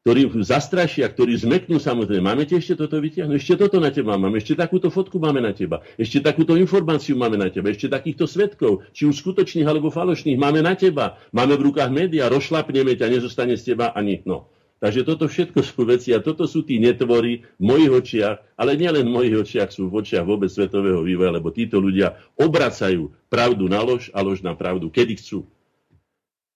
ktorí 0.00 0.32
zastrašia, 0.40 1.12
ktorí 1.12 1.36
zmeknú 1.36 1.76
samozrejme. 1.76 2.24
Máme 2.24 2.48
ti 2.48 2.56
ešte 2.56 2.72
toto 2.72 2.96
vytiahnuť? 2.96 3.36
Ešte 3.36 3.54
toto 3.60 3.76
na 3.76 3.92
teba 3.92 4.16
máme, 4.16 4.40
ešte 4.40 4.56
takúto 4.56 4.88
fotku 4.88 5.20
máme 5.20 5.44
na 5.44 5.52
teba, 5.52 5.84
ešte 6.00 6.24
takúto 6.24 6.56
informáciu 6.56 7.20
máme 7.20 7.36
na 7.36 7.52
teba, 7.52 7.68
ešte 7.68 7.92
takýchto 7.92 8.24
svetkov, 8.24 8.88
či 8.96 9.04
už 9.04 9.20
skutočných 9.20 9.68
alebo 9.68 9.92
falošných, 9.92 10.40
máme 10.40 10.64
na 10.64 10.72
teba. 10.72 11.20
Máme 11.36 11.60
v 11.60 11.68
rukách 11.68 11.92
médiá, 11.92 12.32
rozšlapneme 12.32 12.96
ťa, 12.96 13.12
nezostane 13.12 13.60
z 13.60 13.76
teba 13.76 13.92
ani 13.92 14.24
no. 14.24 14.48
Takže 14.80 15.04
toto 15.04 15.28
všetko 15.28 15.60
sú 15.60 15.84
veci 15.84 16.16
a 16.16 16.24
toto 16.24 16.48
sú 16.48 16.64
tí 16.64 16.80
netvory 16.80 17.44
v 17.60 17.62
mojich 17.68 17.92
očiach, 17.92 18.56
ale 18.56 18.80
nielen 18.80 19.04
v 19.04 19.12
mojich 19.12 19.36
očiach, 19.44 19.68
sú 19.68 19.92
v 19.92 20.00
očiach 20.00 20.24
vôbec 20.24 20.48
svetového 20.48 21.04
vývoja, 21.04 21.36
lebo 21.36 21.52
títo 21.52 21.76
ľudia 21.76 22.16
obracajú 22.40 23.12
pravdu 23.28 23.68
na 23.68 23.84
lož 23.84 24.08
a 24.16 24.24
lož 24.24 24.40
na 24.40 24.56
pravdu, 24.56 24.88
kedy 24.88 25.20
chcú. 25.20 25.44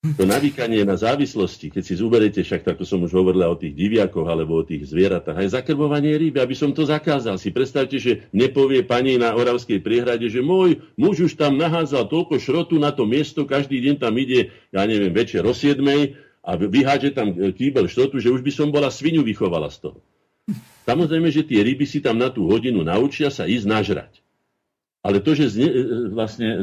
To 0.04 0.28
navýkanie 0.28 0.84
na 0.84 1.00
závislosti, 1.00 1.72
keď 1.72 1.80
si 1.80 1.96
zuberiete, 1.96 2.44
však 2.44 2.60
tak 2.60 2.76
som 2.84 3.00
už 3.08 3.16
hovorila 3.16 3.48
o 3.48 3.56
tých 3.56 3.72
diviakoch 3.72 4.28
alebo 4.28 4.60
o 4.60 4.66
tých 4.68 4.84
zvieratách, 4.84 5.32
aj 5.32 5.56
zakrmovanie 5.56 6.12
ryby, 6.20 6.44
aby 6.44 6.52
som 6.52 6.76
to 6.76 6.84
zakázal. 6.84 7.40
Si 7.40 7.48
predstavte, 7.48 7.96
že 7.96 8.28
nepovie 8.36 8.84
pani 8.84 9.16
na 9.16 9.32
Oravskej 9.32 9.80
priehrade, 9.80 10.28
že 10.28 10.44
môj 10.44 10.84
muž 11.00 11.32
už 11.32 11.40
tam 11.40 11.56
nahádzal 11.56 12.12
toľko 12.12 12.36
šrotu 12.36 12.76
na 12.76 12.92
to 12.92 13.08
miesto, 13.08 13.48
každý 13.48 13.80
deň 13.80 13.94
tam 13.96 14.12
ide, 14.20 14.52
ja 14.76 14.84
neviem, 14.84 15.08
večer 15.08 15.40
o 15.40 15.56
7 15.56 15.80
a 16.44 16.50
vyháže 16.60 17.16
tam 17.16 17.32
kýbel 17.32 17.88
šrotu, 17.88 18.20
že 18.20 18.28
už 18.28 18.44
by 18.44 18.52
som 18.52 18.68
bola 18.68 18.92
svinu 18.92 19.24
vychovala 19.24 19.72
z 19.72 19.88
toho. 19.88 20.04
Samozrejme, 20.84 21.32
že 21.32 21.48
tie 21.48 21.64
ryby 21.64 21.88
si 21.88 22.04
tam 22.04 22.20
na 22.20 22.28
tú 22.28 22.44
hodinu 22.44 22.84
naučia 22.84 23.32
sa 23.32 23.48
ísť 23.48 23.64
nažrať. 23.64 24.20
Ale 25.00 25.24
to, 25.24 25.32
že 25.32 25.56
zne, 25.56 25.68
vlastne 26.12 26.60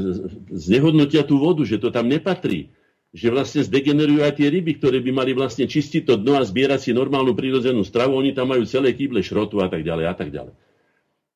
znehodnotia 0.53 1.25
tú 1.25 1.41
vodu, 1.41 1.65
že 1.65 1.81
to 1.81 1.89
tam 1.89 2.05
nepatrí, 2.05 2.69
že 3.11 3.27
vlastne 3.27 3.59
zdegenerujú 3.59 4.23
aj 4.23 4.39
tie 4.39 4.47
ryby, 4.47 4.79
ktoré 4.79 5.03
by 5.03 5.11
mali 5.11 5.31
vlastne 5.35 5.67
čistiť 5.67 6.07
to 6.07 6.15
dno 6.15 6.39
a 6.39 6.47
zbierať 6.47 6.79
si 6.79 6.91
normálnu 6.95 7.35
prírodzenú 7.35 7.83
stravu, 7.83 8.15
oni 8.15 8.31
tam 8.31 8.55
majú 8.55 8.63
celé 8.63 8.95
kýble 8.95 9.19
šrotu 9.19 9.59
a 9.59 9.67
tak 9.67 9.83
ďalej 9.83 10.05
a 10.07 10.15
tak 10.15 10.31
ďalej. 10.31 10.55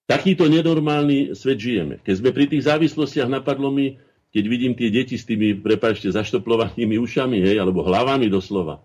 Takýto 0.07 0.47
nenormálny 0.47 1.35
svet 1.35 1.60
žijeme. 1.60 1.99
Keď 1.99 2.15
sme 2.22 2.30
pri 2.31 2.45
tých 2.47 2.64
závislostiach, 2.69 3.27
napadlo 3.27 3.73
mi, 3.73 3.99
keď 4.31 4.43
vidím 4.47 4.73
tie 4.77 4.88
deti 4.88 5.19
s 5.19 5.27
tými, 5.27 5.60
prepáčte, 5.60 6.07
zaštoplovanými 6.14 6.95
ušami, 6.95 7.43
hej, 7.43 7.57
alebo 7.60 7.84
hlavami 7.84 8.31
doslova, 8.31 8.80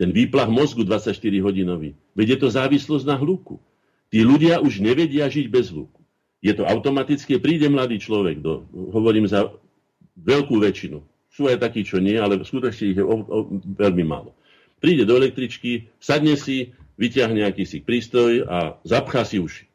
ten 0.00 0.08
výplach 0.08 0.48
mozgu 0.48 0.88
24-hodinový. 0.88 1.98
Veď 2.16 2.26
je 2.36 2.38
to 2.40 2.48
závislosť 2.48 3.04
na 3.04 3.16
hluku. 3.20 3.60
Tí 4.08 4.24
ľudia 4.24 4.62
už 4.62 4.80
nevedia 4.80 5.28
žiť 5.28 5.46
bez 5.52 5.68
hluku. 5.68 6.00
Je 6.40 6.52
to 6.56 6.64
automatické, 6.64 7.38
príde 7.38 7.68
mladý 7.68 8.00
človek, 8.00 8.40
do, 8.40 8.66
hovorím 8.72 9.28
za 9.28 9.52
veľkú 10.18 10.58
väčšinu, 10.58 11.11
sú 11.42 11.50
aj 11.50 11.58
takí, 11.58 11.82
čo 11.82 11.98
nie, 11.98 12.14
ale 12.14 12.38
skutočne 12.38 12.94
ich 12.94 12.98
je 12.98 13.02
o, 13.02 13.16
o, 13.18 13.38
veľmi 13.74 14.06
málo. 14.06 14.30
Príde 14.78 15.02
do 15.02 15.18
električky, 15.18 15.90
sadne 15.98 16.38
si, 16.38 16.70
vyťahne 17.02 17.42
akýsi 17.42 17.82
prístroj 17.82 18.46
a 18.46 18.78
zapchá 18.86 19.26
si 19.26 19.42
uši. 19.42 19.66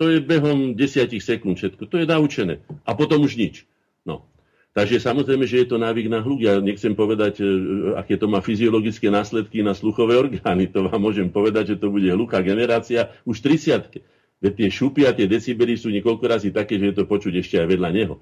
To 0.00 0.08
je 0.08 0.24
behom 0.24 0.72
desiatich 0.72 1.20
sekúnd 1.20 1.60
všetko. 1.60 1.92
To 1.92 1.96
je 2.00 2.08
naučené. 2.08 2.64
A 2.88 2.96
potom 2.96 3.20
už 3.20 3.36
nič. 3.36 3.68
No. 4.02 4.24
Takže 4.72 4.98
samozrejme, 4.98 5.44
že 5.44 5.62
je 5.62 5.68
to 5.70 5.76
návyk 5.78 6.08
na 6.08 6.24
hluk. 6.24 6.40
Ja 6.42 6.58
nechcem 6.58 6.98
povedať, 6.98 7.38
e, 7.38 7.46
aké 7.94 8.18
to 8.18 8.26
má 8.26 8.42
fyziologické 8.42 9.06
následky 9.06 9.62
na 9.62 9.76
sluchové 9.76 10.18
orgány. 10.18 10.66
To 10.72 10.90
vám 10.90 10.98
môžem 10.98 11.30
povedať, 11.30 11.76
že 11.76 11.80
to 11.84 11.94
bude 11.94 12.08
hluká 12.10 12.42
generácia 12.42 13.12
už 13.22 13.38
30 13.44 14.02
Veď 14.42 14.52
tie 14.60 14.68
šupy 14.68 15.08
a 15.08 15.16
tie 15.16 15.24
decibely 15.24 15.72
sú 15.78 15.88
niekoľko 15.88 16.24
razy 16.26 16.48
také, 16.52 16.76
že 16.76 16.92
je 16.92 16.96
to 17.00 17.08
počuť 17.08 17.32
ešte 17.40 17.56
aj 17.64 17.66
vedľa 17.70 17.90
neho. 17.96 18.20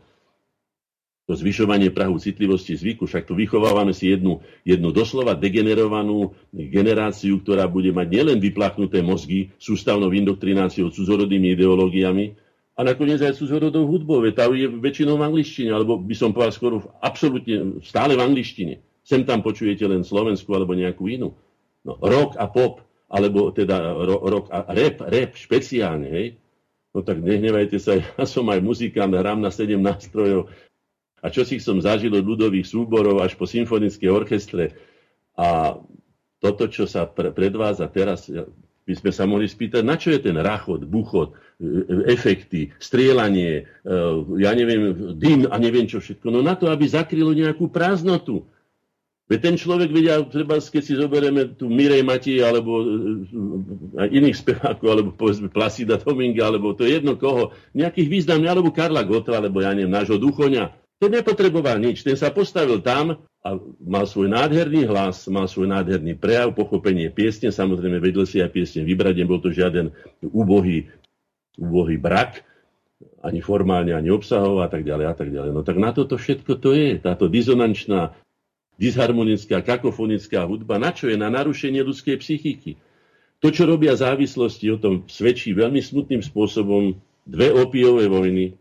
To 1.30 1.38
zvyšovanie 1.38 1.94
prahu 1.94 2.18
citlivosti 2.18 2.74
zvyku, 2.74 3.06
však 3.06 3.30
tu 3.30 3.38
vychovávame 3.38 3.94
si 3.94 4.10
jednu, 4.10 4.42
jednu 4.66 4.90
doslova 4.90 5.38
degenerovanú 5.38 6.34
generáciu, 6.50 7.38
ktorá 7.38 7.70
bude 7.70 7.94
mať 7.94 8.06
nielen 8.10 8.38
vyplachnuté 8.42 9.06
mozgy 9.06 9.54
sústavnou 9.62 10.10
indoktrináciou 10.10 10.90
cudzorodými 10.90 11.54
ideológiami, 11.54 12.34
a 12.72 12.80
nakoniec 12.80 13.20
aj 13.20 13.36
cudzorodou 13.36 13.84
hudbou. 13.84 14.24
Tá 14.32 14.48
je 14.48 14.64
väčšinou 14.64 15.20
v 15.20 15.26
angličtine, 15.28 15.70
alebo 15.76 16.00
by 16.00 16.14
som 16.16 16.32
povedal 16.32 16.56
skoro 16.56 16.76
v, 16.80 16.86
absolútne 17.04 17.84
stále 17.84 18.16
v 18.16 18.24
angličtine. 18.24 18.80
Sem 19.04 19.28
tam 19.28 19.44
počujete 19.44 19.84
len 19.84 20.06
Slovensku 20.06 20.48
alebo 20.56 20.72
nejakú 20.72 21.04
inú. 21.10 21.36
No, 21.84 21.98
rock 22.00 22.38
a 22.40 22.48
pop, 22.48 22.80
alebo 23.12 23.52
teda 23.52 23.92
ro, 23.92 24.24
rock 24.24 24.46
a 24.48 24.64
rap, 24.72 25.04
rap 25.04 25.36
špeciálne, 25.36 26.08
hej. 26.08 26.26
No 26.96 27.04
tak 27.04 27.20
nehnevajte 27.20 27.76
sa, 27.76 27.98
ja 28.00 28.24
som 28.24 28.48
aj 28.48 28.64
muzikant, 28.64 29.12
hrám 29.12 29.42
na 29.42 29.52
sedem 29.52 29.82
nástrojov. 29.82 30.48
A 31.22 31.30
čo 31.30 31.46
si 31.46 31.62
som 31.62 31.78
zažil 31.78 32.10
od 32.12 32.26
ľudových 32.26 32.66
súborov 32.66 33.22
až 33.22 33.38
po 33.38 33.46
symfonické 33.46 34.10
orchestre. 34.10 34.74
A 35.38 35.78
toto, 36.42 36.66
čo 36.66 36.90
sa 36.90 37.06
pre, 37.06 37.30
predváza 37.30 37.86
teraz, 37.86 38.26
by 38.82 38.94
sme 38.98 39.10
sa 39.14 39.24
mohli 39.30 39.46
spýtať, 39.46 39.82
na 39.86 39.94
čo 39.94 40.10
je 40.10 40.18
ten 40.18 40.34
rachot, 40.34 40.82
buchot, 40.82 41.38
e, 41.62 42.10
efekty, 42.10 42.74
strieľanie, 42.82 43.62
e, 43.62 43.92
ja 44.42 44.50
neviem, 44.58 45.14
dym 45.14 45.46
a 45.46 45.54
neviem 45.62 45.86
čo 45.86 46.02
všetko. 46.02 46.26
No 46.34 46.42
na 46.42 46.58
to, 46.58 46.66
aby 46.66 46.90
zakrylo 46.90 47.30
nejakú 47.30 47.70
prázdnotu. 47.70 48.42
Veď 49.30 49.38
ten 49.38 49.56
človek 49.56 49.94
vedia, 49.94 50.18
treba, 50.26 50.58
keď 50.58 50.82
si 50.82 50.98
zoberieme 50.98 51.54
tu 51.54 51.70
Mirej 51.70 52.02
Mati, 52.02 52.42
alebo 52.42 52.82
e, 52.82 52.86
aj 54.02 54.08
iných 54.10 54.36
spevákov, 54.42 54.88
alebo 54.90 55.10
povedzme 55.14 55.46
Placida 55.46 56.02
Dominga, 56.02 56.50
alebo 56.50 56.74
to 56.74 56.82
jedno 56.82 57.14
koho, 57.14 57.54
nejakých 57.78 58.10
významných, 58.10 58.50
alebo 58.50 58.74
Karla 58.74 59.06
Gota, 59.06 59.38
alebo 59.38 59.62
ja 59.62 59.70
neviem, 59.70 59.94
nášho 59.94 60.18
duchoňa. 60.18 60.81
Ten 61.02 61.10
nepotreboval 61.10 61.82
nič, 61.82 62.06
ten 62.06 62.14
sa 62.14 62.30
postavil 62.30 62.78
tam 62.78 63.26
a 63.42 63.58
mal 63.82 64.06
svoj 64.06 64.30
nádherný 64.30 64.86
hlas, 64.86 65.26
mal 65.26 65.50
svoj 65.50 65.66
nádherný 65.66 66.14
prejav, 66.14 66.54
pochopenie 66.54 67.10
piesne, 67.10 67.50
samozrejme 67.50 67.98
vedel 67.98 68.22
si 68.22 68.38
aj 68.38 68.54
piesne 68.54 68.86
vybrať, 68.86 69.18
nebol 69.18 69.42
to 69.42 69.50
žiaden 69.50 69.90
úbohý, 70.22 70.94
úbohý 71.58 71.98
brak, 71.98 72.46
ani 73.18 73.42
formálne, 73.42 73.90
ani 73.90 74.14
obsahov 74.14 74.62
a 74.62 74.70
tak 74.70 74.86
ďalej 74.86 75.06
a 75.10 75.14
tak 75.18 75.34
ďalej. 75.34 75.50
No 75.50 75.66
tak 75.66 75.82
na 75.82 75.90
toto 75.90 76.14
všetko 76.14 76.62
to 76.62 76.70
je, 76.70 77.02
táto 77.02 77.26
dizonančná, 77.26 78.14
disharmonická, 78.78 79.58
kakofonická 79.66 80.46
hudba, 80.46 80.78
na 80.78 80.94
čo 80.94 81.10
je? 81.10 81.18
Na 81.18 81.34
narušenie 81.34 81.82
ľudskej 81.82 82.22
psychiky. 82.22 82.78
To, 83.42 83.50
čo 83.50 83.66
robia 83.66 83.98
závislosti, 83.98 84.70
o 84.70 84.78
tom 84.78 85.02
svedčí 85.10 85.50
veľmi 85.50 85.82
smutným 85.82 86.22
spôsobom 86.22 86.94
dve 87.26 87.50
opiové 87.50 88.06
vojny, 88.06 88.54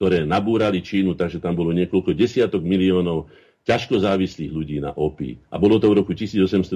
ktoré 0.00 0.24
nabúrali 0.24 0.80
Čínu, 0.80 1.12
takže 1.12 1.44
tam 1.44 1.52
bolo 1.52 1.76
niekoľko 1.76 2.16
desiatok 2.16 2.64
miliónov 2.64 3.28
ťažko 3.68 4.00
závislých 4.00 4.48
ľudí 4.48 4.80
na 4.80 4.96
opii. 4.96 5.36
A 5.52 5.60
bolo 5.60 5.76
to 5.76 5.92
v 5.92 6.00
roku 6.00 6.16
1839 6.16 6.72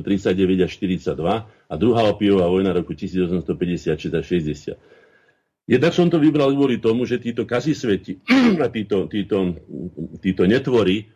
až 0.60 0.70
42 0.76 1.16
a 1.48 1.74
druhá 1.80 2.05
opiová 2.05 2.44
vojna 2.52 2.76
roku 2.76 2.92
1856 2.92 4.12
až 4.12 4.24
60. 4.28 4.76
Jednak 5.64 5.96
som 5.96 6.12
to 6.12 6.20
vybral 6.20 6.52
kvôli 6.52 6.76
tomu, 6.76 7.09
že 7.09 7.16
títo 7.16 7.48
kazisveti 7.48 8.20
a 8.60 8.68
títo, 8.68 9.09
títo, 9.09 9.56
títo 10.20 10.44
netvory 10.44 11.09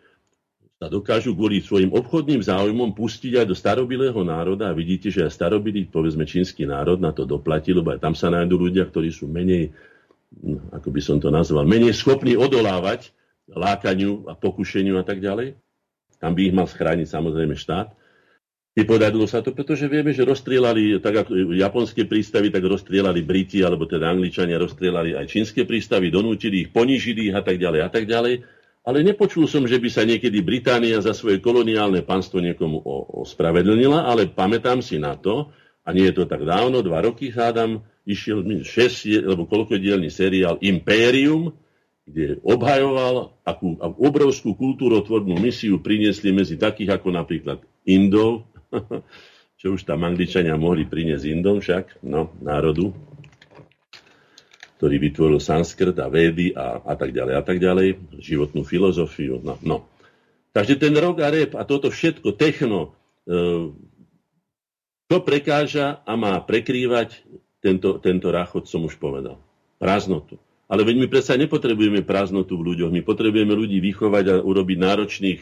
sa 0.81 0.89
dokážu 0.89 1.37
kvôli 1.37 1.61
svojim 1.61 1.93
obchodným 1.93 2.41
záujmom 2.41 2.97
pustiť 2.97 3.45
aj 3.45 3.47
do 3.53 3.53
starobilého 3.53 4.17
národa 4.25 4.73
a 4.73 4.79
vidíte, 4.79 5.13
že 5.13 5.29
aj 5.29 5.37
starobilý, 5.37 5.93
povedzme, 5.93 6.25
čínsky 6.25 6.65
národ 6.65 6.97
na 6.97 7.13
to 7.13 7.29
doplatil, 7.29 7.85
lebo 7.85 7.93
aj 7.93 8.01
tam 8.01 8.17
sa 8.17 8.33
nájdú 8.33 8.57
ľudia, 8.57 8.89
ktorí 8.89 9.13
sú 9.13 9.29
menej 9.29 9.77
ako 10.73 10.89
by 10.91 11.01
som 11.03 11.19
to 11.19 11.29
nazval, 11.29 11.67
menej 11.67 11.95
schopní 11.95 12.39
odolávať 12.39 13.11
lákaniu 13.49 14.29
a 14.29 14.37
pokušeniu 14.37 15.01
a 15.01 15.05
tak 15.05 15.19
ďalej. 15.25 15.57
Tam 16.19 16.35
by 16.35 16.51
ich 16.51 16.55
mal 16.55 16.67
schrániť 16.67 17.09
samozrejme 17.09 17.55
štát. 17.55 17.95
Nepodarilo 18.79 19.27
sa 19.27 19.43
to, 19.43 19.51
pretože 19.51 19.91
vieme, 19.91 20.15
že 20.15 20.23
rozstrielali, 20.23 21.03
tak 21.03 21.27
ako 21.27 21.51
japonské 21.51 22.07
prístavy, 22.07 22.55
tak 22.55 22.63
rozstrielali 22.63 23.27
Briti, 23.27 23.59
alebo 23.67 23.91
teda 23.91 24.07
Angličania 24.07 24.55
rozstrielali 24.55 25.19
aj 25.19 25.27
čínske 25.27 25.67
prístavy, 25.67 26.15
donútili 26.15 26.67
ich, 26.67 26.71
ponížili 26.71 27.31
ich 27.31 27.35
a 27.35 27.43
tak 27.43 27.59
ďalej 27.59 27.81
a 27.83 27.91
tak 27.91 28.07
ďalej. 28.07 28.47
Ale 28.87 29.03
nepočul 29.03 29.51
som, 29.51 29.67
že 29.67 29.83
by 29.83 29.89
sa 29.91 30.07
niekedy 30.07 30.39
Británia 30.47 31.03
za 31.03 31.11
svoje 31.11 31.43
koloniálne 31.43 32.07
pánstvo 32.07 32.39
niekomu 32.39 32.79
ospravedlnila, 33.27 34.07
ale 34.07 34.31
pamätám 34.31 34.79
si 34.79 35.03
na 35.03 35.19
to, 35.19 35.51
a 35.89 35.97
nie 35.97 36.05
je 36.13 36.21
to 36.21 36.29
tak 36.29 36.45
dávno, 36.45 36.85
dva 36.85 37.01
roky 37.01 37.33
hádam, 37.33 37.81
išiel 38.05 38.45
6, 38.45 39.25
alebo 39.25 39.49
koľko 39.49 39.81
dielný 39.81 40.13
seriál 40.13 40.61
Imperium, 40.61 41.57
kde 42.05 42.37
obhajoval, 42.45 43.41
akú, 43.41 43.81
akú 43.81 43.97
obrovskú 44.05 44.53
kultúrotvornú 44.53 45.41
misiu 45.41 45.81
priniesli 45.81 46.29
medzi 46.29 46.61
takých 46.61 47.01
ako 47.01 47.09
napríklad 47.17 47.65
Indov, 47.89 48.45
čo 49.61 49.73
už 49.73 49.89
tam 49.89 50.05
Angličania 50.05 50.61
mohli 50.61 50.85
priniesť 50.85 51.25
Indom 51.25 51.65
však, 51.65 52.05
no, 52.05 52.37
národu, 52.45 52.93
ktorý 54.77 54.97
vytvoril 55.09 55.41
sanskrt 55.41 55.97
a 56.05 56.13
védy 56.13 56.53
a, 56.53 56.85
a 56.85 56.95
tak 57.01 57.17
ďalej 57.17 57.33
a 57.33 57.43
tak 57.43 57.57
ďalej, 57.65 57.97
životnú 58.21 58.61
filozofiu, 58.61 59.41
no, 59.41 59.57
no. 59.65 59.89
Takže 60.53 60.77
ten 60.77 60.93
rok 60.97 61.25
a 61.25 61.33
rep 61.33 61.57
a 61.57 61.65
toto 61.65 61.89
všetko, 61.93 62.37
techno, 62.37 62.97
e, 63.25 63.73
čo 65.09 65.25
prekáža 65.25 66.05
a 66.05 66.13
má 66.21 66.37
prekrývať 66.45 67.25
tento, 67.65 67.97
tento 67.99 68.29
ráchod, 68.29 68.69
som 68.69 68.85
už 68.85 69.01
povedal. 69.01 69.41
Prázdnotu. 69.81 70.37
Ale 70.69 70.85
veď 70.85 71.01
my 71.01 71.07
predsa 71.09 71.33
nepotrebujeme 71.41 72.05
prázdnotu 72.05 72.61
v 72.61 72.77
ľuďoch. 72.77 72.93
My 72.93 73.01
potrebujeme 73.01 73.57
ľudí 73.57 73.81
vychovať 73.81 74.25
a 74.29 74.35
urobiť 74.45 74.77
náročných, 74.77 75.41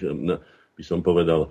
by 0.78 0.82
som 0.86 1.02
povedal, 1.02 1.50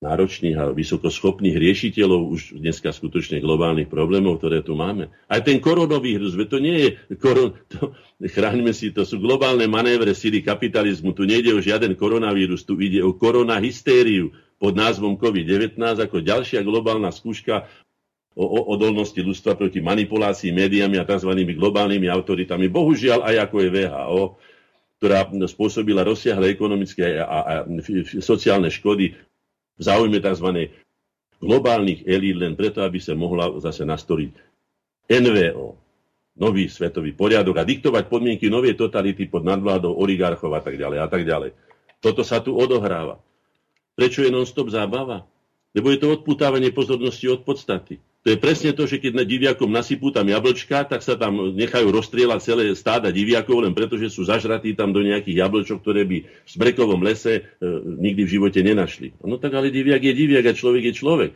náročných 0.00 0.56
a 0.56 0.64
vysokoschopných 0.72 1.56
riešiteľov 1.60 2.20
už 2.28 2.40
dneska 2.60 2.92
skutočne 2.92 3.40
globálnych 3.40 3.88
problémov, 3.88 4.40
ktoré 4.40 4.64
tu 4.64 4.72
máme. 4.76 5.12
Aj 5.28 5.40
ten 5.44 5.60
koronavírus, 5.60 6.36
to 6.48 6.56
nie 6.60 6.76
je, 6.76 6.88
koron, 7.20 7.56
to, 7.72 7.92
chráňme 8.20 8.72
si, 8.72 8.92
to 8.92 9.08
sú 9.08 9.20
globálne 9.20 9.64
manévre 9.64 10.12
síly 10.12 10.44
kapitalizmu, 10.44 11.16
tu 11.16 11.24
nejde 11.24 11.52
o 11.56 11.60
žiaden 11.60 11.96
koronavírus, 11.96 12.64
tu 12.68 12.76
ide 12.80 13.00
o 13.00 13.16
koronahystériu, 13.16 14.32
pod 14.58 14.72
názvom 14.74 15.18
COVID-19 15.18 15.76
ako 15.78 16.22
ďalšia 16.22 16.62
globálna 16.62 17.10
skúška 17.10 17.66
o, 18.34 18.44
o 18.44 18.60
odolnosti 18.74 19.18
ľudstva 19.18 19.54
proti 19.54 19.78
manipulácii 19.78 20.50
médiami 20.50 20.98
a 20.98 21.06
tzv. 21.06 21.30
globálnymi 21.34 22.10
autoritami. 22.10 22.66
Bohužiaľ 22.70 23.26
aj 23.26 23.36
ako 23.50 23.56
je 23.62 23.68
VHO, 23.70 24.22
ktorá 24.98 25.28
spôsobila 25.50 26.06
rozsiahle 26.06 26.50
ekonomické 26.50 27.18
a, 27.20 27.24
a, 27.24 27.38
a 27.38 27.54
sociálne 28.22 28.70
škody 28.70 29.14
v 29.74 29.82
záujme 29.82 30.18
tzv. 30.22 30.70
globálnych 31.42 32.06
elít 32.06 32.38
len 32.38 32.54
preto, 32.54 32.82
aby 32.82 32.98
sa 33.02 33.12
mohla 33.12 33.52
zase 33.60 33.84
nastoliť 33.84 34.32
NVO, 35.10 35.76
nový 36.40 36.66
svetový 36.66 37.12
poriadok 37.12 37.60
a 37.60 37.68
diktovať 37.68 38.08
podmienky 38.08 38.48
novej 38.48 38.74
totality 38.74 39.28
pod 39.28 39.44
nadvládou 39.44 39.92
oligarchov 39.92 40.50
a 40.56 40.62
tak 40.62 40.80
ďalej 40.80 40.98
a 41.04 41.08
tak 41.10 41.22
ďalej. 41.22 41.52
Toto 42.00 42.24
sa 42.24 42.40
tu 42.40 42.56
odohráva. 42.56 43.20
Prečo 43.94 44.26
je 44.26 44.30
non-stop 44.30 44.70
zábava? 44.70 45.26
Lebo 45.74 45.90
je 45.90 45.98
to 45.98 46.14
odputávanie 46.14 46.70
pozornosti 46.70 47.26
od 47.30 47.42
podstaty. 47.42 47.98
To 48.24 48.32
je 48.32 48.40
presne 48.40 48.72
to, 48.72 48.88
že 48.88 49.04
keď 49.04 49.20
na 49.20 49.24
diviakom 49.28 49.68
nasypú 49.68 50.08
tam 50.08 50.24
jablčka, 50.24 50.88
tak 50.88 51.04
sa 51.04 51.12
tam 51.12 51.52
nechajú 51.52 51.92
rozstrieľať 51.92 52.40
celé 52.40 52.64
stáda 52.72 53.12
diviakov, 53.12 53.60
len 53.60 53.76
preto, 53.76 54.00
že 54.00 54.08
sú 54.08 54.24
zažratí 54.24 54.72
tam 54.72 54.96
do 54.96 55.04
nejakých 55.04 55.44
jablčok, 55.44 55.84
ktoré 55.84 56.08
by 56.08 56.18
v 56.24 56.48
smrekovom 56.48 57.04
lese 57.04 57.34
e, 57.36 57.42
nikdy 57.84 58.24
v 58.24 58.32
živote 58.32 58.64
nenašli. 58.64 59.12
No 59.20 59.36
tak 59.36 59.52
ale 59.52 59.68
diviak 59.68 60.00
je 60.00 60.14
diviak 60.16 60.46
a 60.48 60.56
človek 60.56 60.88
je 60.88 60.94
človek. 60.96 61.32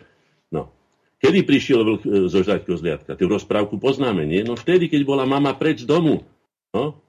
No. 0.49 0.73
Kedy 1.21 1.45
prišiel 1.45 1.85
vlk 1.85 2.03
e, 2.09 2.11
zožrať 2.33 2.65
kozliatka? 2.65 3.21
Tú 3.21 3.29
rozprávku 3.29 3.77
poznáme, 3.77 4.25
nie? 4.25 4.41
No 4.41 4.57
vtedy, 4.57 4.89
keď 4.89 5.05
bola 5.05 5.29
mama 5.29 5.53
preč 5.61 5.85
z 5.85 5.91
domu. 5.93 6.25
No, 6.73 7.05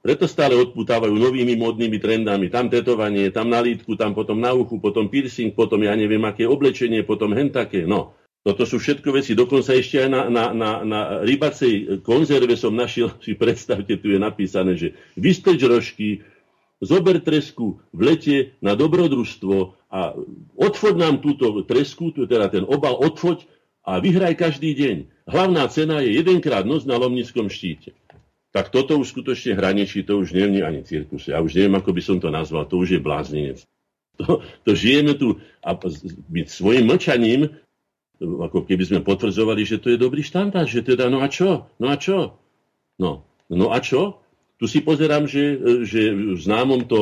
preto 0.00 0.24
stále 0.24 0.56
odputávajú 0.56 1.12
novými 1.12 1.60
modnými 1.60 2.00
trendami. 2.00 2.48
Tam 2.48 2.72
tetovanie, 2.72 3.28
tam 3.28 3.52
na 3.52 3.60
lítku, 3.60 3.96
tam 4.00 4.16
potom 4.16 4.40
na 4.40 4.56
uchu, 4.56 4.80
potom 4.80 5.12
piercing, 5.12 5.52
potom 5.52 5.84
ja 5.84 5.92
neviem 5.92 6.24
aké 6.24 6.48
oblečenie, 6.48 7.04
potom 7.04 7.36
hen 7.36 7.52
také. 7.52 7.84
No, 7.84 8.16
toto 8.40 8.64
sú 8.64 8.80
všetko 8.80 9.12
veci. 9.12 9.36
Dokonca 9.36 9.76
ešte 9.76 10.00
aj 10.00 10.08
na, 10.08 10.22
na, 10.32 10.44
na, 10.56 10.70
na 10.80 11.00
rybacej 11.20 12.00
konzerve 12.00 12.56
som 12.56 12.72
našiel, 12.72 13.12
si 13.24 13.36
predstavte, 13.36 14.00
tu 14.00 14.08
je 14.08 14.18
napísané, 14.18 14.80
že 14.80 14.96
vystrč 15.20 15.60
rožky, 15.68 16.24
zober 16.80 17.20
tresku 17.20 17.84
v 17.92 18.00
lete 18.00 18.36
na 18.64 18.72
dobrodružstvo 18.72 19.76
a 19.92 20.16
odfoď 20.56 20.94
nám 20.96 21.20
túto 21.20 21.60
tresku, 21.68 22.08
teda 22.16 22.48
ten 22.48 22.64
obal, 22.64 22.96
odfoď 22.96 23.44
a 23.84 24.00
vyhraj 24.00 24.32
každý 24.40 24.72
deň. 24.72 24.96
Hlavná 25.28 25.68
cena 25.68 26.00
je 26.00 26.16
jedenkrát 26.16 26.64
noc 26.64 26.88
na 26.88 26.96
Lomnickom 26.96 27.52
štíte. 27.52 27.92
Tak 28.50 28.74
toto 28.74 28.98
už 28.98 29.14
skutočne 29.14 29.54
hraničí, 29.54 30.02
to 30.02 30.18
už 30.18 30.34
nie 30.34 30.58
je 30.58 30.62
ani 30.66 30.82
cirkus. 30.82 31.30
Ja 31.30 31.38
už 31.38 31.54
neviem, 31.54 31.78
ako 31.78 31.90
by 31.94 32.02
som 32.02 32.18
to 32.18 32.34
nazval, 32.34 32.66
to 32.66 32.82
už 32.82 32.98
je 32.98 33.00
blázninec. 33.00 33.62
To, 34.20 34.44
to 34.68 34.76
žijeme 34.76 35.16
tu 35.16 35.40
a 35.64 35.72
byť 36.28 36.46
svojim 36.50 36.84
mlčaním, 36.84 37.56
ako 38.20 38.68
keby 38.68 38.84
sme 38.84 39.00
potvrdzovali, 39.00 39.64
že 39.64 39.80
to 39.80 39.94
je 39.94 39.96
dobrý 39.96 40.20
štandard, 40.20 40.68
že 40.68 40.84
teda 40.84 41.08
no 41.08 41.24
a 41.24 41.28
čo? 41.32 41.72
No 41.80 41.88
a 41.88 41.96
čo? 41.96 42.36
No, 43.00 43.24
no 43.48 43.72
a 43.72 43.80
čo? 43.80 44.20
Tu 44.60 44.68
si 44.68 44.84
pozerám, 44.84 45.24
že, 45.24 45.56
že 45.88 46.12
v 46.12 46.36
známom 46.36 46.84
to, 46.84 47.00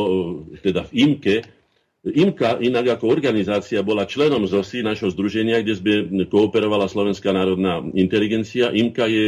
teda 0.62 0.86
v 0.86 0.92
IMKE, 0.94 1.36
IMKA, 2.06 2.62
inak 2.62 2.94
ako 2.94 3.10
organizácia, 3.10 3.82
bola 3.82 4.06
členom 4.06 4.46
ZOSI, 4.46 4.86
našho 4.86 5.10
združenia, 5.10 5.66
kde 5.66 5.74
sme 5.74 5.94
kooperovala 6.30 6.86
Slovenská 6.86 7.34
národná 7.34 7.82
inteligencia. 7.98 8.70
IMKA 8.70 9.10
je, 9.10 9.26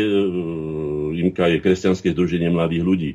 eh, 1.21 1.29
IMKA 1.29 1.47
je 1.53 1.59
kresťanské 1.61 2.17
združenie 2.17 2.49
mladých 2.49 2.85
ľudí. 2.85 3.11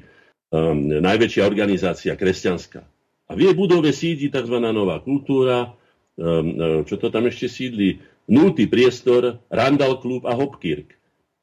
Um, 0.54 0.88
najväčšia 0.88 1.42
organizácia 1.44 2.14
kresťanská. 2.14 2.86
A 3.26 3.32
v 3.34 3.50
jej 3.50 3.56
budove 3.58 3.90
sídli 3.90 4.30
tzv. 4.30 4.62
nová 4.62 5.02
kultúra, 5.02 5.74
um, 6.16 6.86
čo 6.86 7.02
to 7.02 7.10
tam 7.10 7.26
ešte 7.26 7.50
sídli, 7.50 7.98
nultý 8.30 8.70
priestor, 8.70 9.42
Randall 9.50 9.98
Klub 10.00 10.30
a 10.30 10.38
Hopkirk. 10.38 10.94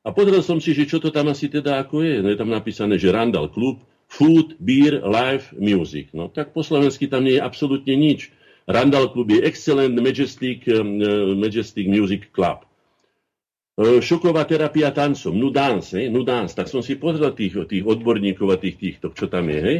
A 0.06 0.14
pozrel 0.14 0.40
som 0.46 0.62
si, 0.62 0.70
že 0.74 0.86
čo 0.86 1.02
to 1.02 1.10
tam 1.10 1.30
asi 1.30 1.50
teda 1.50 1.82
ako 1.82 2.02
je. 2.02 2.22
No 2.22 2.30
je 2.30 2.38
tam 2.38 2.50
napísané, 2.50 2.98
že 2.98 3.10
Randall 3.10 3.50
Klub 3.50 3.82
Food, 4.12 4.60
Beer, 4.60 5.00
Live, 5.02 5.56
Music. 5.56 6.12
No 6.12 6.28
tak 6.28 6.52
po 6.52 6.60
slovensky 6.60 7.08
tam 7.08 7.24
nie 7.24 7.40
je 7.40 7.42
absolútne 7.42 7.96
nič. 7.96 8.28
Randall 8.68 9.10
Club 9.10 9.32
je 9.32 9.40
Excellent 9.42 9.96
Majestic, 9.96 10.68
uh, 10.68 10.84
Majestic 11.34 11.88
Music 11.88 12.30
Club. 12.30 12.68
Uh, 13.72 14.04
šoková 14.04 14.44
terapia 14.44 14.92
tancom, 14.92 15.32
Nudance, 15.32 15.96
hej, 15.96 16.12
Nudance. 16.12 16.52
Tak 16.52 16.68
som 16.68 16.84
si 16.84 17.00
pozrel 17.00 17.32
tých, 17.32 17.56
tých 17.68 17.84
odborníkov 17.86 18.48
a 18.52 18.60
tých 18.60 18.76
týchto, 18.76 19.16
čo 19.16 19.32
tam 19.32 19.48
je, 19.48 19.60
hej. 19.60 19.78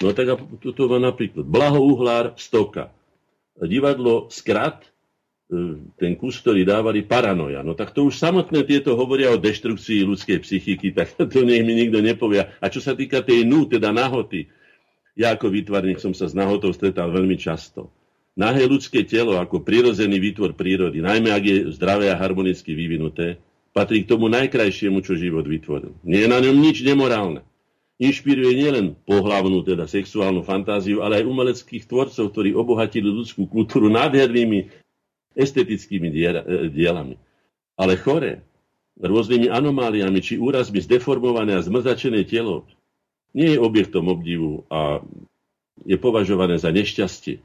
No 0.00 0.12
tak 0.12 0.26
a 0.28 0.34
toto 0.36 0.88
má 0.88 1.00
napríklad 1.00 1.44
Blaho 1.44 1.80
Uhlár, 1.80 2.36
Stoka. 2.36 2.92
Divadlo 3.56 4.28
Skrat, 4.28 4.84
E, 5.46 5.78
ten 5.94 6.18
kus, 6.18 6.42
ktorý 6.42 6.66
dávali 6.66 7.06
paranoja. 7.06 7.62
No 7.62 7.78
tak 7.78 7.94
to 7.94 8.10
už 8.10 8.18
samotné 8.18 8.66
tieto 8.66 8.98
hovoria 8.98 9.30
o 9.30 9.38
deštrukcii 9.38 10.02
ľudskej 10.02 10.42
psychiky, 10.42 10.90
tak 10.90 11.14
to 11.32 11.46
nech 11.46 11.62
mi 11.62 11.78
nikto 11.78 12.02
nepovia. 12.02 12.50
A 12.58 12.66
čo 12.66 12.82
sa 12.82 12.98
týka 12.98 13.22
tej 13.22 13.46
nú, 13.46 13.70
teda 13.70 13.94
nahoty, 13.94 14.50
ja 15.14 15.38
ako 15.38 15.54
výtvarník 15.54 16.02
som 16.02 16.10
sa 16.10 16.26
s 16.26 16.34
nahotou 16.34 16.74
stretal 16.74 17.14
veľmi 17.14 17.38
často. 17.38 17.94
Nahé 18.36 18.68
ľudské 18.68 19.00
telo 19.08 19.40
ako 19.40 19.64
prirodzený 19.64 20.20
výtvor 20.20 20.52
prírody, 20.52 21.00
najmä 21.00 21.32
ak 21.32 21.44
je 21.48 21.56
zdravé 21.72 22.12
a 22.12 22.20
harmonicky 22.20 22.76
vyvinuté, 22.76 23.40
patrí 23.72 24.04
k 24.04 24.12
tomu 24.12 24.28
najkrajšiemu, 24.28 25.00
čo 25.00 25.16
život 25.16 25.48
vytvoril. 25.48 25.96
Nie 26.04 26.28
je 26.28 26.32
na 26.32 26.44
ňom 26.44 26.56
nič 26.60 26.84
nemorálne. 26.84 27.40
Inšpiruje 27.96 28.52
nielen 28.52 28.92
pohlavnú, 29.08 29.64
teda 29.64 29.88
sexuálnu 29.88 30.44
fantáziu, 30.44 31.00
ale 31.00 31.24
aj 31.24 31.32
umeleckých 31.32 31.88
tvorcov, 31.88 32.28
ktorí 32.28 32.52
obohatili 32.52 33.08
ľudskú 33.08 33.48
kultúru 33.48 33.88
nádhernými 33.88 34.68
estetickými 35.32 36.12
e, 36.12 36.68
dielami. 36.68 37.16
Ale 37.80 37.96
chore, 37.96 38.44
rôznymi 39.00 39.48
anomáliami 39.48 40.20
či 40.20 40.36
úrazmi 40.36 40.84
zdeformované 40.84 41.56
a 41.56 41.64
zmrzačené 41.64 42.28
telo 42.28 42.68
nie 43.32 43.56
je 43.56 43.58
objektom 43.60 44.12
obdivu 44.12 44.68
a 44.68 45.00
je 45.88 45.96
považované 45.96 46.60
za 46.60 46.68
nešťastie 46.68 47.40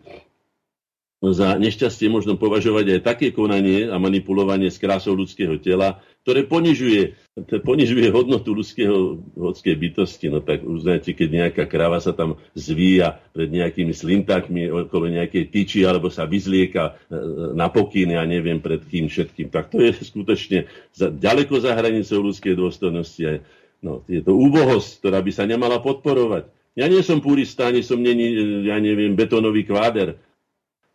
za 1.22 1.54
nešťastie 1.54 2.10
možno 2.10 2.34
považovať 2.34 2.98
aj 2.98 3.02
také 3.06 3.28
konanie 3.30 3.86
a 3.86 4.02
manipulovanie 4.02 4.74
s 4.74 4.82
krásou 4.82 5.14
ľudského 5.14 5.62
tela, 5.62 6.02
ktoré 6.26 6.50
ponižuje, 6.50 7.14
ponižuje 7.62 8.10
hodnotu 8.10 8.58
ľudského, 8.58 9.22
ľudskej 9.38 9.76
bytosti. 9.78 10.34
No 10.34 10.42
tak 10.42 10.66
uznáte, 10.66 11.14
keď 11.14 11.30
nejaká 11.30 11.70
kráva 11.70 12.02
sa 12.02 12.18
tam 12.18 12.42
zvíja 12.58 13.22
pred 13.38 13.54
nejakými 13.54 13.94
slintákmi 13.94 14.74
okolo 14.90 15.14
nejakej 15.14 15.54
tyči, 15.54 15.86
alebo 15.86 16.10
sa 16.10 16.26
vyzlieka 16.26 16.98
e, 17.10 17.18
na 17.54 17.70
pokyny 17.70 18.18
a 18.18 18.26
neviem 18.26 18.58
pred 18.58 18.82
kým 18.82 19.06
všetkým, 19.06 19.54
tak 19.54 19.70
to 19.70 19.78
je 19.78 19.94
skutočne 19.94 20.66
za, 20.90 21.14
ďaleko 21.14 21.54
za 21.62 21.78
hranicou 21.78 22.18
ľudskej 22.18 22.58
dôstojnosti. 22.58 23.46
No, 23.86 24.02
je 24.10 24.26
to 24.26 24.34
úbohosť, 24.34 25.06
ktorá 25.06 25.22
by 25.22 25.32
sa 25.34 25.46
nemala 25.46 25.78
podporovať. 25.82 26.50
Ja 26.78 26.90
nie 26.90 27.06
som 27.06 27.22
purista, 27.22 27.70
ani 27.70 27.86
som 27.86 28.02
není, 28.02 28.32
ja 28.66 28.78
neviem, 28.82 29.18
betónový 29.18 29.68
kváder, 29.68 30.18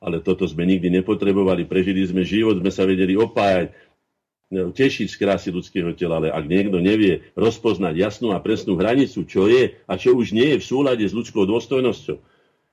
ale 0.01 0.21
toto 0.21 0.45
sme 0.45 0.69
nikdy 0.69 0.93
nepotrebovali. 1.01 1.65
Prežili 1.65 2.05
sme 2.05 2.23
život, 2.23 2.61
sme 2.61 2.69
sa 2.69 2.85
vedeli 2.85 3.17
opájať, 3.17 3.73
no, 4.53 4.71
tešiť 4.71 5.07
z 5.09 5.17
krásy 5.17 5.49
ľudského 5.51 5.91
tela, 5.97 6.21
ale 6.21 6.29
ak 6.31 6.45
niekto 6.47 6.79
nevie 6.79 7.27
rozpoznať 7.35 7.95
jasnú 7.97 8.37
a 8.37 8.43
presnú 8.43 8.77
hranicu, 8.77 9.25
čo 9.25 9.49
je 9.49 9.75
a 9.89 9.93
čo 9.97 10.15
už 10.15 10.37
nie 10.37 10.57
je 10.57 10.61
v 10.61 10.69
súlade 10.69 11.05
s 11.05 11.17
ľudskou 11.17 11.49
dôstojnosťou, 11.49 12.19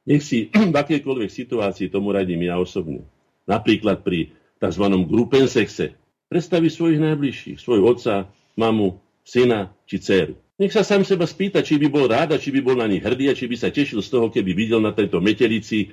nech 0.08 0.24
si 0.24 0.52
v 0.74 0.76
akejkoľvek 0.76 1.30
situácii 1.32 1.88
tomu 1.88 2.12
radím 2.12 2.44
ja 2.44 2.60
osobne. 2.60 3.08
Napríklad 3.48 4.04
pri 4.04 4.32
tzv. 4.60 4.86
grupensexe 5.04 5.96
predstaví 6.32 6.72
svojich 6.72 7.00
najbližších, 7.04 7.60
svojho 7.60 7.86
otca, 7.94 8.32
mamu, 8.56 9.00
syna 9.24 9.72
či 9.88 10.00
dceru. 10.00 10.36
Nech 10.60 10.72
sa 10.72 10.86
sám 10.86 11.02
seba 11.02 11.26
spýta, 11.26 11.66
či 11.66 11.82
by 11.82 11.88
bol 11.90 12.06
rád 12.06 12.38
a 12.38 12.42
či 12.42 12.54
by 12.54 12.62
bol 12.62 12.78
na 12.78 12.86
nich 12.86 13.02
hrdý 13.02 13.28
a 13.28 13.36
či 13.36 13.50
by 13.50 13.58
sa 13.58 13.74
tešil 13.74 14.00
z 14.06 14.10
toho, 14.10 14.30
keby 14.30 14.54
videl 14.54 14.80
na 14.80 14.94
tejto 14.94 15.18
metelici 15.18 15.90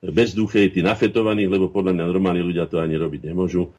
bezduchej, 0.00 0.72
tí 0.72 0.80
nafetovaní, 0.80 1.44
lebo 1.44 1.68
podľa 1.68 1.92
mňa 1.96 2.04
normálni 2.08 2.40
ľudia 2.40 2.64
to 2.64 2.80
ani 2.80 2.96
robiť 2.96 3.30
nemôžu. 3.32 3.76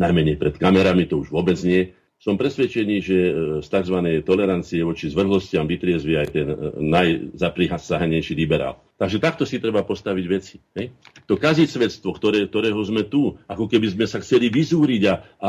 Najmenej 0.00 0.40
pred 0.40 0.56
kamerami, 0.56 1.04
to 1.04 1.20
už 1.20 1.28
vôbec 1.28 1.60
nie. 1.60 1.92
Som 2.20 2.36
presvedčený, 2.36 2.96
že 3.00 3.16
e, 3.16 3.32
z 3.64 3.68
tzv. 3.68 3.96
tolerancie 4.24 4.84
voči 4.84 5.08
zvrhlostiam 5.08 5.64
vytriezvie 5.64 6.20
aj 6.20 6.28
ten 6.28 6.48
e, 6.52 6.56
najzaprihasahanejší 6.76 8.36
liberál. 8.36 8.76
Takže 9.00 9.16
takto 9.16 9.48
si 9.48 9.56
treba 9.56 9.80
postaviť 9.80 10.24
veci. 10.28 10.60
Hej? 10.76 10.92
To 11.24 11.40
kazicvedstvo, 11.40 12.12
ktoré, 12.12 12.44
ktorého 12.44 12.80
sme 12.84 13.08
tu, 13.08 13.40
ako 13.48 13.64
keby 13.64 13.96
sme 13.96 14.04
sa 14.04 14.20
chceli 14.20 14.52
vyzúriť 14.52 15.02
a, 15.08 15.14
a, 15.16 15.16
a, 15.16 15.48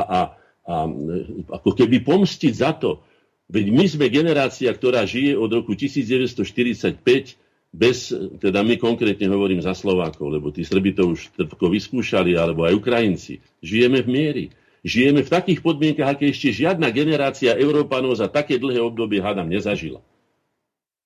a 0.63 0.75
e, 0.87 1.27
ako 1.51 1.75
keby 1.75 2.07
pomstiť 2.07 2.53
za 2.55 2.71
to. 2.79 3.03
Veď 3.51 3.67
my 3.67 3.85
sme 3.91 4.07
generácia, 4.07 4.71
ktorá 4.71 5.03
žije 5.03 5.35
od 5.35 5.51
roku 5.51 5.75
1945 5.75 7.35
bez, 7.71 8.11
teda 8.43 8.67
my 8.67 8.75
konkrétne 8.75 9.31
hovorím 9.31 9.63
za 9.63 9.71
Slovákov, 9.71 10.27
lebo 10.27 10.51
tí 10.51 10.67
Srby 10.67 10.91
to 10.91 11.15
už 11.15 11.31
trpko 11.39 11.71
vyskúšali, 11.71 12.35
alebo 12.35 12.67
aj 12.67 12.75
Ukrajinci. 12.75 13.39
Žijeme 13.63 14.03
v 14.03 14.09
miery. 14.11 14.45
Žijeme 14.83 15.23
v 15.23 15.31
takých 15.31 15.63
podmienkach, 15.63 16.19
aké 16.19 16.35
ešte 16.35 16.51
žiadna 16.51 16.91
generácia 16.91 17.55
Európanov 17.55 18.19
za 18.19 18.27
také 18.27 18.59
dlhé 18.59 18.83
obdobie 18.83 19.23
hádam 19.23 19.47
nezažila. 19.47 20.03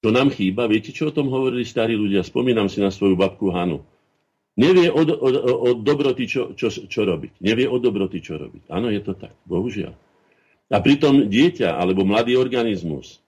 To 0.02 0.10
nám 0.10 0.34
chýba, 0.34 0.66
viete, 0.66 0.90
čo 0.90 1.10
o 1.10 1.16
tom 1.16 1.30
hovorili 1.30 1.66
starí 1.66 1.94
ľudia? 1.94 2.26
Spomínam 2.26 2.70
si 2.70 2.82
na 2.82 2.90
svoju 2.90 3.14
babku 3.14 3.54
Hanu. 3.54 3.86
Nevie 4.56 4.88
o, 4.88 5.02
o, 5.04 5.30
o 5.66 5.70
dobroty, 5.76 6.26
čo, 6.26 6.56
čo, 6.56 6.72
čo 6.72 7.02
robiť. 7.04 7.44
Nevie 7.44 7.68
o 7.68 7.76
dobroty, 7.76 8.24
čo 8.24 8.40
robiť. 8.40 8.72
Áno, 8.72 8.88
je 8.88 9.02
to 9.04 9.14
tak, 9.14 9.36
bohužiaľ. 9.44 9.92
A 10.72 10.78
pritom 10.80 11.28
dieťa 11.28 11.76
alebo 11.76 12.08
mladý 12.08 12.40
organizmus 12.40 13.25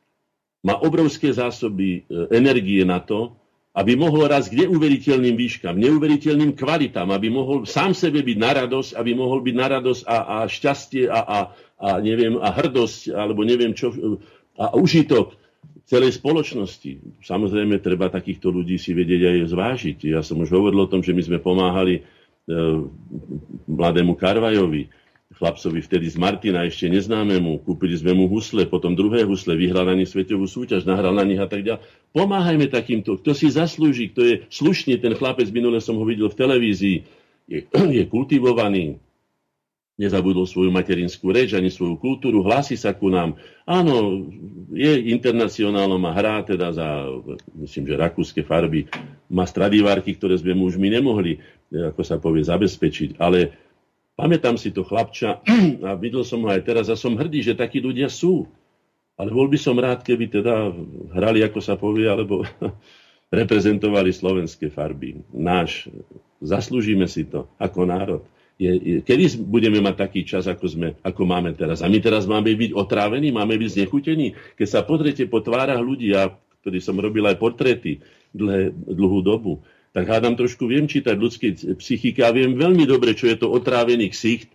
má 0.67 0.75
obrovské 0.83 1.31
zásoby 1.31 2.03
e, 2.03 2.27
energie 2.35 2.83
na 2.83 2.99
to, 2.99 3.39
aby 3.77 3.93
mohol 3.95 4.27
raz 4.27 4.49
k 4.49 4.65
neuveriteľným 4.65 5.37
výškam, 5.37 5.77
neuveriteľným 5.77 6.57
kvalitám, 6.57 7.13
aby 7.13 7.29
mohol 7.29 7.63
sám 7.63 7.93
sebe 7.93 8.25
byť 8.25 8.37
na 8.41 8.51
radosť, 8.65 8.97
aby 8.97 9.11
mohol 9.13 9.39
byť 9.45 9.55
na 9.55 9.67
radosť 9.79 10.01
a, 10.03 10.17
a 10.17 10.37
šťastie 10.49 11.05
a, 11.07 11.19
a, 11.21 11.39
a, 11.77 11.89
neviem, 12.01 12.41
a 12.41 12.49
hrdosť, 12.51 13.13
alebo 13.13 13.45
neviem 13.45 13.77
čo, 13.77 13.93
a 14.57 14.73
užitok 14.73 15.37
celej 15.85 16.17
spoločnosti. 16.17 17.21
Samozrejme, 17.21 17.77
treba 17.79 18.09
takýchto 18.09 18.49
ľudí 18.49 18.81
si 18.81 18.97
vedieť 18.97 19.21
aj 19.23 19.37
zvážiť. 19.53 19.97
Ja 20.09 20.25
som 20.25 20.41
už 20.41 20.49
hovoril 20.51 20.83
o 20.83 20.91
tom, 20.91 21.05
že 21.05 21.13
my 21.13 21.21
sme 21.21 21.37
pomáhali 21.39 22.01
e, 22.01 22.03
mladému 23.69 24.17
Karvajovi, 24.17 24.89
chlapcovi 25.37 25.79
vtedy 25.85 26.09
z 26.09 26.17
Martina, 26.17 26.65
ešte 26.65 26.89
neznámemu, 26.89 27.61
kúpili 27.61 27.93
sme 27.93 28.17
mu 28.17 28.25
husle, 28.25 28.65
potom 28.65 28.97
druhé 28.97 29.21
husle, 29.23 29.53
vyhral 29.53 29.85
na 29.85 29.93
nich 29.93 30.09
svetovú 30.09 30.49
súťaž, 30.49 30.83
nahral 30.83 31.13
na 31.13 31.23
nich 31.23 31.37
a 31.37 31.45
tak 31.45 31.61
ďalej. 31.61 31.85
Pomáhajme 32.11 32.65
takýmto, 32.67 33.21
kto 33.21 33.37
si 33.37 33.53
zaslúži, 33.53 34.09
kto 34.09 34.21
je 34.25 34.35
slušný, 34.49 34.97
ten 34.97 35.13
chlapec, 35.13 35.47
minule 35.53 35.77
som 35.77 35.95
ho 35.95 36.05
videl 36.05 36.27
v 36.27 36.39
televízii, 36.41 36.97
je, 37.45 37.59
je 37.97 38.03
kultivovaný, 38.09 38.97
nezabudol 39.97 40.45
svoju 40.45 40.69
materinskú 40.69 41.33
reč 41.33 41.57
ani 41.57 41.73
svoju 41.73 41.97
kultúru, 41.97 42.45
hlási 42.45 42.77
sa 42.77 42.93
ku 42.93 43.09
nám. 43.09 43.33
Áno, 43.65 44.29
je 44.69 45.09
internacionálom 45.09 45.99
a 46.05 46.11
hrá 46.13 46.45
teda 46.45 46.69
za, 46.69 47.09
myslím, 47.57 47.89
že 47.89 47.95
rakúske 47.97 48.41
farby. 48.45 48.85
Má 49.25 49.49
stradivárky, 49.49 50.13
ktoré 50.13 50.37
sme 50.37 50.53
mu 50.53 50.69
už 50.69 50.77
my 50.77 50.93
nemohli, 50.93 51.41
ako 51.73 52.01
sa 52.05 52.21
povie, 52.21 52.45
zabezpečiť. 52.45 53.17
Ale 53.17 53.66
Pamätám 54.17 54.57
si 54.57 54.73
to 54.73 54.81
chlapča 54.81 55.45
a 55.87 55.93
videl 55.93 56.25
som 56.25 56.41
ho 56.41 56.49
aj 56.49 56.65
teraz 56.65 56.89
a 56.89 56.97
som 56.97 57.13
hrdý, 57.13 57.45
že 57.45 57.53
takí 57.53 57.77
ľudia 57.77 58.09
sú. 58.09 58.49
Ale 59.17 59.29
bol 59.29 59.45
by 59.45 59.57
som 59.61 59.77
rád, 59.77 60.01
keby 60.01 60.29
teda 60.29 60.73
hrali, 61.13 61.45
ako 61.45 61.61
sa 61.61 61.77
povie, 61.77 62.09
alebo 62.09 62.41
reprezentovali 63.37 64.09
slovenské 64.09 64.73
farby. 64.73 65.21
Náš. 65.29 65.93
Zaslúžime 66.41 67.05
si 67.05 67.29
to 67.29 67.45
ako 67.61 67.85
národ. 67.85 68.21
Je, 68.57 68.73
je, 68.73 68.95
kedy 69.05 69.37
budeme 69.45 69.77
mať 69.85 69.95
taký 70.01 70.25
čas, 70.25 70.49
ako, 70.49 70.65
sme, 70.65 70.87
ako 71.05 71.21
máme 71.29 71.53
teraz? 71.53 71.85
A 71.85 71.89
my 71.89 72.01
teraz 72.01 72.25
máme 72.25 72.49
byť 72.57 72.73
otrávení, 72.73 73.29
máme 73.29 73.53
byť 73.53 73.69
znechutení? 73.77 74.33
Keď 74.57 74.67
sa 74.69 74.81
pozriete 74.81 75.29
po 75.29 75.45
tvárach 75.45 75.81
ľudí, 75.81 76.09
ja, 76.09 76.33
ktorý 76.65 76.81
som 76.81 76.97
robil 76.97 77.21
aj 77.29 77.37
portréty 77.37 78.01
dlhé, 78.33 78.73
dlhú 78.73 79.21
dobu, 79.21 79.61
tak 79.97 80.05
hádam 80.13 80.37
trošku 80.37 80.69
viem 80.69 80.85
čítať 80.85 81.17
ľudské 81.17 81.57
psychiky 81.57 82.21
a 82.21 82.29
viem 82.29 82.53
veľmi 82.53 82.85
dobre, 82.85 83.17
čo 83.17 83.25
je 83.25 83.41
to 83.41 83.49
otrávený 83.49 84.13
ksicht 84.13 84.53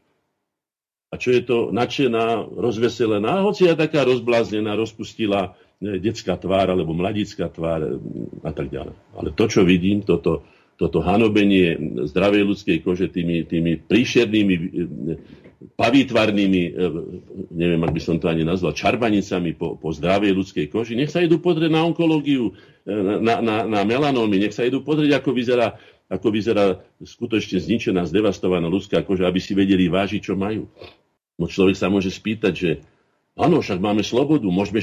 a 1.11 1.19
čo 1.19 1.35
je 1.35 1.43
to 1.43 1.75
nadšená, 1.75 2.47
rozveselená, 2.55 3.43
hoci 3.43 3.67
je 3.67 3.75
taká 3.75 4.07
rozbláznená, 4.07 4.79
rozpustila 4.79 5.59
detská 5.83 6.39
tvár 6.39 6.71
alebo 6.71 6.95
mladická 6.95 7.51
tvár 7.51 7.99
a 8.47 8.51
tak 8.55 8.71
ďalej. 8.71 8.95
Ale 9.19 9.29
to, 9.35 9.45
čo 9.51 9.67
vidím, 9.67 10.07
toto, 10.07 10.47
toto 10.79 11.03
hanobenie 11.03 11.75
zdravej 12.07 12.43
ľudskej 12.47 12.79
kože 12.87 13.11
tými, 13.11 13.43
tými 13.43 13.83
príšernými 13.83 14.55
e, 14.55 14.63
pavítvarnými, 15.79 16.63
e, 16.69 16.73
neviem, 17.53 17.81
ak 17.83 17.93
by 17.95 18.01
som 18.03 18.17
to 18.19 18.27
ani 18.27 18.43
nazval, 18.43 18.75
čarbanicami 18.75 19.55
po, 19.55 19.79
po 19.79 19.95
zdravej 19.95 20.33
ľudskej 20.35 20.67
koži. 20.69 20.99
Nech 20.99 21.11
sa 21.11 21.23
idú 21.23 21.39
pozrieť 21.39 21.71
na 21.71 21.87
onkológiu, 21.87 22.53
e, 22.85 22.93
na, 22.95 23.39
na, 23.39 23.57
na 23.67 23.81
melanómy, 23.87 24.43
nech 24.43 24.55
sa 24.55 24.67
idú 24.67 24.83
pozrieť, 24.83 25.23
ako 25.23 25.31
vyzerá, 25.35 25.79
ako 26.11 26.29
vyzerá 26.29 26.83
skutočne 27.01 27.63
zničená, 27.63 28.05
zdevastovaná 28.09 28.69
ľudská 28.69 29.01
koža, 29.07 29.31
aby 29.31 29.41
si 29.41 29.57
vedeli 29.57 29.89
vážiť, 29.89 30.21
čo 30.21 30.35
majú. 30.37 30.69
No 31.41 31.49
človek 31.49 31.77
sa 31.79 31.89
môže 31.89 32.13
spýtať, 32.13 32.53
že 32.53 32.71
áno, 33.35 33.65
však 33.65 33.81
máme 33.81 34.05
slobodu, 34.05 34.47
môžeme... 34.47 34.81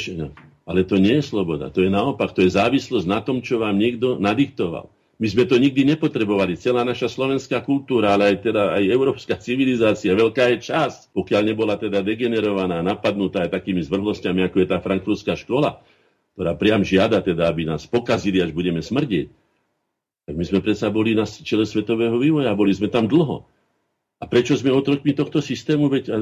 Ale 0.70 0.86
to 0.86 1.02
nie 1.02 1.18
je 1.18 1.26
sloboda, 1.26 1.74
to 1.74 1.82
je 1.82 1.90
naopak, 1.90 2.30
to 2.30 2.46
je 2.46 2.54
závislosť 2.54 3.10
na 3.10 3.26
tom, 3.26 3.42
čo 3.42 3.58
vám 3.58 3.74
niekto 3.74 4.22
nadiktoval. 4.22 4.94
My 5.20 5.28
sme 5.28 5.44
to 5.44 5.60
nikdy 5.60 5.84
nepotrebovali. 5.84 6.56
Celá 6.56 6.88
naša 6.88 7.12
slovenská 7.12 7.60
kultúra, 7.68 8.16
ale 8.16 8.32
aj, 8.32 8.36
teda 8.40 8.80
aj 8.80 8.84
európska 8.88 9.36
civilizácia, 9.36 10.16
veľká 10.16 10.48
je 10.56 10.72
časť, 10.72 11.12
pokiaľ 11.12 11.42
nebola 11.44 11.76
teda 11.76 12.00
degenerovaná, 12.00 12.80
napadnutá 12.80 13.44
aj 13.44 13.52
takými 13.52 13.84
zvrhlosťami, 13.84 14.48
ako 14.48 14.64
je 14.64 14.68
tá 14.72 14.80
frankfurtská 14.80 15.36
škola, 15.36 15.84
ktorá 16.40 16.56
priam 16.56 16.88
žiada 16.88 17.20
teda, 17.20 17.52
aby 17.52 17.68
nás 17.68 17.84
pokazili, 17.84 18.40
až 18.40 18.56
budeme 18.56 18.80
smrdieť. 18.80 19.28
Tak 20.24 20.40
my 20.40 20.46
sme 20.48 20.64
predsa 20.64 20.88
boli 20.88 21.12
na 21.20 21.28
čele 21.28 21.68
svetového 21.68 22.16
vývoja, 22.16 22.56
boli 22.56 22.72
sme 22.72 22.88
tam 22.88 23.12
dlho. 23.12 23.44
A 24.20 24.28
prečo 24.28 24.56
sme 24.56 24.72
otrokmi 24.72 25.12
tohto 25.12 25.44
systému? 25.44 25.92
Veď 25.92 26.16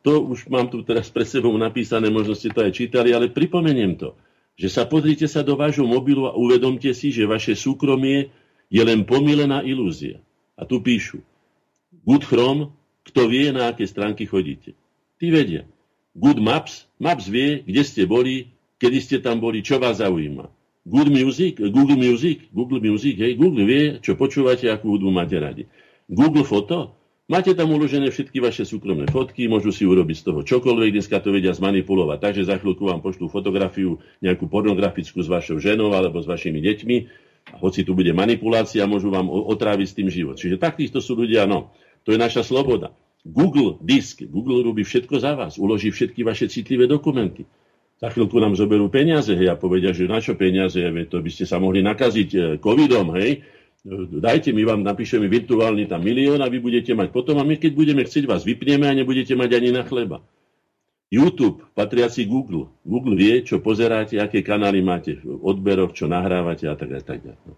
to 0.00 0.12
už 0.24 0.48
mám 0.48 0.72
tu 0.72 0.80
teraz 0.80 1.12
pred 1.12 1.28
sebou 1.28 1.52
napísané, 1.60 2.08
možno 2.08 2.32
ste 2.32 2.48
to 2.48 2.64
aj 2.64 2.72
čítali, 2.72 3.12
ale 3.12 3.28
pripomeniem 3.28 4.00
to 4.00 4.16
že 4.60 4.68
sa 4.68 4.84
pozrite 4.84 5.24
sa 5.24 5.40
do 5.40 5.56
vášho 5.56 5.88
mobilu 5.88 6.28
a 6.28 6.36
uvedomte 6.36 6.92
si, 6.92 7.08
že 7.08 7.24
vaše 7.24 7.56
súkromie 7.56 8.28
je 8.68 8.82
len 8.84 9.08
pomílená 9.08 9.64
ilúzia. 9.64 10.20
A 10.60 10.68
tu 10.68 10.84
píšu, 10.84 11.24
Good 12.04 12.28
Chrome, 12.28 12.68
kto 13.08 13.24
vie, 13.24 13.48
na 13.48 13.72
aké 13.72 13.88
stránky 13.88 14.28
chodíte. 14.28 14.76
Tí 15.16 15.32
vedia. 15.32 15.64
Good 16.12 16.44
Maps, 16.44 16.84
Maps 17.00 17.24
vie, 17.32 17.64
kde 17.64 17.82
ste 17.88 18.04
boli, 18.04 18.52
kedy 18.76 18.98
ste 19.00 19.16
tam 19.24 19.40
boli, 19.40 19.64
čo 19.64 19.80
vás 19.80 20.04
zaujíma. 20.04 20.52
Good 20.84 21.08
Music, 21.08 21.56
Google 21.56 21.96
Music, 21.96 22.52
Google 22.52 22.84
Music, 22.84 23.16
hej, 23.16 23.40
Google 23.40 23.64
vie, 23.64 23.84
čo 24.04 24.12
počúvate, 24.12 24.68
akú 24.68 24.92
hudbu 24.92 25.08
máte 25.08 25.40
radi. 25.40 25.64
Google 26.04 26.44
Foto, 26.44 26.99
Máte 27.30 27.54
tam 27.54 27.70
uložené 27.70 28.10
všetky 28.10 28.42
vaše 28.42 28.66
súkromné 28.66 29.06
fotky, 29.06 29.46
môžu 29.46 29.70
si 29.70 29.86
urobiť 29.86 30.16
z 30.18 30.24
toho 30.26 30.40
čokoľvek, 30.42 30.98
dneska 30.98 31.22
to 31.22 31.30
vedia 31.30 31.54
zmanipulovať. 31.54 32.18
Takže 32.18 32.42
za 32.42 32.58
chvíľku 32.58 32.90
vám 32.90 32.98
pošlú 32.98 33.30
fotografiu 33.30 34.02
nejakú 34.18 34.50
pornografickú 34.50 35.22
s 35.22 35.30
vašou 35.30 35.62
ženou 35.62 35.94
alebo 35.94 36.18
s 36.18 36.26
vašimi 36.26 36.58
deťmi. 36.58 36.96
A 37.54 37.62
hoci 37.62 37.86
tu 37.86 37.94
bude 37.94 38.10
manipulácia, 38.10 38.82
môžu 38.90 39.14
vám 39.14 39.30
otráviť 39.30 39.86
s 39.86 39.94
tým 39.94 40.10
život. 40.10 40.42
Čiže 40.42 40.58
takýchto 40.58 40.98
sú 40.98 41.14
ľudia, 41.14 41.46
no. 41.46 41.70
To 42.02 42.10
je 42.10 42.18
naša 42.18 42.42
sloboda. 42.42 42.98
Google 43.22 43.78
disk, 43.78 44.26
Google 44.26 44.66
robí 44.66 44.82
všetko 44.82 45.22
za 45.22 45.38
vás, 45.38 45.54
uloží 45.54 45.94
všetky 45.94 46.26
vaše 46.26 46.50
citlivé 46.50 46.90
dokumenty. 46.90 47.46
Za 48.02 48.10
chvíľku 48.10 48.42
nám 48.42 48.58
zoberú 48.58 48.90
peniaze, 48.90 49.38
hej, 49.38 49.54
a 49.54 49.60
povedia, 49.60 49.94
že 49.94 50.10
na 50.10 50.18
čo 50.18 50.34
peniaze, 50.34 50.82
to 51.06 51.22
by 51.22 51.30
ste 51.30 51.46
sa 51.46 51.62
mohli 51.62 51.78
nakaziť 51.78 52.30
eh, 52.34 52.42
covidom, 52.58 53.14
hej, 53.14 53.46
dajte, 54.20 54.52
my 54.52 54.62
vám 54.68 54.80
napíšeme 54.84 55.24
virtuálny 55.24 55.88
tam 55.88 56.04
milión 56.04 56.40
a 56.44 56.52
vy 56.52 56.60
budete 56.60 56.92
mať 56.92 57.08
potom 57.12 57.40
a 57.40 57.44
my 57.44 57.56
keď 57.56 57.72
budeme 57.72 58.02
chcieť 58.04 58.28
vás 58.28 58.44
vypneme 58.44 58.84
a 58.84 58.92
nebudete 58.92 59.32
mať 59.32 59.50
ani 59.56 59.70
na 59.72 59.82
chleba. 59.84 60.20
YouTube, 61.10 61.66
patriaci 61.74 62.22
Google. 62.22 62.70
Google 62.86 63.18
vie, 63.18 63.42
čo 63.42 63.58
pozeráte, 63.58 64.22
aké 64.22 64.46
kanály 64.46 64.78
máte 64.78 65.18
v 65.18 65.42
odberoch, 65.42 65.90
čo 65.90 66.06
nahrávate 66.06 66.70
a 66.70 66.78
tak 66.78 66.94
a 66.94 67.02
tak 67.02 67.18
ďalej. 67.26 67.50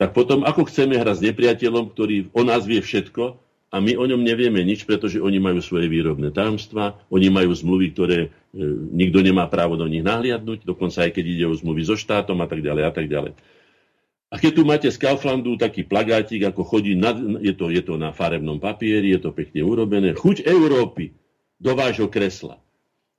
Tak 0.00 0.16
potom, 0.16 0.48
ako 0.48 0.64
chceme 0.64 0.96
hrať 0.96 1.16
s 1.20 1.24
nepriateľom, 1.28 1.92
ktorý 1.92 2.32
o 2.32 2.40
nás 2.40 2.64
vie 2.64 2.80
všetko 2.80 3.36
a 3.68 3.76
my 3.84 4.00
o 4.00 4.04
ňom 4.08 4.24
nevieme 4.24 4.64
nič, 4.64 4.88
pretože 4.88 5.20
oni 5.20 5.36
majú 5.36 5.60
svoje 5.60 5.92
výrobné 5.92 6.32
tajomstvá, 6.32 6.96
oni 7.12 7.28
majú 7.28 7.52
zmluvy, 7.52 7.92
ktoré 7.92 8.18
e, 8.24 8.28
nikto 8.96 9.20
nemá 9.20 9.44
právo 9.52 9.76
do 9.76 9.84
nich 9.84 10.00
nahliadnúť, 10.00 10.64
dokonca 10.64 11.04
aj 11.04 11.20
keď 11.20 11.24
ide 11.28 11.44
o 11.44 11.52
zmluvy 11.52 11.84
so 11.84 12.00
štátom 12.00 12.40
a 12.40 12.48
tak 12.48 12.64
ďalej 12.64 12.82
a 12.88 12.92
tak 12.96 13.12
ďalej. 13.12 13.36
A 14.30 14.38
keď 14.38 14.52
tu 14.54 14.62
máte 14.62 14.86
z 14.86 14.94
Kauflandu 14.94 15.58
taký 15.58 15.82
plagátik, 15.82 16.46
ako 16.46 16.62
chodí, 16.62 16.94
na, 16.94 17.10
je, 17.42 17.50
to, 17.50 17.66
je 17.66 17.82
to 17.82 17.98
na 17.98 18.14
farebnom 18.14 18.62
papieri, 18.62 19.10
je 19.10 19.26
to 19.26 19.34
pekne 19.34 19.66
urobené, 19.66 20.14
chuť 20.14 20.46
Európy 20.46 21.18
do 21.58 21.74
vášho 21.74 22.06
kresla. 22.06 22.62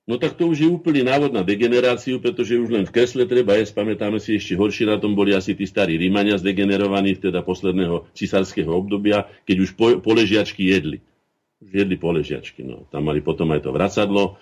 No 0.10 0.18
tak 0.18 0.34
to 0.34 0.50
už 0.50 0.66
je 0.66 0.70
úplný 0.72 1.06
návod 1.06 1.30
na 1.30 1.46
degeneráciu, 1.46 2.18
pretože 2.18 2.58
už 2.58 2.74
len 2.74 2.84
v 2.88 2.96
kresle 2.96 3.28
treba 3.30 3.54
jesť. 3.60 3.80
Pamätáme 3.80 4.18
si 4.18 4.40
ešte 4.40 4.58
horšie 4.58 4.90
na 4.90 4.98
tom 4.98 5.14
boli 5.14 5.36
asi 5.36 5.54
tí 5.54 5.70
starí 5.70 5.94
Rímania 6.00 6.42
zdegenerovaní, 6.42 7.16
teda 7.22 7.46
posledného 7.46 8.10
cisárskeho 8.18 8.72
obdobia, 8.74 9.30
keď 9.46 9.58
už 9.62 9.70
po, 9.78 9.88
poležiačky 10.02 10.74
jedli. 10.74 11.06
Už 11.62 11.70
jedli 11.86 11.96
poležiačky. 12.02 12.66
No. 12.66 12.90
Tam 12.90 13.06
mali 13.06 13.22
potom 13.22 13.54
aj 13.54 13.62
to 13.62 13.70
vracadlo, 13.70 14.42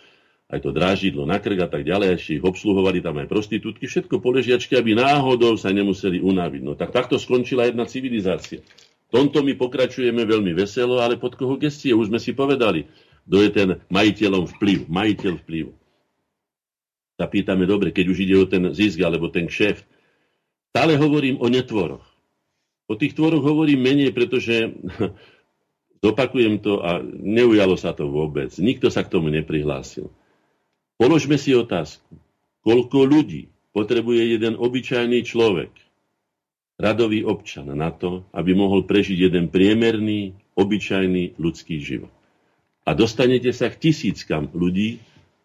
aj 0.50 0.66
to 0.66 0.74
drážidlo 0.74 1.30
na 1.30 1.38
krk 1.38 1.62
a 1.62 1.70
tak 1.70 1.86
ďalej, 1.86 2.18
ešte 2.18 2.42
ich 2.42 2.44
obsluhovali 2.44 3.06
tam 3.06 3.22
aj 3.22 3.30
prostitútky, 3.30 3.86
všetko 3.86 4.18
poležiačky, 4.18 4.74
aby 4.74 4.98
náhodou 4.98 5.54
sa 5.62 5.70
nemuseli 5.70 6.26
unaviť. 6.26 6.62
No 6.66 6.74
tak 6.74 6.90
takto 6.90 7.22
skončila 7.22 7.70
jedna 7.70 7.86
civilizácia. 7.86 8.66
V 9.10 9.12
tomto 9.14 9.46
my 9.46 9.54
pokračujeme 9.54 10.26
veľmi 10.26 10.58
veselo, 10.58 11.02
ale 11.06 11.22
pod 11.22 11.38
koho 11.38 11.54
gestie? 11.62 11.94
Už 11.94 12.10
sme 12.10 12.18
si 12.18 12.34
povedali, 12.34 12.90
kto 13.30 13.38
je 13.46 13.50
ten 13.54 13.70
majiteľom 13.94 14.50
vplyv, 14.58 14.90
majiteľ 14.90 15.34
vplyvu. 15.46 15.72
Sa 17.22 17.30
pýtame, 17.30 17.70
dobre, 17.70 17.94
keď 17.94 18.06
už 18.10 18.18
ide 18.26 18.36
o 18.38 18.50
ten 18.50 18.74
zisk 18.74 18.98
alebo 19.06 19.30
ten 19.30 19.46
kšeft. 19.46 19.86
Stále 20.74 20.98
hovorím 20.98 21.38
o 21.42 21.46
netvoroch. 21.46 22.06
O 22.90 22.98
tých 22.98 23.14
tvoroch 23.14 23.46
hovorím 23.46 23.86
menej, 23.86 24.10
pretože 24.18 24.74
zopakujem 26.06 26.58
to 26.58 26.82
a 26.82 27.06
neujalo 27.06 27.78
sa 27.78 27.94
to 27.94 28.10
vôbec. 28.10 28.50
Nikto 28.58 28.90
sa 28.90 29.06
k 29.06 29.14
tomu 29.14 29.30
neprihlásil. 29.30 30.10
Položme 31.00 31.40
si 31.40 31.56
otázku, 31.56 32.12
koľko 32.60 33.08
ľudí 33.08 33.48
potrebuje 33.72 34.36
jeden 34.36 34.60
obyčajný 34.60 35.24
človek, 35.24 35.72
radový 36.76 37.24
občan 37.24 37.72
na 37.72 37.88
to, 37.88 38.28
aby 38.36 38.52
mohol 38.52 38.84
prežiť 38.84 39.32
jeden 39.32 39.48
priemerný, 39.48 40.36
obyčajný 40.60 41.40
ľudský 41.40 41.80
život. 41.80 42.12
A 42.84 42.92
dostanete 42.92 43.56
sa 43.56 43.72
k 43.72 43.80
tisíckam 43.80 44.52
ľudí, 44.52 45.00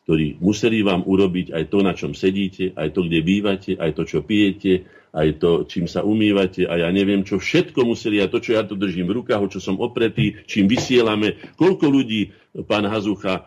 ktorí 0.04 0.42
museli 0.42 0.82
vám 0.82 1.06
urobiť 1.06 1.54
aj 1.54 1.64
to, 1.70 1.78
na 1.86 1.94
čom 1.94 2.18
sedíte, 2.18 2.74
aj 2.74 2.90
to, 2.90 3.06
kde 3.06 3.22
bývate, 3.22 3.72
aj 3.78 3.94
to, 3.94 4.02
čo 4.10 4.26
pijete, 4.26 4.90
aj 5.14 5.38
to, 5.38 5.50
čím 5.70 5.86
sa 5.86 6.02
umývate 6.02 6.66
a 6.66 6.82
ja 6.82 6.90
neviem, 6.90 7.22
čo 7.22 7.38
všetko 7.38 7.86
museli 7.86 8.18
a 8.18 8.26
to, 8.26 8.42
čo 8.42 8.58
ja 8.58 8.66
tu 8.66 8.74
držím 8.74 9.06
v 9.06 9.22
rukách, 9.22 9.38
o 9.38 9.48
čo 9.48 9.62
som 9.62 9.78
opretý, 9.78 10.34
čím 10.50 10.66
vysielame, 10.66 11.38
koľko 11.54 11.86
ľudí, 11.86 12.34
pán 12.66 12.84
Hazucha, 12.90 13.46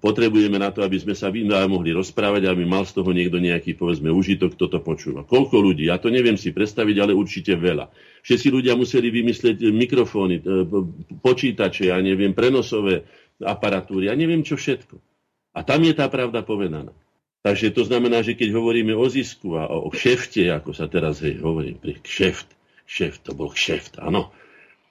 potrebujeme 0.00 0.56
na 0.56 0.72
to, 0.72 0.80
aby 0.80 0.96
sme 0.96 1.12
sa 1.12 1.28
mohli 1.68 1.92
rozprávať, 1.92 2.48
aby 2.48 2.64
mal 2.64 2.88
z 2.88 2.96
toho 2.96 3.12
niekto 3.12 3.36
nejaký, 3.36 3.76
povedzme, 3.76 4.08
užitok, 4.08 4.56
kto 4.56 4.66
to 4.72 4.78
počúva. 4.80 5.28
Koľko 5.28 5.60
ľudí? 5.60 5.92
Ja 5.92 6.00
to 6.00 6.08
neviem 6.08 6.40
si 6.40 6.56
predstaviť, 6.56 6.96
ale 7.04 7.12
určite 7.12 7.52
veľa. 7.52 7.92
Všetci 8.24 8.48
ľudia 8.48 8.72
museli 8.80 9.12
vymyslieť 9.12 9.60
mikrofóny, 9.76 10.40
e, 10.40 10.42
počítače, 11.20 11.92
ja 11.92 12.00
neviem, 12.00 12.32
prenosové 12.32 13.04
aparatúry, 13.44 14.08
ja 14.08 14.16
neviem 14.16 14.40
čo 14.40 14.56
všetko. 14.56 14.96
A 15.52 15.60
tam 15.60 15.84
je 15.84 15.92
tá 15.92 16.08
pravda 16.08 16.40
povedaná. 16.40 16.96
Takže 17.44 17.76
to 17.76 17.84
znamená, 17.84 18.24
že 18.24 18.34
keď 18.34 18.56
hovoríme 18.56 18.96
o 18.96 19.06
zisku 19.06 19.54
a 19.60 19.68
o 19.68 19.92
kšefte, 19.92 20.48
ako 20.48 20.72
sa 20.72 20.88
teraz 20.88 21.20
hej, 21.20 21.38
hovorí, 21.44 21.76
pri 21.76 22.00
kšeft, 22.00 22.48
kšeft, 22.88 23.20
to 23.28 23.36
bol 23.36 23.52
kšeft, 23.52 24.00
áno. 24.00 24.32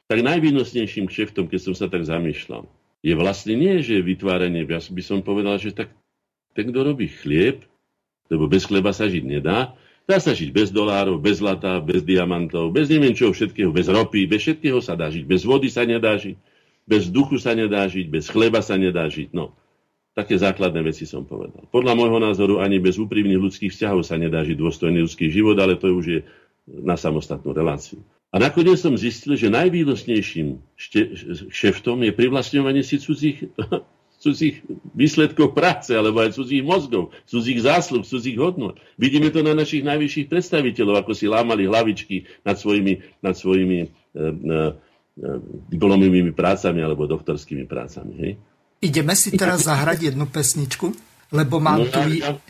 Tak 0.06 0.22
najvýnosnejším 0.22 1.10
kšeftom, 1.10 1.50
keď 1.50 1.60
som 1.60 1.74
sa 1.74 1.90
tak 1.90 2.06
zamýšľal, 2.06 2.70
je 3.06 3.14
vlastne 3.14 3.54
nie, 3.54 3.86
že 3.86 4.02
vytváranie, 4.02 4.66
ja 4.66 4.82
by 4.82 5.04
som 5.06 5.22
povedal, 5.22 5.62
že 5.62 5.78
tak 5.78 5.94
ten, 6.58 6.74
kto 6.74 6.82
robí 6.82 7.06
chlieb, 7.06 7.62
lebo 8.34 8.50
bez 8.50 8.66
chleba 8.66 8.90
sa 8.90 9.06
žiť 9.06 9.22
nedá, 9.22 9.78
dá 10.10 10.18
sa 10.18 10.34
žiť 10.34 10.50
bez 10.50 10.74
dolárov, 10.74 11.22
bez 11.22 11.38
zlata, 11.38 11.78
bez 11.78 12.02
diamantov, 12.02 12.74
bez 12.74 12.90
neviem 12.90 13.14
čoho 13.14 13.30
všetkého, 13.30 13.70
bez 13.70 13.86
ropy, 13.86 14.26
bez 14.26 14.42
všetkého 14.50 14.82
sa 14.82 14.98
dá 14.98 15.14
žiť, 15.14 15.22
bez 15.22 15.46
vody 15.46 15.70
sa 15.70 15.86
nedá 15.86 16.18
žiť, 16.18 16.34
bez 16.90 17.14
duchu 17.14 17.38
sa 17.38 17.54
nedá 17.54 17.86
žiť, 17.86 18.10
bez 18.10 18.26
chleba 18.26 18.66
sa 18.66 18.74
nedá 18.74 19.06
žiť. 19.06 19.38
No, 19.38 19.54
také 20.18 20.42
základné 20.42 20.82
veci 20.82 21.06
som 21.06 21.30
povedal. 21.30 21.70
Podľa 21.70 21.94
môjho 21.94 22.18
názoru 22.18 22.56
ani 22.58 22.82
bez 22.82 22.98
úprimných 22.98 23.38
ľudských 23.38 23.70
vzťahov 23.70 24.02
sa 24.02 24.18
nedá 24.18 24.42
žiť 24.42 24.58
dôstojný 24.58 25.06
ľudský 25.06 25.30
život, 25.30 25.54
ale 25.62 25.78
to 25.78 25.94
už 25.94 26.06
je 26.10 26.20
na 26.66 26.98
samostatnú 26.98 27.54
reláciu. 27.54 28.02
A 28.34 28.42
nakoniec 28.42 28.76
som 28.84 29.00
zistil, 29.00 29.40
že 29.40 29.48
najvýnosnejším 29.48 30.60
šeftom 31.48 32.04
je 32.04 32.12
privlastňovanie 32.12 32.84
si 32.84 33.00
cudzích, 33.00 33.48
cudzích 34.26 34.60
výsledkov 34.92 35.56
práce, 35.56 35.96
alebo 35.96 36.20
aj 36.20 36.36
cudzích 36.36 36.60
mozgov, 36.60 37.16
cudzích 37.32 37.64
zásluh, 37.64 38.04
cudzích 38.04 38.36
hodnot. 38.36 38.76
Vidíme 39.00 39.32
to 39.32 39.40
na 39.40 39.56
našich 39.56 39.88
najvyšších 39.88 40.28
predstaviteľov, 40.28 41.08
ako 41.08 41.12
si 41.16 41.32
lámali 41.32 41.64
hlavičky 41.64 42.28
nad 42.44 42.60
svojimi, 42.60 43.24
nad 43.24 43.40
svojimi 43.40 43.80
e, 43.80 43.88
e, 43.88 44.28
diplomovými 45.72 46.36
prácami 46.36 46.84
alebo 46.84 47.08
doktorskými 47.08 47.64
prácami. 47.64 48.14
Hej? 48.20 48.32
Ideme 48.84 49.16
si 49.16 49.32
teraz 49.32 49.64
zahrať 49.72 50.12
jednu 50.12 50.28
pesničku, 50.28 50.92
lebo 51.32 51.64
mám 51.64 51.88
no, 51.88 51.88
tu 51.88 52.04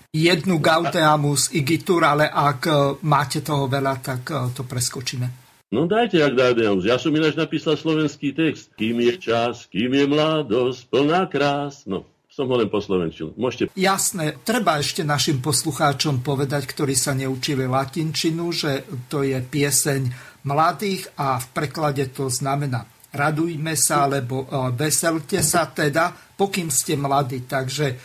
jednu 0.09 0.57
Gauteamus 0.57 1.53
Igitur, 1.53 2.09
ale 2.09 2.25
ak 2.25 2.61
e, 2.65 2.73
máte 3.05 3.45
toho 3.45 3.69
veľa, 3.69 4.01
tak 4.01 4.33
to 4.57 4.65
preskočíme. 4.65 5.44
No 5.73 5.89
dajte, 5.89 6.21
ak 6.21 6.33
dajte. 6.37 6.61
Ja 6.85 7.01
som 7.01 7.13
ináč 7.15 7.33
napísal 7.33 7.77
slovenský 7.77 8.37
text. 8.37 8.73
Kým 8.77 9.01
je 9.01 9.17
čas, 9.17 9.65
kým 9.69 9.91
je 9.93 10.05
mladosť, 10.05 10.81
plná 10.89 11.25
krás. 11.29 11.85
No, 11.89 12.05
som 12.29 12.45
ho 12.51 12.55
len 12.59 12.69
poslovenčil. 12.69 13.33
Môžete... 13.33 13.73
Jasné, 13.73 14.39
treba 14.45 14.77
ešte 14.77 15.01
našim 15.01 15.41
poslucháčom 15.41 16.21
povedať, 16.21 16.69
ktorí 16.69 16.93
sa 16.93 17.17
neučili 17.17 17.65
latinčinu, 17.65 18.51
že 18.53 18.85
to 19.09 19.25
je 19.25 19.41
pieseň 19.41 20.01
mladých 20.45 21.09
a 21.17 21.41
v 21.41 21.47
preklade 21.55 22.13
to 22.13 22.29
znamená 22.29 22.85
radujme 23.15 23.73
sa, 23.79 24.05
alebo 24.05 24.43
e, 24.43 24.47
veselte 24.75 25.39
sa 25.39 25.71
teda, 25.71 26.11
pokým 26.35 26.67
ste 26.67 26.99
mladí. 26.99 27.47
Takže 27.47 27.95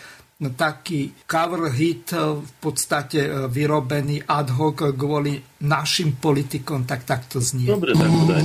taký 0.48 1.12
cover 1.28 1.68
hit 1.68 2.16
e, 2.16 2.40
v 2.40 2.52
podstate 2.56 3.28
e, 3.28 3.44
vyrobený 3.52 4.24
ad 4.24 4.56
hoc 4.56 4.80
kvôli 4.96 5.36
našim 5.60 6.16
politikom, 6.16 6.88
tak 6.88 7.04
takto 7.04 7.44
znie. 7.44 7.68
Dobre, 7.68 7.92
tak 7.92 8.08
daj. 8.08 8.40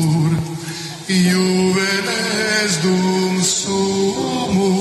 Juvenes 1.06 2.82
dum 2.82 3.38
sumus 3.38 4.74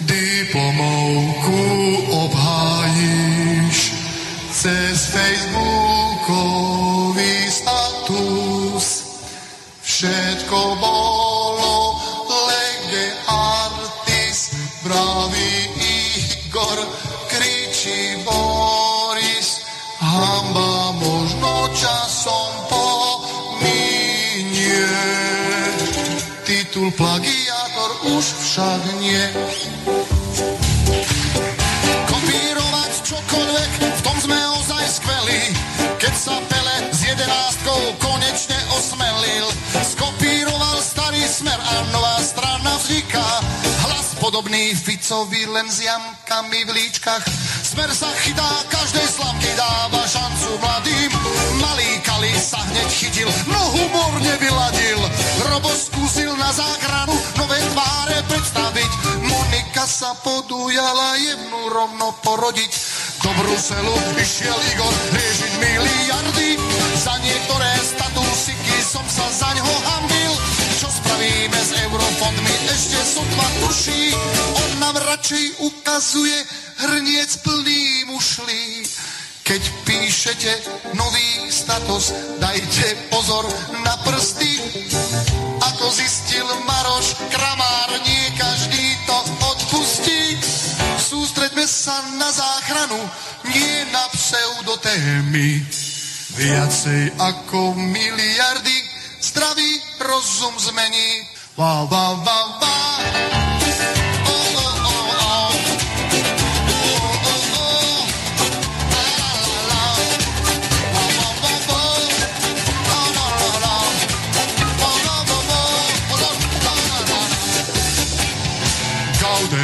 Diplomovku 0.00 1.60
obhájíš 2.08 3.92
cez 4.50 5.12
Facebookový 5.12 7.52
status 7.52 8.86
Všetko 9.84 10.80
bolo 10.80 11.31
Titul 26.82 26.98
plagiátor 26.98 27.90
už 28.10 28.26
však 28.42 28.82
nie. 28.98 29.22
Kopírovať 32.10 32.92
čokoľvek, 33.06 33.70
v 33.86 34.00
tom 34.02 34.16
sme 34.18 34.34
ozaj 34.58 34.84
skvelí, 34.90 35.42
keď 36.02 36.14
sa 36.18 36.34
Pele 36.50 36.76
s 36.90 37.06
jedenáctkou 37.06 38.02
konečne 38.02 38.58
osmelil. 38.74 39.46
Skopíroval 39.94 40.82
starý 40.82 41.22
smer 41.22 41.54
a 41.54 41.86
nová 41.94 42.18
strana 42.18 42.74
vzniká 42.82 43.30
podobný 44.22 44.70
Ficovi 44.78 45.50
len 45.50 45.66
s 45.66 45.82
jamkami 45.82 46.62
v 46.62 46.70
líčkach. 46.78 47.26
Smer 47.66 47.90
sa 47.90 48.06
chytá 48.22 48.46
každej 48.70 49.06
slamky, 49.18 49.50
dáva 49.58 50.02
šancu 50.06 50.62
mladým. 50.62 51.10
Malý 52.22 52.38
sa 52.38 52.62
hneď 52.70 52.86
chytil, 52.86 53.26
no 53.50 53.58
humor 53.74 54.14
nevyladil. 54.22 55.00
Robo 55.42 55.74
skúsil 55.74 56.30
na 56.38 56.54
záchranu 56.54 57.18
nové 57.34 57.58
tváre 57.74 58.22
predstaviť. 58.30 58.90
Monika 59.26 59.82
sa 59.82 60.14
podujala 60.22 61.18
jednu 61.18 61.66
rovno 61.66 62.14
porodiť. 62.22 62.70
Do 63.26 63.30
Bruselu 63.42 63.94
išiel 64.22 64.54
Igor 64.54 64.94
riešiť 65.18 65.52
miliardy. 65.66 66.62
Za 67.02 67.18
niektoré 67.26 67.70
statusiky 67.90 68.76
som 68.86 69.02
sa 69.10 69.26
za 69.26 69.50
ňo 69.58 69.66
hambil 69.66 70.32
čo 70.78 70.90
spravíme 70.90 71.58
s 71.62 71.70
eurofondmi, 71.74 72.54
ešte 72.70 72.98
sotva 73.02 73.46
tuší. 73.62 74.14
On 74.62 74.70
nám 74.78 74.98
radšej 74.98 75.62
ukazuje 75.62 76.38
hrniec 76.86 77.30
plný 77.42 78.10
mušlí. 78.10 78.82
Keď 79.42 79.62
píšete 79.82 80.52
nový 80.94 81.50
status, 81.50 82.14
dajte 82.38 83.10
pozor 83.10 83.42
na 83.82 83.98
prsty. 84.06 84.54
Ako 85.58 85.86
zistil 85.90 86.46
Maroš 86.62 87.18
Kramár, 87.26 87.90
nie 88.06 88.26
každý 88.38 88.86
to 89.06 89.18
odpustí. 89.42 90.38
Sústreďme 90.94 91.66
sa 91.66 91.98
na 92.22 92.30
záchranu, 92.30 93.02
nie 93.50 93.82
na 93.90 94.06
pseudotémy. 94.14 95.66
Viacej 96.38 97.12
ako 97.18 97.74
miliardy 97.76 98.78
zdravý 99.20 99.70
rozum 100.00 100.54
zmení. 100.58 101.26
Vá, 101.58 101.84
vá, 101.84 102.14
vá, 102.22 102.40
vá. 102.62 103.61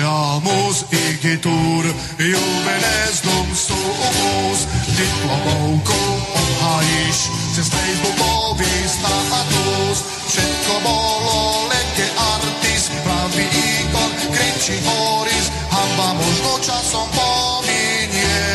Gaudeamus 0.09 0.89
igitur, 0.89 1.85
juvenes 2.17 3.17
dum 3.25 3.49
sumus, 3.53 4.61
diplomovkou 4.97 6.11
obhájíš 6.33 7.19
cez 7.55 7.69
Facebookový 7.69 8.89
status. 8.89 9.99
Všetko 10.29 10.75
bolo 10.81 11.69
leke 11.69 12.09
artist, 12.17 12.89
pravý 13.05 13.45
ikon, 13.53 14.11
kričí 14.33 14.81
Boris, 14.81 15.53
hamba 15.69 16.17
možno 16.17 16.57
časom 16.65 17.05
pominie, 17.13 18.49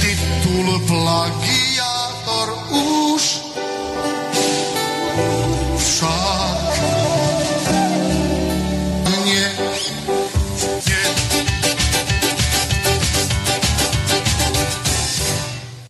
titul 0.00 0.80
plagiátor 0.88 2.48
už 2.72 3.33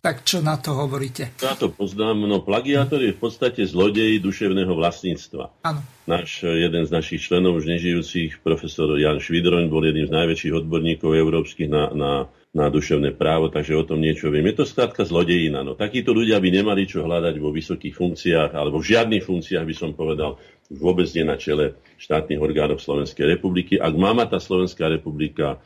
Tak 0.05 0.21
čo 0.21 0.37
na 0.37 0.53
to 0.61 0.77
hovoríte? 0.77 1.33
Ja 1.41 1.57
to 1.57 1.73
poznám. 1.73 2.29
No, 2.29 2.37
plagiátor 2.37 3.01
je 3.01 3.09
v 3.09 3.17
podstate 3.17 3.65
zlodej 3.65 4.21
duševného 4.21 4.69
vlastníctva. 4.77 5.49
Áno. 5.65 5.81
Náš, 6.05 6.45
jeden 6.45 6.85
z 6.85 6.93
našich 6.93 7.25
členov 7.25 7.57
už 7.57 7.65
nežijúcich, 7.73 8.45
profesor 8.45 8.93
Jan 9.01 9.17
Švidroň, 9.17 9.65
bol 9.65 9.81
jedným 9.81 10.05
z 10.05 10.13
najväčších 10.13 10.61
odborníkov 10.61 11.09
európskych 11.09 11.65
na, 11.65 11.89
na, 11.97 12.11
na 12.53 12.69
duševné 12.69 13.17
právo, 13.17 13.49
takže 13.49 13.73
o 13.73 13.81
tom 13.81 13.97
niečo 13.97 14.29
viem. 14.29 14.45
Je 14.45 14.61
to 14.61 14.69
skrátka 14.69 15.09
zlodejina. 15.09 15.65
No, 15.65 15.73
takíto 15.73 16.13
ľudia 16.13 16.37
by 16.37 16.53
nemali 16.53 16.85
čo 16.85 17.01
hľadať 17.01 17.41
vo 17.41 17.49
vysokých 17.49 17.97
funkciách, 17.97 18.53
alebo 18.53 18.77
v 18.77 18.93
žiadnych 18.93 19.25
funkciách 19.25 19.65
by 19.65 19.73
som 19.73 19.97
povedal, 19.97 20.37
vôbec 20.69 21.09
nie 21.17 21.25
na 21.25 21.33
čele 21.33 21.81
štátnych 21.97 22.37
orgánov 22.37 22.77
Slovenskej 22.77 23.25
republiky. 23.25 23.81
Ak 23.81 23.97
má 23.97 24.13
tá 24.29 24.37
Slovenská 24.37 24.85
republika 24.85 25.57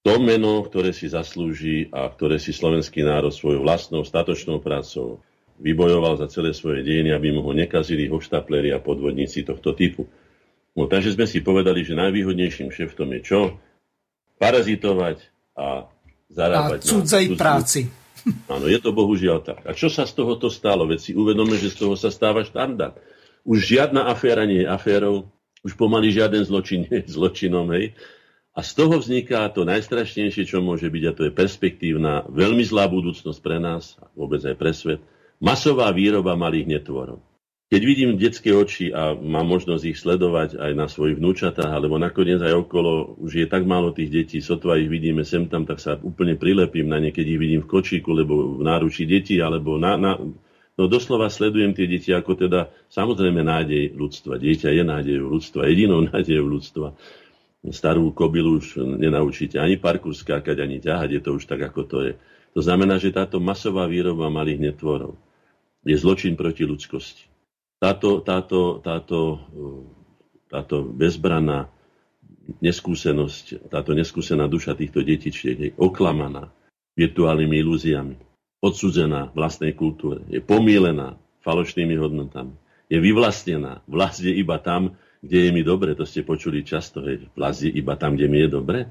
to 0.00 0.16
meno, 0.16 0.64
ktoré 0.64 0.96
si 0.96 1.12
zaslúži 1.12 1.92
a 1.92 2.08
ktoré 2.08 2.40
si 2.40 2.56
slovenský 2.56 3.04
národ 3.04 3.32
svojou 3.32 3.60
vlastnou 3.60 4.00
statočnou 4.00 4.60
prácou 4.64 5.20
vybojoval 5.60 6.16
za 6.16 6.26
celé 6.32 6.56
svoje 6.56 6.80
dejiny, 6.80 7.12
aby 7.12 7.36
mu 7.36 7.44
ho 7.44 7.52
nekazili 7.52 8.08
hoštapleri 8.08 8.72
a 8.72 8.80
podvodníci 8.80 9.44
tohto 9.44 9.76
typu. 9.76 10.08
No, 10.72 10.88
takže 10.88 11.12
sme 11.12 11.28
si 11.28 11.44
povedali, 11.44 11.84
že 11.84 11.92
najvýhodnejším 11.92 12.72
šeftom 12.72 13.12
je 13.18 13.20
čo? 13.20 13.40
Parazitovať 14.40 15.20
a 15.52 15.84
zarábať 16.32 16.80
a 16.80 16.88
cudzej 16.88 17.24
na 17.28 17.36
práci. 17.36 17.80
Áno, 18.54 18.64
je 18.64 18.80
to 18.80 18.96
bohužiaľ 18.96 19.44
tak. 19.44 19.60
A 19.68 19.76
čo 19.76 19.92
sa 19.92 20.08
z 20.08 20.16
tohoto 20.16 20.48
stalo? 20.48 20.88
Veď 20.88 21.00
si 21.00 21.12
uvedome, 21.12 21.60
že 21.60 21.68
z 21.68 21.84
toho 21.84 21.94
sa 22.00 22.08
stáva 22.08 22.40
štandard. 22.40 22.96
Už 23.44 23.60
žiadna 23.60 24.08
aféra 24.08 24.48
nie 24.48 24.64
je 24.64 24.68
aférou, 24.68 25.28
už 25.60 25.76
pomaly 25.76 26.08
žiaden 26.08 26.40
zločin 26.40 26.84
nie 26.88 27.04
je 27.04 27.12
zločinom, 27.12 27.68
hej. 27.76 27.92
A 28.60 28.66
z 28.66 28.76
toho 28.76 29.00
vzniká 29.00 29.48
to 29.56 29.64
najstrašnejšie, 29.64 30.44
čo 30.44 30.60
môže 30.60 30.84
byť, 30.84 31.04
a 31.08 31.16
to 31.16 31.24
je 31.24 31.32
perspektívna, 31.32 32.28
veľmi 32.28 32.60
zlá 32.60 32.92
budúcnosť 32.92 33.40
pre 33.40 33.56
nás, 33.56 33.96
a 33.96 34.12
vôbec 34.12 34.44
aj 34.44 34.52
pre 34.60 34.76
svet, 34.76 35.00
masová 35.40 35.88
výroba 35.96 36.36
malých 36.36 36.68
netvorov. 36.68 37.24
Keď 37.72 37.80
vidím 37.80 38.20
detské 38.20 38.52
oči 38.52 38.92
a 38.92 39.16
mám 39.16 39.48
možnosť 39.48 39.84
ich 39.88 39.96
sledovať 39.96 40.60
aj 40.60 40.72
na 40.76 40.92
svojich 40.92 41.16
vnúčatách, 41.16 41.72
alebo 41.72 41.96
nakoniec 41.96 42.44
aj 42.44 42.52
okolo, 42.68 43.16
už 43.24 43.32
je 43.32 43.46
tak 43.48 43.64
málo 43.64 43.96
tých 43.96 44.12
detí, 44.12 44.44
sotva 44.44 44.76
ich 44.76 44.92
vidíme 44.92 45.24
sem 45.24 45.48
tam, 45.48 45.64
tak 45.64 45.80
sa 45.80 45.96
úplne 45.96 46.36
prilepím 46.36 46.92
na 46.92 47.00
ne, 47.00 47.16
keď 47.16 47.32
ich 47.32 47.40
vidím 47.40 47.64
v 47.64 47.70
kočíku, 47.80 48.12
lebo 48.12 48.60
v 48.60 48.68
náručí 48.68 49.08
detí, 49.08 49.40
alebo 49.40 49.80
na, 49.80 49.96
na, 49.96 50.20
No 50.80 50.88
doslova 50.88 51.28
sledujem 51.28 51.76
tie 51.76 51.84
deti 51.84 52.08
ako 52.08 52.40
teda 52.40 52.72
samozrejme 52.88 53.44
nádej 53.44 53.92
ľudstva. 53.92 54.40
Dieťa 54.40 54.72
je 54.72 54.80
nádejou 54.80 55.28
ľudstva, 55.28 55.68
jedinou 55.68 56.00
nádejou 56.12 56.48
ľudstva. 56.48 56.96
Starú 57.68 58.16
kobilu 58.16 58.56
už 58.56 58.80
nenaučíte 58.80 59.60
ani 59.60 59.76
parkour 59.76 60.16
skákať, 60.16 60.64
ani 60.64 60.80
ťahať, 60.80 61.08
je 61.12 61.20
to 61.20 61.30
už 61.36 61.44
tak, 61.44 61.60
ako 61.60 61.80
to 61.84 61.98
je. 62.08 62.12
To 62.56 62.60
znamená, 62.64 62.96
že 62.96 63.12
táto 63.12 63.36
masová 63.36 63.84
výroba 63.84 64.32
malých 64.32 64.72
netvorov 64.72 65.20
je 65.84 65.92
zločin 65.96 66.40
proti 66.40 66.64
ľudskosti. 66.64 67.28
Táto, 67.76 68.24
táto, 68.24 68.80
táto, 68.80 69.18
táto 70.48 70.76
bezbraná 70.88 71.68
neskúsenosť, 72.64 73.68
táto 73.68 73.92
neskúsená 73.92 74.48
duša 74.48 74.72
týchto 74.76 75.04
detičiek 75.04 75.56
je 75.56 75.70
oklamaná 75.76 76.52
virtuálnymi 76.96 77.56
ilúziami 77.60 78.16
odsudzená 78.60 79.32
vlastnej 79.32 79.72
kultúre, 79.72 80.20
je 80.28 80.44
pomílená 80.44 81.16
falošnými 81.40 81.96
hodnotami, 81.96 82.52
je 82.92 83.00
vyvlastnená. 83.00 83.80
Vlast 83.88 84.20
je 84.20 84.36
iba 84.36 84.60
tam, 84.60 85.00
kde 85.20 85.38
je 85.46 85.50
mi 85.52 85.62
dobre. 85.62 85.92
To 85.96 86.08
ste 86.08 86.24
počuli 86.24 86.64
často. 86.64 87.04
Hej. 87.04 87.28
Vlast 87.36 87.64
je 87.64 87.70
iba 87.70 87.96
tam, 87.96 88.16
kde 88.16 88.26
mi 88.28 88.44
je 88.44 88.48
dobre. 88.48 88.88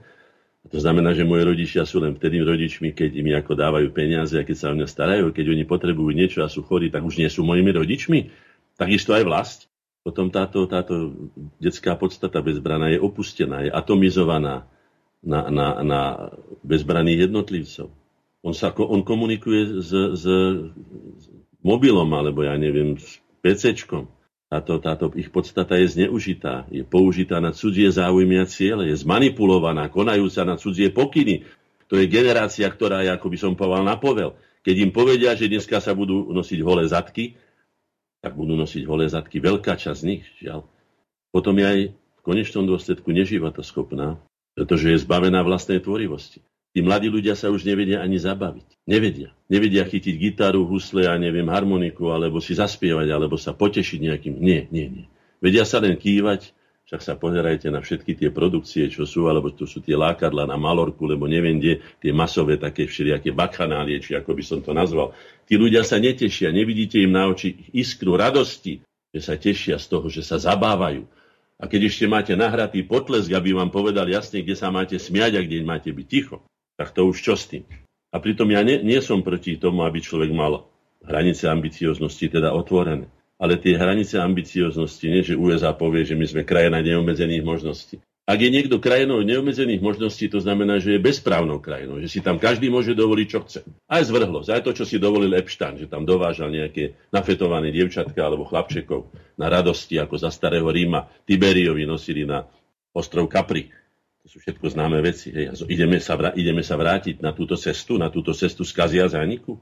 A 0.60 0.65
to 0.68 0.77
znamená, 0.77 1.15
že 1.15 1.27
moje 1.27 1.47
rodičia 1.47 1.88
sú 1.88 2.03
len 2.03 2.14
vtedy 2.14 2.43
rodičmi, 2.43 2.91
keď 2.91 3.10
im 3.15 3.27
ako 3.31 3.53
dávajú 3.56 3.88
peniaze 3.95 4.35
a 4.35 4.43
keď 4.43 4.56
sa 4.60 4.68
o 4.69 4.76
mňa 4.76 4.88
starajú. 4.88 5.26
Keď 5.31 5.45
oni 5.56 5.64
potrebujú 5.64 6.11
niečo 6.11 6.43
a 6.43 6.51
sú 6.51 6.61
chorí, 6.68 6.91
tak 6.91 7.01
už 7.07 7.18
nie 7.18 7.30
sú 7.31 7.47
mojimi 7.47 7.72
rodičmi. 7.72 8.19
Takisto 8.76 9.15
aj 9.15 9.23
vlast. 9.23 9.60
Potom 10.03 10.31
táto, 10.31 10.64
táto 10.68 11.11
detská 11.60 11.95
podstata 11.99 12.39
bezbraná 12.39 12.88
je 12.89 13.03
opustená, 13.03 13.68
je 13.68 13.72
atomizovaná 13.72 14.64
na, 15.19 15.51
na, 15.51 15.68
na 15.84 16.01
bezbraných 16.64 17.27
jednotlivcov. 17.27 17.91
On, 18.39 18.56
sa, 18.56 18.72
on 18.72 19.03
komunikuje 19.03 19.84
s, 19.84 19.91
s, 19.91 20.23
mobilom, 21.60 22.07
alebo 22.15 22.47
ja 22.47 22.56
neviem, 22.56 22.95
s 22.95 23.19
PCčkom. 23.43 24.07
Táto, 24.49 24.81
táto 24.81 25.13
ich 25.13 25.30
podstata 25.30 25.77
je 25.77 25.93
zneužitá, 25.93 26.65
je 26.73 26.81
použitá 26.81 27.38
na 27.38 27.53
cudzie 27.53 27.85
záujmy 27.85 28.41
a 28.41 28.49
ciele, 28.49 28.89
je 28.89 28.97
zmanipulovaná, 28.97 29.93
konajú 29.93 30.26
sa 30.26 30.41
na 30.41 30.57
cudzie 30.57 30.89
pokyny. 30.89 31.45
To 31.85 32.01
je 32.01 32.09
generácia, 32.09 32.65
ktorá 32.65 33.05
je, 33.05 33.13
ako 33.13 33.30
by 33.30 33.38
som 33.38 33.53
povedal, 33.53 33.85
na 33.85 33.93
povel. 34.01 34.34
Keď 34.65 34.76
im 34.89 34.91
povedia, 34.93 35.38
že 35.38 35.45
dneska 35.45 35.77
sa 35.77 35.93
budú 35.93 36.34
nosiť 36.34 36.59
holé 36.65 36.89
zadky, 36.89 37.38
tak 38.26 38.34
budú 38.34 38.57
nosiť 38.57 38.84
holé 38.89 39.05
zadky. 39.05 39.38
Veľká 39.38 39.77
časť 39.77 39.99
z 40.01 40.07
nich, 40.09 40.26
žiaľ. 40.41 40.65
Potom 41.30 41.53
je 41.61 41.65
aj 41.69 41.80
v 41.93 42.21
konečnom 42.26 42.65
dôsledku 42.65 43.13
neživotoschopná, 43.13 44.17
pretože 44.57 44.89
je 44.89 44.97
zbavená 44.97 45.45
vlastnej 45.45 45.77
tvorivosti. 45.77 46.41
Tí 46.80 46.88
mladí 46.88 47.11
ľudia 47.11 47.35
sa 47.35 47.51
už 47.51 47.68
nevedia 47.68 47.99
ani 47.99 48.15
zabaviť. 48.15 48.88
Nevedia. 48.88 49.35
Nevedia 49.51 49.84
chytiť 49.84 50.15
gitaru, 50.15 50.64
husle 50.64 51.11
a 51.11 51.19
neviem, 51.19 51.43
harmoniku, 51.51 52.07
alebo 52.15 52.39
si 52.39 52.56
zaspievať, 52.56 53.11
alebo 53.11 53.35
sa 53.35 53.51
potešiť 53.51 53.99
nejakým. 53.99 54.39
Nie, 54.39 54.72
nie, 54.72 54.88
nie. 54.88 55.06
Vedia 55.43 55.68
sa 55.68 55.84
len 55.84 55.99
kývať, 55.99 56.56
však 56.88 57.03
sa 57.03 57.19
pozerajte 57.19 57.68
na 57.68 57.84
všetky 57.84 58.15
tie 58.15 58.31
produkcie, 58.31 58.88
čo 58.88 59.03
sú, 59.03 59.27
alebo 59.27 59.51
to 59.51 59.68
sú 59.68 59.84
tie 59.84 59.99
lákadla 59.99 60.47
na 60.47 60.56
malorku, 60.56 61.03
lebo 61.03 61.27
neviem, 61.27 61.60
kde 61.60 61.84
tie 61.99 62.15
masové 62.15 62.56
také 62.56 62.88
všelijaké 62.88 63.35
bakanálie, 63.35 63.99
či 63.99 64.15
ako 64.15 64.31
by 64.31 64.43
som 64.47 64.64
to 64.64 64.72
nazval. 64.72 65.11
Tí 65.51 65.60
ľudia 65.60 65.84
sa 65.84 65.99
netešia, 65.99 66.47
nevidíte 66.56 66.95
im 67.03 67.11
na 67.11 67.27
oči 67.27 67.60
iskru 67.76 68.15
radosti, 68.15 68.80
že 69.11 69.19
sa 69.19 69.35
tešia 69.35 69.76
z 69.84 69.99
toho, 69.99 70.07
že 70.07 70.23
sa 70.23 70.39
zabávajú. 70.39 71.03
A 71.60 71.68
keď 71.68 71.91
ešte 71.91 72.07
máte 72.07 72.31
nahratý 72.39 72.88
potlesk, 72.88 73.35
aby 73.35 73.51
vám 73.51 73.68
povedal 73.68 74.07
jasne, 74.07 74.39
kde 74.39 74.56
sa 74.56 74.72
máte 74.72 74.95
smiať 74.95 75.35
a 75.35 75.43
kde 75.43 75.68
máte 75.68 75.91
byť 75.91 76.07
ticho, 76.07 76.39
tak 76.80 76.95
to 76.95 77.03
už 77.11 77.19
čo 77.19 77.35
s 77.35 77.51
tým? 77.51 77.68
A 78.15 78.23
pritom 78.23 78.47
ja 78.56 78.64
nie, 78.64 78.80
nie 78.80 79.03
som 79.03 79.19
proti 79.19 79.60
tomu, 79.60 79.84
aby 79.84 79.99
človek 79.99 80.31
mal 80.31 80.72
hranice 81.03 81.51
ambicioznosti 81.51 82.31
teda 82.31 82.56
otvorené. 82.56 83.11
Ale 83.39 83.60
tie 83.60 83.76
hranice 83.76 84.19
ambicioznosti, 84.19 85.06
nie 85.07 85.23
že 85.23 85.35
USA 85.35 85.76
povie, 85.76 86.07
že 86.07 86.15
my 86.15 86.23
sme 86.27 86.47
krajina 86.47 86.80
neobmedzených 86.80 87.43
možností. 87.43 87.99
Ak 88.30 88.38
je 88.45 88.51
niekto 88.53 88.77
krajinou 88.77 89.26
neobmedzených 89.26 89.81
možností, 89.81 90.30
to 90.30 90.38
znamená, 90.38 90.77
že 90.77 90.93
je 90.93 91.01
bezprávnou 91.01 91.57
krajinou, 91.57 91.97
že 91.97 92.11
si 92.11 92.19
tam 92.22 92.38
každý 92.38 92.69
môže 92.69 92.93
dovoliť, 92.93 93.27
čo 93.27 93.39
chce. 93.41 93.65
Aj 93.89 94.06
zvrhlosť, 94.06 94.53
aj 94.53 94.61
to, 94.69 94.72
čo 94.77 94.85
si 94.85 95.01
dovolil 95.01 95.34
Epstein, 95.34 95.81
že 95.81 95.89
tam 95.89 96.06
dovážal 96.06 96.53
nejaké 96.53 97.10
nafetované 97.10 97.73
dievčatka 97.73 98.22
alebo 98.22 98.45
chlapčekov 98.45 99.10
na 99.34 99.49
radosti, 99.49 99.97
ako 99.97 100.19
za 100.22 100.30
starého 100.30 100.69
Ríma 100.69 101.10
Tiberiovi 101.26 101.89
nosili 101.89 102.22
na 102.22 102.45
ostrov 102.93 103.26
Capri 103.34 103.72
sú 104.30 104.38
všetko 104.45 104.77
známe 104.77 105.01
veci. 105.01 105.34
Hej. 105.34 105.65
Ideme, 105.65 105.97
sa 105.97 106.14
vrá, 106.14 106.30
ideme 106.38 106.61
sa 106.61 106.77
vrátiť 106.77 107.18
na 107.18 107.34
túto 107.34 107.57
cestu, 107.57 107.97
na 107.97 108.14
túto 108.14 108.38
cestu 108.38 108.61
skazia 108.61 109.10
zániku. 109.10 109.57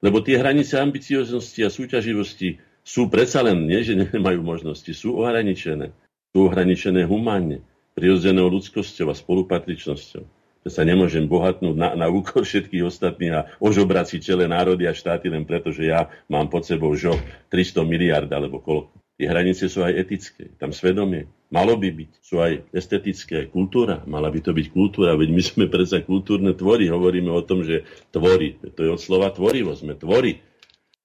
Lebo 0.00 0.24
tie 0.24 0.40
hranice 0.40 0.80
ambicioznosti 0.80 1.60
a 1.60 1.68
súťaživosti 1.68 2.56
sú 2.80 3.12
predsa 3.12 3.44
len, 3.44 3.68
nie, 3.68 3.84
že 3.84 3.92
nemajú 4.16 4.40
možnosti, 4.40 4.88
sú 4.96 5.20
ohraničené. 5.20 5.92
Sú 6.32 6.48
ohraničené 6.48 7.04
humánne, 7.04 7.60
prirodzenou 7.92 8.48
ľudskosťou 8.48 9.12
a 9.12 9.14
spolupatričnosťou. 9.16 10.24
Že 10.64 10.70
sa 10.72 10.82
nemôžem 10.82 11.28
bohatnúť 11.28 11.76
na, 11.76 11.92
na 11.94 12.06
úkor 12.08 12.42
všetkých 12.42 12.88
ostatných 12.88 13.34
a 13.36 13.46
ožobrať 13.60 14.16
si 14.16 14.24
celé 14.24 14.48
národy 14.48 14.88
a 14.88 14.96
štáty 14.96 15.28
len 15.28 15.44
preto, 15.44 15.70
že 15.70 15.92
ja 15.92 16.08
mám 16.26 16.48
pod 16.48 16.64
sebou 16.64 16.90
žo 16.96 17.14
300 17.52 17.84
miliard 17.84 18.32
alebo 18.32 18.64
koľko. 18.64 19.05
Tie 19.16 19.24
hranice 19.24 19.72
sú 19.72 19.80
aj 19.80 19.96
etické, 19.96 20.52
tam 20.60 20.76
svedomie. 20.76 21.24
Malo 21.48 21.80
by 21.80 21.88
byť, 21.88 22.10
sú 22.20 22.36
aj 22.36 22.68
estetické, 22.68 23.48
kultúra. 23.48 24.04
Mala 24.04 24.28
by 24.28 24.44
to 24.44 24.52
byť 24.52 24.66
kultúra, 24.68 25.16
veď 25.16 25.28
my 25.32 25.42
sme 25.42 25.64
predsa 25.72 26.04
kultúrne 26.04 26.52
tvory. 26.52 26.92
Hovoríme 26.92 27.32
o 27.32 27.40
tom, 27.40 27.64
že 27.64 27.88
tvory, 28.12 28.60
to 28.60 28.84
je 28.84 28.90
od 28.92 29.00
slova 29.00 29.32
tvorivo, 29.32 29.72
sme 29.72 29.96
tvory. 29.96 30.44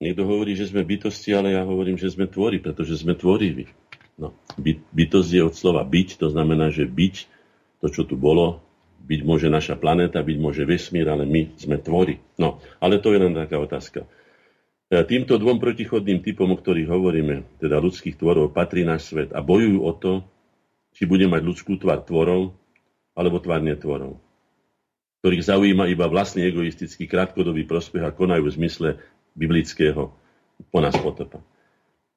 Niekto 0.03 0.27
hovorí, 0.27 0.59
že 0.59 0.67
sme 0.67 0.83
bytosti, 0.83 1.31
ale 1.31 1.55
ja 1.55 1.63
hovorím, 1.63 1.95
že 1.95 2.11
sme 2.11 2.27
tvory, 2.27 2.59
pretože 2.59 2.99
sme 2.99 3.15
tvoriví. 3.15 3.71
No, 4.19 4.35
by, 4.59 4.81
bytosť 4.91 5.29
je 5.31 5.41
od 5.47 5.55
slova 5.55 5.87
byť, 5.87 6.19
to 6.19 6.27
znamená, 6.35 6.67
že 6.67 6.83
byť, 6.83 7.15
to, 7.79 7.87
čo 7.87 8.03
tu 8.03 8.19
bolo, 8.19 8.59
byť 9.07 9.21
môže 9.23 9.47
naša 9.47 9.79
planéta, 9.79 10.19
byť 10.19 10.37
môže 10.37 10.67
vesmír, 10.67 11.07
ale 11.07 11.23
my 11.23 11.55
sme 11.55 11.79
tvory. 11.79 12.19
No, 12.35 12.59
ale 12.83 12.99
to 12.99 13.15
je 13.15 13.23
len 13.23 13.33
taká 13.33 13.55
otázka. 13.55 14.03
E, 14.91 14.99
týmto 15.07 15.39
dvom 15.39 15.55
protichodným 15.55 16.19
typom, 16.19 16.51
o 16.51 16.59
ktorých 16.59 16.91
hovoríme, 16.91 17.47
teda 17.63 17.79
ľudských 17.79 18.19
tvorov, 18.19 18.51
patrí 18.51 18.83
náš 18.83 19.07
svet 19.07 19.31
a 19.31 19.39
bojujú 19.39 19.79
o 19.79 19.91
to, 19.95 20.13
či 20.91 21.07
bude 21.07 21.23
mať 21.31 21.47
ľudskú 21.47 21.79
tvár 21.79 22.03
tvorov 22.03 22.51
alebo 23.15 23.39
tvár 23.39 23.63
netvorov, 23.63 24.19
ktorých 25.23 25.47
zaujíma 25.47 25.87
iba 25.87 26.11
vlastný 26.11 26.43
egoistický 26.43 27.07
krátkodobý 27.07 27.63
prospech 27.63 28.03
a 28.03 28.11
konajú 28.11 28.51
v 28.51 28.55
zmysle 28.59 28.89
biblického 29.31 30.11
po 30.67 30.79
nás 30.83 30.93
potopa. 30.99 31.39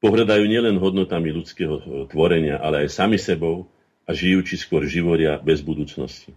Pohľadajú 0.03 0.45
nielen 0.45 0.75
hodnotami 0.83 1.31
ľudského 1.31 1.75
e, 1.79 1.83
tvorenia, 2.11 2.59
ale 2.59 2.85
aj 2.85 2.91
sami 2.91 3.23
sebou 3.23 3.71
a 4.03 4.11
žijú 4.11 4.43
či 4.43 4.59
skôr 4.59 4.83
živoria 4.91 5.39
bez 5.39 5.63
budúcnosti. 5.63 6.35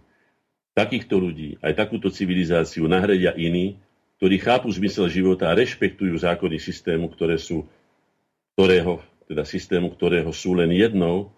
Takýchto 0.78 1.18
ľudí, 1.18 1.58
aj 1.58 1.74
takúto 1.74 2.14
civilizáciu 2.14 2.86
nahradia 2.86 3.34
iní, 3.34 3.82
ktorí 4.18 4.42
chápu 4.42 4.66
zmysel 4.74 5.06
života 5.06 5.46
a 5.46 5.54
rešpektujú 5.54 6.18
zákony 6.18 6.58
systému, 6.58 7.06
ktoré 7.14 7.38
sú, 7.38 7.70
ktorého, 8.58 8.98
teda 9.30 9.46
systému, 9.46 9.94
ktorého 9.94 10.34
sú 10.34 10.58
len 10.58 10.74
jednou, 10.74 11.30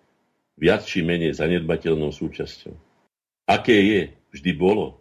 viac 0.57 0.89
či 0.89 1.05
menej 1.05 1.37
zanedbateľnou 1.37 2.09
súčasťou. 2.09 2.73
Aké 3.45 3.77
je, 3.77 4.01
vždy 4.33 4.51
bolo 4.57 4.97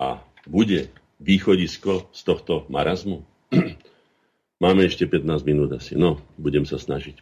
a 0.00 0.24
bude 0.48 0.88
východisko 1.20 2.08
z 2.08 2.20
tohto 2.24 2.64
marazmu? 2.72 3.20
Máme 4.64 4.88
ešte 4.88 5.04
15 5.04 5.44
minút 5.44 5.70
asi. 5.76 5.92
No, 5.92 6.24
budem 6.40 6.64
sa 6.64 6.80
snažiť. 6.80 7.20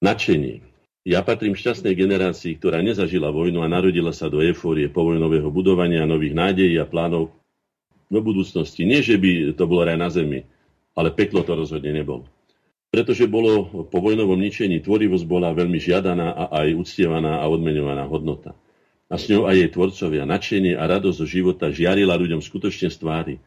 Načenie. 0.00 0.64
Ja 1.02 1.20
patrím 1.26 1.58
šťastnej 1.58 1.98
generácii, 1.98 2.56
ktorá 2.62 2.78
nezažila 2.78 3.34
vojnu 3.34 3.60
a 3.60 3.68
narodila 3.68 4.14
sa 4.14 4.30
do 4.30 4.38
eufórie 4.38 4.86
povojnového 4.86 5.50
budovania 5.50 6.06
nových 6.06 6.32
nádejí 6.32 6.78
a 6.78 6.86
plánov 6.86 7.41
do 8.12 8.20
budúcnosti. 8.20 8.84
Nie, 8.84 9.00
že 9.00 9.16
by 9.16 9.56
to 9.56 9.64
bolo 9.64 9.88
raj 9.88 9.96
na 9.96 10.12
zemi, 10.12 10.44
ale 10.92 11.08
peklo 11.16 11.40
to 11.40 11.56
rozhodne 11.56 11.96
nebolo. 11.96 12.28
Pretože 12.92 13.24
bolo 13.24 13.88
po 13.88 13.98
vojnovom 14.04 14.36
ničení, 14.36 14.84
tvorivosť 14.84 15.24
bola 15.24 15.56
veľmi 15.56 15.80
žiadaná 15.80 16.36
a 16.36 16.44
aj 16.60 16.76
uctievaná 16.76 17.40
a 17.40 17.48
odmenovaná 17.48 18.04
hodnota. 18.04 18.52
A 19.08 19.16
s 19.16 19.32
ňou 19.32 19.48
aj 19.48 19.56
jej 19.56 19.70
tvorcovia. 19.72 20.28
Načenie 20.28 20.76
a 20.76 20.84
radosť 20.84 21.16
zo 21.16 21.24
života 21.24 21.72
žiarila 21.72 22.20
ľuďom 22.20 22.44
skutočne 22.44 22.92
z 22.92 22.96
tvári, 23.00 23.34
e, 23.36 23.40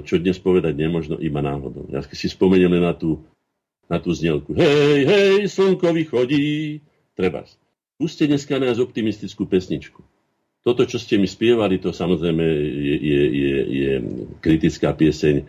čo 0.00 0.16
dnes 0.16 0.40
povedať 0.40 0.72
nemožno 0.72 1.20
iba 1.20 1.44
náhodou. 1.44 1.84
Ja 1.92 2.00
si 2.00 2.32
spomeniem 2.32 2.80
na 2.80 2.96
tú, 2.96 3.20
na 3.92 4.00
tú 4.00 4.16
znelku. 4.16 4.56
Hej, 4.56 5.04
hej, 5.04 5.36
slnko 5.52 5.92
vychodí. 5.92 6.80
Treba. 7.12 7.44
Puste 8.00 8.24
dneska 8.24 8.56
nás 8.56 8.80
optimistickú 8.80 9.44
pesničku. 9.44 10.00
Toto, 10.66 10.82
čo 10.82 10.98
ste 10.98 11.14
mi 11.14 11.30
spievali, 11.30 11.78
to 11.78 11.94
samozrejme 11.94 12.42
je, 12.42 12.96
je, 12.98 13.22
je, 13.30 13.56
je 13.70 13.92
kritická 14.42 14.90
pieseň, 14.98 15.46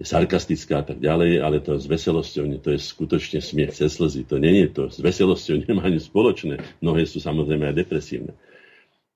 je 0.00 0.04
sarkastická 0.08 0.80
a 0.80 0.84
tak 0.88 1.04
ďalej, 1.04 1.44
ale 1.44 1.60
to 1.60 1.76
s 1.76 1.84
veselosťou, 1.84 2.64
to 2.64 2.72
je 2.72 2.80
skutočne 2.80 3.44
smiech 3.44 3.76
cez 3.76 3.92
slzy. 3.92 4.24
To 4.24 4.40
nie 4.40 4.64
je 4.64 4.68
to. 4.72 4.82
S 4.88 5.04
veselosťou 5.04 5.60
nemá 5.68 5.84
ani 5.84 6.00
spoločné. 6.00 6.80
Mnohé 6.80 7.04
sú 7.04 7.20
samozrejme 7.20 7.68
aj 7.68 7.76
depresívne. 7.76 8.32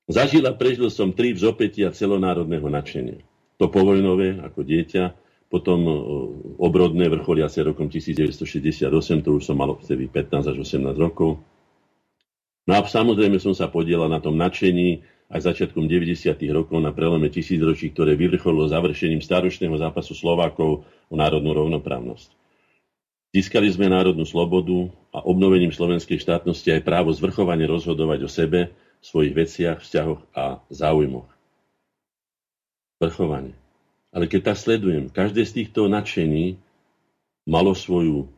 Zažil 0.05 0.45
a 0.45 0.53
prežil 0.53 0.93
som 0.93 1.16
tri 1.16 1.33
vzopetia 1.33 1.97
celonárodného 1.97 2.69
nadšenia. 2.69 3.25
To 3.57 3.73
povojnové, 3.73 4.45
ako 4.45 4.61
dieťa, 4.69 5.16
potom 5.49 5.81
obrodné 6.61 7.09
vrcholiace 7.09 7.65
rokom 7.65 7.89
1968, 7.89 8.85
to 9.25 9.31
už 9.33 9.49
som 9.49 9.57
mal 9.57 9.73
vtedy 9.81 10.12
15 10.12 10.45
až 10.45 10.57
18 10.61 10.93
rokov. 10.93 11.41
No 12.69 12.73
a 12.77 12.85
samozrejme 12.85 13.41
som 13.41 13.57
sa 13.57 13.73
podielal 13.73 14.12
na 14.12 14.20
tom 14.20 14.37
nadšení 14.37 15.01
aj 15.29 15.45
začiatkom 15.45 15.85
90. 15.85 16.33
rokov 16.57 16.81
na 16.81 16.89
prelome 16.89 17.29
tisícročí, 17.29 17.93
ktoré 17.93 18.17
vyvrcholilo 18.17 18.73
završením 18.73 19.21
staročného 19.21 19.77
zápasu 19.77 20.17
Slovákov 20.17 20.89
o 21.13 21.15
národnú 21.15 21.53
rovnoprávnosť. 21.53 22.33
Získali 23.29 23.69
sme 23.69 23.93
národnú 23.93 24.25
slobodu 24.25 24.89
a 25.13 25.21
obnovením 25.21 25.69
slovenskej 25.69 26.17
štátnosti 26.17 26.73
aj 26.73 26.81
právo 26.81 27.13
zvrchovane 27.13 27.69
rozhodovať 27.69 28.25
o 28.25 28.31
sebe, 28.31 28.73
svojich 29.05 29.37
veciach, 29.37 29.79
vzťahoch 29.85 30.21
a 30.33 30.65
záujmoch. 30.73 31.29
Zvrchovanie. 32.99 33.55
Ale 34.11 34.27
keď 34.27 34.41
tak 34.53 34.59
sledujem, 34.59 35.13
každé 35.13 35.45
z 35.45 35.53
týchto 35.63 35.93
nadšení 35.93 36.57
malo 37.45 37.77
svoju, 37.77 38.33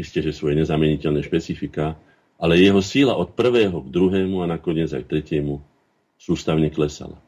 isté, 0.00 0.24
že 0.24 0.32
svoje 0.32 0.56
nezameniteľné 0.64 1.20
špecifika, 1.22 2.00
ale 2.40 2.56
jeho 2.58 2.80
síla 2.80 3.12
od 3.14 3.36
prvého 3.36 3.84
k 3.84 3.92
druhému 3.92 4.40
a 4.42 4.50
nakoniec 4.50 4.90
aj 4.96 5.04
k 5.04 5.10
tretiemu 5.20 5.60
sústavne 6.22 6.70
klesala. 6.70 7.18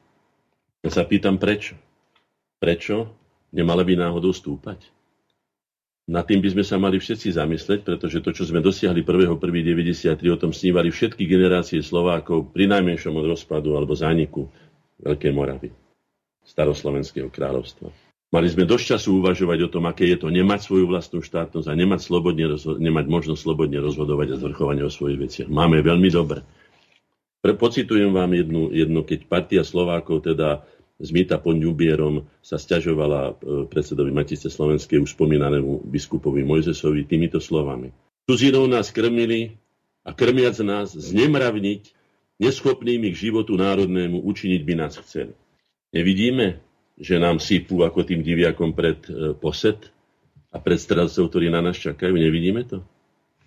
Ja 0.86 0.90
sa 0.94 1.02
pýtam, 1.02 1.42
prečo? 1.42 1.74
Prečo 2.62 3.10
nemala 3.50 3.82
by 3.82 3.98
náhodou 3.98 4.30
stúpať? 4.30 4.86
Nad 6.04 6.28
tým 6.28 6.44
by 6.44 6.52
sme 6.52 6.64
sa 6.68 6.76
mali 6.76 7.00
všetci 7.00 7.32
zamysleť, 7.32 7.80
pretože 7.80 8.20
to, 8.20 8.30
čo 8.30 8.44
sme 8.44 8.60
dosiahli 8.60 9.00
1.1.93, 9.00 10.20
o 10.28 10.36
tom 10.36 10.52
snívali 10.52 10.92
všetky 10.92 11.24
generácie 11.24 11.80
Slovákov 11.80 12.52
pri 12.52 12.68
najmenšom 12.68 13.16
od 13.16 13.24
rozpadu 13.32 13.72
alebo 13.72 13.96
zániku 13.96 14.46
Veľkej 15.00 15.32
Moravy 15.32 15.72
staroslovenského 16.44 17.32
kráľovstva. 17.32 17.88
Mali 18.28 18.50
sme 18.52 18.68
dosť 18.68 18.98
času 18.98 19.24
uvažovať 19.24 19.58
o 19.64 19.72
tom, 19.72 19.88
aké 19.88 20.10
je 20.12 20.18
to 20.20 20.28
nemať 20.28 20.60
svoju 20.66 20.90
vlastnú 20.90 21.24
štátnosť 21.24 21.70
a 21.70 21.74
nemať, 21.74 22.00
slobodne, 22.04 22.52
nemať 22.58 23.06
možnosť 23.08 23.40
slobodne 23.40 23.78
rozhodovať 23.80 24.36
a 24.36 24.40
zvrchovanie 24.42 24.84
o 24.84 24.92
svojich 24.92 25.18
veciach. 25.22 25.48
Máme 25.48 25.80
veľmi 25.80 26.10
dobre. 26.12 26.44
Pocitujem 27.52 28.08
vám 28.08 28.32
jednu, 28.32 28.72
jednu, 28.72 29.04
keď 29.04 29.28
partia 29.28 29.60
Slovákov, 29.60 30.24
teda 30.24 30.64
Zmita 30.96 31.36
pod 31.36 31.60
Ňubierom, 31.60 32.24
sa 32.40 32.56
stiažovala 32.56 33.20
e, 33.28 33.66
predsedovi 33.68 34.14
Matice 34.14 34.48
Slovenskej 34.48 35.02
už 35.02 35.12
spomínanému 35.12 35.84
biskupovi 35.84 36.46
Mojzesovi 36.46 37.04
týmito 37.04 37.42
slovami. 37.42 37.92
Cudzinou 38.24 38.64
nás 38.64 38.88
krmili 38.94 39.58
a 40.06 40.16
krmiac 40.16 40.56
nás 40.64 40.96
znemravniť, 40.96 41.92
neschopnými 42.40 43.10
k 43.12 43.20
životu 43.28 43.58
národnému 43.58 44.22
učiniť 44.22 44.60
by 44.62 44.74
nás 44.78 44.94
chceli. 45.02 45.34
Nevidíme, 45.90 46.62
že 46.94 47.18
nám 47.18 47.42
sypú 47.42 47.82
ako 47.82 48.06
tým 48.06 48.22
diviakom 48.22 48.70
pred 48.72 49.02
e, 49.10 49.34
poset 49.34 49.90
a 50.54 50.62
pred 50.62 50.78
stradcov, 50.78 51.26
ktorí 51.26 51.50
na 51.50 51.58
nás 51.58 51.74
čakajú? 51.74 52.14
Nevidíme 52.14 52.62
to? 52.70 52.86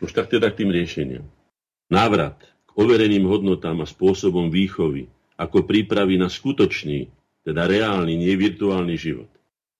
Už 0.04 0.12
tak 0.12 0.28
teda 0.28 0.52
k 0.52 0.62
tým 0.62 0.70
riešeniam. 0.76 1.26
Návrat 1.88 2.57
overeným 2.78 3.26
hodnotám 3.26 3.82
a 3.82 3.90
spôsobom 3.90 4.54
výchovy 4.54 5.10
ako 5.38 5.66
prípravy 5.66 6.22
na 6.22 6.30
skutočný, 6.30 7.10
teda 7.42 7.66
reálny, 7.66 8.14
nie 8.18 8.34
virtuálny 8.38 8.96
život. 8.98 9.30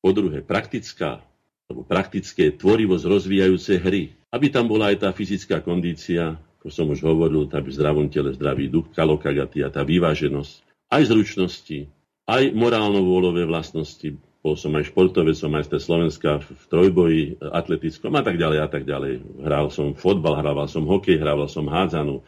Po 0.02 0.14
druhé, 0.14 0.42
praktická 0.42 1.22
alebo 1.68 1.84
praktické 1.84 2.56
tvorivosť 2.56 3.04
rozvíjajúce 3.04 3.76
hry. 3.84 4.16
Aby 4.32 4.48
tam 4.52 4.72
bola 4.72 4.92
aj 4.92 5.04
tá 5.04 5.10
fyzická 5.12 5.60
kondícia, 5.60 6.40
ako 6.60 6.68
som 6.72 6.88
už 6.88 7.04
hovoril, 7.04 7.48
tá 7.52 7.60
v 7.60 7.76
zdravom 7.76 8.08
tele 8.08 8.32
zdravý 8.32 8.72
duch, 8.72 8.88
kalokagatia, 8.96 9.68
tá 9.68 9.84
vyváženosť, 9.84 10.64
aj 10.88 11.02
zručnosti, 11.12 11.92
aj 12.24 12.56
morálno-vôľové 12.56 13.44
vlastnosti. 13.44 14.16
Bol 14.40 14.56
som 14.56 14.72
aj 14.80 14.96
športovec, 14.96 15.36
som 15.36 15.52
majster 15.52 15.80
Slovenska 15.80 16.40
v 16.40 16.64
trojboji 16.72 17.22
atletickom 17.44 18.16
a 18.16 18.24
tak 18.24 18.40
ďalej 18.40 18.60
a 18.64 18.68
tak 18.72 18.88
ďalej. 18.88 19.44
Hral 19.44 19.68
som 19.68 19.92
fotbal, 19.92 20.40
hrával 20.40 20.72
som 20.72 20.88
hokej, 20.88 21.20
hrával 21.20 21.52
som 21.52 21.68
hádzanu. 21.68 22.24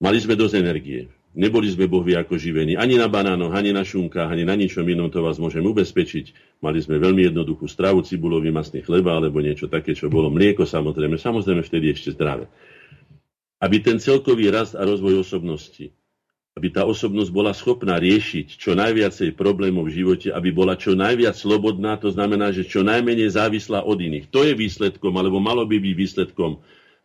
Mali 0.00 0.16
sme 0.16 0.32
dosť 0.32 0.56
energie. 0.56 1.12
Neboli 1.30 1.70
sme 1.70 1.86
bohvi 1.86 2.18
ako 2.18 2.34
živení 2.34 2.74
ani 2.74 2.98
na 2.98 3.06
banánoch, 3.06 3.54
ani 3.54 3.70
na 3.70 3.86
šunkách, 3.86 4.34
ani 4.34 4.42
na 4.42 4.58
ničom 4.58 4.82
inom, 4.82 5.12
to 5.12 5.22
vás 5.22 5.38
môžem 5.38 5.62
ubezpečiť. 5.62 6.58
Mali 6.58 6.82
sme 6.82 6.98
veľmi 6.98 7.30
jednoduchú 7.30 7.70
stravu, 7.70 8.02
cibulový 8.02 8.50
masný 8.50 8.82
chleba 8.82 9.14
alebo 9.14 9.38
niečo 9.38 9.70
také, 9.70 9.94
čo 9.94 10.10
bolo 10.10 10.26
mlieko 10.32 10.66
samozrejme, 10.66 11.20
samozrejme 11.20 11.62
vtedy 11.62 11.94
ešte 11.94 12.18
zdravé. 12.18 12.50
Aby 13.62 13.78
ten 13.78 14.02
celkový 14.02 14.50
rast 14.50 14.74
a 14.74 14.82
rozvoj 14.82 15.22
osobnosti 15.22 15.94
aby 16.58 16.68
tá 16.74 16.82
osobnosť 16.82 17.30
bola 17.30 17.54
schopná 17.54 17.96
riešiť 18.02 18.58
čo 18.58 18.74
najviacej 18.74 19.38
problémov 19.38 19.86
v 19.86 20.02
živote, 20.02 20.28
aby 20.34 20.50
bola 20.50 20.74
čo 20.74 20.98
najviac 20.98 21.38
slobodná, 21.38 21.94
to 21.96 22.10
znamená, 22.10 22.50
že 22.50 22.66
čo 22.66 22.82
najmenej 22.82 23.32
závislá 23.32 23.86
od 23.86 23.96
iných. 23.96 24.28
To 24.34 24.42
je 24.42 24.58
výsledkom, 24.58 25.14
alebo 25.14 25.38
malo 25.38 25.62
by 25.62 25.78
byť 25.78 25.94
výsledkom 25.94 26.58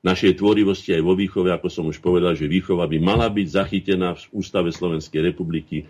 našej 0.06 0.38
tvorivosti 0.38 0.94
aj 0.94 1.02
vo 1.02 1.18
výchove, 1.18 1.50
ako 1.50 1.68
som 1.68 1.90
už 1.90 1.98
povedal, 1.98 2.38
že 2.38 2.46
výchova 2.46 2.86
by 2.86 2.98
mala 3.02 3.26
byť 3.26 3.48
zachytená 3.50 4.14
v 4.14 4.24
Ústave 4.38 4.70
Slovenskej 4.70 5.34
republiky 5.34 5.90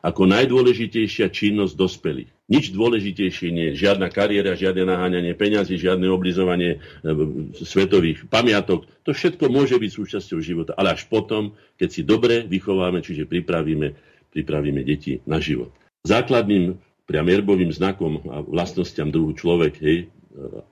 ako 0.00 0.24
najdôležitejšia 0.24 1.28
činnosť 1.28 1.76
dospelých. 1.76 2.30
Nič 2.48 2.72
dôležitejšie 2.72 3.48
nie 3.52 3.66
je 3.72 3.84
žiadna 3.84 4.08
kariéra, 4.08 4.56
žiadne 4.56 4.88
naháňanie 4.88 5.36
peňazí, 5.36 5.76
žiadne 5.76 6.08
oblizovanie 6.08 6.80
e, 6.80 7.12
svetových 7.60 8.24
pamiatok. 8.32 8.88
To 9.04 9.12
všetko 9.12 9.52
môže 9.52 9.76
byť 9.76 9.90
súčasťou 9.92 10.40
života, 10.40 10.72
ale 10.74 10.96
až 10.96 11.04
potom, 11.04 11.52
keď 11.76 11.88
si 11.92 12.00
dobre 12.02 12.48
vychováme, 12.48 13.04
čiže 13.04 13.28
pripravíme, 13.28 13.92
pripravíme 14.32 14.80
deti 14.82 15.20
na 15.28 15.36
život. 15.36 15.70
Základným 16.08 16.80
priam 17.04 17.28
erbovým 17.28 17.70
znakom 17.70 18.24
a 18.32 18.40
vlastnostiam 18.40 19.12
druhu 19.12 19.36
človek, 19.36 19.74
hej, 19.84 20.08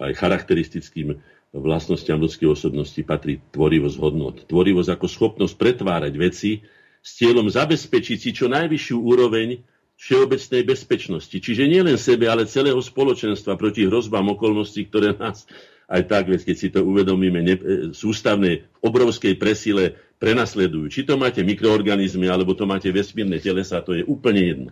aj 0.01 0.13
charakteristickým 0.17 1.19
vlastnostiam 1.53 2.21
ľudskej 2.21 2.49
osobnosti 2.49 3.01
patrí 3.05 3.41
tvorivosť 3.57 3.97
hodnot. 3.97 4.37
Tvorivosť 4.49 4.91
ako 4.93 5.07
schopnosť 5.09 5.55
pretvárať 5.57 6.15
veci, 6.21 6.61
s 7.01 7.11
cieľom 7.17 7.49
zabezpečiť 7.49 8.19
si 8.21 8.31
čo 8.37 8.53
najvyššiu 8.53 8.97
úroveň 9.01 9.65
všeobecnej 9.99 10.63
bezpečnosti. 10.63 11.37
Čiže 11.41 11.67
nielen 11.67 11.99
sebe, 11.99 12.31
ale 12.31 12.47
celého 12.47 12.79
spoločenstva 12.79 13.59
proti 13.59 13.89
hrozbám 13.89 14.31
okolností, 14.37 14.87
ktoré 14.87 15.17
nás 15.17 15.49
aj 15.89 16.03
tak, 16.05 16.29
keď 16.29 16.57
si 16.57 16.69
to 16.69 16.85
uvedomíme, 16.85 17.41
ne, 17.41 17.57
e, 17.57 17.91
v 17.91 18.53
obrovskej 18.85 19.41
presile 19.41 19.97
prenasledujú. 20.21 20.93
Či 20.93 21.09
to 21.09 21.17
máte 21.17 21.41
mikroorganizmy, 21.41 22.29
alebo 22.29 22.53
to 22.53 22.69
máte 22.69 22.93
vesmírne 22.93 23.41
telesa, 23.41 23.81
to 23.81 23.97
je 23.97 24.05
úplne 24.05 24.43
jedno. 24.45 24.71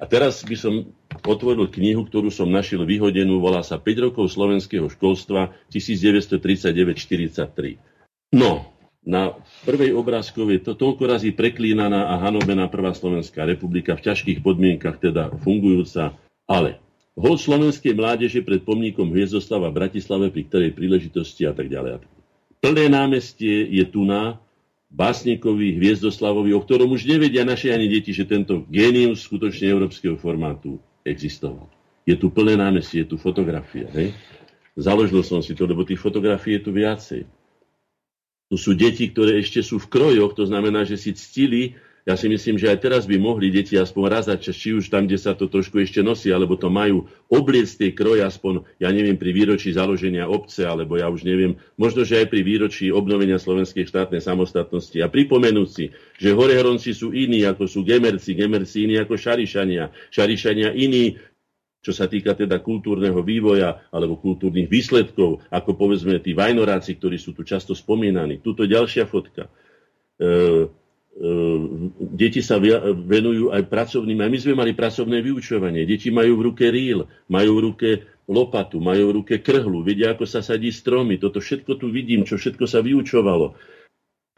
A 0.00 0.08
teraz 0.08 0.40
by 0.40 0.56
som 0.56 0.88
otvoril 1.28 1.68
knihu, 1.68 2.08
ktorú 2.08 2.32
som 2.32 2.48
našiel 2.48 2.88
vyhodenú, 2.88 3.36
volá 3.36 3.60
sa 3.60 3.76
5 3.76 4.08
rokov 4.08 4.32
slovenského 4.32 4.88
školstva 4.88 5.52
1939-43. 5.68 7.76
No, 8.32 8.72
na 9.04 9.36
prvej 9.68 9.92
obrázkovej 9.92 10.64
to 10.64 10.72
toľko 10.72 11.04
razy 11.04 11.36
preklínaná 11.36 12.08
a 12.12 12.16
hanobená 12.16 12.68
Prvá 12.72 12.96
Slovenská 12.96 13.44
republika 13.44 13.92
v 13.96 14.04
ťažkých 14.08 14.40
podmienkach 14.40 14.96
teda 15.00 15.30
fungujúca, 15.40 16.12
ale 16.48 16.80
hol 17.16 17.36
slovenskej 17.36 17.92
mládeže 17.92 18.40
pred 18.40 18.64
pomníkom 18.64 19.12
Hviezdoslava 19.12 19.68
v 19.68 19.84
Bratislave 19.84 20.32
pri 20.32 20.48
ktorej 20.48 20.76
príležitosti 20.76 21.44
a 21.44 21.52
tak 21.52 21.68
ďalej. 21.68 22.00
Plné 22.60 22.92
námestie 22.92 23.68
je 23.68 23.84
tu 23.88 24.04
na 24.04 24.36
básnikovi 24.90 25.78
Hviezdoslavovi, 25.78 26.50
o 26.50 26.60
ktorom 26.60 26.90
už 26.92 27.06
nevedia 27.06 27.46
naše 27.46 27.70
ani 27.70 27.86
deti, 27.86 28.10
že 28.10 28.26
tento 28.26 28.66
génius 28.66 29.22
skutočne 29.24 29.70
európskeho 29.70 30.18
formátu 30.18 30.82
existoval. 31.06 31.70
Je 32.04 32.18
tu 32.18 32.28
plné 32.28 32.58
námestie, 32.58 33.06
je 33.06 33.14
tu 33.14 33.16
fotografia. 33.16 33.86
Hej? 33.94 34.12
Založil 34.74 35.22
som 35.22 35.38
si 35.40 35.54
to, 35.54 35.64
lebo 35.70 35.86
tých 35.86 36.02
fotografií 36.02 36.58
je 36.58 36.62
tu 36.66 36.70
viacej. 36.74 37.22
Tu 38.50 38.56
sú 38.58 38.74
deti, 38.74 39.06
ktoré 39.06 39.38
ešte 39.38 39.62
sú 39.62 39.78
v 39.78 39.86
krojoch, 39.86 40.34
to 40.34 40.42
znamená, 40.42 40.82
že 40.82 40.98
si 40.98 41.14
ctili. 41.14 41.78
Ja 42.10 42.18
si 42.18 42.26
myslím, 42.26 42.58
že 42.58 42.66
aj 42.66 42.82
teraz 42.82 43.06
by 43.06 43.22
mohli 43.22 43.54
deti 43.54 43.78
aspoň 43.78 44.02
raz 44.10 44.26
za 44.26 44.34
čas, 44.34 44.58
či 44.58 44.74
už 44.74 44.90
tam, 44.90 45.06
kde 45.06 45.14
sa 45.14 45.30
to 45.30 45.46
trošku 45.46 45.78
ešte 45.78 46.02
nosí, 46.02 46.34
alebo 46.34 46.58
to 46.58 46.66
majú 46.66 47.06
obliec 47.30 47.70
tej 47.70 47.94
kroje 47.94 48.26
aspoň, 48.26 48.66
ja 48.82 48.90
neviem, 48.90 49.14
pri 49.14 49.30
výročí 49.30 49.70
založenia 49.70 50.26
obce, 50.26 50.66
alebo 50.66 50.98
ja 50.98 51.06
už 51.06 51.22
neviem, 51.22 51.54
možno, 51.78 52.02
že 52.02 52.18
aj 52.18 52.34
pri 52.34 52.42
výročí 52.42 52.90
obnovenia 52.90 53.38
slovenskej 53.38 53.86
štátnej 53.86 54.18
samostatnosti. 54.18 54.98
A 54.98 55.06
pripomenúť 55.06 55.68
si, 55.70 55.94
že 56.18 56.34
Horehoronci 56.34 56.90
sú 56.98 57.14
iní, 57.14 57.46
ako 57.46 57.70
sú 57.70 57.86
Gemerci, 57.86 58.34
Gemerci 58.34 58.90
iní 58.90 58.98
ako 58.98 59.14
Šarišania, 59.14 59.94
Šarišania 60.10 60.74
iní, 60.74 61.14
čo 61.78 61.94
sa 61.94 62.10
týka 62.10 62.34
teda 62.34 62.58
kultúrneho 62.58 63.22
vývoja 63.22 63.86
alebo 63.94 64.18
kultúrnych 64.18 64.66
výsledkov, 64.66 65.46
ako 65.46 65.70
povedzme 65.78 66.18
tí 66.18 66.34
vajnoráci, 66.34 66.98
ktorí 66.98 67.22
sú 67.22 67.38
tu 67.38 67.46
často 67.46 67.70
spomínaní. 67.70 68.42
Tuto 68.42 68.66
ďalšia 68.66 69.06
fotka. 69.06 69.46
E, 70.18 70.68
deti 72.14 72.40
sa 72.40 72.62
venujú 72.94 73.50
aj 73.50 73.66
pracovným, 73.66 74.22
aj 74.22 74.30
my 74.30 74.38
sme 74.38 74.54
mali 74.54 74.72
pracovné 74.72 75.18
vyučovanie. 75.20 75.82
Deti 75.84 76.08
majú 76.08 76.38
v 76.38 76.44
ruke 76.52 76.66
ríl, 76.70 77.04
majú 77.26 77.50
v 77.58 77.64
ruke 77.66 77.90
lopatu, 78.30 78.78
majú 78.78 79.10
v 79.10 79.16
ruke 79.22 79.34
krhlu, 79.42 79.82
vedia, 79.82 80.14
ako 80.14 80.24
sa 80.24 80.38
sadí 80.40 80.70
stromy. 80.70 81.18
Toto 81.18 81.42
všetko 81.42 81.76
tu 81.76 81.90
vidím, 81.90 82.22
čo 82.22 82.38
všetko 82.38 82.64
sa 82.64 82.78
vyučovalo. 82.80 83.58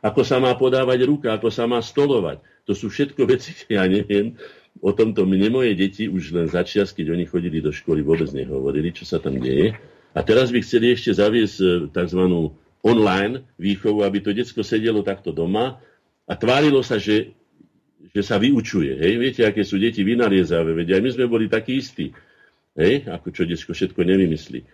Ako 0.02 0.26
sa 0.26 0.42
má 0.42 0.50
podávať 0.58 1.06
ruka, 1.06 1.30
ako 1.36 1.52
sa 1.52 1.68
má 1.68 1.78
stolovať. 1.78 2.42
To 2.66 2.72
sú 2.74 2.90
všetko 2.90 3.20
veci, 3.28 3.52
ja 3.76 3.84
neviem, 3.84 4.34
o 4.80 4.90
tomto 4.96 5.28
mne 5.28 5.52
moje 5.52 5.76
deti 5.76 6.08
už 6.08 6.32
len 6.32 6.48
začias, 6.48 6.96
keď 6.96 7.12
oni 7.12 7.28
chodili 7.28 7.60
do 7.60 7.70
školy, 7.70 8.00
vôbec 8.00 8.32
nehovorili, 8.32 8.90
čo 8.90 9.04
sa 9.04 9.20
tam 9.20 9.36
deje. 9.36 9.76
A 10.16 10.20
teraz 10.24 10.48
by 10.48 10.60
chceli 10.64 10.92
ešte 10.92 11.12
zaviesť 11.12 11.56
e, 11.60 11.66
tzv. 11.92 12.20
online 12.84 13.44
výchovu, 13.56 14.04
aby 14.04 14.20
to 14.20 14.36
detsko 14.36 14.60
sedelo 14.60 15.00
takto 15.00 15.32
doma 15.32 15.80
a 16.32 16.40
tvárilo 16.40 16.80
sa, 16.80 16.96
že, 16.96 17.36
že 18.16 18.22
sa 18.24 18.40
vyučuje. 18.40 18.96
Hej? 18.96 19.12
Viete, 19.20 19.40
aké 19.44 19.68
sú 19.68 19.76
deti 19.76 20.00
vynaliezavé, 20.00 20.72
veď 20.72 21.04
my 21.04 21.10
sme 21.12 21.28
boli 21.28 21.52
takí 21.52 21.76
istí. 21.76 22.08
Hej? 22.72 23.04
Ako 23.04 23.28
čo 23.36 23.44
detsko 23.44 23.76
všetko 23.76 24.00
nevymyslí. 24.00 24.64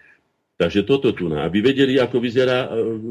Takže 0.54 0.86
toto 0.86 1.10
tu 1.10 1.26
na, 1.26 1.42
aby 1.42 1.58
vedeli, 1.62 1.98
ako 1.98 2.18
vyzerá 2.22 2.66
e, 2.66 2.68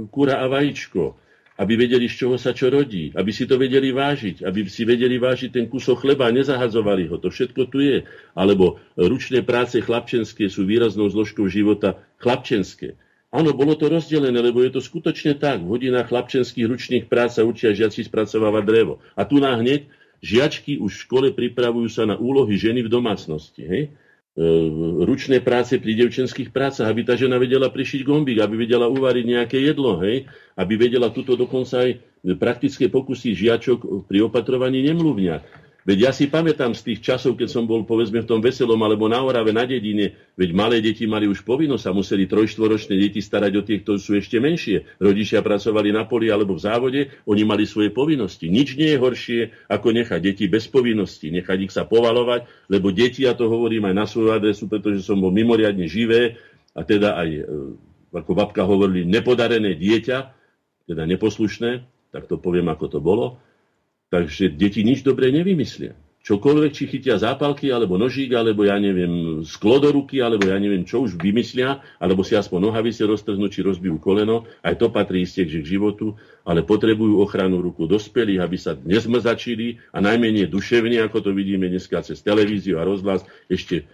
kura 0.07 0.39
a 0.39 0.47
vajíčko, 0.47 1.15
aby 1.59 1.73
vedeli, 1.75 2.07
z 2.07 2.23
čoho 2.23 2.35
sa 2.39 2.55
čo 2.55 2.71
rodí, 2.71 3.11
aby 3.15 3.31
si 3.35 3.47
to 3.47 3.59
vedeli 3.59 3.91
vážiť, 3.91 4.43
aby 4.47 4.67
si 4.67 4.83
vedeli 4.87 5.19
vážiť 5.19 5.55
ten 5.55 5.65
kusok 5.67 6.07
chleba 6.07 6.31
nezahadzovali 6.31 7.07
ho. 7.11 7.19
To 7.19 7.27
všetko 7.31 7.61
tu 7.67 7.83
je. 7.83 8.03
Alebo 8.35 8.79
ručné 8.95 9.43
práce 9.43 9.79
chlapčenské 9.79 10.47
sú 10.47 10.63
výraznou 10.63 11.07
zložkou 11.11 11.47
života 11.51 11.99
chlapčenské. 12.19 12.99
Áno, 13.27 13.51
bolo 13.51 13.75
to 13.75 13.91
rozdelené, 13.91 14.39
lebo 14.39 14.63
je 14.63 14.71
to 14.71 14.79
skutočne 14.79 15.35
tak. 15.35 15.59
V 15.59 15.75
hodinách 15.75 16.07
chlapčenských 16.07 16.63
ručných 16.63 17.05
prác 17.11 17.35
sa 17.35 17.43
učia 17.43 17.75
žiaci 17.75 18.07
spracovávať 18.07 18.63
drevo. 18.63 19.03
A 19.19 19.27
tu 19.27 19.43
náhneď 19.43 19.91
žiačky 20.23 20.79
už 20.79 20.95
v 20.95 21.03
škole 21.03 21.27
pripravujú 21.35 21.91
sa 21.91 22.07
na 22.07 22.15
úlohy 22.15 22.55
ženy 22.55 22.87
v 22.87 22.93
domácnosti. 22.93 23.67
Hej? 23.67 23.81
E, 23.83 24.47
ručné 25.03 25.43
práce 25.43 25.75
pri 25.75 26.07
devčenských 26.07 26.55
prácach, 26.55 26.87
aby 26.87 27.03
tá 27.03 27.19
žena 27.19 27.35
vedela 27.35 27.67
prišiť 27.67 28.07
gombík, 28.07 28.39
aby 28.39 28.63
vedela 28.63 28.87
uvariť 28.87 29.25
nejaké 29.27 29.59
jedlo, 29.59 29.99
hej? 30.07 30.23
aby 30.55 30.73
vedela 30.79 31.11
tuto 31.11 31.35
dokonca 31.35 31.83
aj 31.83 31.99
praktické 32.39 32.87
pokusy 32.87 33.35
žiačok 33.35 34.07
pri 34.07 34.23
opatrovaní 34.23 34.87
nemluvňa. 34.87 35.66
Veď 35.87 35.97
ja 36.03 36.11
si 36.11 36.27
pamätám 36.27 36.75
z 36.75 36.83
tých 36.83 36.99
časov, 36.99 37.39
keď 37.39 37.47
som 37.47 37.63
bol 37.63 37.87
povedzme 37.87 38.19
v 38.19 38.27
tom 38.27 38.43
Veselom 38.43 38.75
alebo 38.83 39.07
na 39.07 39.23
Orave, 39.23 39.55
na 39.55 39.63
dedine, 39.63 40.19
veď 40.35 40.49
malé 40.51 40.83
deti 40.83 41.07
mali 41.07 41.31
už 41.31 41.47
povinnosť 41.47 41.87
a 41.87 41.95
museli 41.95 42.27
trojštvoročné 42.27 42.91
deti 42.99 43.23
starať 43.23 43.53
o 43.55 43.63
tie, 43.63 43.79
ktorí 43.79 43.95
sú 43.95 44.19
ešte 44.19 44.35
menšie. 44.43 44.83
Rodičia 44.99 45.39
pracovali 45.39 45.95
na 45.95 46.03
poli 46.03 46.27
alebo 46.27 46.59
v 46.59 46.63
závode, 46.67 47.01
oni 47.23 47.47
mali 47.47 47.63
svoje 47.63 47.95
povinnosti. 47.95 48.51
Nič 48.51 48.75
nie 48.75 48.91
je 48.91 48.99
horšie, 48.99 49.39
ako 49.71 49.95
nechať 49.95 50.19
deti 50.19 50.51
bez 50.51 50.67
povinnosti, 50.67 51.31
nechať 51.31 51.57
ich 51.63 51.71
sa 51.71 51.87
povalovať, 51.87 52.67
lebo 52.67 52.91
deti, 52.91 53.23
ja 53.23 53.31
to 53.31 53.47
hovorím 53.47 53.87
aj 53.87 53.95
na 53.95 54.03
svoju 54.03 54.35
adresu, 54.35 54.67
pretože 54.67 55.07
som 55.07 55.15
bol 55.23 55.31
mimoriadne 55.31 55.87
živé 55.87 56.35
a 56.75 56.83
teda 56.83 57.15
aj, 57.15 57.29
e, 57.31 57.43
ako 58.11 58.31
babka 58.35 58.67
hovorili, 58.67 59.07
nepodarené 59.07 59.79
dieťa, 59.79 60.17
teda 60.83 61.07
neposlušné, 61.07 61.87
tak 62.11 62.27
to 62.27 62.35
poviem, 62.35 62.67
ako 62.67 62.91
to 62.91 62.99
bolo, 62.99 63.39
Takže 64.07 64.55
deti 64.55 64.87
nič 64.87 65.03
dobré 65.03 65.35
nevymyslia. 65.35 65.95
Čokoľvek, 66.27 66.71
či 66.75 66.91
chytia 66.91 67.15
zápalky, 67.15 67.71
alebo 67.71 67.95
nožík, 67.95 68.35
alebo 68.35 68.67
ja 68.67 68.75
neviem, 68.75 69.47
sklo 69.47 69.79
do 69.79 69.95
ruky, 69.95 70.19
alebo 70.19 70.51
ja 70.51 70.59
neviem, 70.59 70.83
čo 70.83 71.07
už 71.07 71.15
vymyslia, 71.15 71.79
alebo 72.03 72.19
si 72.19 72.35
aspoň 72.35 72.67
nohavice 72.67 73.07
roztrhnú, 73.07 73.47
či 73.47 73.63
rozbijú 73.63 73.95
koleno, 73.95 74.43
aj 74.59 74.75
to 74.75 74.91
patrí 74.91 75.23
isté 75.23 75.47
k 75.47 75.63
životu, 75.63 76.19
ale 76.43 76.67
potrebujú 76.67 77.23
ochranu 77.23 77.63
ruku 77.63 77.87
dospelých, 77.87 78.43
aby 78.43 78.57
sa 78.59 78.75
nezmrzačili 78.75 79.79
a 79.95 80.03
najmenej 80.03 80.51
duševne, 80.51 80.99
ako 81.07 81.23
to 81.23 81.31
vidíme 81.31 81.71
dneska 81.71 82.03
cez 82.03 82.19
televíziu 82.19 82.75
a 82.75 82.83
rozhlas, 82.83 83.23
ešte, 83.47 83.87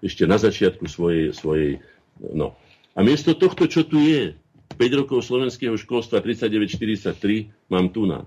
ešte 0.00 0.24
na 0.24 0.40
začiatku 0.40 0.88
svojej, 0.88 1.36
svojej 1.36 1.84
no. 2.32 2.56
A 2.96 3.04
miesto 3.04 3.36
tohto, 3.36 3.68
čo 3.68 3.84
tu 3.84 4.00
je, 4.00 4.32
5 4.72 5.00
rokov 5.04 5.20
slovenského 5.20 5.76
školstva 5.76 6.24
3943, 6.24 7.68
mám 7.68 7.92
tu 7.92 8.08
na 8.08 8.24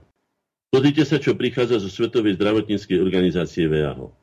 Pozrite 0.72 1.04
sa, 1.04 1.20
čo 1.20 1.36
prichádza 1.36 1.84
zo 1.84 1.92
Svetovej 1.92 2.40
zdravotníckej 2.40 2.96
organizácie 3.04 3.68
VAHO. 3.68 4.16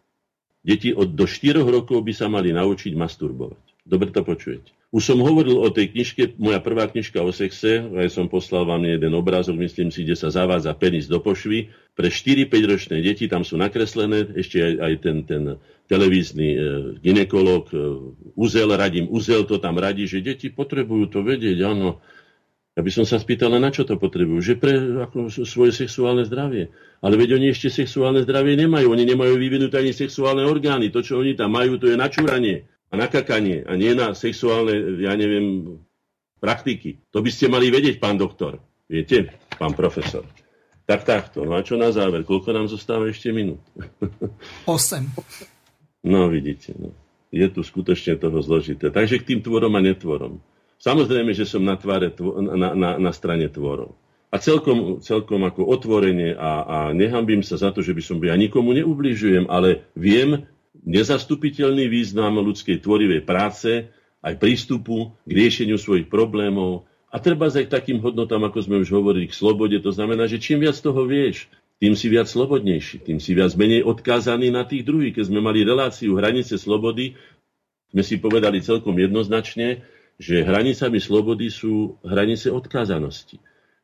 Deti 0.65 0.97
od 0.97 1.13
do 1.13 1.29
4 1.29 1.61
rokov 1.61 2.01
by 2.01 2.13
sa 2.17 2.33
mali 2.33 2.57
naučiť 2.57 2.97
masturbovať. 2.97 3.85
Dobre 3.85 4.09
to 4.09 4.25
počujete. 4.25 4.73
Už 4.89 5.05
som 5.05 5.21
hovoril 5.21 5.61
o 5.61 5.69
tej 5.69 5.93
knižke, 5.93 6.41
moja 6.41 6.65
prvá 6.65 6.89
knižka 6.89 7.21
o 7.21 7.29
sexe, 7.29 7.85
aj 7.93 8.09
som 8.09 8.33
poslal 8.33 8.65
vám 8.65 8.89
jeden 8.89 9.13
obrázok, 9.13 9.61
myslím 9.61 9.93
si, 9.93 10.09
kde 10.09 10.17
sa 10.17 10.33
zavádza 10.33 10.73
penis 10.73 11.05
do 11.05 11.21
pošvy. 11.21 11.69
Pre 11.93 12.09
4-5 12.09 12.49
ročné 12.65 12.97
deti 13.05 13.29
tam 13.29 13.45
sú 13.45 13.61
nakreslené, 13.61 14.33
ešte 14.33 14.65
aj, 14.65 14.73
aj 14.81 14.93
ten, 15.05 15.17
ten 15.29 15.43
televízny 15.93 16.49
e, 16.57 16.59
ginekolog, 17.05 17.69
e, 17.69 17.77
Uzel, 18.41 18.73
radím, 18.73 19.13
Uzel 19.13 19.45
to 19.45 19.61
tam 19.61 19.77
radí, 19.77 20.09
že 20.09 20.25
deti 20.25 20.49
potrebujú 20.49 21.13
to 21.13 21.21
vedieť, 21.21 21.69
áno, 21.69 22.01
by 22.85 22.91
som 22.95 23.03
sa 23.03 23.19
spýtal, 23.19 23.51
na 23.51 23.75
čo 23.75 23.83
to 23.83 23.99
potrebujú? 23.99 24.39
Že 24.39 24.55
pre 24.61 24.75
ako, 25.03 25.33
svoje 25.43 25.75
sexuálne 25.75 26.23
zdravie. 26.23 26.71
Ale 27.03 27.15
veď 27.19 27.39
oni 27.41 27.51
ešte 27.51 27.73
sexuálne 27.73 28.23
zdravie 28.23 28.55
nemajú. 28.55 28.95
Oni 28.95 29.03
nemajú 29.03 29.35
vyvinuté 29.35 29.83
ani 29.83 29.91
sexuálne 29.91 30.47
orgány. 30.47 30.95
To, 30.95 31.03
čo 31.03 31.19
oni 31.19 31.35
tam 31.35 31.59
majú, 31.59 31.81
to 31.81 31.91
je 31.91 31.99
načúranie 31.99 32.71
a 32.89 32.95
nakakanie 32.97 33.67
a 33.67 33.77
nie 33.77 33.93
na 33.93 34.15
sexuálne, 34.15 35.01
ja 35.03 35.13
neviem, 35.19 35.81
praktiky. 36.41 37.03
To 37.13 37.21
by 37.21 37.31
ste 37.35 37.51
mali 37.51 37.69
vedieť, 37.69 37.99
pán 38.01 38.17
doktor. 38.17 38.63
Viete, 38.89 39.37
pán 39.59 39.77
profesor. 39.77 40.25
Tak 40.89 41.05
takto. 41.05 41.45
No 41.45 41.53
a 41.53 41.61
čo 41.61 41.77
na 41.77 41.93
záver? 41.93 42.25
Koľko 42.25 42.49
nám 42.57 42.67
zostáva 42.73 43.13
ešte 43.13 43.29
minút? 43.29 43.61
8. 44.65 46.09
No 46.09 46.33
vidíte. 46.33 46.73
No. 46.81 46.97
Je 47.29 47.45
tu 47.53 47.61
skutočne 47.61 48.17
toho 48.17 48.41
zložité. 48.41 48.89
Takže 48.89 49.21
k 49.21 49.37
tým 49.37 49.41
tvorom 49.45 49.77
a 49.77 49.85
netvorom. 49.85 50.41
Samozrejme, 50.79 51.35
že 51.35 51.43
som 51.43 51.63
na, 51.67 51.75
tváre, 51.75 52.15
na, 52.39 52.75
na, 52.75 52.91
na 52.99 53.13
strane 53.15 53.51
tvorov. 53.51 53.99
A 54.29 54.37
celkom, 54.39 55.01
celkom 55.01 55.41
ako 55.43 55.65
otvorenie 55.67 56.37
a, 56.37 56.53
a 56.63 56.79
nehambím 56.93 57.41
sa 57.41 57.57
za 57.57 57.73
to, 57.73 57.81
že 57.81 57.97
by 57.97 58.03
som 58.05 58.21
ja 58.21 58.37
nikomu 58.37 58.77
neubližujem, 58.77 59.49
ale 59.49 59.89
viem 59.97 60.45
nezastupiteľný 60.85 61.89
význam 61.89 62.39
ľudskej 62.39 62.85
tvorivej 62.85 63.25
práce, 63.25 63.89
aj 64.23 64.35
prístupu 64.37 65.17
k 65.25 65.31
riešeniu 65.31 65.81
svojich 65.81 66.07
problémov 66.13 66.87
a 67.09 67.17
treba 67.19 67.49
aj 67.49 67.67
k 67.67 67.75
takým 67.75 67.99
hodnotám, 68.05 68.45
ako 68.45 68.59
sme 68.61 68.77
už 68.85 68.93
hovorili, 68.93 69.33
k 69.33 69.35
slobode. 69.35 69.81
To 69.81 69.91
znamená, 69.91 70.29
že 70.29 70.37
čím 70.37 70.61
viac 70.61 70.77
toho 70.77 71.09
vieš, 71.09 71.49
tým 71.79 71.95
si 71.97 72.11
viac 72.11 72.29
slobodnejší, 72.29 73.07
tým 73.07 73.23
si 73.23 73.33
viac 73.33 73.55
menej 73.55 73.87
odkázaný 73.87 74.51
na 74.53 74.67
tých 74.67 74.85
druhých. 74.85 75.17
Keď 75.17 75.25
sme 75.31 75.41
mali 75.41 75.65
reláciu 75.65 76.19
hranice 76.19 76.59
slobody, 76.59 77.17
sme 77.95 78.03
si 78.05 78.21
povedali 78.21 78.61
celkom 78.61 78.93
jednoznačne, 78.99 79.81
že 80.19 80.43
hranicami 80.43 80.99
slobody 80.99 81.47
sú 81.49 82.03
hranice 82.03 82.51
odkázanosti. 82.51 83.39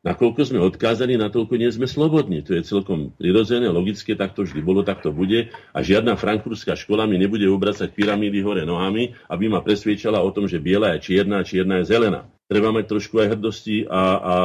Nakoľko 0.05 0.41
sme 0.45 0.61
odkázaní, 0.61 1.17
natoľko 1.17 1.57
nie 1.57 1.73
sme 1.73 1.89
slobodní. 1.89 2.45
To 2.45 2.53
je 2.53 2.61
celkom 2.61 3.09
prirodzené, 3.17 3.73
logické, 3.73 4.13
tak 4.13 4.37
to 4.37 4.45
vždy 4.45 4.61
bolo, 4.61 4.85
tak 4.85 5.01
to 5.01 5.09
bude. 5.09 5.49
A 5.73 5.79
žiadna 5.81 6.13
frankfurtská 6.13 6.77
škola 6.77 7.09
mi 7.09 7.17
nebude 7.17 7.49
obracať 7.49 7.89
pyramídy 7.89 8.45
hore 8.45 8.69
nohami, 8.69 9.17
aby 9.33 9.49
ma 9.49 9.65
presviečala 9.65 10.21
o 10.21 10.29
tom, 10.29 10.45
že 10.45 10.61
biela 10.61 10.93
je 10.93 11.09
čierna 11.09 11.41
a 11.41 11.47
čierna 11.47 11.81
je 11.81 11.89
zelená. 11.89 12.29
Treba 12.45 12.69
mať 12.69 12.85
trošku 12.85 13.17
aj 13.17 13.33
hrdosti 13.33 13.89
a, 13.89 14.03
a 14.13 14.35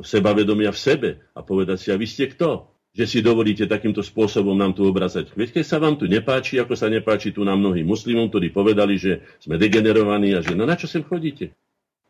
sebavedomia 0.00 0.72
v 0.72 0.80
sebe 0.80 1.10
a 1.36 1.44
povedať 1.44 1.76
si, 1.76 1.88
a 1.92 2.00
vy 2.00 2.08
ste 2.08 2.32
kto? 2.32 2.72
Že 2.92 3.08
si 3.08 3.24
dovolíte 3.24 3.64
takýmto 3.64 4.04
spôsobom 4.04 4.52
nám 4.52 4.76
tu 4.76 4.84
obracať. 4.84 5.32
Veď 5.32 5.60
keď 5.60 5.64
sa 5.64 5.80
vám 5.80 5.96
tu 5.96 6.04
nepáči, 6.04 6.60
ako 6.60 6.76
sa 6.76 6.92
nepáči 6.92 7.32
tu 7.32 7.40
na 7.40 7.56
mnohým 7.56 7.88
muslimom, 7.88 8.28
ktorí 8.28 8.52
povedali, 8.52 9.00
že 9.00 9.24
sme 9.40 9.56
degenerovaní 9.56 10.36
a 10.36 10.44
že 10.44 10.52
no 10.52 10.68
na 10.68 10.76
čo 10.76 10.84
sem 10.84 11.00
chodíte? 11.00 11.56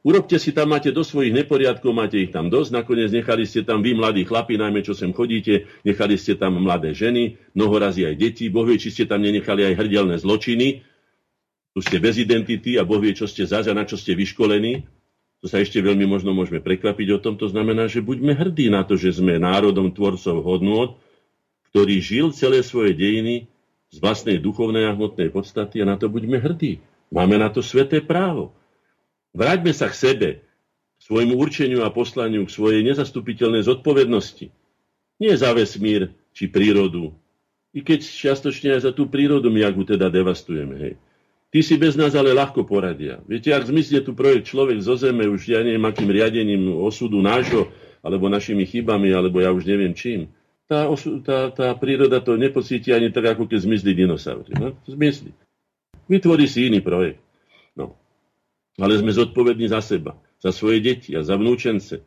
Urobte 0.03 0.35
si 0.43 0.51
tam, 0.51 0.75
máte 0.75 0.91
do 0.91 1.07
svojich 1.07 1.31
neporiadkov, 1.31 1.95
máte 1.95 2.19
ich 2.19 2.35
tam 2.35 2.51
dosť, 2.51 2.75
nakoniec 2.75 3.15
nechali 3.15 3.47
ste 3.47 3.63
tam 3.63 3.87
vy, 3.87 3.95
mladí 3.95 4.27
chlapi, 4.27 4.59
najmä 4.59 4.83
čo 4.83 4.99
sem 4.99 5.15
chodíte, 5.15 5.71
nechali 5.87 6.19
ste 6.19 6.35
tam 6.35 6.59
mladé 6.59 6.91
ženy, 6.91 7.39
mnohorazí 7.55 8.03
aj 8.03 8.19
deti, 8.19 8.51
Boh 8.51 8.67
vie, 8.67 8.83
či 8.83 8.91
ste 8.91 9.07
tam 9.07 9.23
nenechali 9.23 9.63
aj 9.63 9.79
hrdelné 9.79 10.19
zločiny, 10.19 10.83
tu 11.71 11.79
ste 11.87 12.03
bez 12.03 12.19
identity 12.19 12.75
a 12.75 12.83
Boh 12.83 12.99
vie, 12.99 13.15
čo 13.15 13.31
ste 13.31 13.47
zaža, 13.47 13.71
na 13.79 13.87
čo 13.87 13.95
ste 13.95 14.19
vyškolení, 14.19 14.83
to 15.43 15.51
sa 15.51 15.59
ešte 15.59 15.83
veľmi 15.83 16.07
možno 16.07 16.31
môžeme 16.31 16.63
prekvapiť 16.63 17.09
o 17.13 17.19
tom, 17.19 17.35
to 17.35 17.51
znamená, 17.51 17.91
že 17.91 17.99
buďme 17.99 18.31
hrdí 18.31 18.71
na 18.71 18.87
to, 18.87 18.95
že 18.95 19.19
sme 19.19 19.43
národom 19.43 19.91
tvorcov 19.91 20.39
hodnôt, 20.39 21.03
ktorý 21.75 21.99
žil 21.99 22.31
celé 22.31 22.63
svoje 22.63 22.95
dejiny 22.95 23.51
z 23.91 23.97
vlastnej 23.99 24.39
duchovnej 24.39 24.87
a 24.87 24.95
hmotnej 24.95 25.35
podstaty 25.35 25.83
a 25.83 25.89
na 25.91 25.99
to 25.99 26.07
buďme 26.07 26.39
hrdí. 26.39 26.79
Máme 27.11 27.43
na 27.43 27.51
to 27.51 27.59
sveté 27.59 27.99
právo. 27.99 28.55
Vráťme 29.35 29.75
sa 29.75 29.91
k 29.91 29.99
sebe, 29.99 30.29
svojmu 31.03 31.35
určeniu 31.35 31.83
a 31.83 31.91
poslaniu, 31.91 32.47
k 32.47 32.55
svojej 32.55 32.87
nezastupiteľnej 32.87 33.67
zodpovednosti. 33.67 34.47
Nie 35.19 35.33
za 35.35 35.51
vesmír 35.51 36.15
či 36.31 36.47
prírodu, 36.47 37.11
i 37.75 37.83
keď 37.83 38.07
čiastočne 38.07 38.79
aj 38.79 38.87
za 38.87 38.93
tú 38.95 39.11
prírodu 39.11 39.51
my, 39.51 39.67
ak 39.67 39.75
teda 39.99 40.07
devastujeme. 40.07 40.75
Hej. 40.79 40.95
Ty 41.53 41.61
si 41.61 41.77
bez 41.77 42.01
nás 42.01 42.17
ale 42.17 42.33
ľahko 42.33 42.65
poradia. 42.65 43.21
Viete, 43.29 43.53
ak 43.53 43.69
zmizne 43.69 44.01
tu 44.01 44.17
projekt 44.17 44.49
človek 44.49 44.81
zo 44.81 44.97
zeme, 44.97 45.29
už 45.29 45.53
ja 45.53 45.61
neviem, 45.61 45.85
akým 45.85 46.09
riadením 46.09 46.73
osudu 46.81 47.21
nášho, 47.21 47.69
alebo 48.01 48.33
našimi 48.33 48.65
chybami, 48.65 49.13
alebo 49.13 49.37
ja 49.45 49.53
už 49.53 49.69
neviem 49.69 49.93
čím, 49.93 50.33
tá, 50.73 50.89
osu, 50.89 51.21
tá, 51.21 51.53
tá 51.53 51.69
príroda 51.77 52.25
to 52.25 52.41
nepocíti 52.41 52.97
ani 52.97 53.13
tak, 53.13 53.37
ako 53.37 53.45
keď 53.45 53.69
zmizli 53.69 53.93
dinosaury. 53.93 54.57
No, 54.57 54.73
zmizli. 54.89 55.37
Vytvorí 56.09 56.49
si 56.49 56.73
iný 56.73 56.81
projekt. 56.81 57.21
No. 57.77 58.01
Ale 58.81 58.97
sme 58.97 59.13
zodpovední 59.13 59.69
za 59.69 59.85
seba, 59.85 60.17
za 60.41 60.49
svoje 60.49 60.81
deti 60.81 61.13
a 61.13 61.21
za 61.21 61.37
vnúčence, 61.37 62.01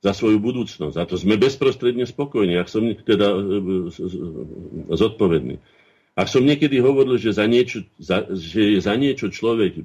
za 0.00 0.12
svoju 0.16 0.40
budúcnosť. 0.40 0.94
Za 0.96 1.04
to 1.04 1.20
sme 1.20 1.36
bezprostredne 1.36 2.08
spokojní, 2.08 2.56
ak 2.56 2.72
som 2.72 2.88
teda 2.96 3.28
e, 3.28 3.36
e, 3.36 4.96
zodpovedný. 4.96 5.60
Ak 6.16 6.32
som 6.32 6.40
niekedy 6.40 6.80
hovoril, 6.80 7.20
že, 7.20 7.36
za 7.36 7.44
niečo, 7.44 7.84
za, 8.00 8.24
že 8.32 8.76
je 8.76 8.80
za 8.80 8.96
niečo 8.96 9.28
človek 9.28 9.84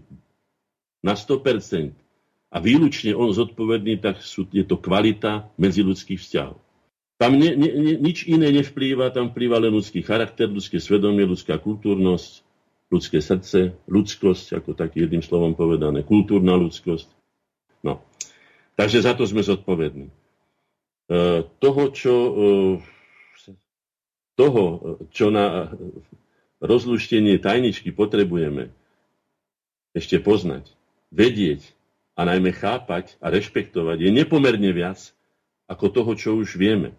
na 1.04 1.20
100% 1.20 1.92
a 2.52 2.58
výlučne 2.64 3.12
on 3.12 3.36
zodpovedný, 3.36 4.00
tak 4.00 4.24
sú, 4.24 4.48
je 4.48 4.64
to 4.64 4.80
kvalita 4.80 5.52
medziludských 5.60 6.24
vzťahov. 6.24 6.56
Tam 7.20 7.38
ne, 7.38 7.52
ne, 7.54 7.70
ne, 7.70 7.94
nič 8.00 8.26
iné 8.26 8.50
nevplýva, 8.50 9.14
tam 9.14 9.30
vplýva 9.30 9.60
len 9.62 9.76
ľudský 9.76 10.02
charakter, 10.02 10.50
ľudské 10.50 10.80
svedomie, 10.80 11.28
ľudská 11.28 11.60
kultúrnosť, 11.60 12.42
ľudské 12.90 13.20
srdce, 13.20 13.76
ľudskosť, 13.86 14.58
ako 14.58 14.72
tak 14.74 14.96
jedným 14.96 15.22
slovom 15.22 15.54
povedané, 15.54 16.02
kultúrna 16.02 16.58
ľudskosť. 16.58 17.12
No. 17.86 18.02
Takže 18.74 19.04
za 19.04 19.14
to 19.14 19.28
sme 19.30 19.46
zodpovední. 19.46 20.10
E, 20.10 20.14
toho, 21.46 21.84
čo, 21.94 22.16
e, 22.16 22.34
toho, 24.34 24.64
čo 25.14 25.30
na 25.30 25.70
rozluštenie 26.62 27.42
tajničky 27.42 27.90
potrebujeme 27.90 28.70
ešte 29.92 30.22
poznať, 30.22 30.72
vedieť 31.12 31.66
a 32.16 32.24
najmä 32.24 32.54
chápať 32.56 33.18
a 33.20 33.34
rešpektovať 33.34 33.98
je 34.08 34.10
nepomerne 34.14 34.72
viac 34.72 35.12
ako 35.68 35.86
toho, 35.92 36.12
čo 36.16 36.30
už 36.38 36.56
vieme. 36.56 36.96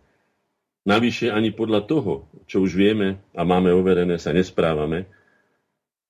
Navyše 0.83 1.31
ani 1.31 1.55
podľa 1.55 1.87
toho, 1.87 2.27
čo 2.51 2.59
už 2.59 2.75
vieme 2.75 3.23
a 3.33 3.47
máme 3.47 3.71
overené, 3.71 4.19
sa 4.19 4.35
nesprávame. 4.35 5.07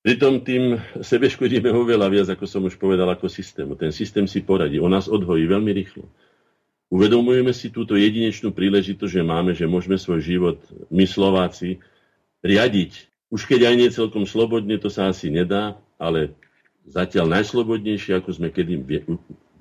Pritom 0.00 0.42
tým 0.42 0.80
sebe 1.04 1.28
škodíme 1.28 1.68
oveľa 1.70 2.08
viac, 2.08 2.28
ako 2.32 2.44
som 2.48 2.64
už 2.66 2.80
povedal, 2.80 3.06
ako 3.12 3.28
systému. 3.28 3.76
Ten 3.76 3.92
systém 3.92 4.24
si 4.26 4.40
poradí, 4.42 4.80
on 4.80 4.90
nás 4.90 5.06
odhojí 5.06 5.44
veľmi 5.46 5.70
rýchlo. 5.70 6.08
Uvedomujeme 6.88 7.52
si 7.52 7.68
túto 7.68 7.94
jedinečnú 7.94 8.50
príležitosť, 8.50 9.12
že 9.12 9.22
máme, 9.22 9.52
že 9.52 9.68
môžeme 9.68 10.00
svoj 10.00 10.20
život, 10.24 10.58
my 10.88 11.04
Slováci, 11.04 11.78
riadiť 12.42 13.11
už 13.32 13.48
keď 13.48 13.72
aj 13.72 13.74
nie 13.80 13.88
celkom 13.88 14.28
slobodne, 14.28 14.76
to 14.76 14.92
sa 14.92 15.08
asi 15.08 15.32
nedá, 15.32 15.80
ale 15.96 16.36
zatiaľ 16.84 17.40
najslobodnejšie, 17.40 18.20
ako 18.20 18.36
sme 18.36 18.52
kedy 18.52 18.84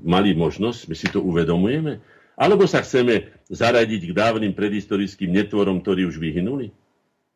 mali 0.04 0.36
možnosť, 0.36 0.92
my 0.92 0.96
si 1.00 1.08
to 1.08 1.24
uvedomujeme? 1.24 2.04
Alebo 2.36 2.68
sa 2.68 2.84
chceme 2.84 3.32
zaradiť 3.48 4.12
k 4.12 4.18
dávnym 4.18 4.52
predhistorickým 4.52 5.32
netvorom, 5.32 5.80
ktorí 5.80 6.04
už 6.04 6.20
vyhynuli? 6.20 6.76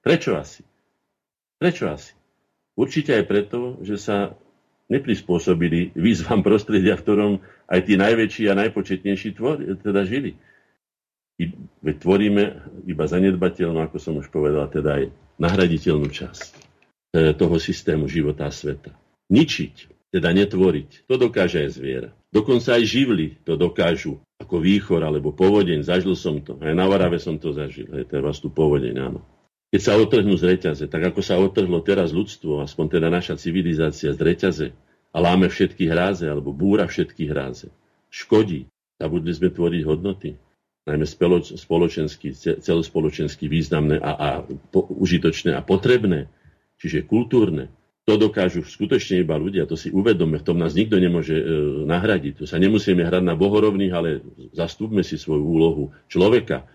Prečo 0.03 0.35
asi? 0.35 0.67
Prečo 1.55 1.87
asi? 1.87 2.11
Určite 2.75 3.15
aj 3.15 3.25
preto, 3.31 3.79
že 3.79 3.95
sa 3.95 4.35
neprispôsobili 4.91 5.95
výzvam 5.95 6.43
prostredia, 6.43 6.99
v 6.99 7.03
ktorom 7.05 7.31
aj 7.71 7.79
tí 7.87 7.95
najväčší 7.95 8.43
a 8.51 8.59
najpočetnejší 8.59 9.29
tvor, 9.39 9.63
teda 9.79 10.03
žili. 10.03 10.35
I, 11.39 11.51
tvoríme 11.83 12.43
iba 12.87 13.05
zanedbateľnú, 13.07 13.79
ako 13.87 13.97
som 13.97 14.19
už 14.19 14.27
povedal, 14.31 14.67
teda 14.67 14.99
aj 14.99 15.03
nahraditeľnú 15.41 16.07
časť 16.11 16.51
e, 16.51 16.61
toho 17.35 17.55
systému 17.59 18.07
života 18.07 18.47
a 18.47 18.51
sveta. 18.51 18.95
Ničiť, 19.31 20.09
teda 20.13 20.31
netvoriť, 20.31 21.09
to 21.09 21.15
dokáže 21.19 21.65
aj 21.65 21.69
zviera. 21.75 22.09
Dokonca 22.31 22.75
aj 22.75 22.83
živly 22.83 23.39
to 23.47 23.55
dokážu, 23.55 24.19
ako 24.39 24.59
výchor 24.59 25.01
alebo 25.03 25.31
povodeň. 25.31 25.87
Zažil 25.87 26.19
som 26.19 26.43
to. 26.43 26.59
Aj 26.59 26.75
na 26.75 26.85
Varave 26.85 27.15
som 27.15 27.39
to 27.39 27.55
zažil. 27.55 27.87
Je 27.87 28.03
teraz 28.03 28.43
tu 28.43 28.51
povodeň, 28.51 28.95
áno. 28.99 29.23
Keď 29.71 29.81
sa 29.81 29.99
otrhnú 29.99 30.35
z 30.39 30.55
reťaze, 30.55 30.85
tak 30.87 31.11
ako 31.11 31.19
sa 31.19 31.39
otrhlo 31.39 31.83
teraz 31.83 32.15
ľudstvo, 32.15 32.63
aspoň 32.63 32.99
teda 32.99 33.07
naša 33.11 33.35
civilizácia 33.35 34.11
z 34.15 34.19
reťaze 34.19 34.67
a 35.11 35.17
láme 35.19 35.51
všetky 35.51 35.87
hráze 35.87 36.27
alebo 36.27 36.55
búra 36.55 36.87
všetky 36.87 37.27
hráze, 37.27 37.71
škodí. 38.11 38.67
Zabudli 38.95 39.35
sme 39.35 39.51
tvoriť 39.51 39.81
hodnoty 39.83 40.39
najmä 40.85 41.05
spoločensky, 41.57 42.37
celospoločensky 42.37 43.49
významné 43.49 43.97
a, 43.97 44.11
a 44.13 44.27
po, 44.69 44.85
užitočné 44.85 45.57
a 45.57 45.65
potrebné, 45.65 46.29
čiže 46.77 47.09
kultúrne, 47.09 47.73
to 48.05 48.21
dokážu 48.21 48.61
skutočne 48.61 49.25
iba 49.25 49.33
ľudia, 49.33 49.65
to 49.65 49.73
si 49.73 49.89
uvedome, 49.89 50.37
v 50.37 50.45
tom 50.45 50.61
nás 50.61 50.77
nikto 50.77 51.01
nemôže 51.01 51.41
e, 51.41 51.45
nahradiť. 51.89 52.37
To 52.37 52.45
sa 52.45 52.61
nemusíme 52.61 53.01
hrať 53.01 53.25
na 53.25 53.33
bohorovných, 53.33 53.93
ale 53.97 54.21
zastúpme 54.53 55.01
si 55.01 55.17
svoju 55.17 55.41
úlohu 55.41 55.83
človeka. 56.05 56.69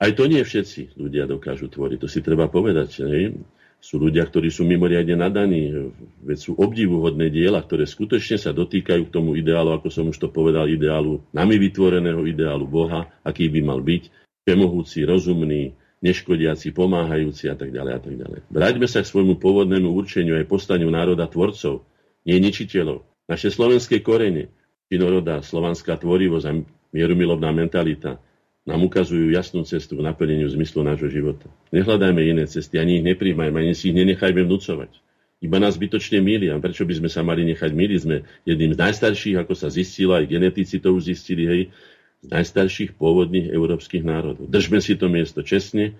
Aj 0.00 0.10
to 0.16 0.24
nie 0.24 0.40
všetci 0.40 0.96
ľudia 0.96 1.28
dokážu 1.28 1.68
tvoriť, 1.68 1.98
to 2.00 2.08
si 2.08 2.24
treba 2.24 2.48
povedať. 2.48 3.04
Ne? 3.04 3.44
Sú 3.84 4.00
ľudia, 4.00 4.24
ktorí 4.24 4.48
sú 4.48 4.64
mimoriadne 4.64 5.12
nadaní, 5.12 5.92
veď 6.24 6.38
sú 6.40 6.56
obdivuhodné 6.56 7.28
diela, 7.28 7.60
ktoré 7.60 7.84
skutočne 7.84 8.40
sa 8.40 8.56
dotýkajú 8.56 9.04
k 9.04 9.12
tomu 9.12 9.36
ideálu, 9.36 9.76
ako 9.76 9.92
som 9.92 10.08
už 10.08 10.16
to 10.16 10.32
povedal, 10.32 10.64
ideálu 10.64 11.20
nami 11.36 11.60
vytvoreného 11.60 12.24
ideálu 12.24 12.64
Boha, 12.64 13.12
aký 13.20 13.52
by 13.52 13.60
mal 13.60 13.84
byť, 13.84 14.08
všemohúci, 14.48 15.04
rozumný, 15.04 15.76
neškodiaci, 16.00 16.72
pomáhajúci 16.72 17.52
a 17.52 17.56
tak 17.60 17.76
ďalej 17.76 17.92
a 17.92 18.00
tak 18.00 18.14
ďalej. 18.16 18.38
Vráťme 18.48 18.88
sa 18.88 19.04
k 19.04 19.10
svojmu 19.12 19.36
pôvodnému 19.36 19.92
určeniu 19.92 20.40
aj 20.40 20.48
postaniu 20.48 20.88
národa 20.88 21.28
tvorcov, 21.28 21.84
nie 22.24 22.40
ničiteľov. 22.40 23.04
Naše 23.28 23.52
slovenské 23.52 24.00
korene, 24.00 24.48
činoroda, 24.88 25.44
slovanská 25.44 26.00
tvorivosť 26.00 26.46
a 26.48 26.52
mierumilovná 26.92 27.52
mentalita, 27.52 28.16
nám 28.64 28.80
ukazujú 28.88 29.28
jasnú 29.28 29.60
cestu 29.68 30.00
k 30.00 30.04
naplneniu 30.04 30.48
zmyslu 30.48 30.80
nášho 30.80 31.12
života. 31.12 31.52
Nehľadajme 31.68 32.20
iné 32.24 32.44
cesty, 32.48 32.80
ani 32.80 33.00
ich 33.00 33.04
nepríjmajme, 33.04 33.60
ani 33.60 33.76
si 33.76 33.92
ich 33.92 33.96
nenechajme 33.96 34.40
vnúcovať. 34.40 34.88
Iba 35.44 35.60
nás 35.60 35.76
zbytočne 35.76 36.24
A 36.48 36.56
Prečo 36.56 36.88
by 36.88 36.94
sme 36.96 37.10
sa 37.12 37.20
mali 37.20 37.44
nechať 37.44 37.70
míliť? 37.76 37.98
Sme 38.00 38.24
jedným 38.48 38.72
z 38.72 38.80
najstarších, 38.80 39.36
ako 39.36 39.52
sa 39.52 39.68
zistilo, 39.68 40.16
aj 40.16 40.24
genetici 40.24 40.80
to 40.80 40.96
už 40.96 41.12
zistili, 41.12 41.44
hej, 41.44 41.62
z 42.24 42.28
najstarších 42.32 42.96
pôvodných 42.96 43.52
európskych 43.52 44.00
národov. 44.00 44.48
Držme 44.48 44.80
si 44.80 44.96
to 44.96 45.12
miesto 45.12 45.44
čestne, 45.44 45.92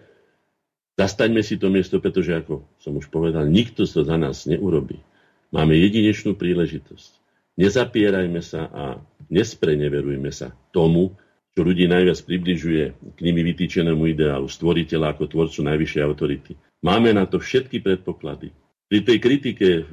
zastaňme 0.97 1.45
si 1.45 1.61
to 1.61 1.69
miesto, 1.69 2.01
pretože, 2.01 2.33
ako 2.33 2.65
som 2.81 2.97
už 2.97 3.13
povedal, 3.13 3.45
nikto 3.45 3.85
to 3.85 4.01
za 4.01 4.17
nás 4.17 4.49
neurobi. 4.49 5.05
Máme 5.53 5.77
jedinečnú 5.77 6.33
príležitosť. 6.41 7.21
Nezapierajme 7.61 8.41
sa 8.41 8.67
a 8.73 8.85
nespreneverujme 9.29 10.33
sa 10.33 10.57
tomu, 10.73 11.13
čo 11.55 11.63
ľudí 11.63 11.87
najviac 11.87 12.19
približuje 12.27 12.85
k 13.15 13.19
nimi 13.23 13.47
vytýčenému 13.47 14.11
ideálu, 14.11 14.51
stvoriteľa 14.51 15.15
ako 15.15 15.31
tvorcu 15.31 15.59
najvyššej 15.63 16.03
autority. 16.03 16.53
Máme 16.83 17.15
na 17.15 17.31
to 17.31 17.39
všetky 17.39 17.79
predpoklady. 17.79 18.51
Pri 18.91 19.01
tej 19.07 19.19
kritike, 19.23 19.87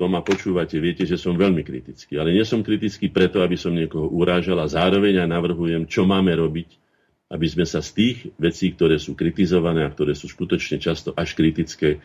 to 0.00 0.04
ma 0.08 0.24
počúvate, 0.24 0.80
viete, 0.80 1.04
že 1.04 1.20
som 1.20 1.36
veľmi 1.36 1.60
kritický. 1.60 2.16
Ale 2.16 2.32
nie 2.32 2.48
som 2.48 2.64
kritický 2.64 3.12
preto, 3.12 3.44
aby 3.44 3.60
som 3.60 3.76
niekoho 3.76 4.08
urážal 4.08 4.56
a 4.56 4.72
zároveň 4.72 5.20
aj 5.20 5.28
navrhujem, 5.28 5.84
čo 5.84 6.08
máme 6.08 6.32
robiť, 6.32 6.80
aby 7.28 7.46
sme 7.46 7.68
sa 7.68 7.84
z 7.84 7.90
tých 7.92 8.18
vecí, 8.40 8.72
ktoré 8.72 8.96
sú 8.96 9.12
kritizované 9.12 9.84
a 9.84 9.92
ktoré 9.92 10.16
sú 10.16 10.32
skutočne 10.32 10.80
často 10.80 11.12
až 11.12 11.36
kritické, 11.36 12.00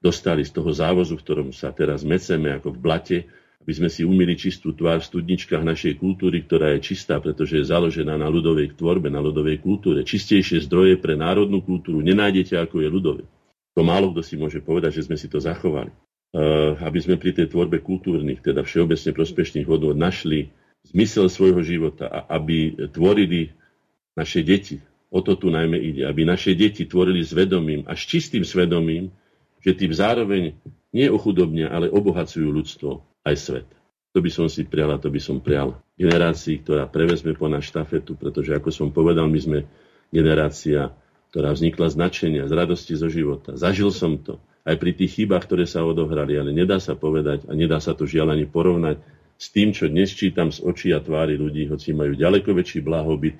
dostali 0.00 0.44
z 0.44 0.52
toho 0.52 0.72
závozu, 0.72 1.20
v 1.20 1.24
ktorom 1.24 1.48
sa 1.52 1.72
teraz 1.76 2.04
meceme 2.04 2.56
ako 2.56 2.72
v 2.72 2.78
blate, 2.80 3.18
aby 3.64 3.72
sme 3.72 3.88
si 3.88 4.04
umili 4.04 4.36
čistú 4.36 4.76
tvár 4.76 5.00
v 5.00 5.08
studničkách 5.08 5.64
našej 5.64 5.96
kultúry, 5.96 6.44
ktorá 6.44 6.76
je 6.76 6.92
čistá, 6.92 7.16
pretože 7.16 7.56
je 7.56 7.64
založená 7.64 8.12
na 8.20 8.28
ľudovej 8.28 8.76
tvorbe, 8.76 9.08
na 9.08 9.24
ľudovej 9.24 9.64
kultúre. 9.64 10.04
Čistejšie 10.04 10.68
zdroje 10.68 11.00
pre 11.00 11.16
národnú 11.16 11.64
kultúru 11.64 12.04
nenájdete, 12.04 12.60
ako 12.60 12.84
je 12.84 12.88
ľudové. 12.92 13.24
To 13.72 13.80
málo 13.80 14.12
kto 14.12 14.20
si 14.20 14.36
môže 14.36 14.60
povedať, 14.60 15.00
že 15.00 15.08
sme 15.08 15.16
si 15.16 15.32
to 15.32 15.40
zachovali. 15.40 15.88
Uh, 16.34 16.76
aby 16.84 16.98
sme 17.00 17.16
pri 17.16 17.32
tej 17.32 17.56
tvorbe 17.56 17.80
kultúrnych, 17.80 18.44
teda 18.44 18.60
všeobecne 18.68 19.16
prospešných 19.16 19.64
hodnot, 19.64 19.96
našli 19.96 20.52
zmysel 20.92 21.32
svojho 21.32 21.64
života 21.64 22.04
a 22.04 22.36
aby 22.36 22.76
tvorili 22.92 23.48
naše 24.12 24.44
deti. 24.44 24.76
O 25.08 25.24
to 25.24 25.40
tu 25.40 25.48
najmä 25.48 25.80
ide. 25.80 26.04
Aby 26.04 26.28
naše 26.28 26.52
deti 26.52 26.84
tvorili 26.84 27.24
s 27.24 27.32
vedomím 27.32 27.88
a 27.88 27.96
s 27.96 28.04
čistým 28.04 28.44
svedomím, 28.44 29.08
že 29.64 29.72
tým 29.72 29.96
zároveň 29.96 30.52
nie 30.92 31.08
ochudobnia, 31.08 31.72
ale 31.72 31.88
obohacujú 31.88 32.50
ľudstvo 32.52 33.13
aj 33.24 33.36
svet. 33.36 33.68
To 34.14 34.22
by 34.22 34.30
som 34.30 34.46
si 34.46 34.62
prial 34.62 34.94
a 34.94 35.00
to 35.00 35.10
by 35.10 35.18
som 35.18 35.42
prial 35.42 35.74
generácii, 35.98 36.62
ktorá 36.62 36.86
prevezme 36.86 37.34
po 37.34 37.50
nás 37.50 37.66
štafetu, 37.66 38.14
pretože 38.14 38.54
ako 38.54 38.70
som 38.70 38.88
povedal, 38.94 39.26
my 39.26 39.40
sme 39.42 39.58
generácia, 40.14 40.94
ktorá 41.34 41.50
vznikla 41.50 41.90
z 41.90 41.96
nadšenia, 41.98 42.42
z 42.46 42.52
radosti 42.54 42.94
zo 42.94 43.10
života. 43.10 43.58
Zažil 43.58 43.90
som 43.90 44.14
to 44.22 44.38
aj 44.62 44.78
pri 44.78 44.94
tých 44.94 45.18
chybách, 45.18 45.50
ktoré 45.50 45.66
sa 45.66 45.82
odohrali, 45.82 46.38
ale 46.38 46.54
nedá 46.54 46.78
sa 46.78 46.94
povedať 46.94 47.50
a 47.50 47.52
nedá 47.58 47.82
sa 47.82 47.92
to 47.92 48.06
žiaľ 48.06 48.38
ani 48.38 48.46
porovnať 48.46 49.02
s 49.34 49.50
tým, 49.50 49.74
čo 49.74 49.90
dnes 49.90 50.14
čítam 50.14 50.54
z 50.54 50.62
očí 50.62 50.94
a 50.94 51.02
tvári 51.02 51.34
ľudí, 51.34 51.66
hoci 51.66 51.90
majú 51.90 52.14
ďaleko 52.14 52.54
väčší 52.54 52.86
blahobyt, 52.86 53.34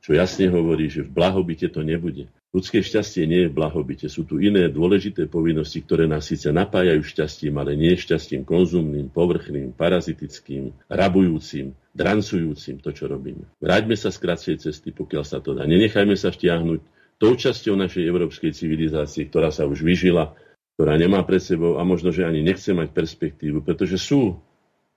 čo 0.00 0.16
jasne 0.16 0.48
hovorí, 0.48 0.88
že 0.88 1.04
v 1.04 1.12
blahobite 1.12 1.68
to 1.68 1.84
nebude. 1.84 2.28
Ľudské 2.50 2.82
šťastie 2.82 3.30
nie 3.30 3.46
je 3.46 3.50
v 3.52 3.56
blahobite. 3.62 4.10
Sú 4.10 4.26
tu 4.26 4.42
iné 4.42 4.66
dôležité 4.66 5.30
povinnosti, 5.30 5.86
ktoré 5.86 6.10
nás 6.10 6.26
síce 6.26 6.50
napájajú 6.50 6.98
šťastím, 6.98 7.54
ale 7.62 7.78
nie 7.78 7.94
šťastím 7.94 8.42
konzumným, 8.42 9.06
povrchným, 9.14 9.70
parazitickým, 9.78 10.74
rabujúcim, 10.90 11.78
drancujúcim 11.94 12.82
to, 12.82 12.90
čo 12.90 13.06
robíme. 13.06 13.46
Vráťme 13.62 13.94
sa 13.94 14.10
z 14.10 14.18
kratšej 14.18 14.56
cesty, 14.66 14.90
pokiaľ 14.90 15.22
sa 15.22 15.38
to 15.38 15.54
dá. 15.54 15.62
Nenechajme 15.62 16.18
sa 16.18 16.34
vtiahnuť 16.34 16.80
tou 17.22 17.38
časťou 17.38 17.78
našej 17.78 18.02
európskej 18.02 18.50
civilizácie, 18.50 19.30
ktorá 19.30 19.54
sa 19.54 19.70
už 19.70 19.86
vyžila, 19.86 20.34
ktorá 20.74 20.98
nemá 20.98 21.22
pred 21.22 21.44
sebou 21.44 21.78
a 21.78 21.86
možno, 21.86 22.10
že 22.10 22.26
ani 22.26 22.42
nechce 22.42 22.74
mať 22.74 22.90
perspektívu, 22.90 23.62
pretože 23.62 23.94
sú 24.00 24.42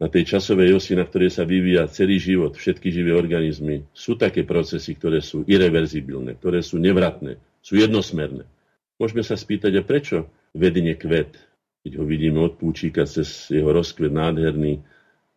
na 0.03 0.11
tej 0.11 0.35
časovej 0.35 0.75
osi, 0.75 0.99
na 0.99 1.07
ktorej 1.07 1.31
sa 1.31 1.47
vyvíja 1.47 1.87
celý 1.87 2.19
život, 2.19 2.51
všetky 2.59 2.91
živé 2.91 3.15
organizmy, 3.15 3.87
sú 3.95 4.19
také 4.19 4.43
procesy, 4.43 4.99
ktoré 4.99 5.23
sú 5.23 5.47
irreverzibilné, 5.47 6.35
ktoré 6.35 6.59
sú 6.59 6.75
nevratné, 6.75 7.39
sú 7.63 7.79
jednosmerné. 7.79 8.43
Môžeme 8.99 9.23
sa 9.23 9.39
spýtať, 9.39 9.79
a 9.79 9.81
prečo 9.87 10.27
vedine 10.51 10.99
kvet, 10.99 11.39
keď 11.87 11.91
ho 11.95 12.03
vidíme 12.03 12.43
od 12.43 12.59
púčika 12.59 13.07
cez 13.07 13.47
jeho 13.47 13.71
rozkvet 13.71 14.11
nádherný, 14.11 14.83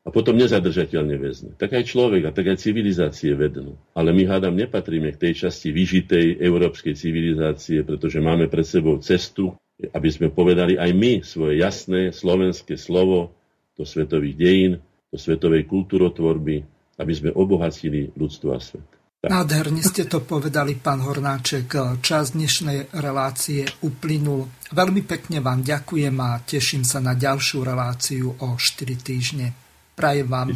a 0.07 0.15
potom 0.15 0.39
nezadržateľne 0.39 1.19
väzne. 1.19 1.51
Tak 1.59 1.75
aj 1.75 1.91
človek 1.91 2.31
a 2.31 2.35
tak 2.35 2.47
aj 2.47 2.63
civilizácie 2.63 3.35
vednú. 3.35 3.75
Ale 3.91 4.15
my 4.15 4.23
hádam 4.31 4.55
nepatríme 4.55 5.11
k 5.11 5.19
tej 5.19 5.47
časti 5.47 5.75
vyžitej 5.75 6.39
európskej 6.39 6.95
civilizácie, 6.95 7.83
pretože 7.83 8.23
máme 8.23 8.47
pred 8.47 8.63
sebou 8.63 9.03
cestu, 9.03 9.51
aby 9.91 10.07
sme 10.07 10.31
povedali 10.31 10.79
aj 10.79 10.91
my 10.95 11.13
svoje 11.27 11.59
jasné 11.59 12.15
slovenské 12.15 12.79
slovo 12.79 13.35
do 13.77 13.85
svetových 13.85 14.37
dejín, 14.37 14.73
do 15.13 15.19
svetovej 15.21 15.69
kultúrotvorby, 15.69 16.57
aby 16.97 17.13
sme 17.13 17.31
obohatili 17.37 18.17
ľudstvo 18.17 18.49
a 18.57 18.59
svet. 18.59 18.89
Tak. 19.17 19.33
Nádherne 19.33 19.81
ste 19.81 20.05
to 20.05 20.21
povedali, 20.21 20.77
pán 20.77 21.01
Hornáček. 21.01 21.99
Čas 22.05 22.37
dnešnej 22.37 22.93
relácie 23.01 23.65
uplynul. 23.85 24.45
Veľmi 24.73 25.03
pekne 25.09 25.41
vám 25.41 25.65
ďakujem 25.65 26.17
a 26.21 26.41
teším 26.45 26.85
sa 26.85 27.01
na 27.01 27.17
ďalšiu 27.17 27.59
reláciu 27.65 28.29
o 28.29 28.49
4 28.61 28.93
týždne. 29.01 29.57
Prajem 29.97 30.29
vám 30.29 30.53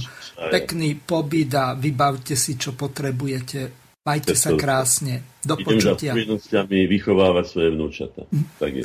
pekný 0.52 1.00
pobyt 1.00 1.56
a 1.56 1.72
vybavte 1.72 2.36
si, 2.36 2.60
čo 2.60 2.76
potrebujete. 2.76 3.80
Majte 4.04 4.36
sa 4.36 4.52
krásne. 4.52 5.40
Do 5.40 5.56
počutia. 5.56 6.12
Idem 6.12 6.36
za 6.36 6.60
vychovávať 6.68 7.44
svoje 7.48 7.68
vnúčata. 7.72 8.28
Hm. 8.28 8.44
Tak 8.60 8.70
je 8.76 8.84